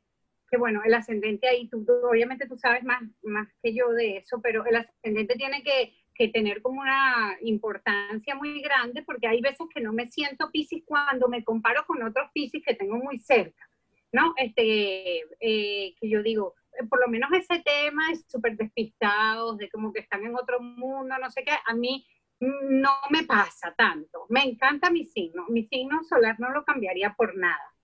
que, 0.50 0.56
bueno, 0.56 0.82
el 0.84 0.94
ascendente 0.94 1.48
ahí, 1.48 1.68
tú, 1.68 1.84
obviamente 2.08 2.46
tú 2.46 2.56
sabes 2.56 2.84
más, 2.84 3.02
más 3.22 3.48
que 3.62 3.74
yo 3.74 3.90
de 3.90 4.18
eso, 4.18 4.40
pero 4.42 4.64
el 4.66 4.76
ascendente 4.76 5.34
tiene 5.36 5.62
que, 5.62 5.94
que 6.14 6.28
tener 6.28 6.62
como 6.62 6.80
una 6.80 7.36
importancia 7.42 8.34
muy 8.34 8.60
grande, 8.60 9.02
porque 9.02 9.28
hay 9.28 9.40
veces 9.40 9.66
que 9.74 9.80
no 9.80 9.92
me 9.92 10.08
siento 10.08 10.50
Piscis 10.50 10.82
cuando 10.84 11.28
me 11.28 11.44
comparo 11.44 11.84
con 11.86 12.02
otros 12.02 12.30
Piscis 12.32 12.64
que 12.64 12.74
tengo 12.74 12.96
muy 12.96 13.18
cerca, 13.18 13.68
¿no? 14.12 14.34
Este, 14.36 15.20
eh, 15.40 15.94
que 16.00 16.08
yo 16.08 16.22
digo, 16.22 16.54
por 16.88 17.00
lo 17.00 17.08
menos 17.08 17.30
ese 17.32 17.60
tema 17.62 18.10
es 18.12 18.24
súper 18.28 18.56
despistados, 18.56 19.58
de 19.58 19.68
como 19.70 19.92
que 19.92 20.00
están 20.00 20.24
en 20.24 20.36
otro 20.36 20.60
mundo, 20.60 21.16
no 21.18 21.30
sé 21.30 21.44
qué, 21.44 21.52
a 21.66 21.74
mí 21.74 22.06
no 22.40 22.90
me 23.10 23.24
pasa 23.24 23.74
tanto. 23.76 24.26
Me 24.28 24.42
encanta 24.42 24.90
mi 24.90 25.04
signo, 25.04 25.46
mi 25.48 25.66
signo 25.66 26.02
solar 26.04 26.38
no 26.38 26.50
lo 26.50 26.64
cambiaría 26.64 27.14
por 27.14 27.36
nada. 27.36 27.74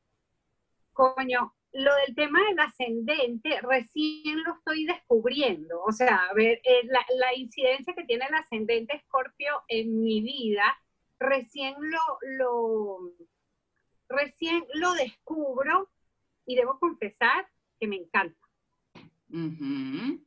Coño, 0.93 1.55
lo 1.73 1.93
del 1.97 2.15
tema 2.15 2.41
del 2.49 2.61
ascendente 2.61 3.61
recién 3.63 4.43
lo 4.45 4.55
estoy 4.55 4.87
descubriendo. 4.87 5.83
O 5.83 5.93
sea, 5.93 6.27
a 6.31 6.35
ver, 6.35 6.61
eh, 6.65 6.83
la, 6.85 7.35
incidencia 7.35 7.95
que 7.95 8.05
tiene 8.05 8.27
el 8.27 8.35
ascendente 8.35 8.97
escorpio 8.97 9.63
en 9.69 10.01
mi 10.03 10.21
vida, 10.21 10.65
recién 11.19 11.75
lo, 11.81 13.01
recién 14.09 14.65
lo 14.75 14.93
descubro 14.95 15.91
y 16.47 16.55
debo 16.55 16.79
confesar 16.79 17.49
que 17.81 17.89
me 17.89 17.97
encanta 17.97 18.44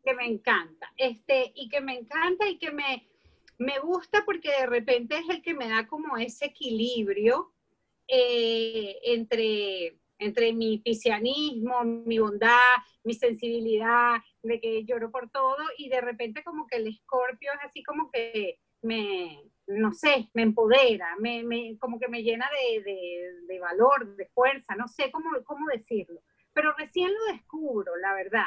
Que 0.03 0.13
me 0.13 0.25
encanta, 0.27 0.91
este, 0.97 1.51
y 1.55 1.69
que 1.69 1.81
me 1.81 1.93
encanta 1.97 2.47
y 2.47 2.57
que 2.57 2.71
me, 2.71 3.07
me 3.57 3.79
gusta 3.79 4.23
porque 4.25 4.49
de 4.49 4.65
repente 4.65 5.17
es 5.17 5.29
el 5.29 5.41
que 5.41 5.53
me 5.53 5.69
da 5.69 5.87
como 5.87 6.17
ese 6.17 6.45
equilibrio 6.45 7.53
eh, 8.07 8.97
entre, 9.03 9.99
entre 10.19 10.53
mi 10.53 10.77
piscianismo, 10.79 11.83
mi 11.83 12.19
bondad, 12.19 12.77
mi 13.03 13.13
sensibilidad, 13.13 14.15
de 14.43 14.59
que 14.61 14.85
lloro 14.85 15.11
por 15.11 15.29
todo, 15.29 15.57
y 15.77 15.89
de 15.89 16.01
repente 16.01 16.43
como 16.43 16.67
que 16.67 16.77
el 16.77 16.87
escorpio 16.87 17.51
es 17.53 17.59
así 17.69 17.83
como 17.83 18.09
que 18.11 18.59
me, 18.81 19.41
no 19.67 19.91
sé, 19.91 20.29
me 20.33 20.43
empodera, 20.43 21.15
me, 21.19 21.43
me- 21.43 21.77
como 21.79 21.99
que 21.99 22.07
me 22.07 22.23
llena 22.23 22.49
de, 22.49 22.81
de- 22.83 23.33
de 23.47 23.59
valor, 23.59 24.15
de 24.15 24.25
fuerza, 24.27 24.75
no 24.75 24.87
sé 24.87 25.11
cómo, 25.11 25.29
cómo 25.45 25.65
decirlo, 25.71 26.21
pero 26.53 26.73
recién 26.77 27.11
lo 27.13 27.33
descubro, 27.33 27.95
la 27.97 28.13
verdad. 28.13 28.45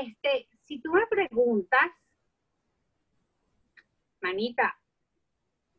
Este, 0.00 0.48
si 0.58 0.80
tú 0.80 0.90
me 0.92 1.06
preguntas, 1.06 2.10
manita, 4.20 4.76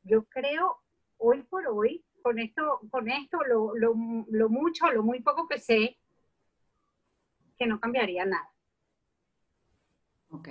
yo 0.03 0.23
creo 0.25 0.77
hoy 1.17 1.43
por 1.43 1.67
hoy, 1.67 2.05
con 2.21 2.39
esto, 2.39 2.79
con 2.89 3.09
esto, 3.09 3.39
lo, 3.45 3.75
lo, 3.75 3.93
lo 4.29 4.49
mucho, 4.49 4.89
lo 4.91 5.03
muy 5.03 5.21
poco 5.21 5.49
que 5.49 5.59
sé, 5.59 5.99
que 7.57 7.67
no 7.67 7.79
cambiaría 7.81 8.25
nada. 8.25 8.49
Ok. 10.29 10.47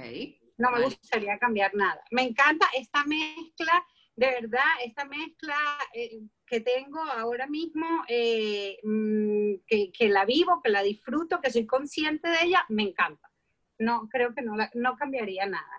No 0.58 0.70
me 0.70 0.80
Vale. 0.80 0.84
gustaría 0.84 1.38
cambiar 1.38 1.74
nada. 1.74 2.04
Me 2.10 2.22
encanta 2.22 2.66
esta 2.76 3.04
mezcla, 3.06 3.82
de 4.14 4.26
verdad, 4.26 4.72
esta 4.84 5.06
mezcla 5.06 5.56
eh, 5.94 6.20
que 6.46 6.60
tengo 6.60 7.00
ahora 7.00 7.46
mismo, 7.46 8.04
eh, 8.08 8.78
mm, 8.82 9.54
que, 9.66 9.90
que 9.90 10.08
la 10.10 10.26
vivo, 10.26 10.60
que 10.62 10.70
la 10.70 10.82
disfruto, 10.82 11.40
que 11.40 11.50
soy 11.50 11.66
consciente 11.66 12.28
de 12.28 12.44
ella, 12.44 12.66
me 12.68 12.82
encanta. 12.82 13.30
No, 13.78 14.08
creo 14.08 14.34
que 14.34 14.42
no, 14.42 14.56
la- 14.56 14.70
no 14.74 14.96
cambiaría 14.96 15.46
nada. 15.46 15.78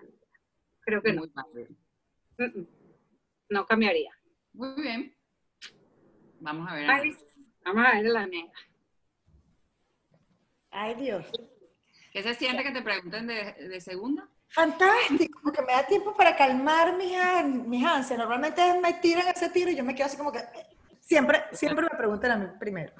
Creo 0.80 1.02
que 1.02 1.12
no. 1.12 1.22
Muy. 2.38 2.68
No 3.48 3.66
cambiaría. 3.66 4.12
Muy 4.52 4.80
bien. 4.82 5.16
Vamos 6.40 6.70
a 6.70 6.74
ver. 6.74 6.90
Ay, 6.90 7.16
vamos 7.64 7.84
a 7.86 7.92
ver 7.94 8.04
la 8.06 8.26
negra. 8.26 8.52
Ay, 10.70 10.94
Dios. 10.94 11.26
¿Qué 12.12 12.22
se 12.22 12.34
siente 12.34 12.62
que 12.62 12.70
te 12.70 12.82
pregunten 12.82 13.26
de, 13.26 13.52
de 13.54 13.80
segunda? 13.80 14.28
Fantástico, 14.48 15.40
porque 15.42 15.62
me 15.62 15.72
da 15.72 15.86
tiempo 15.86 16.14
para 16.16 16.36
calmar 16.36 16.96
mis, 16.96 17.12
mis 17.66 17.84
ansias. 17.84 18.18
Normalmente 18.18 18.78
me 18.80 18.94
tiran 18.94 19.26
ese 19.28 19.50
tiro 19.50 19.70
y 19.70 19.76
yo 19.76 19.84
me 19.84 19.94
quedo 19.94 20.06
así 20.06 20.16
como 20.16 20.32
que 20.32 20.40
siempre, 21.00 21.42
siempre 21.52 21.86
me 21.90 21.96
preguntan 21.96 22.30
a 22.32 22.36
mí 22.36 22.46
primero. 22.58 22.92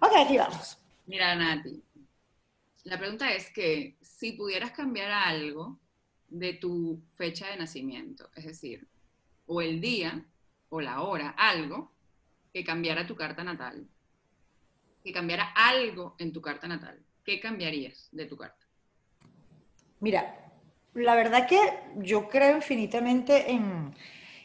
Ok, 0.00 0.12
aquí 0.18 0.36
vamos. 0.36 0.78
Mira, 1.06 1.34
Nati, 1.34 1.82
la 2.86 2.98
pregunta 2.98 3.34
es 3.34 3.50
que 3.50 3.96
si 4.00 4.32
pudieras 4.32 4.70
cambiar 4.70 5.10
algo 5.10 5.76
de 6.28 6.54
tu 6.54 7.02
fecha 7.16 7.48
de 7.48 7.56
nacimiento, 7.56 8.30
es 8.36 8.44
decir, 8.44 8.86
o 9.46 9.60
el 9.60 9.80
día 9.80 10.24
o 10.68 10.80
la 10.80 11.02
hora, 11.02 11.30
algo 11.30 11.92
que 12.52 12.62
cambiara 12.62 13.04
tu 13.04 13.16
carta 13.16 13.42
natal, 13.42 13.88
que 15.02 15.12
cambiara 15.12 15.52
algo 15.56 16.14
en 16.18 16.32
tu 16.32 16.40
carta 16.40 16.68
natal, 16.68 17.04
¿qué 17.24 17.40
cambiarías 17.40 18.08
de 18.12 18.26
tu 18.26 18.36
carta? 18.36 18.64
Mira, 19.98 20.52
la 20.94 21.16
verdad 21.16 21.48
que 21.48 21.58
yo 21.96 22.28
creo 22.28 22.56
infinitamente 22.56 23.50
en, 23.50 23.96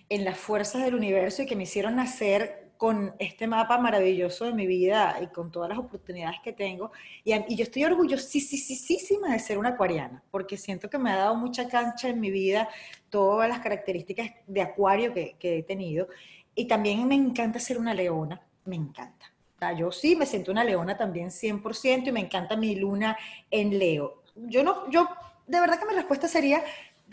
en 0.10 0.26
las 0.26 0.38
fuerzas 0.38 0.84
del 0.84 0.96
universo 0.96 1.44
y 1.44 1.46
que 1.46 1.56
me 1.56 1.64
hicieron 1.64 1.96
nacer 1.96 2.61
con 2.82 3.14
este 3.20 3.46
mapa 3.46 3.78
maravilloso 3.78 4.46
de 4.46 4.54
mi 4.54 4.66
vida 4.66 5.20
y 5.22 5.28
con 5.28 5.52
todas 5.52 5.70
las 5.70 5.78
oportunidades 5.78 6.40
que 6.44 6.52
tengo. 6.52 6.92
Y, 7.24 7.56
yo 7.56 7.64
estoy 7.64 7.84
orgullosísima 7.84 9.32
de 9.32 9.38
ser 9.38 9.60
una 9.60 9.70
acuariana, 9.70 10.24
porque 10.32 10.58
siento 10.58 10.90
que 10.90 10.98
me 10.98 11.12
ha 11.12 11.18
dado 11.18 11.36
mucha 11.36 11.68
cancha 11.68 12.10
en 12.10 12.20
mi 12.20 12.32
vida, 12.32 12.68
todas 13.12 13.48
las 13.48 13.60
características 13.60 14.32
de 14.48 14.62
acuario 14.64 15.14
que, 15.14 15.36
que 15.38 15.60
he 15.60 15.62
tenido. 15.62 16.08
Y 16.56 16.66
también 16.66 17.08
me 17.08 17.14
encanta 17.14 17.60
ser 17.60 17.78
una 17.78 17.94
leona, 17.94 18.42
me 18.66 18.78
encanta. 18.78 19.32
O 19.62 19.78
yo 19.78 19.92
sí 19.92 20.16
me 20.16 20.26
siento 20.26 20.52
una 20.52 20.64
leona 20.64 20.98
también 20.98 21.30
100% 21.30 22.08
y 22.08 22.12
me 22.12 22.22
encanta 22.22 22.58
mi 22.58 22.74
luna 22.74 23.16
en 23.52 23.78
Leo. 23.78 24.24
Yo 24.36 24.64
no, 24.64 24.90
yo 24.90 25.08
de 25.46 25.60
verdad 25.60 25.78
que 25.78 25.86
mi 25.86 25.94
respuesta 25.94 26.28
sería 26.28 26.64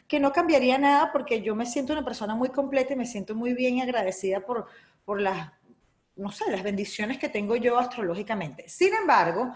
que 0.06 0.18
no 0.18 0.32
cambiaría 0.32 0.78
nada 0.78 1.12
porque 1.12 1.42
yo 1.42 1.54
me 1.54 1.66
siento 1.66 1.92
una 1.92 2.06
persona 2.06 2.34
muy 2.34 2.48
completa 2.48 2.94
y 2.94 2.96
me 2.96 3.04
siento 3.04 3.34
muy 3.34 3.52
bien 3.52 3.82
agradecida 3.82 4.40
por, 4.40 4.66
por 5.04 5.20
las, 5.20 5.57
no 6.18 6.32
sé, 6.32 6.50
las 6.50 6.62
bendiciones 6.62 7.18
que 7.18 7.28
tengo 7.28 7.56
yo 7.56 7.78
astrológicamente. 7.78 8.68
Sin 8.68 8.92
embargo, 8.92 9.54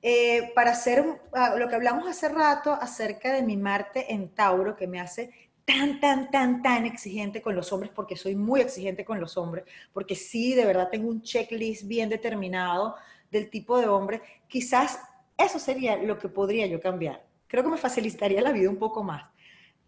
eh, 0.00 0.52
para 0.54 0.70
hacer 0.70 1.04
ah, 1.32 1.54
lo 1.58 1.68
que 1.68 1.74
hablamos 1.74 2.06
hace 2.06 2.28
rato 2.28 2.72
acerca 2.72 3.32
de 3.32 3.42
mi 3.42 3.56
Marte 3.56 4.12
en 4.12 4.28
Tauro, 4.28 4.76
que 4.76 4.86
me 4.86 5.00
hace 5.00 5.30
tan, 5.64 5.98
tan, 6.00 6.30
tan, 6.30 6.62
tan 6.62 6.86
exigente 6.86 7.42
con 7.42 7.56
los 7.56 7.72
hombres, 7.72 7.90
porque 7.94 8.16
soy 8.16 8.36
muy 8.36 8.60
exigente 8.60 9.04
con 9.04 9.20
los 9.20 9.36
hombres, 9.36 9.64
porque 9.92 10.14
sí, 10.14 10.54
de 10.54 10.64
verdad 10.64 10.88
tengo 10.90 11.08
un 11.08 11.22
checklist 11.22 11.86
bien 11.86 12.08
determinado 12.08 12.94
del 13.30 13.50
tipo 13.50 13.78
de 13.80 13.88
hombre, 13.88 14.22
quizás 14.46 15.00
eso 15.36 15.58
sería 15.58 15.96
lo 15.96 16.18
que 16.18 16.28
podría 16.28 16.66
yo 16.66 16.80
cambiar. 16.80 17.24
Creo 17.48 17.64
que 17.64 17.70
me 17.70 17.76
facilitaría 17.76 18.40
la 18.40 18.52
vida 18.52 18.70
un 18.70 18.76
poco 18.76 19.02
más. 19.02 19.24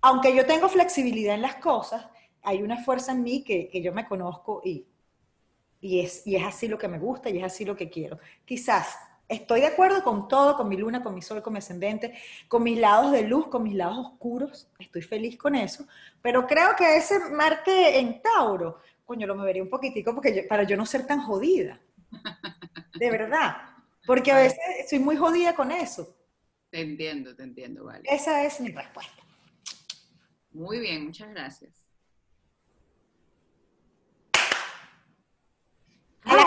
Aunque 0.01 0.35
yo 0.35 0.45
tengo 0.45 0.68
flexibilidad 0.68 1.35
en 1.35 1.43
las 1.43 1.57
cosas, 1.57 2.07
hay 2.43 2.62
una 2.62 2.83
fuerza 2.83 3.12
en 3.12 3.22
mí 3.22 3.45
que, 3.45 3.68
que 3.68 3.83
yo 3.83 3.93
me 3.93 4.07
conozco 4.07 4.62
y, 4.64 4.87
y, 5.81 6.01
es, 6.01 6.27
y 6.27 6.37
es 6.37 6.45
así 6.45 6.68
lo 6.68 6.79
que 6.79 6.89
me 6.89 6.99
gusta 6.99 7.31
y 7.31 7.39
es 7.39 7.45
así 7.45 7.64
lo 7.64 7.77
que 7.77 7.91
quiero. 7.91 8.18
Quizás 8.45 8.97
estoy 9.29 9.61
de 9.61 9.66
acuerdo 9.66 10.03
con 10.03 10.29
todo, 10.29 10.57
con 10.57 10.68
mi 10.68 10.77
luna, 10.77 11.03
con 11.03 11.14
mi 11.14 11.22
sol, 11.22 11.43
con 11.43 11.53
mi 11.53 11.59
ascendente, 11.59 12.14
con 12.49 12.62
mis 12.62 12.79
lados 12.79 13.12
de 13.12 13.22
luz, 13.22 13.49
con 13.49 13.62
mis 13.62 13.74
lados 13.74 13.99
oscuros, 14.07 14.68
estoy 14.79 15.03
feliz 15.03 15.37
con 15.37 15.55
eso, 15.55 15.87
pero 16.22 16.47
creo 16.47 16.77
que 16.77 16.97
ese 16.97 17.18
Marte 17.31 17.99
en 17.99 18.22
Tauro, 18.22 18.79
coño, 19.05 19.27
lo 19.27 19.35
movería 19.37 19.62
un 19.62 19.70
poquitico 19.70 20.14
porque 20.14 20.35
yo- 20.35 20.49
para 20.49 20.62
yo 20.64 20.77
no 20.77 20.87
ser 20.87 21.07
tan 21.07 21.22
jodida. 21.22 21.81
De 22.95 23.11
verdad. 23.11 23.57
Porque 24.05 24.33
a 24.33 24.37
veces 24.39 24.59
soy 24.89 24.99
muy 24.99 25.16
jodida 25.16 25.55
con 25.55 25.70
eso. 25.70 26.16
Te 26.70 26.81
entiendo, 26.81 27.35
te 27.35 27.43
entiendo, 27.43 27.85
vale. 27.85 28.05
Esa 28.09 28.45
es 28.45 28.61
mi 28.61 28.70
respuesta. 28.70 29.22
Muy 30.51 30.81
bien, 30.81 31.05
muchas 31.05 31.31
gracias. 31.31 31.86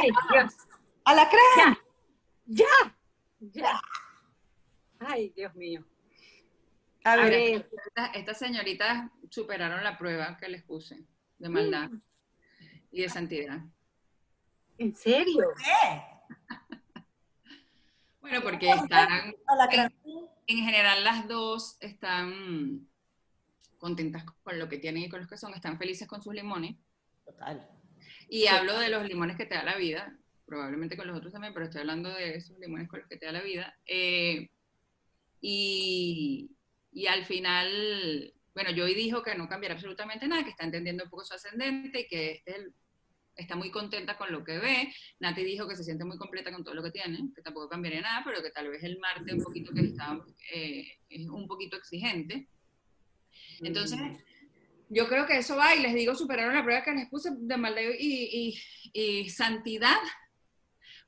Ay, 0.02 0.12
Dios. 0.32 0.54
¡Alacrán! 1.04 1.78
Ya, 2.46 2.66
ya. 3.40 3.82
Ay, 5.00 5.30
Dios 5.36 5.54
mío. 5.56 5.84
A 7.04 7.14
A 7.14 7.16
ver, 7.18 7.66
Estas, 8.14 8.38
señoritas 8.38 9.10
superaron 9.30 9.84
la 9.84 9.98
prueba 9.98 10.38
que 10.38 10.50
les 10.50 10.64
puse 10.64 11.06
de 11.38 11.50
maldad 11.50 11.90
y 12.92 13.02
de 13.02 13.10
santidad. 13.10 13.60
¿en 14.78 14.96
serio? 14.96 15.48
¿qué? 15.58 16.02
Bueno, 18.22 18.44
porque 18.44 18.70
están, 18.70 19.34
en 20.46 20.58
general 20.58 21.04
las 21.04 21.28
dos 21.28 21.78
están 21.80 22.88
contentas 23.80 24.24
con 24.44 24.60
lo 24.60 24.70
que 24.70 24.78
tienen 24.78 25.04
y 25.04 25.10
con 25.10 25.22
los 25.22 25.28
que 25.28 25.38
son, 25.38 25.54
están 25.56 25.80
felices 25.80 26.08
con 26.08 26.22
sus 26.22 26.36
limones. 26.36 26.76
Total. 27.26 27.68
Y 28.30 28.46
hablo 28.48 28.78
de 28.80 28.90
los 28.90 29.08
limones 29.08 29.38
que 29.38 29.46
te 29.46 29.56
da 29.56 29.64
la 29.64 29.76
vida, 29.76 30.16
probablemente 30.46 30.96
con 30.96 31.08
los 31.08 31.18
otros 31.18 31.34
también, 31.34 31.54
pero 31.54 31.66
estoy 31.66 31.82
hablando 31.82 32.10
de 32.10 32.36
esos 32.36 32.58
limones 32.60 32.88
con 32.88 33.00
los 33.00 33.10
que 33.10 33.18
te 33.18 33.26
da 33.26 33.32
la 33.32 33.42
vida. 33.42 33.76
Eh, 33.86 34.50
y, 35.42 36.52
y 36.92 37.08
al 37.08 37.26
final, 37.26 38.34
bueno, 38.54 38.72
Joy 38.76 38.94
dijo 38.94 39.24
que 39.24 39.36
no 39.36 39.48
cambiará 39.48 39.76
absolutamente 39.76 40.28
nada, 40.28 40.44
que 40.44 40.52
está 40.52 40.66
entendiendo 40.66 41.04
un 41.04 41.10
poco 41.10 41.24
su 41.24 41.34
ascendente 41.34 42.02
y 42.02 42.08
que 42.08 42.32
este 42.34 42.52
es 42.52 42.58
el- 42.58 42.74
está 43.36 43.56
muy 43.56 43.72
contenta 43.72 44.18
con 44.18 44.32
lo 44.34 44.44
que 44.44 44.58
ve. 44.60 44.94
Nati 45.20 45.44
dijo 45.46 45.68
que 45.68 45.76
se 45.78 45.84
siente 45.86 46.04
muy 46.04 46.18
completa 46.18 46.52
con 46.52 46.64
todo 46.64 46.74
lo 46.76 46.84
que 46.84 46.92
tiene, 46.92 47.18
que 47.34 47.42
tampoco 47.42 47.70
cambiaría 47.70 48.02
nada, 48.02 48.22
pero 48.26 48.44
que 48.44 48.52
tal 48.52 48.70
vez 48.70 48.84
el 48.84 49.00
Marte 49.00 49.34
un 49.34 49.42
poquito 49.44 49.72
que 49.74 49.82
está, 49.82 50.20
eh, 50.54 50.86
es 51.10 51.28
un 51.30 51.48
poquito 51.48 51.78
exigente. 51.78 52.50
Entonces, 53.62 54.00
yo 54.90 55.08
creo 55.08 55.26
que 55.26 55.38
eso 55.38 55.56
va 55.56 55.76
y 55.76 55.80
les 55.82 55.94
digo, 55.94 56.16
superaron 56.16 56.56
la 56.56 56.64
prueba 56.64 56.84
que 56.84 56.92
les 56.92 57.08
puse 57.10 57.30
de 57.38 57.58
maldad 57.58 57.82
y, 57.98 58.58
y- 58.94 59.22
y 59.22 59.30
santidad, 59.30 59.98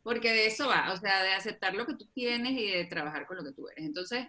porque 0.04 0.32
de 0.32 0.46
eso 0.48 0.68
va, 0.68 0.92
o 0.94 0.98
sea, 0.98 1.22
de 1.24 1.34
aceptar 1.34 1.74
lo 1.74 1.86
que 1.86 1.96
tú 1.96 2.08
tienes 2.14 2.54
y 2.54 2.72
de 2.72 2.86
trabajar 2.86 3.26
con 3.28 3.38
lo 3.38 3.44
que 3.44 3.52
tú 3.54 3.68
eres. 3.68 3.86
Entonces, 3.86 4.26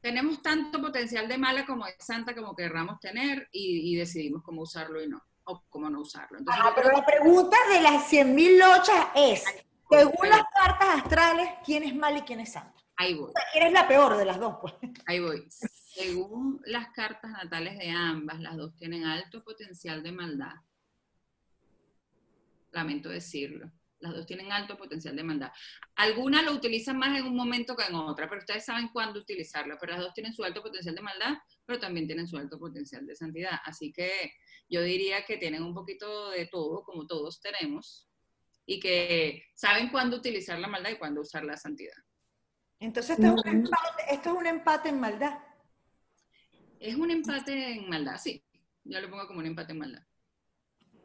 tenemos 0.00 0.40
tanto 0.42 0.80
potencial 0.80 1.26
de 1.28 1.38
mala 1.38 1.66
como 1.66 1.84
de 1.86 1.94
santa 1.98 2.34
como 2.34 2.54
querramos 2.54 3.00
tener 3.00 3.48
y, 3.52 3.92
y 3.92 3.96
decidimos 3.96 4.42
cómo 4.44 4.62
usarlo 4.62 5.02
y 5.02 5.08
no, 5.08 5.20
o 5.44 5.64
cómo 5.68 5.90
no 5.90 6.00
usarlo. 6.00 6.38
Entonces, 6.38 6.62
Ah, 6.64 6.72
pero 6.74 6.90
la 6.96 7.04
pregunta 7.04 7.56
de 7.72 7.80
las 7.80 8.04
100.000 8.08 8.58
lochas 8.58 9.06
es, 9.16 9.44
según 9.90 10.28
las 10.28 10.42
cartas 10.54 10.88
astrales, 11.02 11.48
¿quién 11.64 11.82
es 11.82 11.94
mal 11.96 12.16
y 12.16 12.22
quién 12.22 12.40
es 12.40 12.52
santa? 12.52 12.74
ahí 13.00 13.14
voy. 13.14 13.28
O 13.28 13.32
sea, 13.32 13.42
¿Quién 13.52 13.66
es 13.68 13.72
la 13.72 13.86
peor 13.86 14.16
de 14.16 14.24
las 14.24 14.40
dos? 14.40 14.56
Pues? 14.60 14.74
Ahí 15.06 15.20
voy. 15.20 15.46
Según 15.98 16.60
las 16.64 16.90
cartas 16.90 17.32
natales 17.32 17.76
de 17.76 17.90
ambas, 17.90 18.38
las 18.38 18.56
dos 18.56 18.76
tienen 18.76 19.04
alto 19.04 19.42
potencial 19.42 20.00
de 20.00 20.12
maldad. 20.12 20.54
Lamento 22.70 23.08
decirlo. 23.08 23.72
Las 23.98 24.14
dos 24.14 24.24
tienen 24.24 24.52
alto 24.52 24.76
potencial 24.76 25.16
de 25.16 25.24
maldad. 25.24 25.50
Algunas 25.96 26.44
lo 26.44 26.52
utilizan 26.52 26.98
más 26.98 27.18
en 27.18 27.26
un 27.26 27.34
momento 27.34 27.74
que 27.74 27.84
en 27.84 27.96
otra, 27.96 28.28
pero 28.28 28.38
ustedes 28.38 28.64
saben 28.64 28.90
cuándo 28.92 29.18
utilizarlo. 29.18 29.76
Pero 29.80 29.94
las 29.94 30.02
dos 30.02 30.14
tienen 30.14 30.32
su 30.32 30.44
alto 30.44 30.62
potencial 30.62 30.94
de 30.94 31.02
maldad, 31.02 31.34
pero 31.66 31.80
también 31.80 32.06
tienen 32.06 32.28
su 32.28 32.36
alto 32.36 32.60
potencial 32.60 33.04
de 33.04 33.16
santidad. 33.16 33.58
Así 33.64 33.92
que 33.92 34.34
yo 34.68 34.82
diría 34.82 35.24
que 35.24 35.36
tienen 35.36 35.64
un 35.64 35.74
poquito 35.74 36.30
de 36.30 36.46
todo, 36.46 36.84
como 36.84 37.08
todos 37.08 37.40
tenemos, 37.40 38.08
y 38.66 38.78
que 38.78 39.46
saben 39.52 39.88
cuándo 39.88 40.18
utilizar 40.18 40.60
la 40.60 40.68
maldad 40.68 40.90
y 40.90 40.96
cuándo 40.96 41.22
usar 41.22 41.44
la 41.44 41.56
santidad. 41.56 41.96
Entonces, 42.78 43.18
esto, 43.18 43.34
es 43.34 43.44
un 43.44 43.48
empate, 43.48 44.02
esto 44.10 44.30
es 44.30 44.36
un 44.36 44.46
empate 44.46 44.88
en 44.90 45.00
maldad. 45.00 45.47
Es 46.80 46.94
un 46.94 47.10
empate 47.10 47.72
en 47.72 47.88
maldad, 47.88 48.18
sí. 48.18 48.42
Yo 48.84 49.00
lo 49.00 49.10
pongo 49.10 49.26
como 49.26 49.40
un 49.40 49.46
empate 49.46 49.72
en 49.72 49.78
maldad. 49.78 50.02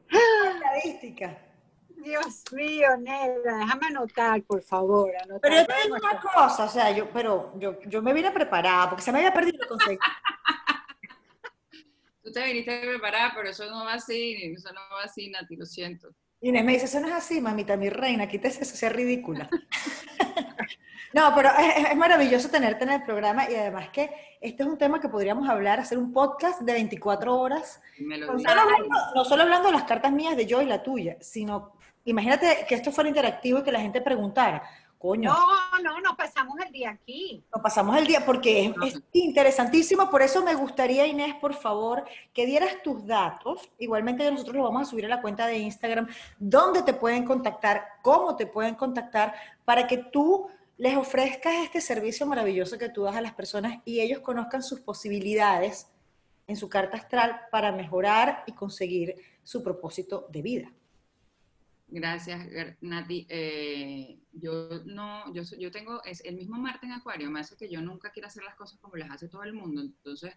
Estadística. 0.09 1.37
Dios 2.03 2.43
mío, 2.51 2.89
Nela, 2.97 3.59
déjame 3.59 3.87
anotar, 3.87 4.41
por 4.43 4.61
favor. 4.61 5.11
Anotar 5.15 5.39
Pero 5.41 5.55
yo 5.55 5.65
te 5.65 5.73
digo 5.83 5.95
una 5.95 6.19
cosa, 6.19 6.65
o 6.65 6.69
sea, 6.69 6.91
yo, 6.91 7.09
pero 7.11 7.53
yo, 7.57 7.79
yo 7.83 8.01
me 8.01 8.13
vine 8.13 8.31
preparada, 8.31 8.89
porque 8.89 9.03
se 9.03 9.11
me 9.11 9.19
había 9.19 9.33
perdido 9.33 9.57
el 9.61 9.67
concepto. 9.67 10.05
Tú 12.23 12.31
te 12.31 12.43
viniste 12.45 12.81
preparada, 12.81 13.33
pero 13.35 13.49
eso 13.49 13.69
no 13.69 13.85
va 13.85 13.93
así, 13.93 14.53
eso 14.55 14.71
no 14.73 14.81
va 14.95 15.03
así, 15.03 15.29
Nati, 15.29 15.55
lo 15.55 15.65
siento. 15.65 16.09
Inés 16.41 16.65
me 16.65 16.73
dice, 16.73 16.85
eso 16.85 16.99
no 16.99 17.07
es 17.07 17.13
así, 17.13 17.39
mamita, 17.39 17.77
mi 17.77 17.89
reina, 17.89 18.27
quítese 18.27 18.63
eso, 18.63 18.75
sea 18.75 18.89
ridícula. 18.89 19.49
No, 21.13 21.31
pero 21.35 21.49
es, 21.57 21.91
es 21.91 21.95
maravilloso 21.95 22.49
tenerte 22.49 22.83
en 22.83 22.91
el 22.91 23.03
programa 23.03 23.49
y 23.49 23.55
además 23.55 23.89
que 23.89 24.09
este 24.41 24.63
es 24.63 24.69
un 24.69 24.77
tema 24.77 24.99
que 24.99 25.07
podríamos 25.07 25.47
hablar, 25.47 25.79
hacer 25.79 25.97
un 25.97 26.11
podcast 26.11 26.61
de 26.61 26.73
24 26.73 27.39
horas, 27.39 27.81
Me 27.99 28.17
lo 28.17 28.33
no 28.33 28.39
solo 28.39 28.61
hablando, 28.61 28.95
no 29.15 29.25
solo 29.25 29.43
hablando 29.43 29.67
de 29.67 29.73
las 29.73 29.83
cartas 29.83 30.11
mías 30.11 30.35
de 30.35 30.45
yo 30.47 30.61
y 30.61 30.65
la 30.65 30.81
tuya, 30.81 31.17
sino 31.21 31.73
imagínate 32.03 32.65
que 32.67 32.75
esto 32.75 32.91
fuera 32.91 33.09
interactivo 33.09 33.59
y 33.59 33.63
que 33.63 33.71
la 33.71 33.79
gente 33.79 34.01
preguntara, 34.01 34.63
coño, 34.97 35.31
No, 35.31 35.83
no, 35.83 36.01
nos 36.01 36.15
pasamos 36.15 36.57
el 36.65 36.71
día 36.71 36.89
aquí. 36.89 37.45
Nos 37.53 37.61
pasamos 37.61 37.95
el 37.95 38.07
día 38.07 38.25
porque 38.25 38.65
es, 38.65 38.93
es 38.93 39.03
interesantísimo, 39.13 40.09
por 40.09 40.23
eso 40.23 40.43
me 40.43 40.55
gustaría, 40.55 41.05
Inés, 41.05 41.35
por 41.35 41.53
favor, 41.53 42.03
que 42.33 42.47
dieras 42.47 42.81
tus 42.83 43.05
datos. 43.05 43.69
Igualmente 43.77 44.29
nosotros 44.31 44.55
lo 44.55 44.63
vamos 44.63 44.81
a 44.81 44.89
subir 44.89 45.05
a 45.05 45.09
la 45.09 45.21
cuenta 45.21 45.45
de 45.45 45.59
Instagram, 45.59 46.07
dónde 46.39 46.81
te 46.81 46.93
pueden 46.93 47.23
contactar, 47.23 47.85
cómo 48.01 48.35
te 48.35 48.47
pueden 48.47 48.73
contactar, 48.75 49.35
para 49.63 49.85
que 49.85 49.97
tú 49.99 50.49
les 50.83 50.97
ofrezcas 50.97 51.63
este 51.63 51.79
servicio 51.79 52.25
maravilloso 52.25 52.77
que 52.77 52.89
tú 52.89 53.03
das 53.03 53.15
a 53.15 53.21
las 53.21 53.33
personas 53.33 53.81
y 53.85 54.01
ellos 54.01 54.19
conozcan 54.19 54.61
sus 54.61 54.81
posibilidades 54.81 55.87
en 56.45 56.57
su 56.57 56.67
carta 56.67 56.97
astral 56.97 57.39
para 57.51 57.71
mejorar 57.71 58.43
y 58.47 58.51
conseguir 58.51 59.15
su 59.43 59.63
propósito 59.63 60.27
de 60.29 60.41
vida. 60.41 60.73
Gracias, 61.87 62.49
Nati. 62.81 63.25
Eh, 63.29 64.19
yo 64.33 64.83
no, 64.83 65.33
yo, 65.33 65.43
yo 65.57 65.71
tengo, 65.71 66.03
es 66.03 66.19
el 66.25 66.35
mismo 66.35 66.57
Marte 66.57 66.85
en 66.85 66.91
Acuario, 66.91 67.31
me 67.31 67.39
hace 67.39 67.55
que 67.55 67.69
yo 67.69 67.79
nunca 67.79 68.11
quiera 68.11 68.27
hacer 68.27 68.43
las 68.43 68.55
cosas 68.55 68.77
como 68.81 68.97
las 68.97 69.09
hace 69.09 69.29
todo 69.29 69.43
el 69.43 69.53
mundo. 69.53 69.79
Entonces, 69.79 70.33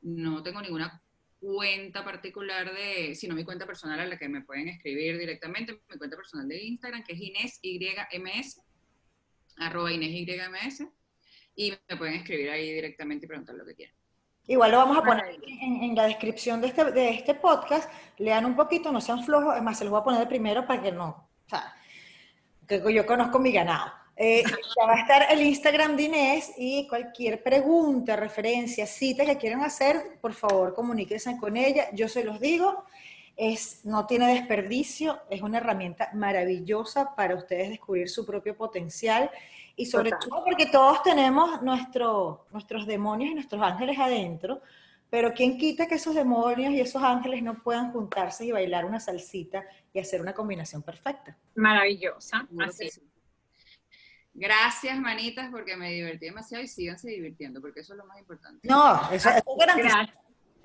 no 0.00 0.42
tengo 0.42 0.62
ninguna 0.62 1.02
cuenta 1.40 2.02
particular 2.06 2.72
de, 2.74 3.14
sino 3.14 3.34
mi 3.34 3.44
cuenta 3.44 3.66
personal 3.66 4.00
a 4.00 4.06
la 4.06 4.18
que 4.18 4.30
me 4.30 4.40
pueden 4.40 4.68
escribir 4.68 5.18
directamente, 5.18 5.74
mi 5.90 5.98
cuenta 5.98 6.16
personal 6.16 6.48
de 6.48 6.64
Instagram, 6.64 7.04
que 7.04 7.12
es 7.12 7.20
Inés 7.20 7.60
YMS, 7.62 8.62
arroba 9.60 9.92
Inés 9.92 10.10
YMS, 10.10 10.86
y 11.54 11.72
me 11.88 11.96
pueden 11.96 12.14
escribir 12.14 12.50
ahí 12.50 12.72
directamente 12.72 13.26
y 13.26 13.28
preguntar 13.28 13.54
lo 13.54 13.64
que 13.64 13.74
quieran. 13.74 13.94
Igual 14.46 14.72
lo 14.72 14.78
vamos 14.78 14.98
a 14.98 15.02
poner 15.02 15.38
en, 15.46 15.82
en 15.82 15.94
la 15.94 16.04
descripción 16.04 16.60
de 16.60 16.68
este, 16.68 16.90
de 16.90 17.10
este 17.10 17.34
podcast. 17.34 17.88
Lean 18.18 18.44
un 18.44 18.56
poquito, 18.56 18.90
no 18.90 19.00
sean 19.00 19.22
flojos. 19.22 19.56
Es 19.56 19.62
más, 19.62 19.78
se 19.78 19.84
los 19.84 19.92
voy 19.92 20.00
a 20.00 20.04
poner 20.04 20.20
de 20.20 20.26
primero 20.26 20.66
para 20.66 20.82
que 20.82 20.90
no. 20.90 21.28
O 21.46 21.48
sea, 21.48 21.74
que 22.66 22.92
yo 22.92 23.06
conozco 23.06 23.38
mi 23.38 23.52
ganado. 23.52 23.92
Eh, 24.16 24.42
ya 24.76 24.86
va 24.86 24.94
a 24.94 25.00
estar 25.00 25.26
el 25.30 25.42
Instagram 25.42 25.96
de 25.96 26.02
Inés 26.04 26.52
y 26.56 26.86
cualquier 26.88 27.42
pregunta, 27.42 28.16
referencia, 28.16 28.86
cita 28.86 29.24
que 29.24 29.36
quieran 29.36 29.62
hacer, 29.62 30.18
por 30.20 30.34
favor, 30.34 30.74
comuníquense 30.74 31.36
con 31.38 31.56
ella. 31.56 31.88
Yo 31.92 32.08
se 32.08 32.24
los 32.24 32.40
digo. 32.40 32.84
Es, 33.42 33.86
no 33.86 34.06
tiene 34.06 34.34
desperdicio, 34.34 35.18
es 35.30 35.40
una 35.40 35.56
herramienta 35.56 36.10
maravillosa 36.12 37.14
para 37.14 37.34
ustedes 37.34 37.70
descubrir 37.70 38.10
su 38.10 38.26
propio 38.26 38.54
potencial 38.54 39.30
y 39.76 39.86
sobre 39.86 40.10
Total. 40.10 40.28
todo 40.28 40.44
porque 40.44 40.66
todos 40.66 41.02
tenemos 41.02 41.62
nuestro, 41.62 42.46
nuestros 42.52 42.86
demonios 42.86 43.30
y 43.30 43.34
nuestros 43.34 43.62
ángeles 43.62 43.98
adentro, 43.98 44.60
pero 45.08 45.32
¿quién 45.32 45.56
quita 45.56 45.86
que 45.86 45.94
esos 45.94 46.14
demonios 46.14 46.72
y 46.72 46.80
esos 46.80 47.02
ángeles 47.02 47.42
no 47.42 47.62
puedan 47.62 47.92
juntarse 47.92 48.44
y 48.44 48.52
bailar 48.52 48.84
una 48.84 49.00
salsita 49.00 49.64
y 49.92 50.00
hacer 50.00 50.20
una 50.20 50.34
combinación 50.34 50.82
perfecta? 50.82 51.34
Maravillosa. 51.54 52.46
Así 52.60 52.88
es. 52.88 53.00
Gracias, 54.34 54.98
manitas, 54.98 55.50
porque 55.50 55.76
me 55.76 55.90
divertí 55.90 56.26
demasiado 56.26 56.62
y 56.62 56.68
síganse 56.68 57.08
divirtiendo, 57.08 57.60
porque 57.60 57.80
eso 57.80 57.94
es 57.94 57.98
lo 57.98 58.04
más 58.04 58.18
importante. 58.18 58.68
No, 58.68 59.10
eso, 59.10 59.30
eso 59.30 59.38
es 59.38 59.44
garantizado. 59.58 60.19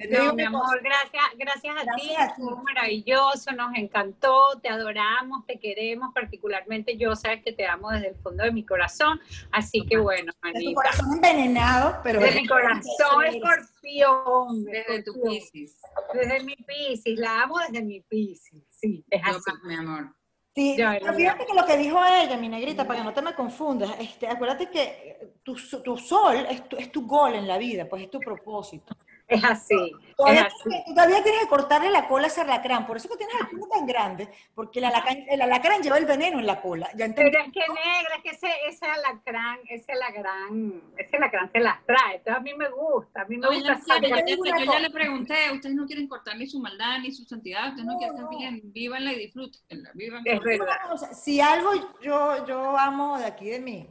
No, 0.10 0.34
mi 0.34 0.44
amor, 0.44 0.82
gracias, 0.84 1.24
gracias 1.38 1.78
a 1.78 1.84
Gracias 1.84 2.02
ti, 2.10 2.16
a 2.16 2.26
ti. 2.28 2.32
estuvo 2.42 2.58
maravilloso, 2.64 3.52
nos 3.54 3.74
encantó, 3.78 4.60
te 4.62 4.68
adoramos, 4.70 5.46
te 5.46 5.58
queremos, 5.58 6.14
particularmente 6.14 6.98
yo, 6.98 7.16
sabes 7.16 7.42
que 7.44 7.54
te 7.54 7.66
amo 7.66 7.90
desde 7.92 8.10
el 8.10 8.16
fondo 8.16 8.44
de 8.44 8.52
mi 8.52 8.66
corazón, 8.66 9.20
así 9.52 9.86
que 9.86 9.98
bueno, 9.98 10.34
de 10.54 10.64
tu 10.66 10.74
corazón 10.74 11.14
envenenado, 11.14 12.00
pero... 12.04 12.20
de 12.20 12.32
mi 12.32 12.46
corazón, 12.46 13.26
escorpión, 13.26 14.66
Desde 14.66 15.04
tu 15.04 15.14
Piscis. 15.22 15.80
desde 16.14 16.44
mi 16.44 16.56
piscis, 16.56 17.18
la 17.18 17.44
amo 17.44 17.60
desde 17.60 17.82
mi 17.84 18.02
piscis, 18.02 18.64
sí, 18.70 19.06
es 19.10 19.22
Yo 19.22 19.30
así. 19.30 19.52
mi 19.64 19.76
amor. 19.76 20.14
Sí, 20.54 20.76
pero 20.78 21.14
fíjate 21.14 21.46
que 21.46 21.54
lo 21.54 21.66
que 21.66 21.78
dijo 21.78 22.00
ella, 22.06 22.38
mi 22.38 22.48
negrita, 22.48 22.88
para 22.88 23.00
que 23.00 23.06
no 23.06 23.14
te 23.14 23.22
me 23.22 23.34
confundas, 23.36 23.92
este, 24.00 24.26
acuérdate 24.28 24.70
que 24.70 25.36
tu, 25.44 25.56
tu 25.84 25.98
sol 25.98 26.46
es 26.50 26.70
tu, 26.70 26.78
es 26.78 26.92
tu 26.94 27.06
gol 27.06 27.34
en 27.36 27.46
la 27.46 27.58
vida, 27.58 27.86
pues 27.90 28.04
es 28.04 28.10
tu 28.10 28.20
propósito. 28.20 28.96
Es 29.28 29.44
así, 29.44 29.74
es 29.74 30.16
Todavía, 30.16 30.44
así. 30.44 30.56
tienes 30.64 30.86
que- 30.86 30.94
todavía 30.94 31.24
tienes 31.24 31.42
que 31.42 31.48
cortarle 31.48 31.90
la 31.90 32.08
cola 32.08 32.26
a 32.26 32.28
ese 32.28 32.42
alacrán, 32.42 32.86
por 32.86 32.98
eso 32.98 33.10
que 33.10 33.18
tienes 33.18 33.36
el 33.42 33.48
culo 33.48 33.68
tan 33.68 33.88
grande, 33.88 34.30
porque 34.54 34.78
el 34.78 34.86
alacrán, 34.86 35.26
el 35.28 35.42
alacrán 35.42 35.82
lleva 35.82 35.98
el 35.98 36.06
veneno 36.06 36.38
en 36.40 36.46
la 36.46 36.62
cola. 36.62 36.88
Ya. 36.96 37.08
Pero 37.16 37.30
es 37.40 37.52
que 37.52 37.60
negra, 37.62 38.16
es 38.18 38.24
que 38.24 38.30
ese, 38.30 38.48
ese 38.70 38.86
alacrán, 38.86 39.58
ese 39.68 39.92
alacrán, 39.94 40.80
ese 40.98 41.18
alacrán 41.18 41.52
se 41.52 41.60
las 41.60 41.84
trae. 41.88 42.18
Entonces 42.18 42.36
a 42.36 42.40
mí 42.40 42.54
me 42.54 42.70
gusta, 42.70 43.22
a 43.22 43.26
mí 43.26 43.36
me 43.38 43.42
No, 43.48 43.52
yo, 43.52 43.60
gusta 43.74 44.00
no 44.00 44.08
yo, 44.08 44.16
yo- 44.16 44.46
yo 44.46 44.52
cosa. 44.54 44.74
ya 44.74 44.80
le 44.80 44.90
pregunté, 44.92 45.36
ustedes 45.52 45.76
no 45.76 45.88
quieren 45.88 46.08
cortar 46.08 46.38
ni 46.38 46.46
su 46.46 46.60
maldad 46.60 47.00
ni 47.00 47.12
su 47.12 47.24
santidad, 47.26 47.70
ustedes 47.70 47.86
no, 47.88 47.94
No, 47.94 47.98
quieren, 47.98 48.16
no. 48.18 48.24
están 48.32 48.38
bien, 48.40 48.62
vívanla 48.74 49.12
y 49.12 49.18
disfrútenla, 49.18 49.90
vivan. 49.96 50.22
Es 50.24 50.40
verdad. 50.40 50.78
Si 51.14 51.42
algo 51.42 51.72
yo, 52.02 52.46
yo 52.46 52.78
amo 52.78 53.18
de 53.18 53.26
aquí 53.26 53.50
de 53.50 53.60
mi, 53.60 53.90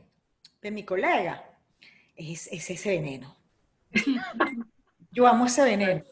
de 0.62 0.70
mi 0.70 0.84
colega, 0.84 1.44
es, 2.14 2.46
es 2.52 2.70
ese 2.70 2.88
veneno. 2.90 3.34
Yo 5.14 5.26
amo 5.26 5.46
ese 5.46 5.62
veneno. 5.64 6.02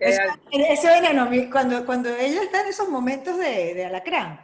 Eh, 0.00 0.16
Ese, 0.50 0.88
veneno, 0.88 1.28
cuando, 1.50 1.84
cuando 1.86 2.08
ella 2.10 2.42
está 2.42 2.62
en 2.62 2.68
esos 2.68 2.88
momentos 2.88 3.38
de, 3.38 3.74
de 3.74 3.86
alacrán, 3.86 4.40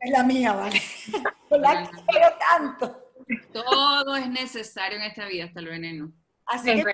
es 0.00 0.10
la 0.10 0.24
mía, 0.24 0.52
¿vale? 0.52 0.80
Yo 1.50 1.56
la 1.58 1.88
quiero 2.08 2.26
tanto. 2.38 3.12
Todo 3.52 4.16
es 4.16 4.28
necesario 4.28 4.98
en 4.98 5.04
esta 5.04 5.26
vida, 5.26 5.44
hasta 5.44 5.60
el 5.60 5.68
veneno. 5.68 6.12
Así 6.46 6.70
Es 6.70 6.84
que, 6.84 6.92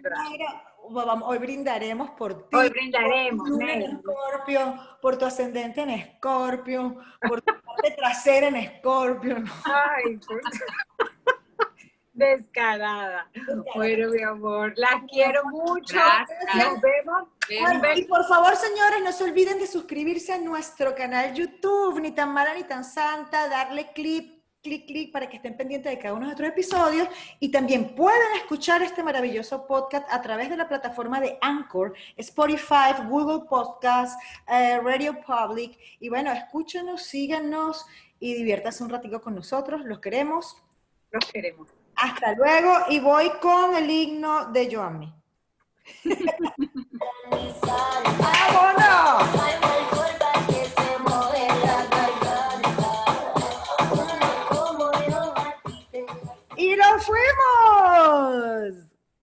hoy 1.25 1.39
brindaremos 1.39 2.11
por 2.11 2.49
ti. 2.49 2.57
Hoy 2.57 2.69
brindaremos, 2.69 3.49
por 3.49 3.59
tu 3.59 3.65
en. 3.67 3.83
Escorpio, 3.83 4.75
por 5.01 5.19
tu 5.19 5.25
ascendente 5.25 5.81
en 5.83 5.91
Escorpio, 5.91 6.97
por 7.27 7.41
tu 7.43 7.53
parte 7.63 7.91
trasera 7.97 8.49
en 8.49 8.57
Escorpio. 8.57 9.39
¿no? 9.39 9.53
Ay, 9.65 10.17
por- 10.19 10.41
descarada. 12.19 13.31
Bueno, 13.75 14.11
mi 14.11 14.23
amor, 14.23 14.75
las 14.77 15.03
quiero 15.11 15.45
mucho. 15.47 15.95
Gracias. 15.95 16.57
Nos 16.57 16.81
vemos. 16.81 17.29
Y 17.97 18.05
por 18.05 18.27
favor, 18.27 18.55
señores, 18.57 19.03
no 19.03 19.13
se 19.13 19.25
olviden 19.25 19.59
de 19.59 19.67
suscribirse 19.67 20.33
a 20.35 20.39
nuestro 20.39 20.95
canal 20.95 21.33
YouTube, 21.33 22.01
ni 22.01 22.11
tan 22.11 22.33
mala 22.35 22.55
ni 22.55 22.65
tan 22.65 22.85
santa, 22.85 23.49
darle 23.49 23.93
clic, 23.93 24.43
clic, 24.63 24.87
clic 24.87 25.13
para 25.13 25.29
que 25.29 25.37
estén 25.37 25.57
pendientes 25.57 25.91
de 25.91 25.99
cada 25.99 26.13
uno 26.13 26.23
de 26.23 26.27
nuestros 26.27 26.49
episodios 26.49 27.09
y 27.41 27.51
también 27.51 27.95
pueden 27.95 28.35
escuchar 28.37 28.83
este 28.83 29.03
maravilloso 29.03 29.67
podcast 29.67 30.07
a 30.11 30.21
través 30.21 30.51
de 30.51 30.57
la 30.57 30.69
plataforma 30.69 31.21
de 31.21 31.39
Anchor, 31.41 31.95
Spotify, 32.17 32.93
Google 33.09 33.47
Podcast, 33.49 34.21
eh, 34.49 34.81
Radio 34.81 35.15
Public 35.23 35.79
y 36.01 36.09
bueno, 36.09 36.33
escúchenos, 36.33 37.03
síganos 37.03 37.87
y 38.21 38.35
diviértanse 38.35 38.83
un 38.83 38.91
ratico 38.91 39.21
con 39.21 39.35
nosotros, 39.35 39.85
los 39.85 40.01
queremos. 40.01 40.57
Los 41.11 41.25
queremos. 41.33 41.78
Hasta 42.01 42.33
luego 42.35 42.73
y 42.91 43.01
voy 43.01 43.29
con 43.41 43.75
el 43.75 43.91
himno 43.91 44.47
de 44.53 44.73
Joami. 44.73 45.13
¡Vámonos! 48.21 49.35
¡Y 56.57 56.77
nos 56.77 57.05
fuimos! 57.05 58.88